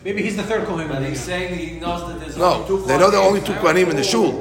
Maybe 0.04 0.22
he's 0.22 0.36
the 0.38 0.44
third 0.44 0.66
Kohen. 0.66 0.88
But 0.88 1.02
he's 1.04 1.20
saying 1.20 1.58
he 1.58 1.80
knows 1.80 2.08
that 2.08 2.20
there's 2.20 2.38
only 2.38 2.68
two 2.68 2.78
No, 2.80 2.86
they 2.86 2.98
know 2.98 3.10
there 3.12 3.20
are 3.20 3.28
only 3.28 3.42
two 3.42 3.54
Kohanim 3.54 3.90
in 3.90 3.96
the 3.96 4.04
shul. 4.04 4.32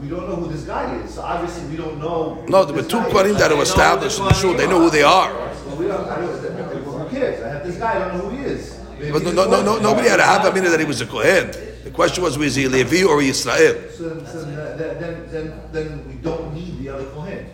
We 0.00 0.08
don't 0.08 0.28
know 0.28 0.36
who 0.36 0.48
this 0.48 0.64
guy 0.64 0.94
is. 1.02 1.14
So 1.14 1.22
obviously 1.22 1.68
we 1.70 1.76
don't 1.76 1.98
know. 1.98 2.44
No, 2.48 2.64
were 2.66 2.82
two. 2.82 2.98
Kohanim 2.98 3.38
that 3.38 3.50
are 3.50 3.62
established 3.62 4.18
in 4.18 4.24
the 4.26 4.34
shul, 4.34 4.54
they 4.54 4.66
know 4.66 4.80
who 4.80 4.90
they 4.90 5.02
are. 5.02 5.32
Well, 5.32 5.76
we 5.76 5.88
don't, 5.88 6.08
I 6.08 6.20
don't, 6.20 6.84
who 6.84 7.08
cares? 7.08 7.42
I 7.42 7.48
have 7.48 7.66
this 7.66 7.76
guy, 7.76 7.96
I 7.96 7.98
don't 7.98 8.18
know 8.18 8.28
who 8.28 8.36
he 8.36 8.44
is. 8.44 8.78
Maybe 8.98 9.12
But 9.12 9.22
no, 9.22 9.30
no, 9.32 9.44
no, 9.50 9.62
no, 9.62 9.78
nobody 9.78 10.08
had 10.08 10.16
to 10.16 10.24
have 10.24 10.44
a 10.44 10.52
minute 10.52 10.70
that 10.70 10.80
he 10.80 10.86
was 10.86 11.00
a 11.00 11.06
Kohen. 11.06 11.50
The 11.84 11.90
question 11.90 12.22
was, 12.22 12.36
was 12.38 12.54
he 12.54 12.64
a 12.64 12.68
Levi 12.68 13.04
or 13.04 13.20
a 13.20 13.24
Israel? 13.24 13.90
So, 13.90 14.24
so 14.24 14.42
then, 14.42 15.00
then, 15.00 15.28
then, 15.30 15.60
then 15.72 16.08
we 16.08 16.14
don't 16.14 16.54
need 16.54 16.78
the 16.78 16.90
other 16.90 17.06
Kohen. 17.10 17.46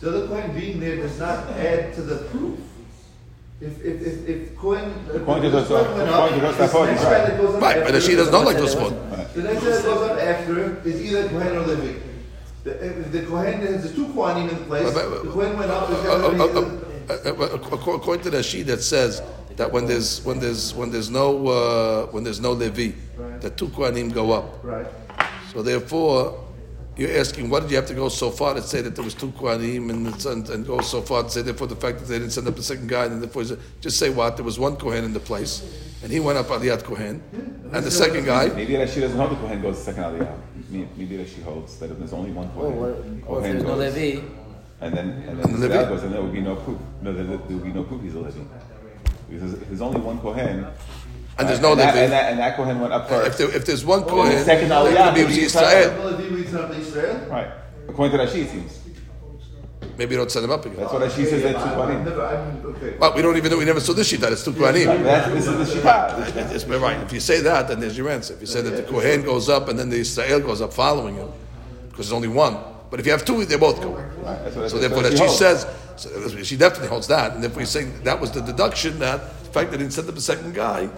The 0.00 0.08
other 0.08 0.28
Kohen 0.28 0.58
being 0.58 0.80
there 0.80 0.96
does 0.96 1.18
not 1.18 1.48
add 1.50 1.94
to 1.94 2.02
the 2.02 2.16
proof. 2.28 2.58
If, 3.60 3.84
if, 3.84 4.00
if, 4.06 4.28
if 4.28 4.56
Kohen, 4.56 4.92
if 5.08 5.16
According 5.22 5.50
to 5.50 5.58
if 5.58 5.68
the- 5.68 5.74
Kohen 5.74 5.96
went 5.98 6.08
up, 6.10 6.30
according 6.30 6.40
to 6.40 6.46
this 6.46 6.72
the- 6.72 6.86
next 6.86 7.02
guy 7.04 7.26
that 7.26 7.40
goes 7.40 7.54
up 7.56 7.62
Right, 7.62 7.76
but 7.76 7.86
after- 7.86 8.00
she 8.00 8.14
doesn't 8.14 8.44
like 8.44 8.56
those 8.56 8.76
one. 8.76 8.94
The 9.34 9.42
next 9.42 9.64
guy 9.64 9.70
that 9.70 9.82
goes 9.84 10.10
up 10.10 10.18
after 10.18 10.88
is 10.88 11.00
either 11.02 11.28
Kohen 11.28 11.56
or 11.56 11.60
Levi. 11.66 11.98
The, 12.64 12.86
if 12.86 13.12
the 13.12 13.22
Kohen, 13.22 13.60
there's 13.60 13.92
two 13.94 14.06
Kohanim 14.06 14.48
in 14.50 14.64
place, 14.66 14.94
But- 14.94 15.10
but- 15.10 15.24
the 15.24 15.30
Kohen 15.30 15.58
went 15.58 15.70
up, 15.72 15.90
Uh, 15.90 15.94
uh, 15.94 16.04
uh, 17.10 17.10
uh, 17.10 17.44
uh, 17.44 17.94
According 17.96 18.22
to 18.24 18.30
the 18.30 18.42
sheet 18.44 18.64
that 18.68 18.80
says 18.82 19.22
that 19.56 19.72
when 19.72 19.86
there's 19.86 20.24
when 20.24 20.38
there's 20.38 20.72
when 20.74 20.92
there's 20.92 21.10
no 21.10 21.48
uh, 21.48 22.06
when 22.12 22.22
there's 22.22 22.40
no 22.40 22.52
Levi, 22.52 22.92
Right. 23.16 23.40
the 23.40 23.50
two 23.50 23.68
Kohanim 23.68 24.12
go 24.12 24.30
up. 24.32 24.60
Right. 24.62 24.86
So 25.52 25.62
therefore, 25.62 26.38
you're 26.98 27.16
asking, 27.16 27.48
why 27.48 27.60
did 27.60 27.70
you 27.70 27.76
have 27.76 27.86
to 27.86 27.94
go 27.94 28.08
so 28.08 28.30
far 28.30 28.54
to 28.54 28.62
say 28.62 28.82
that 28.82 28.96
there 28.96 29.04
was 29.04 29.14
two 29.14 29.28
Kohanim 29.30 29.88
and, 29.90 30.26
and, 30.26 30.50
and 30.50 30.66
go 30.66 30.80
so 30.80 31.00
far 31.00 31.22
to 31.22 31.30
say 31.30 31.42
therefore 31.42 31.68
the 31.68 31.76
fact 31.76 32.00
that 32.00 32.06
they 32.06 32.18
didn't 32.18 32.32
send 32.32 32.48
up 32.48 32.56
the 32.56 32.62
second 32.62 32.88
guy 32.88 33.04
and 33.04 33.22
therefore 33.22 33.44
just 33.80 33.98
say 33.98 34.10
what 34.10 34.36
there 34.36 34.44
was 34.44 34.58
one 34.58 34.76
Kohen 34.76 35.04
in 35.04 35.12
the 35.12 35.20
place 35.20 35.62
and 36.02 36.10
he 36.10 36.18
went 36.18 36.38
up 36.38 36.46
Aliyat 36.46 36.82
Kohen 36.82 37.22
and 37.72 37.84
the 37.84 37.90
second 37.90 38.24
guy 38.24 38.48
Maybe 38.48 38.74
that 38.76 38.90
she 38.90 39.00
doesn't 39.00 39.16
hold 39.16 39.30
the 39.30 39.36
Kohen 39.36 39.62
goes 39.62 39.78
to 39.78 39.84
second 39.84 40.02
Aliyah. 40.02 40.38
Maybe, 40.70 40.88
maybe 40.96 41.16
that 41.18 41.28
she 41.28 41.40
holds 41.40 41.78
that 41.78 41.90
if 41.90 41.98
there's 41.98 42.12
only 42.12 42.32
one 42.32 42.50
Kohen, 42.50 42.74
oh, 43.26 43.32
Or 43.32 43.38
if 43.38 43.44
Kohen 43.44 43.52
there's 43.52 43.62
no 43.62 43.76
goes, 43.76 43.94
Levi, 43.94 44.24
and 44.80 44.94
then 44.96 45.08
and 45.10 45.28
And 45.28 45.38
then 45.40 45.60
the 45.60 45.68
the 45.68 45.74
Levi- 45.78 45.88
goes, 45.88 46.02
and 46.02 46.12
there 46.12 46.22
would 46.22 46.32
be 46.32 46.40
no 46.40 46.56
proof. 46.56 46.78
No, 47.02 47.12
there, 47.12 47.24
there 47.24 47.38
would 47.38 47.64
be 47.64 47.72
no 47.72 47.84
proof 47.84 48.02
he's 48.02 48.14
a 48.14 48.18
Levi. 48.20 48.40
Because 49.30 49.54
if 49.54 49.68
there's 49.68 49.80
only 49.80 50.00
one 50.00 50.18
Kohen, 50.20 50.66
and 51.38 51.48
there's 51.48 51.58
uh, 51.58 51.62
no 51.62 51.72
and 51.72 51.80
that, 51.80 51.94
Levi. 51.94 52.04
and 52.04 52.12
that, 52.12 52.30
and 52.30 52.38
that 52.40 52.56
Kohen 52.56 52.80
went 52.80 52.92
up 52.92 53.04
If, 53.04 53.08
first. 53.08 53.38
there, 53.38 53.54
if 53.56 53.64
there's 53.66 53.84
one 53.84 54.02
Kohen, 54.04 54.44
second 54.44 54.70
Aliyah 54.70 55.06
could 55.08 55.14
be 55.14 55.24
would 55.24 55.34
be 55.34 55.42
Israel. 55.42 55.94
Well, 55.98 56.10
Levi 56.18 56.34
leads 56.34 56.54
up 56.54 56.70
to 56.70 56.76
Israel. 56.76 57.16
Right. 57.30 57.50
According 57.88 58.18
to 58.18 58.24
Rashi, 58.24 58.44
it 58.44 58.50
seems. 58.50 58.78
Maybe 59.96 60.12
you 60.12 60.18
don't 60.18 60.30
send 60.30 60.44
them 60.44 60.52
up 60.52 60.64
again. 60.64 60.78
That's 60.78 60.92
what 60.92 61.02
Rashi 61.02 61.26
says. 61.26 61.42
That 61.42 61.52
two 61.54 61.58
Kohanim. 61.58 62.04
never, 62.04 62.24
I 62.24 62.52
mean, 62.52 62.64
okay. 62.66 62.96
Well, 62.98 63.14
we 63.16 63.22
don't 63.22 63.36
even 63.36 63.50
know. 63.50 63.58
We 63.58 63.64
never 63.64 63.80
saw 63.80 63.92
this 63.94 64.08
sheet 64.08 64.20
that 64.20 64.32
it's 64.32 64.44
two 64.44 64.52
Kohanim. 64.52 65.02
That's, 65.02 65.28
this 65.32 65.46
is 65.48 65.72
the 65.72 65.80
Shita. 65.80 66.80
Right. 66.80 67.00
If 67.02 67.12
you 67.12 67.20
say 67.20 67.40
that, 67.40 67.66
then 67.68 67.80
there's 67.80 67.96
your 67.98 68.08
answer. 68.08 68.34
If 68.34 68.40
you 68.40 68.46
say 68.46 68.60
that 68.62 68.70
the 68.76 68.82
Kohen 68.84 69.22
goes 69.22 69.48
up 69.48 69.68
and 69.68 69.76
then 69.78 69.90
the 69.90 69.96
Israel 69.96 70.40
goes 70.40 70.60
up 70.60 70.72
following 70.72 71.16
him, 71.16 71.28
because 71.88 72.06
there's 72.08 72.12
only 72.12 72.28
one. 72.28 72.56
But 72.90 73.00
if 73.00 73.06
you 73.06 73.12
have 73.12 73.24
two, 73.24 73.44
they 73.44 73.56
both 73.56 73.80
go. 73.82 73.90
Right, 73.90 74.52
So 74.52 74.60
that's 74.60 74.72
therefore, 74.72 74.98
what 74.98 75.02
that 75.04 75.10
she 75.12 75.16
she 75.18 75.24
holds. 75.24 75.38
says, 75.38 75.66
so 75.96 76.10
uh, 76.10 76.42
she 76.44 76.56
definitely 76.56 76.88
holds 76.88 77.06
that. 77.08 77.34
And 77.34 77.44
if 77.44 77.56
we 77.56 77.64
say 77.64 77.84
that 78.04 78.18
was 78.20 78.30
the 78.30 78.40
deduction, 78.40 78.98
that 79.00 79.20
the 79.44 79.50
fact 79.50 79.70
that 79.72 79.78
he 79.78 79.84
didn't 79.84 79.92
send 79.94 80.08
up 80.08 80.14
the 80.14 80.20
second 80.20 80.54
guy, 80.54 80.88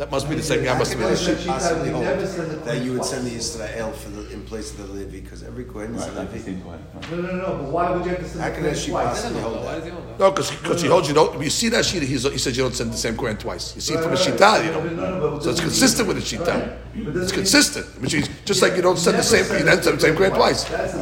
that 0.00 0.10
must 0.10 0.30
be 0.30 0.34
the 0.34 0.42
same 0.42 0.64
guy. 0.64 0.78
Must 0.78 0.96
be 0.96 1.02
How 1.02 1.10
the 1.10 1.14
can 1.16 1.36
sheet. 1.36 1.46
possibly 1.46 1.90
hold 1.90 2.04
never 2.04 2.26
send 2.26 2.50
the 2.50 2.56
that 2.56 2.82
you 2.82 2.94
would 2.94 3.04
send 3.04 3.26
the 3.26 3.34
Israel 3.34 3.92
for 3.92 4.08
the, 4.08 4.32
in 4.32 4.42
place 4.44 4.70
of 4.72 4.78
the 4.78 4.94
Levi 4.94 5.20
because 5.20 5.42
every 5.42 5.64
Kohen 5.64 5.94
is 5.94 6.06
a 6.06 6.10
the 6.12 6.22
Levi. 6.22 6.38
same 6.38 6.62
Kohen. 6.62 6.82
No, 7.10 7.16
no, 7.20 7.36
no, 7.36 7.46
but 7.58 7.64
why 7.70 7.90
would 7.90 8.04
you 8.06 8.12
have 8.12 8.20
to 8.20 8.26
send 8.26 8.40
How 8.40 8.48
the 8.48 8.54
can 8.54 8.62
Kohen 8.64 8.76
she 8.76 8.90
twice? 8.92 9.20
possibly 9.20 9.42
hold 9.42 9.56
that? 9.56 9.74
does 9.74 9.84
he 9.84 9.90
hold 9.90 10.08
that? 10.08 10.18
No, 10.18 10.30
because 10.30 10.50
because 10.52 10.80
he 10.80 10.88
holds 10.88 11.06
you 11.08 11.14
don't. 11.14 11.42
You 11.42 11.50
see 11.50 11.68
that 11.68 11.84
sheet. 11.84 12.02
He 12.02 12.16
says 12.16 12.56
you 12.56 12.62
don't 12.62 12.74
send 12.74 12.94
the 12.94 12.96
same 12.96 13.14
Kohen 13.14 13.36
twice. 13.36 13.74
You 13.74 13.82
see 13.82 13.92
it 13.92 14.00
from 14.02 14.12
a 14.12 14.16
Right, 14.16 14.26
shita, 14.26 14.40
right, 14.40 14.64
you. 14.64 14.72
No, 14.72 15.18
no, 15.18 15.30
know. 15.36 15.38
So 15.38 15.50
it's 15.50 15.60
consistent 15.60 16.08
with 16.08 16.16
the 16.16 16.22
shita. 16.22 16.46
Right. 16.48 17.16
It's 17.22 17.32
consistent. 17.32 17.86
Which 18.00 18.14
is 18.14 18.28
just 18.46 18.62
like 18.62 18.76
you 18.76 18.82
don't 18.82 18.96
send 18.98 19.18
the 19.18 19.22
same. 19.22 19.44
You 19.58 19.66
don't 19.66 19.84
send 19.84 19.98
the 19.98 20.00
same 20.00 20.16
Kohen 20.16 20.32
twice. 20.32 20.64
That's, 20.64 20.94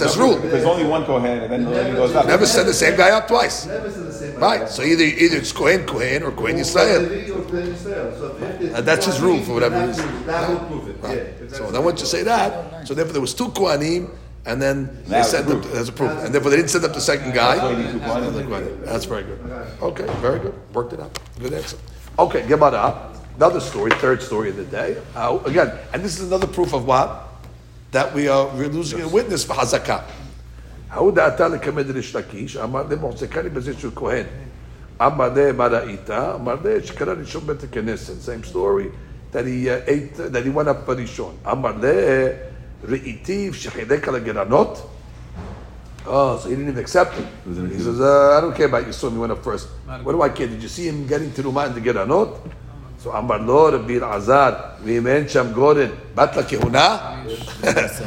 that's, 0.00 0.16
rule. 0.16 0.36
There's 0.38 0.64
only 0.64 0.86
one 0.86 1.04
Kohen, 1.04 1.38
and 1.42 1.52
then 1.52 1.64
the 1.64 1.70
Levi 1.70 1.92
goes 1.92 2.14
up. 2.14 2.26
Never 2.26 2.46
send 2.46 2.66
the 2.66 2.74
same 2.74 2.96
guy 2.96 3.10
up 3.10 3.28
twice. 3.28 3.66
Never 3.66 3.90
send 3.90 4.06
the 4.06 4.12
same. 4.12 4.36
Right. 4.40 4.68
So 4.70 4.82
either 4.82 5.04
either 5.04 5.36
it's 5.36 5.52
Kohen 5.52 5.84
Kohen 5.84 6.22
or 6.22 6.32
Kohen 6.32 6.56
Yisrael. 6.56 7.02
And 8.40 8.86
that's 8.86 9.06
his 9.06 9.20
rule 9.20 9.42
for 9.42 9.54
whatever 9.54 9.86
reason. 9.86 10.26
Right. 10.26 11.50
So 11.50 11.70
then 11.70 11.84
once 11.84 12.00
you 12.00 12.06
say 12.06 12.22
that, 12.22 12.86
so 12.86 12.94
therefore 12.94 13.12
there 13.12 13.20
was 13.20 13.34
two 13.34 13.48
Kohanim, 13.48 14.10
and 14.46 14.62
then 14.62 15.02
they 15.06 15.22
sent 15.22 15.46
them 15.46 15.62
as 15.74 15.88
a 15.88 15.92
proof, 15.92 16.10
and 16.10 16.34
therefore 16.34 16.50
they 16.50 16.56
didn't 16.56 16.70
send 16.70 16.84
up 16.84 16.94
the 16.94 17.00
second 17.00 17.34
guy. 17.34 17.56
That's 18.84 19.04
very 19.04 19.24
good. 19.24 19.40
Okay, 19.82 20.06
very 20.20 20.38
good. 20.38 20.54
Worked 20.74 20.94
it 20.94 21.00
out. 21.00 21.18
Good 21.38 21.52
answer. 21.52 21.76
Okay, 22.18 22.46
Gemara. 22.46 23.14
Another 23.36 23.60
story, 23.60 23.92
third 23.92 24.20
story 24.20 24.50
of 24.50 24.56
the 24.56 24.64
day. 24.64 25.00
Uh, 25.14 25.38
again, 25.46 25.70
and 25.92 26.02
this 26.02 26.18
is 26.18 26.26
another 26.26 26.48
proof 26.48 26.72
of 26.72 26.86
what 26.86 27.28
that 27.92 28.12
we 28.12 28.26
are 28.26 28.48
we're 28.48 28.68
losing 28.68 29.00
a 29.00 29.08
witness 29.08 29.44
for 29.44 29.54
Hazakah. 29.54 30.02
How 30.88 31.10
da'ata 31.10 31.56
lekemid 31.56 31.84
Reish 31.84 32.20
Lakish? 32.20 32.62
Amar 32.62 32.84
lemotzekani 32.84 33.50
b'zitzu 33.50 33.94
kohen. 33.94 34.26
Amade 35.00 35.52
Maraita, 35.54 36.38
Amade 36.38 36.80
Shekara 36.82 37.16
Rishon 37.16 37.46
Bet 37.46 37.98
Same 37.98 38.42
story 38.44 38.90
that 39.32 39.46
he 39.46 39.70
uh, 39.70 39.80
ate, 39.86 40.14
that 40.16 40.44
he 40.44 40.50
went 40.50 40.68
up 40.68 40.86
Rishon. 40.86 41.34
Re'itiv 42.84 43.54
Oh, 46.10 46.38
so 46.38 46.48
he 46.48 46.54
didn't 46.54 46.70
even 46.70 46.80
accept 46.80 47.18
it. 47.18 47.26
He 47.44 47.80
says, 47.80 48.00
uh, 48.00 48.38
I 48.38 48.40
don't 48.40 48.56
care 48.56 48.66
about 48.66 48.84
your 48.84 48.92
son, 48.92 49.12
he 49.12 49.18
went 49.18 49.32
up 49.32 49.44
first. 49.44 49.68
What 50.02 50.12
do 50.12 50.22
I 50.22 50.30
care? 50.30 50.46
Did 50.46 50.62
you 50.62 50.68
see 50.68 50.88
him 50.88 51.06
getting 51.06 51.32
to 51.34 51.42
Ruma 51.42 51.66
and 51.66 51.76
a 51.76 51.80
Geranot? 51.80 52.38
So 52.98 53.12
Amar 53.12 53.38
Lo 53.40 53.70
b'ir 53.78 54.00
Azad, 54.00 54.78
Vimen 54.80 55.28
Sham 55.28 55.52
Gorin, 55.52 55.94
Batla 56.14 56.42
Kihuna. 56.42 57.26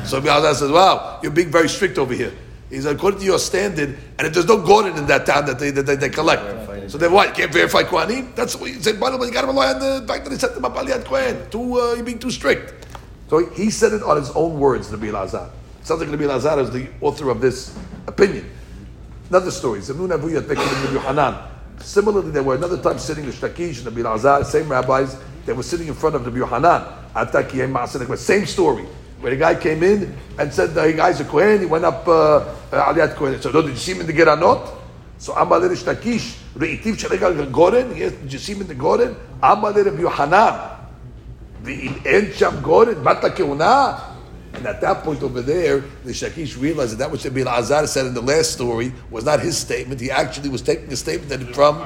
So 0.08 0.20
b'ir 0.20 0.42
Azad 0.42 0.56
says, 0.56 0.72
wow, 0.72 1.20
you're 1.22 1.32
being 1.32 1.52
very 1.52 1.70
strict 1.70 1.98
over 1.98 2.14
here. 2.14 2.34
He's 2.70 2.86
according 2.86 3.20
to 3.20 3.26
your 3.26 3.40
standard, 3.40 3.98
and 4.18 4.28
if 4.28 4.34
there's 4.34 4.48
no 4.48 4.58
Goren 4.66 4.98
in 4.98 5.06
that 5.08 5.26
town 5.26 5.46
that 5.46 5.60
they, 5.60 5.72
that 5.72 5.84
they, 5.84 5.96
they 5.96 6.10
collect 6.10 6.61
so 6.92 6.98
then 6.98 7.14
what? 7.14 7.30
You 7.30 7.34
can't 7.36 7.54
verify 7.54 7.84
Kohanim? 7.84 8.36
That's 8.36 8.54
what 8.58 8.70
you 8.70 8.82
said. 8.82 9.00
By 9.00 9.12
the 9.12 9.18
way, 9.18 9.28
you 9.28 9.34
got 9.34 9.44
to 9.44 9.48
rely 9.48 9.74
on 9.74 9.80
the 9.80 10.06
fact 10.06 10.26
that 10.26 10.30
they 10.30 10.38
set 10.38 10.54
them 10.54 10.66
up 10.66 10.76
Aliyat 10.76 11.06
Kohen. 11.06 11.50
Too, 11.50 11.80
uh, 11.80 11.94
you're 11.94 12.04
being 12.04 12.20
too 12.20 12.32
strict. 12.32 12.74
So 13.30 13.46
he 13.52 13.70
said 13.70 13.94
it 13.94 14.04
on 14.04 14.18
his 14.18 14.30
own 14.32 14.60
words, 14.60 14.92
Rabbi 14.92 15.06
Elazar. 15.06 15.50
Sounds 15.84 16.02
like 16.02 16.10
Rabbi 16.10 16.24
Elazar 16.24 16.58
is 16.58 16.70
the 16.70 16.90
author 17.00 17.30
of 17.30 17.40
this 17.40 17.74
opinion. 18.08 18.52
Another 19.30 19.52
story. 19.52 19.82
Similarly, 19.82 20.32
there 22.32 22.44
were 22.44 22.56
another 22.56 22.78
time 22.78 23.00
sitting 23.00 23.26
the 23.26 23.32
Shtakish 23.32 23.78
and 23.78 23.96
Rabbi 23.96 24.02
Elazar, 24.02 24.44
same 24.44 24.68
rabbis, 24.68 25.16
they 25.46 25.54
were 25.54 25.64
sitting 25.64 25.88
in 25.88 25.94
front 25.94 26.18
of 26.18 26.26
Rabbi 26.26 26.40
Yohanan. 26.40 28.18
Same 28.18 28.46
story. 28.46 28.84
Where 29.22 29.32
the 29.32 29.38
guy 29.38 29.56
came 29.56 29.82
in 29.82 30.14
and 30.38 30.54
said, 30.54 30.74
the 30.74 30.92
guy's 30.92 31.22
a 31.22 31.24
Kohen, 31.24 31.62
he 31.62 31.66
went 31.68 31.86
up 31.86 32.06
uh, 32.06 32.44
Kohen. 33.16 33.42
So, 33.42 33.50
no, 33.52 33.62
did 33.62 33.72
you 33.72 33.78
see 33.78 33.94
him 33.94 34.02
in 34.02 34.08
the 34.08 34.14
Geranot? 34.14 34.78
So, 35.20 35.32
Amalei 35.36 35.70
Rish 35.70 35.84
Lakish, 35.84 36.41
Re'itiv 36.56 36.98
Shalega 36.98 37.52
Goren, 37.52 37.96
him 37.96 38.62
in 38.62 38.68
the 38.68 38.76
Goren? 38.76 39.16
Amalei 39.42 39.86
Rabbi 39.86 40.02
Yohanan, 40.02 40.78
the 41.64 41.90
En 42.06 42.32
Sham 42.34 42.62
Goren, 42.62 43.04
Bata 43.04 43.30
Keuna. 43.30 44.10
And 44.54 44.66
at 44.66 44.82
that 44.82 45.04
point 45.04 45.24
over 45.24 45.42
there, 45.42 45.80
the 46.04 46.12
Shakish 46.12 46.60
realized 46.60 46.92
that 46.94 46.98
that 46.98 47.12
which 47.12 47.24
Rabbi 47.24 47.40
Elazar 47.42 47.88
said 47.88 48.06
in 48.06 48.14
the 48.14 48.22
last 48.22 48.52
story 48.52 48.92
was 49.10 49.24
not 49.24 49.40
his 49.40 49.58
statement. 49.58 50.02
He 50.02 50.12
actually 50.12 50.50
was 50.50 50.62
taking 50.62 50.92
a 50.92 50.96
statement 50.98 51.56
from 51.56 51.80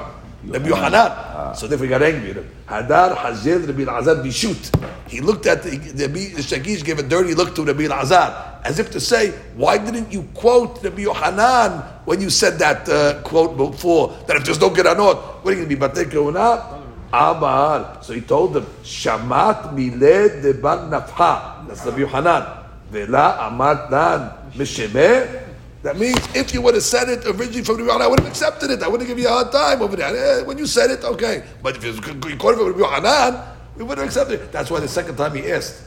Rabbi 0.44 0.68
Yohanan. 0.68 1.54
So 1.54 1.68
therefore 1.68 1.86
he 1.86 1.90
got 1.90 2.02
angry. 2.02 2.34
Hadar 2.66 3.16
Hazel 3.16 3.60
Rabbi 3.60 3.84
Elazar 3.84 4.22
Bishut. 4.24 4.90
He 5.08 5.20
looked 5.20 5.46
at 5.46 5.62
the, 5.62 5.76
the, 5.76 6.06
the 6.08 6.42
Shakish 6.42 6.84
gave 6.84 6.98
a 6.98 7.04
dirty 7.04 7.34
look 7.34 7.54
to 7.54 7.64
Rabbi 7.64 7.84
Elazar, 7.84 8.55
as 8.66 8.80
if 8.80 8.90
to 8.90 9.00
say, 9.00 9.30
why 9.54 9.78
didn't 9.78 10.12
you 10.12 10.26
quote 10.34 10.82
Rabbi 10.82 11.02
Yohanan 11.02 11.82
when 12.04 12.20
you 12.20 12.30
said 12.30 12.58
that 12.58 12.88
uh, 12.88 13.22
quote 13.22 13.56
before, 13.56 14.08
that 14.26 14.36
if 14.36 14.44
there's 14.44 14.60
no 14.60 14.70
Geranot, 14.70 15.44
what 15.44 15.54
are 15.54 15.56
you 15.56 15.64
going 15.64 15.68
to 15.68 15.76
be, 15.76 15.80
Batei 15.80 16.10
Keuna? 16.10 16.82
Amar. 17.12 18.02
So 18.02 18.12
he 18.12 18.20
told 18.20 18.54
them, 18.54 18.66
Shamat 18.82 19.72
miled 19.72 20.42
de 20.42 20.52
bar 20.54 20.78
nafha. 20.78 21.68
That's 21.68 21.86
Rabbi 21.86 22.00
Yohanan. 22.00 22.64
Vela 22.90 23.38
amat 23.48 23.88
dan 23.88 24.32
mishemeh. 24.54 25.44
That 25.82 25.96
means 25.96 26.18
if 26.34 26.52
you 26.52 26.60
would 26.62 26.74
have 26.74 26.82
said 26.82 27.08
it 27.08 27.24
originally 27.24 27.62
from 27.62 27.76
Rabbi 27.76 27.86
Yohanan, 27.86 28.02
I 28.02 28.08
would 28.08 28.18
have 28.18 28.28
accepted 28.28 28.72
it. 28.72 28.82
I 28.82 28.88
wouldn't 28.88 29.08
give 29.08 29.20
you 29.20 29.28
a 29.28 29.30
hard 29.30 29.52
time 29.52 29.80
over 29.80 29.94
there. 29.94 30.40
Eh, 30.40 30.42
when 30.42 30.58
you 30.58 30.66
said 30.66 30.90
it, 30.90 31.04
okay. 31.04 31.44
But 31.62 31.76
if 31.76 31.84
you 31.84 32.36
quoted 32.36 32.58
from 32.58 32.66
Rabbi 32.66 32.80
Yohanan, 32.80 33.46
we 33.76 33.84
would 33.84 33.98
have 33.98 34.06
accepted 34.08 34.40
it. 34.40 34.50
That's 34.50 34.72
why 34.72 34.80
the 34.80 34.88
second 34.88 35.14
time 35.16 35.36
he 35.36 35.52
asked. 35.52 35.85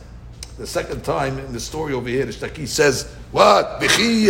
The 0.59 0.67
second 0.67 1.05
time 1.05 1.39
in 1.39 1.53
the 1.53 1.59
story 1.59 1.93
over 1.93 2.09
here, 2.09 2.25
the 2.25 2.33
Shtaki 2.33 2.67
says, 2.67 3.09
what? 3.31 3.79
Bichi 3.79 4.27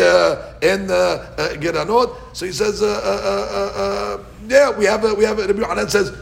and 0.61 0.91
uh, 0.91 0.93
uh, 0.93 1.49
Geranot. 1.55 2.15
So 2.33 2.45
he 2.45 2.51
says, 2.51 2.83
uh, 2.83 2.85
uh, 2.85 2.89
uh, 2.91 3.81
uh, 3.81 4.23
yeah, 4.47 4.69
we 4.69 4.85
have 4.85 5.03
a, 5.03 5.15
we 5.15 5.23
have 5.23 5.39
a, 5.39 5.47
Rabbi 5.47 5.59
Yohanan 5.59 5.89
says, 5.89 6.15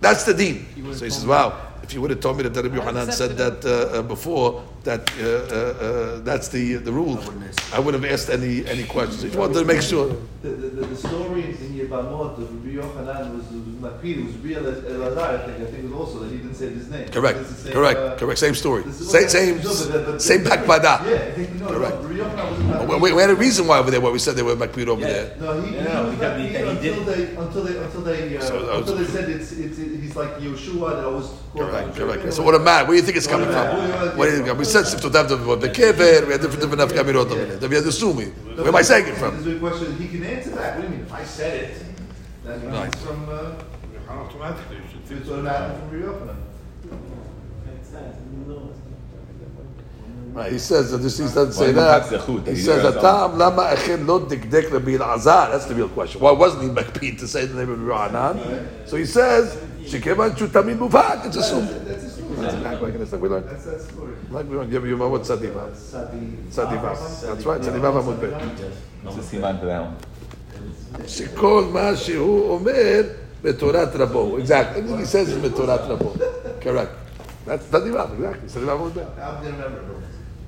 that's 0.00 0.24
the 0.24 0.32
deen. 0.32 0.66
So 0.94 1.04
he 1.04 1.10
says, 1.10 1.26
wow, 1.26 1.74
if 1.82 1.92
you 1.92 2.00
would 2.00 2.08
have 2.10 2.20
told 2.20 2.38
me 2.38 2.44
that 2.44 2.56
Rabbi 2.56 2.74
Yohanan 2.76 3.12
said 3.12 3.36
that 3.36 4.08
before, 4.08 4.64
that 4.84 5.10
uh, 5.20 5.24
uh, 5.24 5.86
uh, 5.86 6.20
that's 6.20 6.48
the 6.48 6.74
the 6.76 6.92
rule, 6.92 7.18
I 7.72 7.78
wouldn't 7.78 8.02
have 8.04 8.12
asked 8.12 8.30
any 8.30 8.66
any 8.66 8.84
questions. 8.84 9.22
He 9.22 9.28
just 9.28 9.38
wanted 9.38 9.54
to 9.60 9.64
make 9.64 9.82
sure. 9.82 10.14
The, 10.42 10.48
the, 10.50 10.68
the, 10.70 10.86
the 10.86 10.96
story 10.96 11.44
in 11.44 11.54
Yevamot 11.78 12.36
of 12.36 12.50
Rabbi 12.52 12.74
Yochanan 12.82 13.36
was, 13.36 13.44
was 13.46 13.62
Makpid, 13.78 14.18
it 14.18 14.26
was 14.26 14.36
real 14.38 14.66
as 14.66 14.78
Elazar, 14.78 15.18
I 15.18 15.46
think, 15.46 15.56
I 15.68 15.70
think 15.70 15.84
it 15.84 15.90
was 15.90 15.92
also 15.92 16.18
that 16.18 16.32
he 16.32 16.38
didn't 16.38 16.56
say 16.56 16.68
his 16.70 16.90
name. 16.90 17.06
Correct, 17.10 17.38
This 17.38 17.50
is 17.50 17.56
the 17.58 17.62
same, 17.62 17.72
correct, 17.74 17.98
uh, 18.00 18.16
correct. 18.16 18.38
Same 18.40 18.54
story. 18.56 18.82
this 18.82 19.08
Same, 19.08 19.22
what- 19.22 19.30
same, 19.30 19.56
no, 19.58 19.62
but 19.62 20.12
the- 20.14 20.18
same 20.20 20.40
bakbada. 20.42 20.82
Yeah, 21.06 21.14
I 21.14 21.30
think, 21.30 21.54
no, 21.60 21.68
no, 21.68 21.78
Correct. 21.78 21.94
Rabbi 22.02 22.14
Yochanan 22.14 22.88
was 22.88 22.88
We, 22.88 22.96
we- 22.98 23.12
we 23.12 23.20
had 23.20 23.30
a 23.30 23.36
reason 23.36 23.68
why 23.68 23.78
over 23.78 23.92
there, 23.92 24.00
why 24.00 24.10
we 24.10 24.18
said 24.18 24.34
they 24.34 24.42
were 24.42 24.56
makpid 24.56 24.88
over 24.88 25.00
there. 25.00 25.36
No, 25.38 25.60
he, 25.62 25.76
Yeah, 25.76 25.82
he 26.10 26.16
no, 26.16 26.26
was 26.34 26.42
he- 26.42 26.48
he 26.48 26.56
until 26.56 27.04
did. 27.04 27.06
they, 27.06 27.36
until 27.36 27.62
they, 27.62 27.76
until 27.78 28.00
they, 28.00 28.36
uh, 28.36 28.40
So, 28.40 28.54
uh, 28.72 28.78
until 28.78 28.96
they 28.96 29.04
said 29.04 29.28
it's, 29.30 29.52
it's, 29.52 29.76
he's 29.78 30.16
like 30.16 30.38
Yeshua 30.38 30.96
that 30.96 31.04
always. 31.04 31.28
Correct, 31.56 31.94
correct. 31.94 32.32
So 32.32 32.42
what 32.42 32.56
about? 32.56 32.88
Where 32.88 32.96
do 32.96 33.00
you 33.00 33.02
think 33.02 33.16
it's 33.16 33.28
coming 33.28 33.46
from? 33.46 34.16
What 34.18 34.24
do 34.26 34.30
you 34.32 34.42
think? 34.42 34.48
We 34.72 34.82
said 34.82 34.98
Siftotav 34.98 35.60
the 35.60 35.68
kever. 35.68 36.26
We 36.26 36.32
had 36.32 36.40
different 36.40 36.62
different 36.62 36.80
nafkamirot 36.80 37.30
over 37.30 37.44
there. 37.44 37.56
Then 37.56 37.68
we 37.68 37.76
had 37.76 37.84
the 37.84 37.92
sumi. 37.92 38.24
Where 38.24 38.68
am 38.68 38.76
I 38.76 38.80
saying 38.80 39.06
it 39.06 39.16
from? 39.16 39.36
This 39.36 39.46
is 39.46 39.56
a 39.56 39.58
question, 39.58 39.98
he 39.98 40.08
can 40.08 40.24
answer 40.24 40.50
that, 40.52 40.78
what 40.78 40.86
do 40.86 40.88
you 40.88 40.96
mean, 40.96 41.06
if 41.06 41.12
I 41.12 41.24
said 41.24 41.64
it, 41.64 41.84
that 42.44 42.62
means 42.62 42.72
Right. 42.72 42.88
it's 42.88 43.02
from, 43.04 43.28
uh, 43.28 43.52
Automatically, 44.08 44.78
it's 45.10 45.28
automatic 45.28 45.78
from 45.78 46.00
Rabbi 46.00 46.32
Right, 50.32 50.52
he 50.52 50.58
says, 50.58 50.94
uh, 50.94 50.96
this, 50.96 51.18
he 51.18 51.24
doesn't 51.24 51.52
say 51.52 51.72
that. 51.72 52.10
not? 52.10 52.46
He 52.46 52.52
He 52.52 52.60
says, 52.62 52.82
knows 52.82 52.96
Atam 52.96 53.36
lama 53.38 53.74
echin 53.74 54.06
lo 54.06 54.20
dikdek 54.20 54.72
Rabbi 54.72 54.92
Elazar. 54.92 55.50
That's 55.50 55.66
the 55.66 55.74
real 55.74 55.90
question. 55.90 56.22
Why 56.22 56.32
wasn't 56.32 56.62
he 56.62 56.68
makpid 56.70 57.18
to 57.18 57.28
say 57.28 57.44
the 57.44 57.58
name 57.58 57.70
of 57.70 57.82
Rabbi 57.82 58.10
Yohanan? 58.10 58.86
So 58.86 58.96
he 58.96 59.04
says, 59.04 59.54
Shekevan 59.82 60.30
chutamid 60.30 60.78
muvad. 60.78 61.26
It's 61.26 61.36
assumed. 61.36 61.68
That's 62.31 62.31
his 62.31 62.31
story. 62.31 62.41
That's 62.41 62.55
exactly 62.55 62.91
like 62.91 62.99
this. 62.99 63.11
Like 63.11 63.21
we 63.21 63.29
learned. 63.29 63.49
That's 63.49 63.65
that 63.65 63.81
story. 63.81 64.15
Like 64.31 64.49
we 64.49 64.55
learned. 64.57 64.71
You 64.73 64.85
you 64.85 64.97
know 64.97 65.09
what 65.09 65.21
Tzadivav? 65.23 65.75
Sadi. 65.75 66.17
Tzadivav. 66.49 67.21
That's 67.27 67.45
right. 67.45 67.61
Tzadivav 67.61 67.93
Amud 68.01 68.21
Bet. 68.21 68.33
It's 69.05 69.17
a 69.17 69.35
siman 69.35 69.59
for 69.59 69.65
that 69.65 69.81
one. 69.81 69.95
שכל 71.07 71.65
מה 71.73 71.95
שהוא 71.95 72.51
אומר 72.51 73.01
בתורת 73.41 73.95
רבו. 73.95 74.37
Exactly. 74.39 74.79
Everything 74.79 74.99
he 74.99 75.05
says 75.05 75.29
is 75.29 75.37
בתורת 75.37 75.81
רבו. 75.81 76.13
Correct. 76.61 76.91
That's 77.45 77.65
Tzadivav. 77.65 78.13
Exactly. 78.15 78.47
Tzadivav 78.49 78.79
Amud 78.79 78.93
Bet. 78.95 79.07
I 79.19 79.43
didn't 79.43 79.61
remember. 79.61 80.03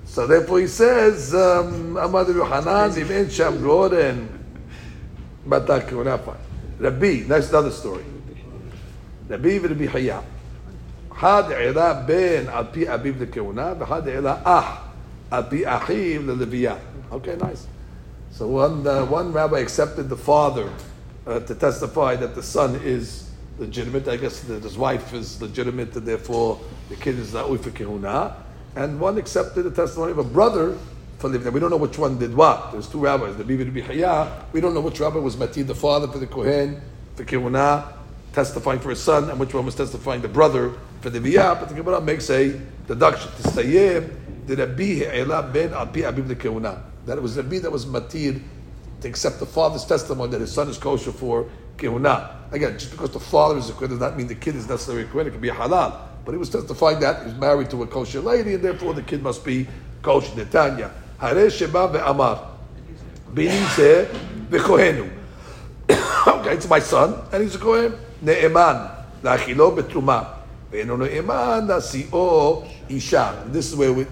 So 0.05 0.26
therefore 0.26 0.59
he 0.59 0.67
says, 0.67 1.35
um, 1.35 1.95
Amad 1.95 2.27
Yohanan, 2.34 2.97
אם 2.97 3.11
אין 3.11 3.30
שם 3.30 3.53
גורן, 3.61 4.26
בתה 5.47 5.81
כהונה 5.81 6.17
פעם. 6.17 6.34
רבי, 6.81 7.26
that's 7.27 7.51
another 7.53 7.84
story. 7.84 8.03
רבי 9.30 9.59
ורבי 9.63 9.88
חייא. 9.88 10.19
אחד 11.13 11.43
העלה 11.51 11.93
בן 11.93 12.43
על 12.47 12.65
פי 12.71 12.93
אביו 12.93 13.13
לכהונה, 13.19 13.73
ואחד 13.80 14.07
העלה 14.07 14.35
אח 14.43 14.65
על 15.31 15.43
פי 15.49 15.67
אחיו 15.67 16.21
ללוויה. 16.27 16.76
Okay, 17.11 17.35
nice. 17.39 17.67
So 18.31 18.47
one, 18.47 18.85
uh, 18.88 19.03
one 19.05 19.34
rabbi 19.34 19.59
accepted 19.59 20.07
the 20.07 20.15
father 20.15 20.69
uh, 21.27 21.39
to 21.39 21.55
testify 21.55 22.15
that 22.15 22.35
the 22.35 22.43
son 22.43 22.80
is 22.84 23.30
legitimate. 23.57 24.07
I 24.07 24.15
guess 24.15 24.39
that 24.41 24.63
his 24.63 24.77
wife 24.77 25.13
is 25.13 25.41
legitimate, 25.41 25.95
and 25.95 26.05
therefore 26.05 26.59
the 26.89 26.95
kid 26.95 27.19
is 27.19 27.34
not 27.34 27.47
for 27.59 27.71
kehuna. 27.71 28.34
And 28.76 28.99
one 28.99 29.17
accepted 29.17 29.63
the 29.63 29.71
testimony 29.71 30.11
of 30.11 30.19
a 30.19 30.23
brother 30.23 30.77
for 31.17 31.27
living. 31.30 31.51
We 31.51 31.59
don't 31.59 31.71
know 31.71 31.77
which 31.77 31.97
one 31.97 32.17
did 32.17 32.34
what. 32.34 32.71
There's 32.71 32.88
two 32.88 32.99
rabbis, 32.99 33.35
the 33.35 33.43
Bibi 33.43 33.65
Bihaya. 33.65 34.43
We 34.53 34.61
don't 34.61 34.73
know 34.73 34.81
which 34.81 34.99
rabbi 34.99 35.17
was 35.17 35.35
matir 35.35 35.67
the 35.67 35.76
father 35.76 36.07
for 36.07 36.19
the 36.19 36.27
kohen 36.27 36.80
for 37.15 37.26
kehuna, 37.26 37.91
testifying 38.31 38.80
for 38.80 38.91
his 38.91 39.01
son, 39.01 39.30
and 39.30 39.39
which 39.39 39.53
one 39.53 39.65
was 39.65 39.76
testifying 39.76 40.21
the 40.21 40.30
brother 40.30 40.71
biyah. 41.10 41.59
But 41.59 41.68
the 41.68 41.74
Gemara 41.74 42.01
makes 42.01 42.31
a 42.31 42.60
deduction 42.86 43.31
to 43.32 43.51
say 43.51 43.98
the 44.47 44.56
Rabbi 44.56 45.05
Elah 45.05 45.51
ben 45.52 45.72
al 45.72 45.86
pi 45.86 46.01
abib 46.01 46.28
the 46.28 46.36
kehuna. 46.36 46.82
That 47.06 47.18
it 47.18 47.22
was 47.22 47.36
Rabbi 47.36 47.59
that 47.59 47.70
was 47.70 47.86
matir 47.86 48.40
to 49.01 49.09
accept 49.09 49.39
the 49.39 49.47
father's 49.47 49.85
testimony 49.85 50.31
that 50.32 50.40
his 50.40 50.52
son 50.52 50.68
is 50.68 50.78
kosher 50.78 51.12
for 51.12 51.48
kehuna. 51.76 52.52
Again, 52.52 52.78
just 52.78 52.90
because 52.90 53.10
the 53.10 53.20
father 53.20 53.59
is 53.59 53.68
a 53.70 53.72
kohen 53.72 53.90
does 53.90 54.01
not 54.01 54.16
mean 54.16 54.26
the 54.26 54.35
kid 54.35 54.56
is 54.56 54.68
necessarily 54.68 55.05
a 55.05 55.06
kohen. 55.06 55.26
It 55.26 55.31
could 55.31 55.40
be 55.40 55.48
a 55.48 55.55
halal. 55.55 55.98
But 56.24 56.32
he 56.32 56.39
was 56.39 56.48
testifying 56.48 57.01
that 57.01 57.26
he's 57.26 57.35
married 57.35 57.70
to 57.70 57.82
a 57.82 57.86
kosher 57.86 58.20
lady, 58.20 58.55
and 58.55 58.64
therefore 58.64 58.94
the 58.94 59.02
kid 59.02 59.22
must 59.22 59.44
be 59.44 59.66
kosher. 60.02 60.32
Netanya. 60.32 60.90
Hare 61.18 61.51
sheba 61.51 61.89
ve'amar. 61.89 62.47
Bini 63.32 63.64
ze 63.74 64.09
ve'kohenu. 64.51 65.10
Okay, 66.26 66.55
it's 66.55 66.68
my 66.68 66.78
son, 66.78 67.20
and 67.32 67.43
he's 67.43 67.55
a 67.55 67.59
kohen. 67.59 67.94
Ne'eman. 68.22 68.90
La'achilo 69.22 69.76
betruma. 69.76 70.34
Ve'eno 70.74 70.98
ne'eman 70.98 71.68
la'si'o 71.68 72.66
isha. 72.88 73.44
This 73.46 73.70
is 73.70 73.76
where 73.76 73.92
we, 73.92 74.06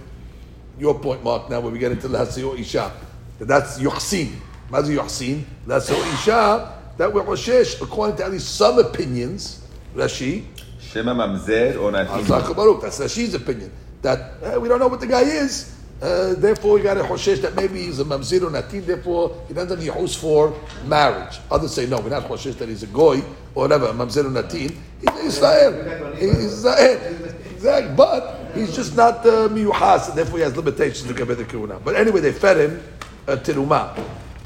your 0.78 0.98
point, 0.98 1.24
Mark, 1.24 1.50
now 1.50 1.60
where 1.60 1.72
we 1.72 1.78
get 1.78 1.90
into 1.90 2.08
la'si'o 2.08 2.56
isha. 2.58 2.92
That's 3.40 3.80
yochsin. 3.80 4.30
Mazi 4.70 4.96
yochsin. 4.96 5.42
La'si'o 5.66 6.14
isha. 6.14 6.78
That 6.98 7.12
we're 7.12 7.24
Hoshesh, 7.24 7.80
according 7.82 8.16
to 8.18 8.24
at 8.26 8.30
least 8.30 8.54
some 8.54 8.78
opinions, 8.78 9.66
Rashi, 9.96 10.44
Shema 10.78 11.14
mamzer 11.14 11.80
or 11.80 11.90
natim. 11.90 12.22
Azak 12.22 12.54
Baruch. 12.54 12.82
That's 12.82 13.00
Rashi's 13.00 13.34
opinion. 13.34 13.72
That 14.02 14.34
uh, 14.44 14.60
we 14.60 14.68
don't 14.68 14.78
know 14.78 14.88
what 14.88 15.00
the 15.00 15.06
guy 15.06 15.22
is. 15.22 15.71
Uh, 16.02 16.34
therefore, 16.34 16.74
we 16.74 16.80
got 16.82 16.98
a 16.98 17.02
Hoshesh 17.02 17.40
that 17.42 17.54
maybe 17.54 17.82
he's 17.82 18.00
a 18.00 18.04
Mamzir 18.04 18.42
or 18.42 18.50
Natim. 18.50 18.84
Therefore, 18.84 19.40
he 19.46 19.54
doesn't 19.54 19.78
Yehus 19.78 20.16
for 20.16 20.52
marriage. 20.84 21.38
Others 21.48 21.74
say 21.74 21.86
no, 21.86 22.00
we're 22.00 22.08
not 22.08 22.24
Hoshesh 22.24 22.58
that 22.58 22.68
he's 22.68 22.82
a 22.82 22.88
Goy 22.88 23.20
or 23.54 23.62
whatever, 23.62 23.86
a 23.86 23.92
Mamzir 23.92 24.24
or 24.24 24.42
Natim. 24.42 24.74
He's 25.00 25.36
Israel. 25.36 26.14
He's 26.16 26.38
Israel. 26.38 27.32
Exactly. 27.54 27.94
But 27.94 28.50
he's 28.52 28.74
just 28.74 28.96
not 28.96 29.24
uh, 29.24 29.48
miyuhas, 29.48 30.08
and 30.08 30.18
therefore 30.18 30.38
he 30.38 30.42
has 30.42 30.56
limitations 30.56 31.06
to 31.06 31.14
Kabbalah 31.14 31.44
Kiruna. 31.44 31.82
But 31.84 31.94
anyway, 31.94 32.20
they 32.20 32.32
fed 32.32 32.56
him 32.56 32.82
uh, 33.28 33.36
teruma. 33.36 33.96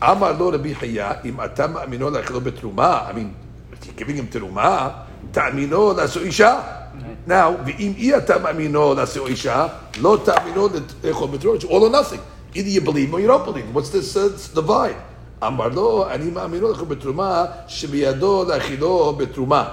Amar 0.02 0.34
lo 0.34 0.52
Rabbi 0.52 0.74
Chaya, 0.74 1.24
im 1.24 1.40
atam 1.40 1.76
amino 1.76 2.10
betruma. 2.12 3.08
I 3.08 3.12
mean, 3.12 3.34
if 3.72 3.86
you're 3.86 3.94
giving 3.94 4.16
him 4.16 4.28
teruma, 4.28 5.06
ta'amino 5.32 5.96
laso 5.96 6.20
isha. 6.20 6.85
Now, 7.25 7.57
v'im 7.57 7.95
i 7.97 8.13
atam 8.17 8.43
amino 8.43 8.95
laso 8.95 9.27
isha, 9.27 9.89
lo 9.99 10.17
ta'amino 10.17 10.69
lechol 10.69 11.29
betruma. 11.29 11.55
It's 11.55 11.65
all 11.65 11.83
or 11.83 11.89
nothing. 11.89 12.21
Either 12.53 12.69
you 12.69 12.81
believe 12.81 13.13
or 13.13 13.19
you 13.19 13.27
don't 13.27 13.45
believe. 13.45 13.73
What's 13.73 13.89
this 13.89 14.15
uh, 14.15 14.29
divide? 14.53 14.95
אמר 15.43 15.67
לו, 15.67 16.09
אני 16.11 16.31
מאמינו 16.31 16.71
לכם 16.71 16.89
בתרומה, 16.89 17.45
שבידו 17.67 18.43
להאכילו 18.43 19.15
בתרומה. 19.17 19.69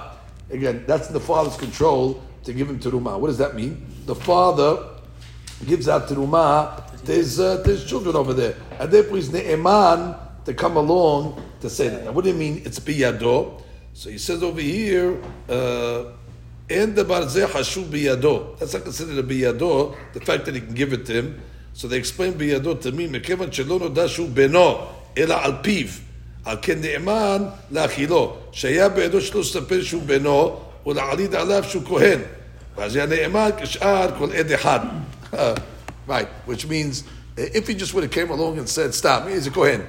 Again, 0.51 0.83
that's 0.87 1.07
in 1.09 1.13
the 1.13 1.19
father's 1.19 1.57
control 1.57 2.21
to 2.43 2.53
give 2.53 2.67
him 2.67 2.79
teruma. 2.79 3.19
What 3.19 3.27
does 3.27 3.37
that 3.37 3.55
mean? 3.55 3.85
The 4.07 4.15
father 4.15 4.79
gives 5.67 5.87
out 5.87 6.07
teruma 6.07 6.83
to 7.05 7.11
his, 7.11 7.39
uh, 7.39 7.61
to 7.63 7.69
his 7.69 7.85
children 7.85 8.15
over 8.15 8.33
there. 8.33 8.55
And 8.79 8.91
therefore 8.91 9.17
he's 9.17 9.29
ne'eman 9.29 10.15
to 10.45 10.53
come 10.55 10.75
along 10.75 11.39
to 11.61 11.69
say 11.69 11.89
that. 11.89 12.05
Now, 12.05 12.13
what 12.13 12.23
do 12.23 12.31
you 12.31 12.35
mean 12.35 12.63
it's 12.65 12.79
biyado? 12.79 13.61
So 13.93 14.09
he 14.09 14.17
says 14.17 14.41
over 14.41 14.61
here, 14.61 15.21
uh, 15.47 16.05
and 16.69 16.95
the 16.95 17.03
barzeh 17.03 17.47
hashu 17.47 17.83
biyado. 17.85 18.57
That's 18.59 18.73
not 18.73 18.83
considered 18.83 19.17
a 19.17 19.23
biyado, 19.23 19.95
the 20.13 20.19
fact 20.19 20.45
that 20.45 20.55
he 20.55 20.61
can 20.61 20.73
give 20.73 20.93
it 20.93 21.05
to 21.07 21.13
him. 21.13 21.41
So 21.73 21.87
they 21.87 21.97
explain 21.97 22.33
בידו 22.33 22.73
תמים, 22.73 23.11
מכיוון 23.11 23.51
שלא 23.51 23.79
נודע 23.79 24.07
שהוא 24.07 24.29
בנו, 24.29 24.87
אלא 25.17 25.35
על 25.41 25.53
פיו. 25.61 25.87
על 26.45 26.57
כן 26.61 26.81
נאמן 26.81 27.45
להאכילו, 27.71 28.37
שהיה 28.51 28.89
בידו 28.89 29.21
שלו 29.21 29.39
לספר 29.41 29.83
שהוא 29.83 30.03
בנו, 30.05 30.59
ולהעליד 30.85 31.35
עליו 31.35 31.63
שהוא 31.63 31.83
כהן. 31.85 32.19
ואז 32.77 32.95
היה 32.95 33.05
נאמן 33.05 33.49
כשאר 33.61 34.09
כל 34.17 34.31
עד 34.31 34.51
אחד. 34.51 34.79
right, 36.07 36.27
which 36.45 36.65
means, 36.67 37.03
uh, 37.37 37.41
if 37.53 37.67
he 37.67 37.75
just 37.75 37.93
would 37.93 38.03
have 38.03 38.11
came 38.11 38.31
along 38.31 38.57
and 38.57 38.67
said, 38.67 38.93
stop, 38.93 39.27
he's 39.27 39.47
a 39.47 39.51
Kohen, 39.51 39.85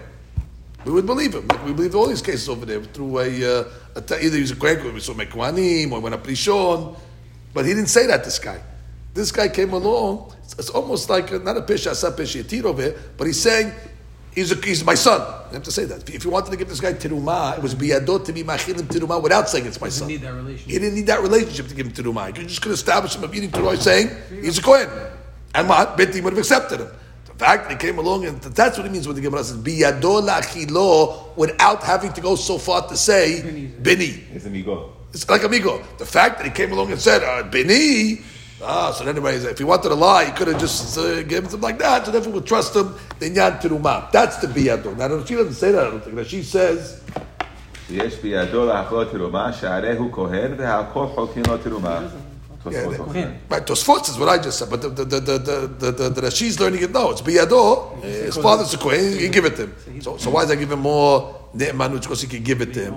we 0.85 0.91
would 0.91 1.05
believe 1.05 1.33
him. 1.33 1.47
Like 1.47 1.65
we 1.65 1.73
believe 1.73 1.95
all 1.95 2.07
these 2.07 2.21
cases 2.21 2.47
over 2.47 2.65
there 2.65 2.81
through 2.81 3.19
a, 3.19 3.59
uh, 3.59 3.63
a 3.95 4.25
either 4.25 4.37
he's 4.37 4.51
a 4.51 4.55
Kohen, 4.55 4.93
we 4.93 4.99
saw 4.99 5.13
Mekwanim, 5.13 5.91
or 5.91 5.99
went 5.99 6.15
up 6.15 6.23
Rishon, 6.25 6.97
but 7.53 7.65
he 7.65 7.73
didn't 7.73 7.89
say 7.89 8.05
that, 8.07 8.23
this 8.23 8.39
guy. 8.39 8.61
This 9.13 9.31
guy 9.31 9.47
came 9.47 9.73
along, 9.73 10.33
it's, 10.43 10.53
it's 10.59 10.69
almost 10.69 11.09
like, 11.09 11.31
a, 11.31 11.39
not 11.39 11.57
a 11.57 11.61
Pesha 11.61 11.91
Asa 11.91 12.11
Pesha 12.11 12.43
Yatir 12.43 12.65
over 12.65 12.81
here, 12.81 12.99
but 13.17 13.27
he's 13.27 13.41
saying, 13.41 13.73
He's, 14.35 14.51
a, 14.51 14.55
he's 14.55 14.83
my 14.83 14.95
son. 14.95 15.21
You 15.47 15.53
have 15.53 15.63
to 15.63 15.71
say 15.71 15.85
that. 15.85 16.09
If 16.09 16.25
you 16.25 16.29
wanted 16.29 16.51
to 16.51 16.57
give 16.57 16.67
this 16.67 16.81
guy 16.81 16.91
tiruma, 16.91 17.55
it 17.57 17.63
was 17.63 17.73
biyadot 17.73 18.25
to 18.25 18.33
be 18.33 18.43
machilim 18.43 18.81
tiruma 18.81 19.23
without 19.23 19.47
saying 19.47 19.65
it's 19.65 19.79
my 19.79 19.87
son. 19.87 20.09
Need 20.09 20.21
that 20.21 20.33
relationship. 20.33 20.69
He 20.69 20.77
didn't 20.77 20.95
need 20.95 21.07
that 21.07 21.21
relationship 21.21 21.67
to 21.69 21.73
give 21.73 21.85
him 21.85 21.93
tiruma. 21.93 22.37
You 22.37 22.43
just 22.43 22.61
could 22.61 22.73
establish 22.73 23.15
him 23.15 23.23
of 23.23 23.33
eating 23.33 23.49
tiruma 23.49 23.77
saying 23.77 24.09
he's 24.41 24.57
a 24.57 24.61
kohen, 24.61 24.89
and 25.55 25.69
what 25.69 25.97
Beti 25.97 26.21
would 26.21 26.33
have 26.33 26.37
accepted 26.37 26.81
him 26.81 26.89
The 27.34 27.34
fact 27.46 27.68
that 27.68 27.72
he 27.72 27.78
came 27.78 27.98
along 27.98 28.26
and 28.26 28.40
that's 28.40 28.76
what 28.76 28.86
it 28.86 28.92
means 28.92 29.06
when 29.06 29.16
the 29.16 29.22
Gemara 29.22 29.44
says 29.44 29.56
biyadol 29.56 30.28
achilo 30.28 31.36
without 31.36 31.82
having 31.82 32.12
to 32.12 32.20
go 32.20 32.36
so 32.36 32.58
far 32.58 32.86
to 32.88 32.96
say 32.96 33.70
bini. 33.82 34.24
It's 34.34 34.44
amigo. 34.44 34.92
It's 35.12 35.28
like 35.28 35.42
amigo. 35.44 35.82
The 35.98 36.06
fact 36.06 36.38
that 36.38 36.44
he 36.44 36.52
came 36.52 36.72
along 36.72 36.92
and 36.92 37.00
said 37.00 37.22
uh, 37.22 37.42
bini. 37.44 38.20
Ah, 38.62 38.92
so 38.92 39.04
then 39.04 39.16
anyway, 39.16 39.36
if 39.36 39.56
he 39.56 39.64
wanted 39.64 39.88
to 39.88 39.94
lie, 39.94 40.26
he 40.26 40.32
could 40.32 40.48
have 40.48 40.60
just 40.60 40.98
uh, 40.98 41.22
given 41.22 41.48
something 41.48 41.62
like 41.62 41.78
that. 41.78 42.04
So 42.04 42.12
therefore, 42.12 42.32
we'll 42.34 42.42
trust 42.42 42.76
him. 42.76 42.94
Then 43.18 43.34
yan 43.34 43.52
tiruma. 43.52 44.12
That's 44.12 44.36
the 44.36 44.48
biyadol. 44.48 44.98
Now, 44.98 45.24
she 45.24 45.34
doesn't 45.34 45.54
say 45.54 45.72
that. 45.72 45.86
I 45.86 45.90
don't 45.90 46.04
think. 46.04 46.26
She 46.26 46.42
says. 46.42 47.00
ויש 47.90 48.14
בידו 48.22 48.66
להפלות 48.66 49.10
תרומה, 49.10 49.52
שהרי 49.52 49.96
הוא 49.96 50.12
כהן 50.12 50.54
והכל 50.58 51.06
חולקים 51.06 51.42
לו 51.48 51.56
תרומה. 51.58 52.00
yeah, 52.71 52.87
they, 52.87 53.39
right, 53.49 53.65
Tosfot 53.65 54.09
is 54.09 54.17
what 54.17 54.29
I 54.29 54.41
just 54.41 54.57
said, 54.57 54.69
but 54.69 54.81
the 54.81 54.89
the 54.89 55.05
the 55.05 55.19
the 55.19 55.37
the, 55.67 55.91
the, 55.91 56.09
the 56.09 56.21
Rashi's 56.21 56.59
learning 56.59 56.81
it 56.81 56.91
now. 56.91 57.11
It's 57.11 57.21
biyado. 57.21 58.01
Yeah, 58.01 58.09
his 58.09 58.37
father's 58.37 58.73
a 58.73 58.77
kohen. 58.77 59.13
He 59.13 59.19
can 59.19 59.31
give 59.31 59.45
it 59.45 59.55
to 59.57 59.67
him. 59.67 60.01
So, 60.01 60.17
so 60.17 60.31
why 60.31 60.41
does 60.43 60.51
I 60.51 60.55
give 60.55 60.71
him 60.71 60.79
more 60.79 61.49
ne'emanut? 61.55 62.01
Because 62.01 62.21
he 62.21 62.27
can 62.27 62.43
give 62.43 62.61
it 62.61 62.73
to 62.73 62.85
him. 62.85 62.95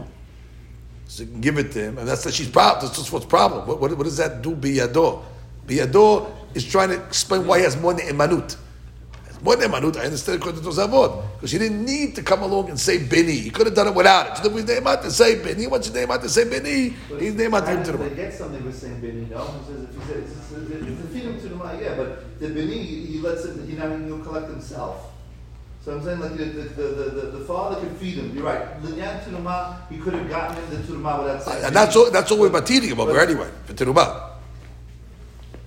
So 1.06 1.24
he 1.24 1.30
can 1.30 1.40
give 1.40 1.58
it 1.58 1.72
to 1.72 1.80
him, 1.80 1.98
and 1.98 2.08
that's 2.08 2.24
that 2.24 2.34
she's 2.34 2.48
problem. 2.48 2.86
That's 2.86 2.98
Tosfot's 2.98 3.26
problem. 3.26 3.66
What, 3.66 3.80
what, 3.80 3.96
what 3.96 4.04
does 4.04 4.16
that 4.16 4.42
do 4.42 4.54
biyado? 4.56 5.22
Biyado 5.66 6.30
is 6.54 6.64
trying 6.64 6.88
to 6.88 6.96
explain 7.06 7.46
why 7.46 7.58
he 7.58 7.64
has 7.64 7.76
more 7.76 7.94
ne'emanut. 7.94 8.56
More 9.42 9.56
ne'emanut, 9.56 9.96
I 9.96 10.04
understand 10.04 10.38
according 10.38 10.62
to 10.62 10.68
Tosafot, 10.68 11.22
because 11.36 11.52
he 11.52 11.58
didn't 11.58 11.84
need 11.84 12.16
to 12.16 12.22
come 12.22 12.42
along 12.42 12.70
and 12.70 12.78
say 12.78 12.98
bini. 12.98 13.32
He 13.32 13.50
could 13.50 13.66
have 13.66 13.74
done 13.74 13.88
it 13.88 13.94
without 13.94 14.32
it. 14.32 14.36
So 14.36 14.42
then 14.48 14.54
we 14.54 14.62
ne'emat 14.62 15.02
to 15.02 15.10
say 15.10 15.42
bini. 15.42 15.66
Once 15.66 15.88
you 15.88 15.94
ne'emat 15.94 16.20
to 16.22 16.28
say 16.28 16.48
bini, 16.48 16.94
he's 17.20 17.34
ne'emat 17.34 17.66
to 17.66 17.92
to 17.92 17.98
the 17.98 17.98
They 18.08 18.16
get 18.16 18.34
something 18.34 18.64
with 18.64 18.76
saying 18.76 19.00
Beni, 19.00 19.26
no? 19.30 19.46
He 19.46 19.72
says 19.72 19.84
if 19.84 19.94
he 19.94 20.12
says, 20.12 21.00
the 21.00 21.08
feed 21.08 21.22
him 21.22 21.40
to 21.40 21.48
the 21.48 21.78
yeah, 21.80 21.94
but 21.96 22.38
the 22.40 22.48
Beni, 22.48 22.82
he 22.82 23.18
lets 23.20 23.44
him, 23.44 23.66
he 23.68 23.74
not 23.76 23.86
even 23.86 24.22
collect 24.24 24.50
himself. 24.50 25.12
So 25.84 25.92
I'm 25.92 26.04
saying 26.04 26.20
like 26.20 26.36
the, 26.36 26.44
the, 26.44 26.62
the, 26.62 26.82
the, 27.10 27.38
the 27.38 27.44
father 27.44 27.80
could 27.80 27.96
feed 27.96 28.16
him. 28.16 28.34
You're 28.34 28.44
right. 28.44 28.82
Linyan 28.82 29.24
Tunuma, 29.24 29.88
he 29.88 29.98
could 29.98 30.14
have 30.14 30.28
gotten 30.28 30.56
him 30.56 30.70
to 30.70 30.76
the 30.76 30.92
Tunuma 30.92 31.22
without 31.22 31.42
saying 31.42 31.64
And 31.64 31.74
that's 31.74 31.96
all, 31.96 32.10
that's 32.10 32.30
all 32.30 32.38
we're 32.40 32.50
mateating 32.50 32.90
him 32.90 33.00
over 33.00 33.18
anyway, 33.18 33.48
for 33.64 33.72
Terubah. 33.72 34.32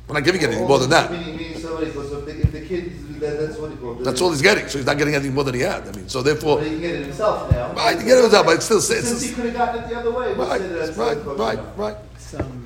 We're 0.08 0.16
not 0.16 0.24
giving 0.24 0.44
anything 0.44 0.68
more 0.68 0.80
than 0.80 0.90
that. 0.90 1.10
Meaning, 1.10 1.38
meaning 1.38 1.58
somebody 1.58 1.92
goes, 1.92 2.12
if 2.12 2.26
the, 2.26 2.42
if 2.42 2.52
the 2.52 2.62
kid, 2.62 2.92
that, 3.22 3.40
that's 3.40 3.58
what 3.58 3.72
he. 3.72 4.04
That's 4.04 4.20
all 4.22 4.32
he's 4.32 4.42
getting, 4.42 4.68
so 4.68 4.78
he's 4.80 4.86
not 4.86 4.98
getting 4.98 5.16
anything 5.16 5.34
more 5.34 5.44
than 5.44 5.56
he 5.56 5.62
had. 5.62 5.88
I 5.88 5.92
mean, 5.92 6.10
so 6.10 6.22
therefore, 6.22 6.58
But 6.58 6.66
he 6.66 6.72
can 6.72 6.82
get 6.82 6.96
it 6.96 7.06
himself 7.06 7.50
now. 7.52 7.72
Right, 7.74 7.92
he 7.94 7.98
can 8.00 8.08
get 8.08 8.18
it 8.18 8.22
himself, 8.24 8.46
but 8.46 8.56
it's 8.56 8.66
still- 8.66 8.78
it's- 8.80 9.08
Since 9.08 9.22
he 9.24 9.34
could 9.34 9.46
have 9.46 9.54
gotten 9.54 9.84
it 9.84 9.90
the 9.90 9.96
other 10.00 10.12
way. 10.12 10.34
we'll 10.34 10.48
right, 10.48 10.60
say 10.62 10.68
that 10.68 10.80
that's 10.86 10.98
right, 10.98 11.18
right, 11.38 11.60
right. 11.78 11.96
Some, 12.18 12.61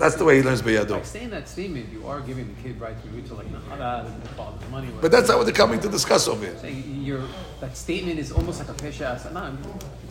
That's 0.00 0.14
the 0.14 0.24
way 0.24 0.38
he 0.38 0.42
learns 0.42 0.62
Biyado. 0.62 0.90
like 0.92 1.04
saying 1.04 1.28
that 1.30 1.46
statement, 1.46 1.90
you 1.92 2.06
are 2.06 2.20
giving 2.22 2.46
the 2.48 2.62
kid 2.62 2.80
right 2.80 2.96
to 3.02 3.28
to 3.28 3.34
like 3.34 3.46
nahara, 3.52 4.06
the 4.22 4.28
father's 4.30 4.70
money. 4.70 4.88
But 4.98 5.12
that's 5.12 5.28
not 5.28 5.36
what 5.36 5.44
they're 5.44 5.54
coming 5.54 5.78
to 5.80 5.90
discuss 5.90 6.26
over 6.26 6.42
here. 6.42 6.56
saying 6.58 7.28
that 7.60 7.76
statement 7.76 8.18
is 8.18 8.32
almost 8.32 8.60
like 8.60 8.70
a 8.70 8.72
pesha. 8.82 9.14
It's 9.14 9.26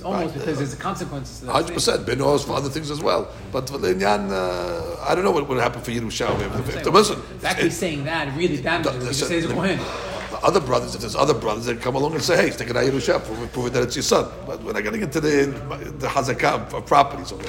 almost 0.04 0.26
Right. 0.26 0.34
because 0.34 0.58
there's 0.60 0.76
consequences. 0.76 1.40
To 1.40 1.46
that 1.48 1.52
Hundred 1.54 1.74
percent. 1.74 2.06
Ben 2.06 2.20
knows 2.20 2.44
for 2.46 2.54
other 2.54 2.70
things 2.70 2.92
as 2.92 3.02
well. 3.02 3.30
But 3.52 3.68
for 3.68 3.80
Linyan, 3.80 4.30
uh, 4.32 5.04
I 5.10 5.16
don't 5.16 5.24
know 5.24 5.32
what 5.32 5.50
would 5.50 5.60
happen 5.60 5.82
for 5.82 5.90
Yerusha. 5.90 6.30
If, 6.40 6.70
if, 6.70 6.86
if, 6.86 6.94
listen, 6.94 7.20
Exactly 7.36 7.68
it- 7.70 7.72
saying 7.74 8.04
that 8.06 8.38
really 8.38 8.62
damages. 8.62 9.18
just 9.18 9.28
say 9.28 9.40
it's 9.40 9.48
the 9.48 9.80
other 10.44 10.60
brothers, 10.62 10.94
if 10.96 11.02
there's 11.02 11.16
other 11.16 11.34
brothers 11.34 11.66
that 11.66 11.82
come 11.82 11.96
along 11.96 12.14
and 12.14 12.22
say, 12.24 12.38
hey, 12.38 12.50
take 12.56 12.70
it 12.70 12.78
out 12.78 12.86
Yerusha, 12.86 13.22
prove, 13.26 13.52
prove 13.52 13.74
that 13.74 13.84
it's 13.84 13.96
your 13.96 14.04
son. 14.04 14.32
But 14.46 14.64
we're 14.64 14.72
not 14.74 14.84
getting 14.84 15.02
into 15.02 15.20
the, 15.20 15.48
the 15.98 16.08
hazakah 16.08 16.72
of 16.74 16.86
properties 16.86 17.32
over 17.34 17.44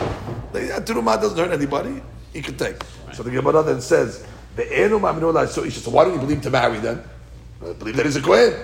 there. 0.52 0.80
The 0.80 0.92
Turumah 0.94 1.20
doesn't 1.20 1.38
hurt 1.38 1.52
anybody. 1.52 2.02
He 2.32 2.42
can 2.42 2.56
take. 2.56 2.76
So 3.12 3.22
the 3.22 3.30
Gemara 3.30 3.62
then 3.62 3.80
says, 3.80 4.24
the 4.56 4.84
Enu 4.84 4.98
Ma'aminu 4.98 5.48
So. 5.48 5.68
So 5.68 5.90
why 5.90 6.04
don't 6.04 6.14
you 6.14 6.20
believe 6.20 6.42
to 6.42 6.50
marry 6.50 6.78
then? 6.78 7.02
Uh, 7.64 7.72
believe 7.74 7.96
that 7.96 8.06
he's 8.06 8.16
a 8.16 8.22
Kohen. 8.22 8.54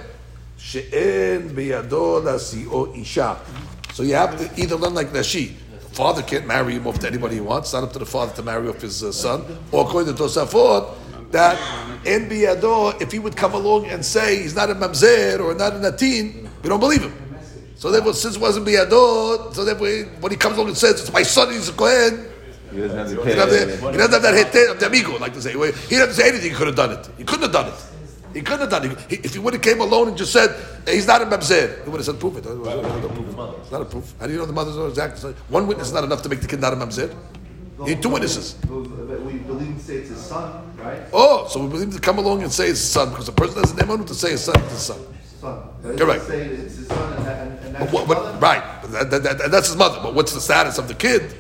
She'en 0.57 1.51
biyado 1.51 2.97
isha. 2.99 3.39
So 3.93 4.03
you 4.03 4.15
have 4.15 4.39
to 4.39 4.61
either 4.61 4.77
learn 4.77 4.95
like 4.95 5.09
Rashi. 5.09 5.55
The 5.71 5.95
father 5.95 6.23
can't 6.23 6.47
marry 6.47 6.75
him 6.75 6.87
off 6.87 6.99
to 7.01 7.07
anybody 7.07 7.37
he 7.37 7.41
wants. 7.41 7.69
It's 7.69 7.75
not 7.75 7.85
up 7.85 7.93
to 7.93 7.99
the 7.99 8.07
father 8.07 8.35
to 8.37 8.43
marry 8.43 8.69
off 8.69 8.81
his 8.81 9.03
uh, 9.03 9.13
son. 9.13 9.45
Or 9.73 9.87
according 9.87 10.15
to 10.15 10.23
Tosafot, 10.23 10.97
that 11.33 11.59
en 12.07 12.29
if 13.01 13.13
he 13.13 13.19
would 13.19 13.37
come 13.37 13.55
along 13.55 13.87
and 13.87 14.05
say 14.05 14.43
he's 14.43 14.55
not 14.55 14.71
a 14.71 14.75
mamzer 14.75 15.41
or 15.41 15.55
not 15.55 15.75
a 15.75 15.77
natin, 15.77 16.49
we 16.63 16.69
don't 16.69 16.81
believe 16.81 17.03
him. 17.03 17.13
So 17.77 17.91
therefore, 17.91 18.15
since 18.15 18.37
it 18.37 18.41
wasn't 18.41 18.67
biyado, 18.67 19.55
so 19.55 19.65
therefore, 19.65 19.89
when 20.21 20.33
he 20.33 20.39
comes 20.39 20.57
along 20.57 20.69
and 20.69 20.77
says 20.77 21.01
it's 21.01 21.13
my 21.13 21.23
son, 21.23 21.53
he's 21.53 21.69
a 21.69 21.73
kohen. 21.73 22.27
He 22.77 22.83
doesn't 22.83 22.99
have 22.99 23.09
the 23.11 23.17
He 23.25 23.35
doesn't 23.35 23.71
have, 23.71 23.81
the, 23.81 23.91
he 23.93 23.97
doesn't 23.97 24.13
have 24.13 24.23
that 24.23 24.35
heter 24.53 24.71
of 24.73 24.81
the 24.81 24.87
amigo, 24.87 25.17
like 25.19 25.33
to 25.33 25.41
say. 25.41 25.53
He 25.53 25.97
doesn't 25.97 26.15
say 26.15 26.29
anything. 26.29 26.51
He 26.51 26.57
could 26.57 26.67
have 26.67 26.77
done 26.77 26.93
it. 26.93 27.09
He 27.17 27.25
couldn't 27.25 27.45
have 27.45 27.53
done 27.53 27.69
it. 27.69 27.85
He 28.35 28.43
couldn't 28.43 28.61
have 28.61 28.71
done 28.71 28.91
it. 28.91 28.99
He, 29.09 29.17
if 29.17 29.33
he 29.33 29.39
would 29.39 29.55
have 29.55 29.63
came 29.63 29.81
alone 29.81 30.09
and 30.09 30.17
just 30.17 30.31
said 30.31 30.55
he's 30.87 31.07
not 31.07 31.23
a 31.23 31.25
mamzer, 31.25 31.83
he 31.85 31.89
would 31.89 31.99
have 32.01 32.05
said 32.05 32.21
prove 32.21 32.37
it. 32.37 32.45
It's 32.45 33.73
not 33.73 33.81
a 33.81 33.85
proof. 33.87 34.13
How 34.21 34.27
do 34.27 34.33
you 34.35 34.39
know 34.39 34.45
the 34.45 34.53
mother's 34.53 34.77
not 34.77 34.89
exactly? 34.89 35.33
One 35.49 35.67
witness 35.67 35.89
is 35.89 35.95
not 35.95 36.05
enough 36.05 36.21
to 36.23 36.29
make 36.29 36.43
the 36.43 36.47
kid 36.47 36.61
not 36.61 36.75
a 36.75 36.77
mamzer. 36.77 37.17
You 37.79 37.87
need 37.87 38.03
two 38.03 38.11
witnesses. 38.11 38.57
Uh, 38.65 38.75
we 38.77 39.39
believe 39.39 39.77
to 39.77 39.83
say 39.83 39.95
it's 39.97 40.11
his 40.11 40.19
son, 40.19 40.75
right? 40.77 41.03
Oh, 41.15 41.47
so 41.49 41.63
we 41.63 41.69
believe 41.71 41.95
to 41.95 42.01
come 42.01 42.19
along 42.19 42.43
and 42.43 42.53
say 42.53 42.69
it's 42.69 42.81
his 42.81 42.91
son 42.91 43.09
because 43.11 43.27
the 43.27 43.33
person 43.33 43.59
has 43.61 43.71
an 43.73 43.79
emunah 43.79 44.07
to 44.07 44.15
say 44.15 44.33
his 44.33 44.45
son 44.45 44.61
is 44.61 44.73
his 44.73 44.83
son. 44.83 45.01
Son. 45.41 45.69
It 45.85 45.99
Correct. 45.99 46.21
doesn't 46.21 46.27
Say 46.27 46.47
it's 46.47 46.77
his 46.77 46.89
son 46.89 47.13
and, 47.15 47.27
that, 47.27 47.47
and, 47.47 47.59
and 47.67 47.75
that's 47.75 47.93
what, 47.93 48.07
his 48.07 48.43
right, 48.43 48.83
that, 48.89 49.11
that, 49.11 49.23
that, 49.23 49.51
that's 49.51 49.69
his 49.69 49.77
mother. 49.77 50.01
But 50.03 50.15
what's 50.15 50.33
the 50.33 50.41
status 50.41 50.79
of 50.79 50.89
the 50.89 50.95
kid? 50.95 51.35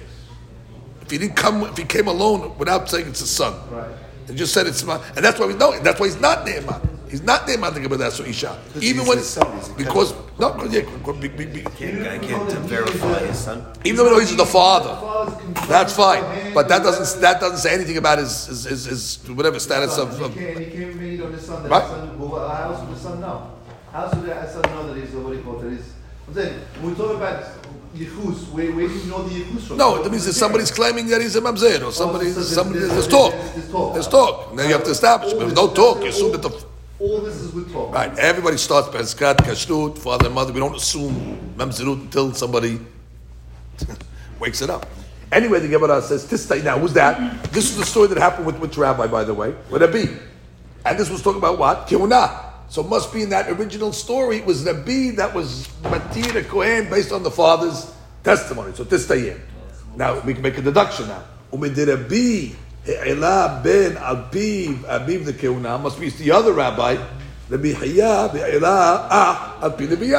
If 1.06 1.10
he 1.12 1.18
didn't 1.18 1.36
come, 1.36 1.62
if 1.62 1.76
he 1.76 1.84
came 1.84 2.08
alone 2.08 2.58
without 2.58 2.90
saying 2.90 3.06
it's 3.08 3.20
his 3.20 3.30
son, 3.30 3.54
Right. 3.70 3.90
He 4.28 4.34
just 4.34 4.52
said 4.52 4.66
it's 4.66 4.82
my, 4.82 5.00
and 5.14 5.24
that's 5.24 5.38
why 5.38 5.46
we 5.46 5.54
know. 5.54 5.78
That's 5.78 6.00
why 6.00 6.06
he's 6.06 6.20
not 6.20 6.44
Ne'eman. 6.44 6.80
He's 7.08 7.22
not 7.22 7.46
Ne'eman 7.46 7.72
to 7.74 7.80
give 7.80 7.96
that's 7.96 8.18
Isha. 8.18 8.58
Even 8.80 9.06
when 9.06 9.18
his 9.18 9.28
son, 9.28 9.46
because 9.78 10.12
no, 10.40 10.50
because, 10.52 10.74
yeah, 10.74 10.80
because 10.80 11.16
be- 11.18 11.28
be- 11.28 11.46
be- 11.46 11.60
Can't, 11.62 12.04
I 12.08 12.18
can't 12.18 12.50
verify 12.66 13.20
his 13.24 13.38
son. 13.38 13.64
even 13.84 14.04
though 14.04 14.18
he's 14.18 14.34
the 14.34 14.44
father, 14.44 14.88
Father's 15.00 15.34
confirmed 15.40 15.70
that's 15.70 15.92
fine. 15.94 16.22
beforehand, 16.22 16.54
But 16.56 16.68
that 16.70 16.78
you 16.78 16.84
know, 16.90 16.90
doesn't 16.98 17.20
that 17.20 17.40
doesn't 17.40 17.58
say 17.58 17.72
anything 17.72 17.98
about 17.98 18.18
his 18.18 18.46
his, 18.46 18.64
his, 18.64 18.84
his 18.86 19.28
whatever 19.30 19.60
status 19.60 19.96
of. 19.96 20.18
He 20.18 20.24
of 20.24 20.34
came, 20.34 20.58
he 20.58 20.64
came 20.72 20.88
and 20.90 21.00
made 21.00 21.20
on 21.22 21.32
his 21.32 21.46
son 21.46 21.62
that 21.62 21.70
Right. 21.70 21.82
his 21.82 21.90
son, 21.92 22.18
well, 22.18 22.48
how 22.48 22.72
else 22.72 22.80
would 22.84 22.96
the 22.96 23.00
son 23.00 23.20
know? 23.20 23.52
How 23.92 24.04
else 24.06 24.14
would 24.16 24.24
the 24.26 24.52
son 24.52 24.62
know 24.74 24.92
that 24.92 25.00
he's, 25.00 25.14
what 25.14 25.30
do 25.30 25.36
you 25.38 25.42
call 25.44 25.60
it, 25.60 25.62
that 25.62 25.70
he's, 25.70 25.92
I'm 26.26 26.34
saying, 26.34 26.60
when 26.80 26.90
we 26.90 26.96
talk 26.98 27.14
about 27.14 27.44
Yichus, 27.96 28.50
where, 28.52 28.72
where 28.72 28.88
do 28.88 28.94
you 28.94 29.04
know 29.10 29.22
the 29.22 29.34
Yichus 29.40 29.62
from? 29.68 29.76
no, 29.78 30.02
that 30.02 30.10
means 30.10 30.24
that 30.26 30.34
somebody's 30.34 30.70
claiming 30.70 31.06
that 31.08 31.20
he's 31.20 31.36
a 31.36 31.40
mamzer 31.40 31.80
or 31.80 31.86
oh, 31.86 31.90
somebody. 31.90 32.26
so 32.28 32.34
there's- 32.34 32.48
somebody 32.54 32.78
there's- 32.80 32.92
there's 32.92 33.08
talk. 33.08 33.32
there's 33.32 33.70
talk. 33.70 33.94
There's 33.94 34.08
talk. 34.08 34.54
Now 34.54 34.62
you 34.62 34.72
have 34.72 34.84
to 34.84 34.90
establish. 34.90 35.32
But 35.32 35.48
if 35.48 35.54
no 35.54 35.68
talk, 35.68 36.00
you 36.02 36.08
assume 36.08 36.32
that 36.32 36.42
the 36.42 36.50
All 36.98 37.20
this 37.20 37.36
is 37.36 37.52
with 37.52 37.72
talk. 37.72 37.92
right. 37.94 38.16
Everybody 38.18 38.56
starts 38.56 38.88
Peskat, 38.88 39.36
Kashrut, 39.38 39.98
father 39.98 40.26
and 40.26 40.34
mother. 40.34 40.52
We 40.52 40.60
don't 40.60 40.76
assume 40.76 41.54
mamzerut 41.56 42.00
until 42.02 42.32
somebody 42.34 42.80
wakes 44.40 44.62
it 44.62 44.70
up. 44.70 44.86
Anyway, 45.32 45.58
the 45.60 45.68
Gemara 45.68 46.00
says, 46.02 46.24
Tistai. 46.24 46.62
Now, 46.62 46.78
who's 46.78 46.92
that? 46.92 47.42
This 47.52 47.64
is 47.70 47.76
the 47.76 47.84
story 47.84 48.06
that 48.08 48.18
happened 48.18 48.46
with 48.46 48.58
which 48.58 48.76
rabbi, 48.76 49.06
by 49.08 49.24
the 49.24 49.34
way? 49.34 49.54
With 49.70 49.82
Rabbi. 49.82 50.06
And 50.84 50.98
this 50.98 51.10
was 51.10 51.20
talking 51.20 51.38
about 51.38 51.58
what? 51.58 51.88
Kiuna. 51.88 52.45
So 52.68 52.82
it 52.82 52.88
must 52.88 53.12
be 53.12 53.22
in 53.22 53.30
that 53.30 53.48
original 53.48 53.92
story, 53.92 54.38
it 54.38 54.46
was 54.46 54.64
Rabbi 54.64 55.12
that 55.16 55.32
was 55.32 55.68
Matir 55.82 56.34
a 56.34 56.42
Kohen 56.42 56.90
based 56.90 57.12
on 57.12 57.22
the 57.22 57.30
father's 57.30 57.92
testimony. 58.24 58.74
So 58.74 58.84
this 58.84 59.06
Tistai. 59.06 59.38
Now, 59.94 60.20
we 60.20 60.34
can 60.34 60.42
make 60.42 60.58
a 60.58 60.62
deduction 60.62 61.08
now. 61.08 61.22
Umid 61.52 61.76
Rabbi, 61.78 62.54
Elah 62.86 63.60
ben 63.62 63.94
Alpiv, 63.96 64.78
Abiv 64.84 65.24
the 65.24 65.32
Kiuna, 65.32 65.80
must 65.80 65.98
be 65.98 66.10
the 66.10 66.30
other 66.32 66.52
rabbi. 66.52 66.96
Rabbi 67.48 67.72
Haya, 67.72 68.30
Elah, 68.34 69.08
ah, 69.10 69.58
Alpi 69.62 69.88
Rabbi 69.88 70.10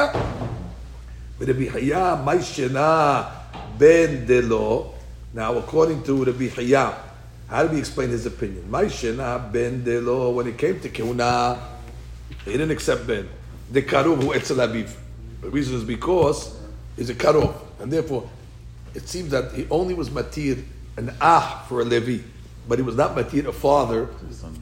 Rabbi 1.38 1.68
Haya, 1.68 2.20
Maishena 2.24 3.30
ben 3.78 4.26
Delo. 4.26 4.94
Now, 5.34 5.56
according 5.58 6.02
to 6.04 6.24
Rabbi 6.24 6.48
Haya, 6.48 6.94
how 7.48 7.62
do 7.62 7.74
we 7.74 7.78
explain 7.78 8.08
his 8.08 8.26
opinion? 8.26 8.64
Maishena 8.70 9.52
ben 9.52 9.84
Delo, 9.84 10.30
when 10.30 10.46
it 10.46 10.58
came 10.58 10.80
to 10.80 10.88
Keuna, 10.88 11.77
He 12.44 12.52
didn't 12.52 12.70
accept 12.70 13.06
Ben. 13.06 13.28
The 13.70 13.82
karov 13.82 14.22
who 14.22 14.34
etzel 14.34 14.56
aviv. 14.58 14.90
The 15.42 15.50
reason 15.50 15.76
is 15.76 15.84
because 15.84 16.58
he's 16.96 17.10
a 17.10 17.14
karov, 17.14 17.54
and 17.80 17.92
therefore 17.92 18.28
it 18.94 19.08
seems 19.08 19.30
that 19.30 19.52
he 19.52 19.66
only 19.70 19.94
was 19.94 20.10
matir 20.10 20.64
an 20.96 21.14
ah 21.20 21.64
for 21.68 21.80
a 21.80 21.84
levi, 21.84 22.22
but 22.66 22.78
he 22.78 22.82
was 22.82 22.96
not 22.96 23.14
matir 23.14 23.46
a 23.46 23.52
father 23.52 24.08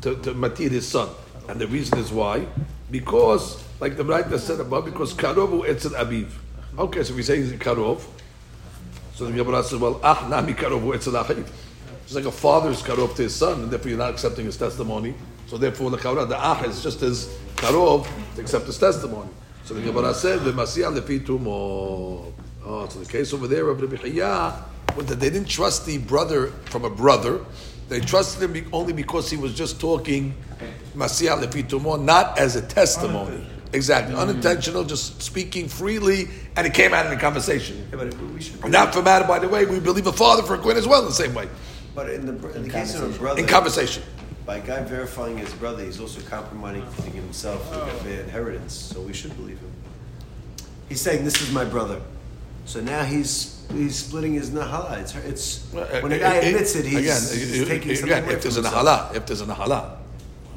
to, 0.03 0.17
to 0.17 0.35
matir 0.35 0.71
his 0.71 0.87
son. 0.87 1.09
And 1.49 1.61
the 1.61 1.67
reason 1.67 1.99
is 1.99 2.11
why, 2.11 2.47
because 2.91 3.63
like 3.81 3.97
the 3.97 4.05
Braita 4.05 4.39
said 4.39 4.61
above, 4.61 4.85
because 4.85 5.15
karov 5.15 5.49
who 5.49 5.67
etzel 5.67 5.93
aviv. 5.93 6.29
Okay, 6.79 7.03
so 7.05 7.15
we 7.15 7.23
say 7.23 7.37
he's 7.37 7.53
a 7.53 7.57
karov. 7.57 8.03
So 9.15 9.25
the 9.27 9.33
Gemara 9.33 9.63
says, 9.63 9.79
well, 9.79 10.01
ah 10.03 10.27
nami 10.29 10.53
karov 10.53 10.81
who 10.81 10.93
etzel 10.93 11.15
achiv. 11.15 11.49
It's 12.05 12.15
like 12.15 12.27
a 12.27 12.33
father's 12.33 12.83
karov 12.83 13.17
to 13.17 13.23
his 13.23 13.35
son, 13.35 13.63
and 13.63 13.71
therefore 13.71 13.89
you're 13.91 13.99
not 13.99 14.11
accepting 14.11 14.45
his 14.45 14.57
testimony. 14.57 15.15
So 15.47 15.57
therefore, 15.59 15.91
the 15.91 15.97
kavra, 15.99 16.29
the 16.29 16.37
ah 16.37 16.63
is 16.65 16.83
just 16.83 17.03
as 17.03 17.27
karov 17.57 18.07
to 18.35 18.41
accept 18.41 18.67
his 18.67 18.79
testimony. 18.79 19.31
So 19.65 19.75
the 19.75 19.81
Gemara 19.81 20.15
said, 20.15 20.41
"V'masiyah 20.41 21.01
lefi 21.01 21.21
tumo." 21.21 22.33
Oh, 22.65 22.89
so 22.89 22.99
the 22.99 23.07
case 23.07 23.33
over 23.33 23.47
there 23.47 23.69
of 23.69 23.81
Rabbi 23.81 23.97
Chaya 23.97 24.63
was 24.97 25.07
that 25.07 25.21
they 25.21 25.31
didn't 25.31 25.49
trust 25.49 25.87
the 25.87 25.99
brother 25.99 26.49
from 26.67 26.85
a 26.85 26.91
brother. 26.91 27.41
They 27.89 28.01
trusted 28.01 28.51
him 28.51 28.69
only 28.73 28.93
because 28.93 29.31
he 29.31 29.37
was 29.37 29.55
just 29.55 29.81
talking 29.81 30.35
masiyah 30.97 31.43
lefi 31.45 31.69
tumo, 31.69 32.03
not 32.03 32.39
as 32.39 32.57
a 32.57 32.63
testimony. 32.63 33.47
Exactly, 33.73 34.15
unintentional, 34.15 34.85
just 34.85 35.21
speaking 35.21 35.69
freely, 35.69 36.29
and 36.57 36.67
it 36.67 36.73
came 36.73 36.95
out 36.95 37.05
in 37.07 37.11
the 37.13 37.19
conversation. 37.19 37.87
Yeah, 37.91 37.99
but 37.99 38.15
we. 38.15 38.71
Not 38.71 38.95
for 38.95 39.03
matter, 39.03 39.27
by 39.27 39.39
the 39.39 39.49
way, 39.49 39.67
we 39.67 39.81
believe 39.81 40.07
a 40.07 40.13
father 40.13 40.43
for 40.45 40.55
a 40.55 40.59
queen 40.59 40.77
as 40.77 40.87
well 40.87 41.01
in 41.03 41.07
the 41.07 41.13
same 41.13 41.35
way, 41.35 41.49
But 41.95 42.11
in 42.11 42.27
the 42.27 42.33
in 42.55 42.63
the 42.63 42.71
case 42.71 42.95
of 42.95 43.15
a 43.15 43.19
brother, 43.19 43.41
in 43.41 43.47
conversation. 43.47 44.03
By 44.47 44.57
a 44.57 44.61
guy 44.61 44.83
verifying 44.85 45.37
his 45.37 45.53
brother, 45.55 45.85
he's 45.85 46.01
also 46.01 46.21
compromising 46.23 47.13
himself 47.13 47.69
with 47.71 48.05
the 48.05 48.19
oh. 48.19 48.25
inheritance. 48.25 48.75
So 48.75 49.01
we 49.01 49.13
should 49.13 49.37
believe 49.37 49.59
him. 49.59 49.73
He's 50.89 51.01
saying, 51.01 51.25
"This 51.25 51.43
is 51.43 51.51
my 51.51 51.65
brother." 51.65 52.01
So 52.65 52.81
now 52.81 53.03
he's 53.03 53.67
he's 53.73 53.97
splitting 53.97 54.35
his 54.35 54.51
nahala. 54.51 55.01
It's 55.01 55.15
it's 55.17 55.73
when 55.73 56.13
a 56.13 56.17
uh, 56.17 56.19
guy 56.19 56.39
uh, 56.39 56.43
admits 56.43 56.77
it, 56.77 56.85
he's, 56.85 56.95
again, 56.95 57.39
he's 57.39 57.63
uh, 57.63 57.65
taking 57.67 57.91
you- 57.91 57.97
something 57.97 58.13
again, 58.13 58.25
away 58.25 58.35
if 58.35 58.43
there's 58.43 58.57
a 58.57 58.63
himself. 58.63 58.87
nahala, 58.87 59.17
if 59.17 59.27
there's 59.27 59.41
a 59.41 59.47
nahala, 59.47 59.99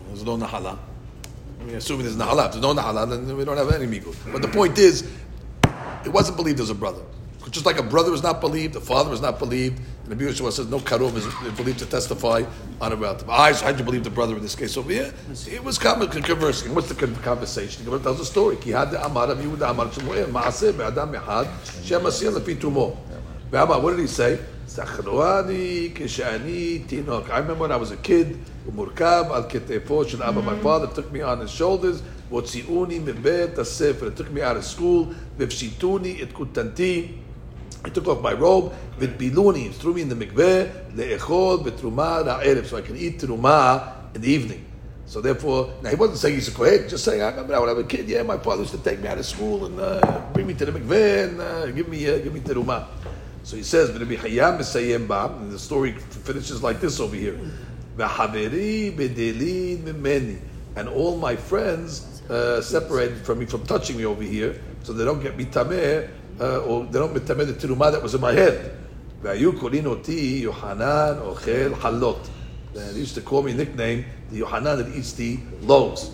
there's 0.07 0.23
no 0.23 0.37
nahala. 0.37 0.77
I 1.59 1.63
mean, 1.63 1.75
assuming 1.75 2.05
there's 2.05 2.17
nahala, 2.17 2.45
if 2.45 2.53
there's 2.53 2.61
no 2.61 2.73
nahala, 2.73 3.09
then 3.09 3.35
we 3.35 3.43
don't 3.43 3.57
have 3.57 3.71
any 3.71 3.85
migut. 3.85 4.15
But 4.31 4.41
the 4.41 4.47
point 4.47 4.77
is, 4.77 5.09
it 6.05 6.09
wasn't 6.09 6.37
believed 6.37 6.59
as 6.59 6.69
a 6.69 6.75
brother. 6.75 7.01
Just 7.50 7.66
like 7.66 7.78
a 7.78 7.82
brother 7.82 8.12
is 8.14 8.22
not 8.22 8.40
believed, 8.40 8.74
a 8.74 8.80
father 8.80 9.12
is 9.12 9.20
not 9.20 9.38
believed, 9.38 9.78
and 10.04 10.18
the 10.18 10.24
Yeshua 10.24 10.50
says 10.50 10.66
no 10.68 10.78
karov 10.78 11.14
is 11.14 11.26
believed 11.60 11.78
to 11.80 11.86
testify 11.86 12.42
on 12.80 12.92
a 12.92 12.96
relative. 12.96 13.28
I, 13.28 13.52
how'd 13.52 13.78
you 13.78 13.84
believe 13.84 14.02
the 14.02 14.10
brother 14.10 14.34
in 14.34 14.42
this 14.42 14.56
case 14.56 14.76
over 14.78 14.90
here? 14.90 15.12
It 15.56 15.62
was 15.62 15.78
con- 15.78 16.08
conversing. 16.08 16.74
What's 16.74 16.88
the 16.88 16.94
con- 16.94 17.14
conversation? 17.16 17.84
The 17.84 17.90
Gemara 17.90 18.02
tells 18.02 18.20
a 18.20 18.24
story. 18.24 18.56
כי 18.56 18.72
had 18.72 18.94
אמר 18.94 19.30
רב 19.30 19.40
יהודה 19.40 19.70
אמר 19.70 19.92
שמואל, 19.92 20.30
מעשה 20.32 20.72
באדם 20.72 21.14
אחד, 21.14 21.44
שהמסיע 21.82 22.30
לפי 22.30 22.54
תומו. 22.54 22.96
ואמר, 23.50 23.84
what 23.84 23.96
did 23.96 24.00
he 24.00 24.08
say? 24.08 24.36
זכרני 24.66 25.90
כשאני 25.94 26.78
תינוק. 26.86 27.30
I 27.30 27.38
remember 27.38 27.68
when 27.68 27.72
I 27.72 27.76
was 27.76 27.90
a 27.92 28.08
kid, 28.08 28.36
הוא 28.64 28.74
מורכב 28.74 29.24
על 29.30 29.42
כתפו 29.48 30.04
של 30.04 30.22
אבא. 30.22 30.40
My 30.40 30.64
father 30.64 30.86
took 30.86 31.12
me 31.12 31.20
on 31.22 31.40
his 31.46 31.60
shoulders, 31.60 32.02
והוציאוני 32.30 32.98
מבית 32.98 33.58
הספר. 33.58 34.08
He 34.08 34.20
took 34.20 34.36
me 34.36 34.40
out 34.40 34.56
of 34.56 34.78
school, 34.78 35.14
והפשיטוני 35.38 36.22
את 36.22 36.32
כותנתי. 36.32 37.08
I 37.83 37.89
took 37.89 38.07
off 38.07 38.21
my 38.21 38.33
robe, 38.33 38.73
v'tbiluni, 38.99 39.67
and 39.67 39.75
threw 39.75 39.93
me 39.93 40.01
in 40.01 40.09
the 40.09 40.15
mikveh, 40.15 40.93
le'echol 40.95 41.63
v'truma 41.63 42.25
ra'erev, 42.25 42.65
so 42.65 42.77
I 42.77 42.81
can 42.81 42.97
eat 42.97 43.19
truma 43.19 44.15
in 44.15 44.21
the 44.21 44.29
evening. 44.29 44.65
So 45.05 45.21
therefore, 45.21 45.73
now 45.81 45.89
he 45.89 45.95
wasn't 45.95 46.19
saying 46.19 46.35
he's 46.35 46.49
a 46.49 46.51
kohen, 46.51 46.87
just 46.87 47.03
saying, 47.03 47.21
I 47.21 47.29
remember 47.29 47.59
when 47.59 47.69
I 47.69 47.73
was 47.73 47.85
a 47.85 47.87
kid, 47.87 48.07
yeah, 48.07 48.21
my 48.21 48.37
father 48.37 48.61
used 48.61 48.73
to 48.73 48.77
take 48.79 48.99
me 48.99 49.07
out 49.07 49.17
of 49.17 49.25
school 49.25 49.65
and 49.65 49.79
uh, 49.79 50.21
bring 50.33 50.45
me 50.45 50.53
to 50.55 50.65
the 50.65 50.71
mikveh 50.71 51.29
and 51.29 51.41
uh, 51.41 51.65
give 51.67 51.87
me 51.87 52.07
uh, 52.07 52.17
give 52.19 52.33
me 52.33 52.41
teruma. 52.41 52.85
So 53.43 53.55
he 53.55 53.63
says, 53.63 53.89
and 53.89 53.99
the 54.01 55.57
story 55.57 55.93
finishes 55.93 56.61
like 56.61 56.79
this 56.81 56.99
over 56.99 57.15
here. 57.15 57.39
And 60.75 60.89
all 60.89 61.17
my 61.17 61.35
friends 61.35 62.21
uh, 62.29 62.61
separated 62.61 63.17
from 63.25 63.39
me 63.39 63.45
from 63.47 63.65
touching 63.65 63.97
me 63.97 64.05
over 64.05 64.21
here, 64.21 64.61
so 64.83 64.93
they 64.93 65.03
don't 65.03 65.23
get 65.23 65.35
me 65.35 65.45
tameh 65.45 66.07
uh, 66.40 66.58
or 66.58 66.84
they 66.86 66.98
don't 66.98 67.12
get 67.12 67.24
tameh 67.24 67.46
the 67.46 67.54
teruma 67.54 67.90
that 67.92 68.02
was 68.02 68.14
in 68.14 68.20
my 68.20 68.32
head. 68.32 68.70
והיו 69.22 69.58
קוראים 69.58 69.86
אותי 69.86 70.40
יוחנן 70.44 71.14
אוכל 71.20 71.74
חלות. 71.80 72.28
They 72.74 72.98
used 72.98 73.14
to 73.14 73.20
call 73.20 73.42
me 73.42 73.52
a 73.52 73.54
nickname, 73.54 74.04
the 74.30 74.38
Yohanan 74.38 74.78
that 74.78 74.88
eats 74.96 75.12
the 75.12 75.38
loaves. 75.62 76.10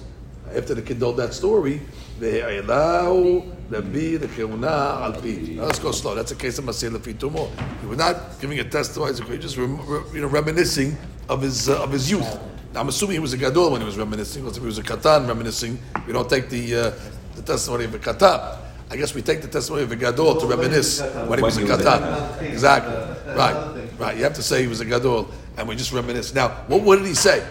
After 0.54 0.74
the 0.74 0.82
kid 0.82 1.00
told 1.00 1.16
that 1.16 1.32
story, 1.32 1.80
והעלהו 2.18 3.44
רבי 3.72 4.18
לכהונה 4.18 5.04
על 5.04 5.12
פיו. 5.22 5.56
Now 5.56 5.66
let's 5.66 5.78
go 5.78 5.90
slow. 5.90 6.14
That's 6.14 6.32
a 6.32 6.36
case 6.36 6.58
of 6.58 6.64
Masir 6.66 6.90
Lefi 6.90 7.14
Tumo. 7.14 7.48
He 7.80 7.86
was 7.86 7.98
not 7.98 8.16
giving 8.40 8.58
a 8.60 8.64
testimony, 8.64 9.14
he 9.14 9.22
was 9.22 9.40
just 9.40 9.56
rem- 9.56 9.80
re- 9.86 10.02
you 10.12 10.20
know, 10.20 10.26
reminiscing 10.26 10.96
of 11.28 11.40
his, 11.42 11.68
uh, 11.68 11.82
of 11.82 11.92
his 11.92 12.10
youth. 12.10 12.38
Now 12.74 12.80
I'm 12.80 12.88
assuming 12.88 13.14
he 13.14 13.20
was 13.20 13.32
a 13.32 13.38
gadol 13.38 13.70
when 13.72 13.80
he 13.80 13.86
was 13.86 13.96
reminiscing, 13.96 14.42
because 14.42 14.56
if 14.58 14.62
he 14.62 14.66
was 14.66 14.78
a 14.78 14.82
katan 14.82 15.26
reminiscing, 15.26 15.78
we 16.06 16.12
don't 16.12 16.28
take 16.28 16.50
the, 16.50 16.64
uh, 16.76 16.90
the 17.36 17.42
testimony 17.42 17.84
of 17.84 17.94
a 17.94 17.98
katan. 17.98 18.58
I 18.89 18.97
guess 18.97 19.15
we 19.15 19.21
take 19.21 19.41
the 19.41 19.47
testimony 19.47 19.83
of 19.83 19.91
a 19.91 19.95
gadol 19.95 20.39
to 20.39 20.45
reminisce 20.45 21.01
when 21.27 21.39
he 21.39 21.43
was 21.43 21.57
a 21.57 21.61
katan. 21.63 22.41
Exactly. 22.41 22.93
Right. 23.33 23.89
Right. 23.97 24.17
You 24.17 24.23
have 24.23 24.33
to 24.35 24.43
say 24.43 24.61
he 24.61 24.67
was 24.67 24.79
a 24.81 24.85
gadol, 24.85 25.29
and 25.57 25.67
we 25.67 25.75
just 25.75 25.91
reminisce. 25.91 26.33
Now, 26.33 26.49
what, 26.67 26.81
what 26.83 26.97
did 26.97 27.07
he 27.07 27.15
say? 27.15 27.45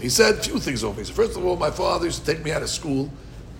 He 0.00 0.08
said 0.08 0.34
a 0.34 0.42
few 0.42 0.58
things 0.58 0.82
over 0.84 1.02
here. 1.02 1.14
First 1.14 1.36
of 1.36 1.44
all, 1.46 1.56
my 1.56 1.70
father 1.70 2.06
used 2.06 2.24
to 2.24 2.34
take 2.34 2.44
me 2.44 2.50
out 2.52 2.62
of 2.62 2.68
school, 2.68 3.10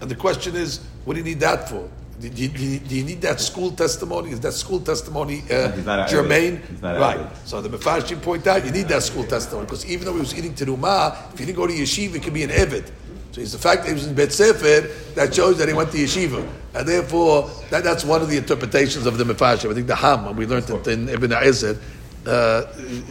and 0.00 0.10
the 0.10 0.14
question 0.16 0.56
is, 0.56 0.80
what 1.04 1.14
do 1.14 1.20
you 1.20 1.24
need 1.24 1.40
that 1.40 1.68
for? 1.68 1.88
Do 2.20 2.28
you, 2.28 2.48
do 2.48 2.62
you- 2.64 2.78
do 2.80 2.96
you 2.96 3.04
need 3.04 3.20
that 3.22 3.40
school 3.40 3.70
testimony? 3.72 4.30
Is 4.32 4.40
that 4.40 4.52
school 4.52 4.80
testimony 4.80 5.42
uh, 5.50 5.70
He's 5.72 5.84
not 5.84 6.08
a 6.08 6.10
germane? 6.10 6.56
Evid. 6.58 6.68
He's 6.70 6.82
not 6.82 6.96
a 6.96 7.00
right. 7.00 7.20
So 7.44 7.60
the 7.60 7.68
Mefashim 7.68 8.22
point 8.22 8.46
out 8.46 8.64
you 8.64 8.70
need 8.72 8.88
that 8.88 9.02
school 9.02 9.24
testimony 9.24 9.66
because 9.66 9.84
even 9.86 10.06
though 10.06 10.14
he 10.14 10.20
was 10.20 10.34
eating 10.36 10.54
terumah, 10.54 11.32
if 11.34 11.38
he 11.38 11.44
didn't 11.44 11.56
go 11.58 11.66
to 11.66 11.72
yeshiva, 11.74 12.14
it 12.16 12.22
could 12.22 12.32
be 12.34 12.42
an 12.42 12.50
evid. 12.50 12.90
So 13.36 13.42
it's 13.42 13.52
the 13.52 13.58
fact 13.58 13.82
that 13.82 13.88
he 13.88 13.92
was 13.92 14.06
in 14.06 14.14
Bet 14.14 14.32
Sefer 14.32 14.88
that 15.14 15.34
shows 15.34 15.58
that 15.58 15.68
he 15.68 15.74
went 15.74 15.92
to 15.92 15.98
yeshiva, 15.98 16.48
and 16.72 16.88
therefore 16.88 17.50
that, 17.68 17.84
that's 17.84 18.02
one 18.02 18.22
of 18.22 18.30
the 18.30 18.38
interpretations 18.38 19.04
of 19.04 19.18
the 19.18 19.24
Mefashim. 19.24 19.70
I 19.70 19.74
think 19.74 19.88
the 19.88 19.94
Ham, 19.94 20.24
when 20.24 20.36
we 20.36 20.46
learned 20.46 20.70
it 20.70 20.86
in 20.86 21.10
Ibn 21.10 21.32
Ezer, 21.32 21.78
uh, 22.26 22.62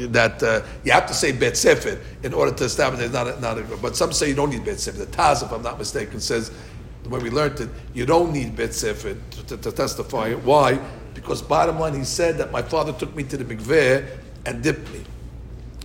that 0.07 0.41
uh, 0.41 0.63
you 0.83 0.91
have 0.93 1.05
to 1.05 1.13
say 1.13 1.31
Bet 1.31 1.55
Sefer 1.55 2.01
in 2.23 2.33
order 2.33 2.51
to 2.53 2.63
establish 2.63 3.01
it's 3.01 3.13
not 3.13 3.27
a, 3.27 3.39
not 3.39 3.59
a, 3.59 3.63
but 3.79 3.95
some 3.95 4.11
say 4.11 4.27
you 4.27 4.33
don't 4.33 4.49
need 4.49 4.65
Bet 4.65 4.79
Sefer. 4.79 4.97
The 4.97 5.05
Taz, 5.05 5.43
if 5.43 5.51
I'm 5.51 5.61
not 5.61 5.77
mistaken, 5.77 6.19
says 6.19 6.49
way 7.07 7.19
we 7.19 7.29
learned 7.29 7.59
it, 7.59 7.69
you 7.93 8.07
don't 8.07 8.33
need 8.33 8.55
Bet 8.55 8.73
Sefer 8.73 9.13
to, 9.13 9.45
to, 9.45 9.57
to 9.57 9.71
testify. 9.71 10.33
Why? 10.33 10.79
Because 11.13 11.43
bottom 11.43 11.77
line, 11.77 11.93
he 11.93 12.03
said 12.03 12.39
that 12.39 12.51
my 12.51 12.63
father 12.63 12.93
took 12.93 13.15
me 13.15 13.25
to 13.25 13.37
the 13.37 13.45
mikveh 13.45 14.09
and 14.47 14.63
dipped 14.63 14.91
me. 14.91 15.03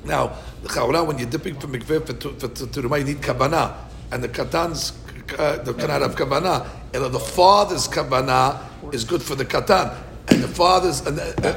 Now, 0.02 0.38
the 0.62 0.70
chawra, 0.70 1.06
when 1.06 1.18
you're 1.18 1.28
dipping 1.28 1.60
from 1.60 1.74
mikveh 1.74 2.06
for, 2.06 2.14
to, 2.14 2.32
for, 2.32 2.48
to, 2.48 2.66
to 2.66 2.80
the 2.80 2.96
you 2.96 3.04
need 3.04 3.18
kavanah, 3.18 3.89
and 4.12 4.22
the 4.22 4.28
katan's 4.28 4.92
uh, 5.38 5.56
the 5.62 5.72
cannot 5.74 6.02
have 6.02 6.16
kavanah, 6.16 6.66
and 6.92 7.14
the 7.14 7.18
father's 7.20 7.86
kavanah 7.88 8.58
is 8.92 9.04
good 9.04 9.22
for 9.22 9.34
the 9.36 9.44
katan, 9.44 9.94
and 10.28 10.42
the 10.42 10.48
father's 10.48 11.06
uh, 11.06 11.10
uh, 11.10 11.46
uh, 11.46 11.48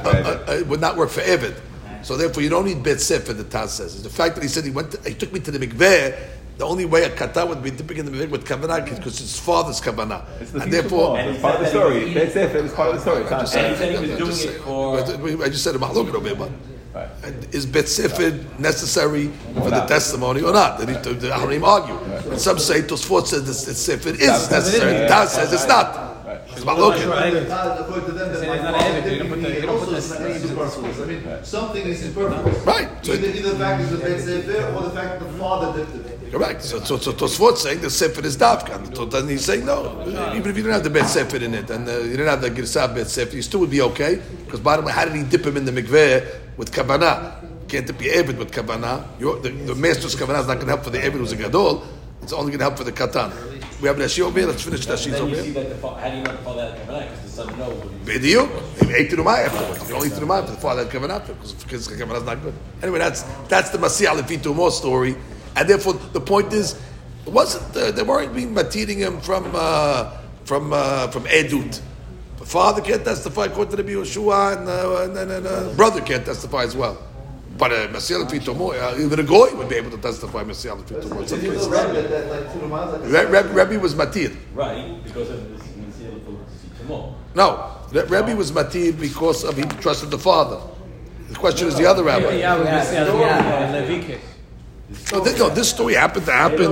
uh, 0.48 0.52
uh, 0.60 0.64
would 0.66 0.80
not 0.80 0.96
work 0.96 1.10
for 1.10 1.20
Evid. 1.22 1.60
So 2.02 2.16
therefore, 2.16 2.42
you 2.42 2.50
don't 2.50 2.66
need 2.66 2.82
bet 2.82 3.00
sefer. 3.00 3.32
The 3.32 3.44
Taz 3.44 3.68
says 3.68 4.02
the 4.02 4.10
fact 4.10 4.34
that 4.36 4.42
he 4.42 4.48
said 4.48 4.64
he 4.64 4.70
went, 4.70 4.92
to, 4.92 5.08
he 5.08 5.14
took 5.14 5.32
me 5.32 5.40
to 5.40 5.50
the 5.50 5.58
mikveh. 5.66 6.14
The 6.56 6.64
only 6.64 6.84
way 6.84 7.02
a 7.02 7.10
katan 7.10 7.48
would 7.48 7.62
be 7.64 7.70
dipping 7.72 7.96
in 7.96 8.06
the 8.06 8.12
mikveh 8.12 8.30
with 8.30 8.44
kavanah 8.46 8.86
is 8.88 8.98
because 8.98 9.20
it's 9.20 9.38
father's 9.40 9.80
kavanah, 9.80 10.22
It's 10.40 10.52
the 10.52 10.60
and 10.60 10.72
therefore. 10.72 10.98
law. 11.08 11.16
It's 11.16 11.40
part 11.42 11.54
of 11.56 11.60
the 11.62 11.68
story. 11.68 12.14
That's 12.14 12.36
it. 12.36 12.54
It 12.54 12.62
was 12.62 12.72
part 12.74 12.90
of 12.90 12.94
the 12.96 13.00
story. 13.00 13.22
It's 13.22 13.30
not 13.30 13.48
said 13.48 13.94
he 13.94 13.98
was 14.00 14.10
I 14.10 14.16
doing 14.18 14.30
just 14.30 14.44
it 14.44 14.50
said- 14.52 14.60
for. 14.60 15.44
I 15.44 15.48
just 15.48 15.64
said 15.64 15.74
a 15.74 15.78
mahlok 15.78 16.14
over 16.14 16.28
here, 16.28 16.36
but 16.36 16.50
Right. 16.94 17.08
is 17.52 17.66
bet 17.66 17.86
sifid 17.86 18.56
necessary 18.60 19.26
for 19.54 19.68
the 19.70 19.84
testimony 19.86 20.42
or 20.42 20.52
not? 20.52 20.78
They 20.78 20.86
need 20.86 21.02
to, 21.02 21.14
the 21.14 21.30
Aharim 21.30 21.64
argue. 21.66 21.98
And 22.30 22.40
some 22.40 22.58
say 22.60 22.82
Tosfot 22.82 23.26
says 23.26 23.44
this, 23.44 23.64
this 23.64 23.88
sifid 23.88 24.14
is 24.20 24.48
necessary. 24.50 24.92
The 25.00 25.06
Taz 25.08 25.28
says 25.28 25.52
it's 25.52 25.66
not. 25.66 26.02
It's 26.50 26.60
mahlok. 26.64 26.94
According 26.94 28.04
to 28.06 28.12
them, 28.12 28.32
that 28.32 28.38
Say 28.38 28.46
my 28.46 28.56
not 28.58 28.74
father 28.80 29.00
Evid, 29.00 29.02
they 29.04 29.10
did 29.10 29.18
don't 29.18 29.28
put 29.28 29.38
me, 29.38 29.44
the- 29.44 29.50
they 29.50 29.56
it 29.58 29.62
don't 29.62 29.74
also 29.74 29.86
put 29.90 29.96
is 29.98 30.08
the- 30.08 30.54
not 30.54 30.72
superfluous. 30.72 31.00
I 31.00 31.04
mean, 31.06 31.44
something 31.44 31.82
is 31.84 31.98
superfluous. 32.00 32.64
Right. 32.64 32.88
So- 33.04 33.12
Either, 33.14 33.26
either 33.26 33.50
the 33.50 33.58
fact 33.58 33.80
is 33.82 33.90
the 33.90 33.96
bet 33.96 34.20
sefer 34.20 34.72
or 34.76 34.82
the 34.82 34.90
fact 34.90 35.18
that 35.20 35.32
the 35.32 35.38
father 35.38 35.84
did 35.84 36.06
it. 36.06 36.30
Correct. 36.30 36.62
So, 36.62 36.80
so, 36.80 36.98
so 36.98 37.12
Tosfot 37.12 37.56
saying 37.56 37.80
the 37.80 37.88
sifid 37.88 38.24
is 38.24 38.36
dafkan. 38.36 38.94
So 38.96 39.04
then 39.04 39.28
he's 39.28 39.44
saying 39.44 39.66
no. 39.66 40.00
Even 40.34 40.50
if 40.50 40.56
you 40.56 40.62
don't 40.62 40.72
have 40.72 40.82
the 40.84 40.90
bet 40.90 41.08
Sefer 41.08 41.36
in 41.36 41.54
it 41.54 41.70
and 41.70 41.88
uh, 41.88 41.98
you 41.98 42.16
don't 42.16 42.26
have 42.26 42.40
the 42.40 42.50
girsah 42.50 42.92
bet 42.94 43.06
sifid, 43.06 43.34
you 43.34 43.42
still 43.42 43.60
would 43.60 43.70
be 43.70 43.80
okay. 43.82 44.20
Because 44.44 44.60
bottom 44.60 44.84
line, 44.84 44.94
how 44.94 45.04
did 45.04 45.14
he 45.14 45.22
dip 45.24 45.44
him 45.46 45.56
in 45.56 45.64
the 45.64 45.70
mikveh 45.72 46.26
with 46.56 46.72
kavanah? 46.72 47.40
Can't 47.68 47.86
your 47.88 47.96
Evid 48.24 48.38
with 48.38 48.50
kavanah. 48.52 49.04
Your- 49.18 49.38
The, 49.40 49.50
the 49.50 49.74
master's 49.74 50.14
kavanah 50.14 50.40
is 50.40 50.46
not 50.46 50.54
going 50.54 50.66
to 50.66 50.72
help 50.72 50.84
for 50.84 50.90
the 50.90 50.98
Evid 50.98 51.12
who's 51.18 51.32
a 51.32 51.36
gadol. 51.36 51.84
It's 52.22 52.32
only 52.32 52.50
going 52.52 52.58
to 52.60 52.64
help 52.64 52.78
for 52.78 52.84
the 52.84 52.92
katan. 52.92 53.32
We 53.80 53.88
have 53.88 53.96
Rashi 53.96 54.20
over 54.20 54.38
here. 54.38 54.48
Let's 54.48 54.62
finish 54.62 54.86
Rashi 54.86 55.10
Then 55.10 55.22
over 55.22 55.34
here. 55.36 55.64
how 55.82 56.08
do 56.10 56.16
you 56.16 56.22
not 56.22 56.42
call 56.44 56.54
that 56.56 56.76
a 56.76 56.80
kavanah? 56.80 57.10
Because 57.10 57.22
the 57.22 57.28
son 57.28 57.58
knows 57.58 57.76
Bediuk. 58.04 58.48
He 58.86 58.94
ate 58.94 59.10
terumah 59.10 59.44
afterwards. 59.46 59.80
You 59.80 59.86
can 59.86 59.94
only 59.96 60.08
eat 60.08 60.14
terumah 60.14 60.38
after 60.42 60.52
the 60.52 60.60
father 60.60 60.84
had 60.84 60.92
kavanah 60.92 61.26
because 61.26 61.52
because 61.54 61.88
kavanah 61.88 62.18
is 62.18 62.22
not 62.24 62.40
good. 62.42 62.54
Anyway, 62.82 62.98
that's 62.98 63.22
that's 63.48 63.70
the 63.70 63.78
Masiyah 63.78 64.18
Lefi 64.20 64.38
Tumo 64.38 64.70
story, 64.70 65.16
and 65.56 65.68
therefore 65.68 65.94
the 66.12 66.20
point 66.20 66.52
is, 66.52 66.76
It 67.26 67.32
wasn't. 67.32 67.74
Uh, 67.76 67.90
they 67.90 68.02
weren't 68.02 68.34
being 68.34 68.54
mateeding 68.54 68.98
him 68.98 69.20
from 69.20 69.50
uh, 69.54 70.10
from 70.44 70.72
uh, 70.72 71.08
from 71.08 71.24
edut. 71.24 71.80
The 72.44 72.50
father 72.50 72.82
can't 72.82 73.02
testify 73.02 73.46
according 73.46 73.74
to 73.74 73.82
the 73.82 73.90
Yehoshua, 73.90 74.58
and, 74.58 74.68
uh, 74.68 75.02
and 75.04 75.16
then 75.16 75.30
and, 75.30 75.46
uh, 75.46 75.72
brother 75.76 76.02
can't 76.02 76.26
testify 76.26 76.64
as 76.64 76.76
well. 76.76 76.98
But 77.56 77.72
uh, 77.72 77.88
Masiel 77.88 78.28
Fitomo, 78.28 78.74
uh, 78.78 79.00
even 79.00 79.18
a 79.18 79.22
goy 79.22 79.48
would 79.54 79.70
be 79.70 79.76
able 79.76 79.90
to 79.92 79.96
testify 79.96 80.44
Masiel 80.44 80.76
Fitomo 80.84 81.22
in 81.22 81.26
some 81.26 81.40
places. 81.40 81.68
know 81.68 81.86
Rebbe 81.86 82.02
that, 82.02 82.10
that 82.10 82.30
like 82.30 82.52
Turumaz, 82.52 83.10
like 83.10 83.28
Re- 83.30 83.40
Re- 83.40 83.64
Rebbe 83.64 83.80
was 83.80 83.94
matir. 83.94 84.36
Right, 84.54 85.02
because 85.04 85.30
of 85.30 85.48
this 85.56 85.66
Messiah 85.74 86.10
for 86.20 86.84
Tzimor. 86.84 87.14
No, 87.34 87.76
Re- 87.92 88.02
Rebbe 88.02 88.36
was 88.36 88.52
matir 88.52 89.00
because 89.00 89.42
of 89.44 89.56
he 89.56 89.62
trusted 89.80 90.10
the 90.10 90.18
father. 90.18 90.60
The 91.30 91.36
question 91.36 91.66
is 91.68 91.76
the 91.78 91.86
other 91.86 92.04
rabbi. 92.04 92.34
Yeah, 92.34 92.58
we 92.58 92.64
just 92.64 92.92
yeah, 92.92 93.04
yeah, 93.06 93.88
Levi 93.88 94.06
case. 94.06 94.20
No, 95.10 95.24
thi- 95.24 95.38
no, 95.38 95.48
this 95.48 95.70
story 95.70 95.94
happened 95.94 96.26
to 96.26 96.32
happen. 96.32 96.70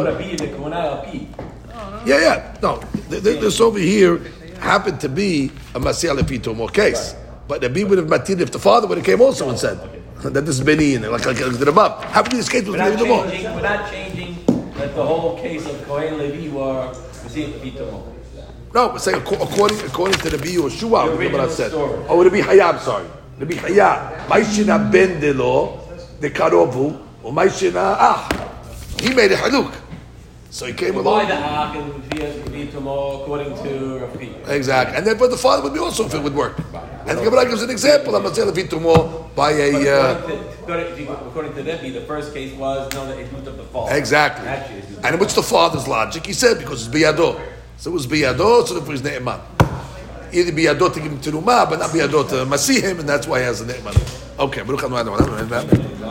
Yeah, 2.04 2.20
yeah. 2.20 2.56
No, 2.62 2.78
th- 3.08 3.22
th- 3.22 3.40
this 3.40 3.58
over 3.58 3.78
here 3.78 4.20
happened 4.62 5.00
to 5.00 5.08
be 5.08 5.50
a 5.74 5.80
Masiel 5.80 6.16
Fitomo 6.20 6.72
case. 6.72 7.14
But 7.48 7.60
the 7.60 7.68
B 7.68 7.84
would 7.84 7.98
have 7.98 8.06
matir 8.06 8.40
if 8.40 8.50
the 8.52 8.58
father 8.58 8.86
would 8.86 8.98
have 8.98 9.04
came 9.06 9.20
also 9.20 9.48
and 9.50 9.58
said 9.58 9.78
that 10.22 10.46
this 10.46 10.58
is 10.58 10.64
Beni, 10.64 10.94
and 10.94 11.04
like, 11.10 11.26
like, 11.26 11.40
like 11.40 11.52
the. 11.58 11.72
Happened 11.72 12.24
to 12.26 12.30
be 12.30 12.36
this 12.38 12.48
case 12.48 12.62
was 12.64 12.70
We're 12.72 12.78
not 12.78 12.90
David 12.96 13.00
Lamar. 13.08 13.30
changing, 13.30 13.54
we're 13.54 13.62
not 13.62 13.90
changing 13.90 14.44
that 14.74 14.94
the 14.94 15.04
whole 15.04 15.36
case 15.38 15.66
of 15.66 15.84
Kohen 15.84 16.18
Levi 16.18 16.48
were. 16.54 16.94
No, 18.74 18.88
we're 18.88 18.98
saying 18.98 19.22
according 19.22 19.80
according 19.80 20.18
to 20.20 20.30
the 20.30 20.38
B 20.38 20.56
Yoshua, 20.56 21.06
The 21.06 21.16
the 21.16 21.24
Gemara 21.24 21.26
original 21.26 21.48
said. 21.50 21.70
story. 21.70 22.04
Oh, 22.08 22.22
Rabbi 22.22 22.40
Hayab, 22.40 22.80
sorry. 22.80 23.06
Rabbi 23.38 23.54
Hayab. 23.54 24.26
Maishina 24.26 24.90
ben 24.90 25.20
delo, 25.20 25.80
the 26.20 26.30
karovu, 26.30 27.00
or 27.22 27.32
Maishina 27.32 27.96
ah. 27.98 28.28
He 29.00 29.14
made 29.14 29.32
a 29.32 29.36
haluk. 29.36 29.72
So 30.52 30.66
he 30.66 30.74
came 30.74 30.96
along. 30.96 31.28
the 31.28 31.34
Ark 31.34 31.76
and 31.76 32.04
Pitomo 32.10 33.22
according 33.22 33.54
to 33.64 34.04
Rafi? 34.04 34.48
Exactly. 34.48 34.94
And 34.98 35.06
then, 35.06 35.16
but 35.16 35.30
the 35.30 35.38
father 35.38 35.62
would 35.62 35.72
be 35.72 35.78
also 35.78 36.04
if 36.04 36.12
it 36.12 36.22
would 36.22 36.34
work. 36.34 36.58
And 37.06 37.18
the 37.18 37.24
Gemara 37.24 37.46
gives 37.46 37.62
an 37.62 37.70
example 37.70 38.14
of 38.14 38.22
Masel 38.22 38.52
Vitumo 38.52 39.34
by 39.34 39.52
a. 39.52 39.72
Uh, 39.72 40.18
According 40.62 41.06
to, 41.06 41.12
according 41.26 41.54
to, 41.54 41.62
Rebbe, 41.62 41.98
the 41.98 42.04
first 42.06 42.34
case 42.34 42.52
was 42.54 42.92
no, 42.92 43.10
it 43.12 43.32
moved 43.32 43.48
up 43.48 43.56
the 43.56 43.64
fault. 43.64 43.90
exactly. 43.92 44.46
And 45.02 45.18
what's 45.18 45.34
the 45.34 45.42
father's 45.42 45.88
logic? 45.88 46.26
He 46.26 46.34
said 46.34 46.58
because 46.58 46.86
it's 46.86 46.94
biyado. 46.94 47.40
So 47.78 47.90
it 47.90 47.94
was 47.94 48.06
biyado, 48.06 48.66
so 48.66 48.74
therefore 48.74 48.92
he's 48.92 49.02
ne'eman. 49.02 49.40
Either 50.34 50.52
biyado 50.52 50.92
to 50.92 51.00
give 51.00 51.10
him 51.10 51.18
teruma, 51.18 51.68
but 51.68 51.78
not 51.78 51.90
biyado 51.90 52.28
to 52.28 52.44
masih 52.44 52.82
him, 52.82 53.00
and 53.00 53.08
that's 53.08 53.26
why 53.26 53.38
he 53.38 53.44
has 53.46 53.62
a 53.62 53.64
ne'eman. 53.64 54.38
Okay, 54.38 54.62
Baruch 54.62 54.84
Adonai 54.84 55.00
Adonai. 55.00 56.02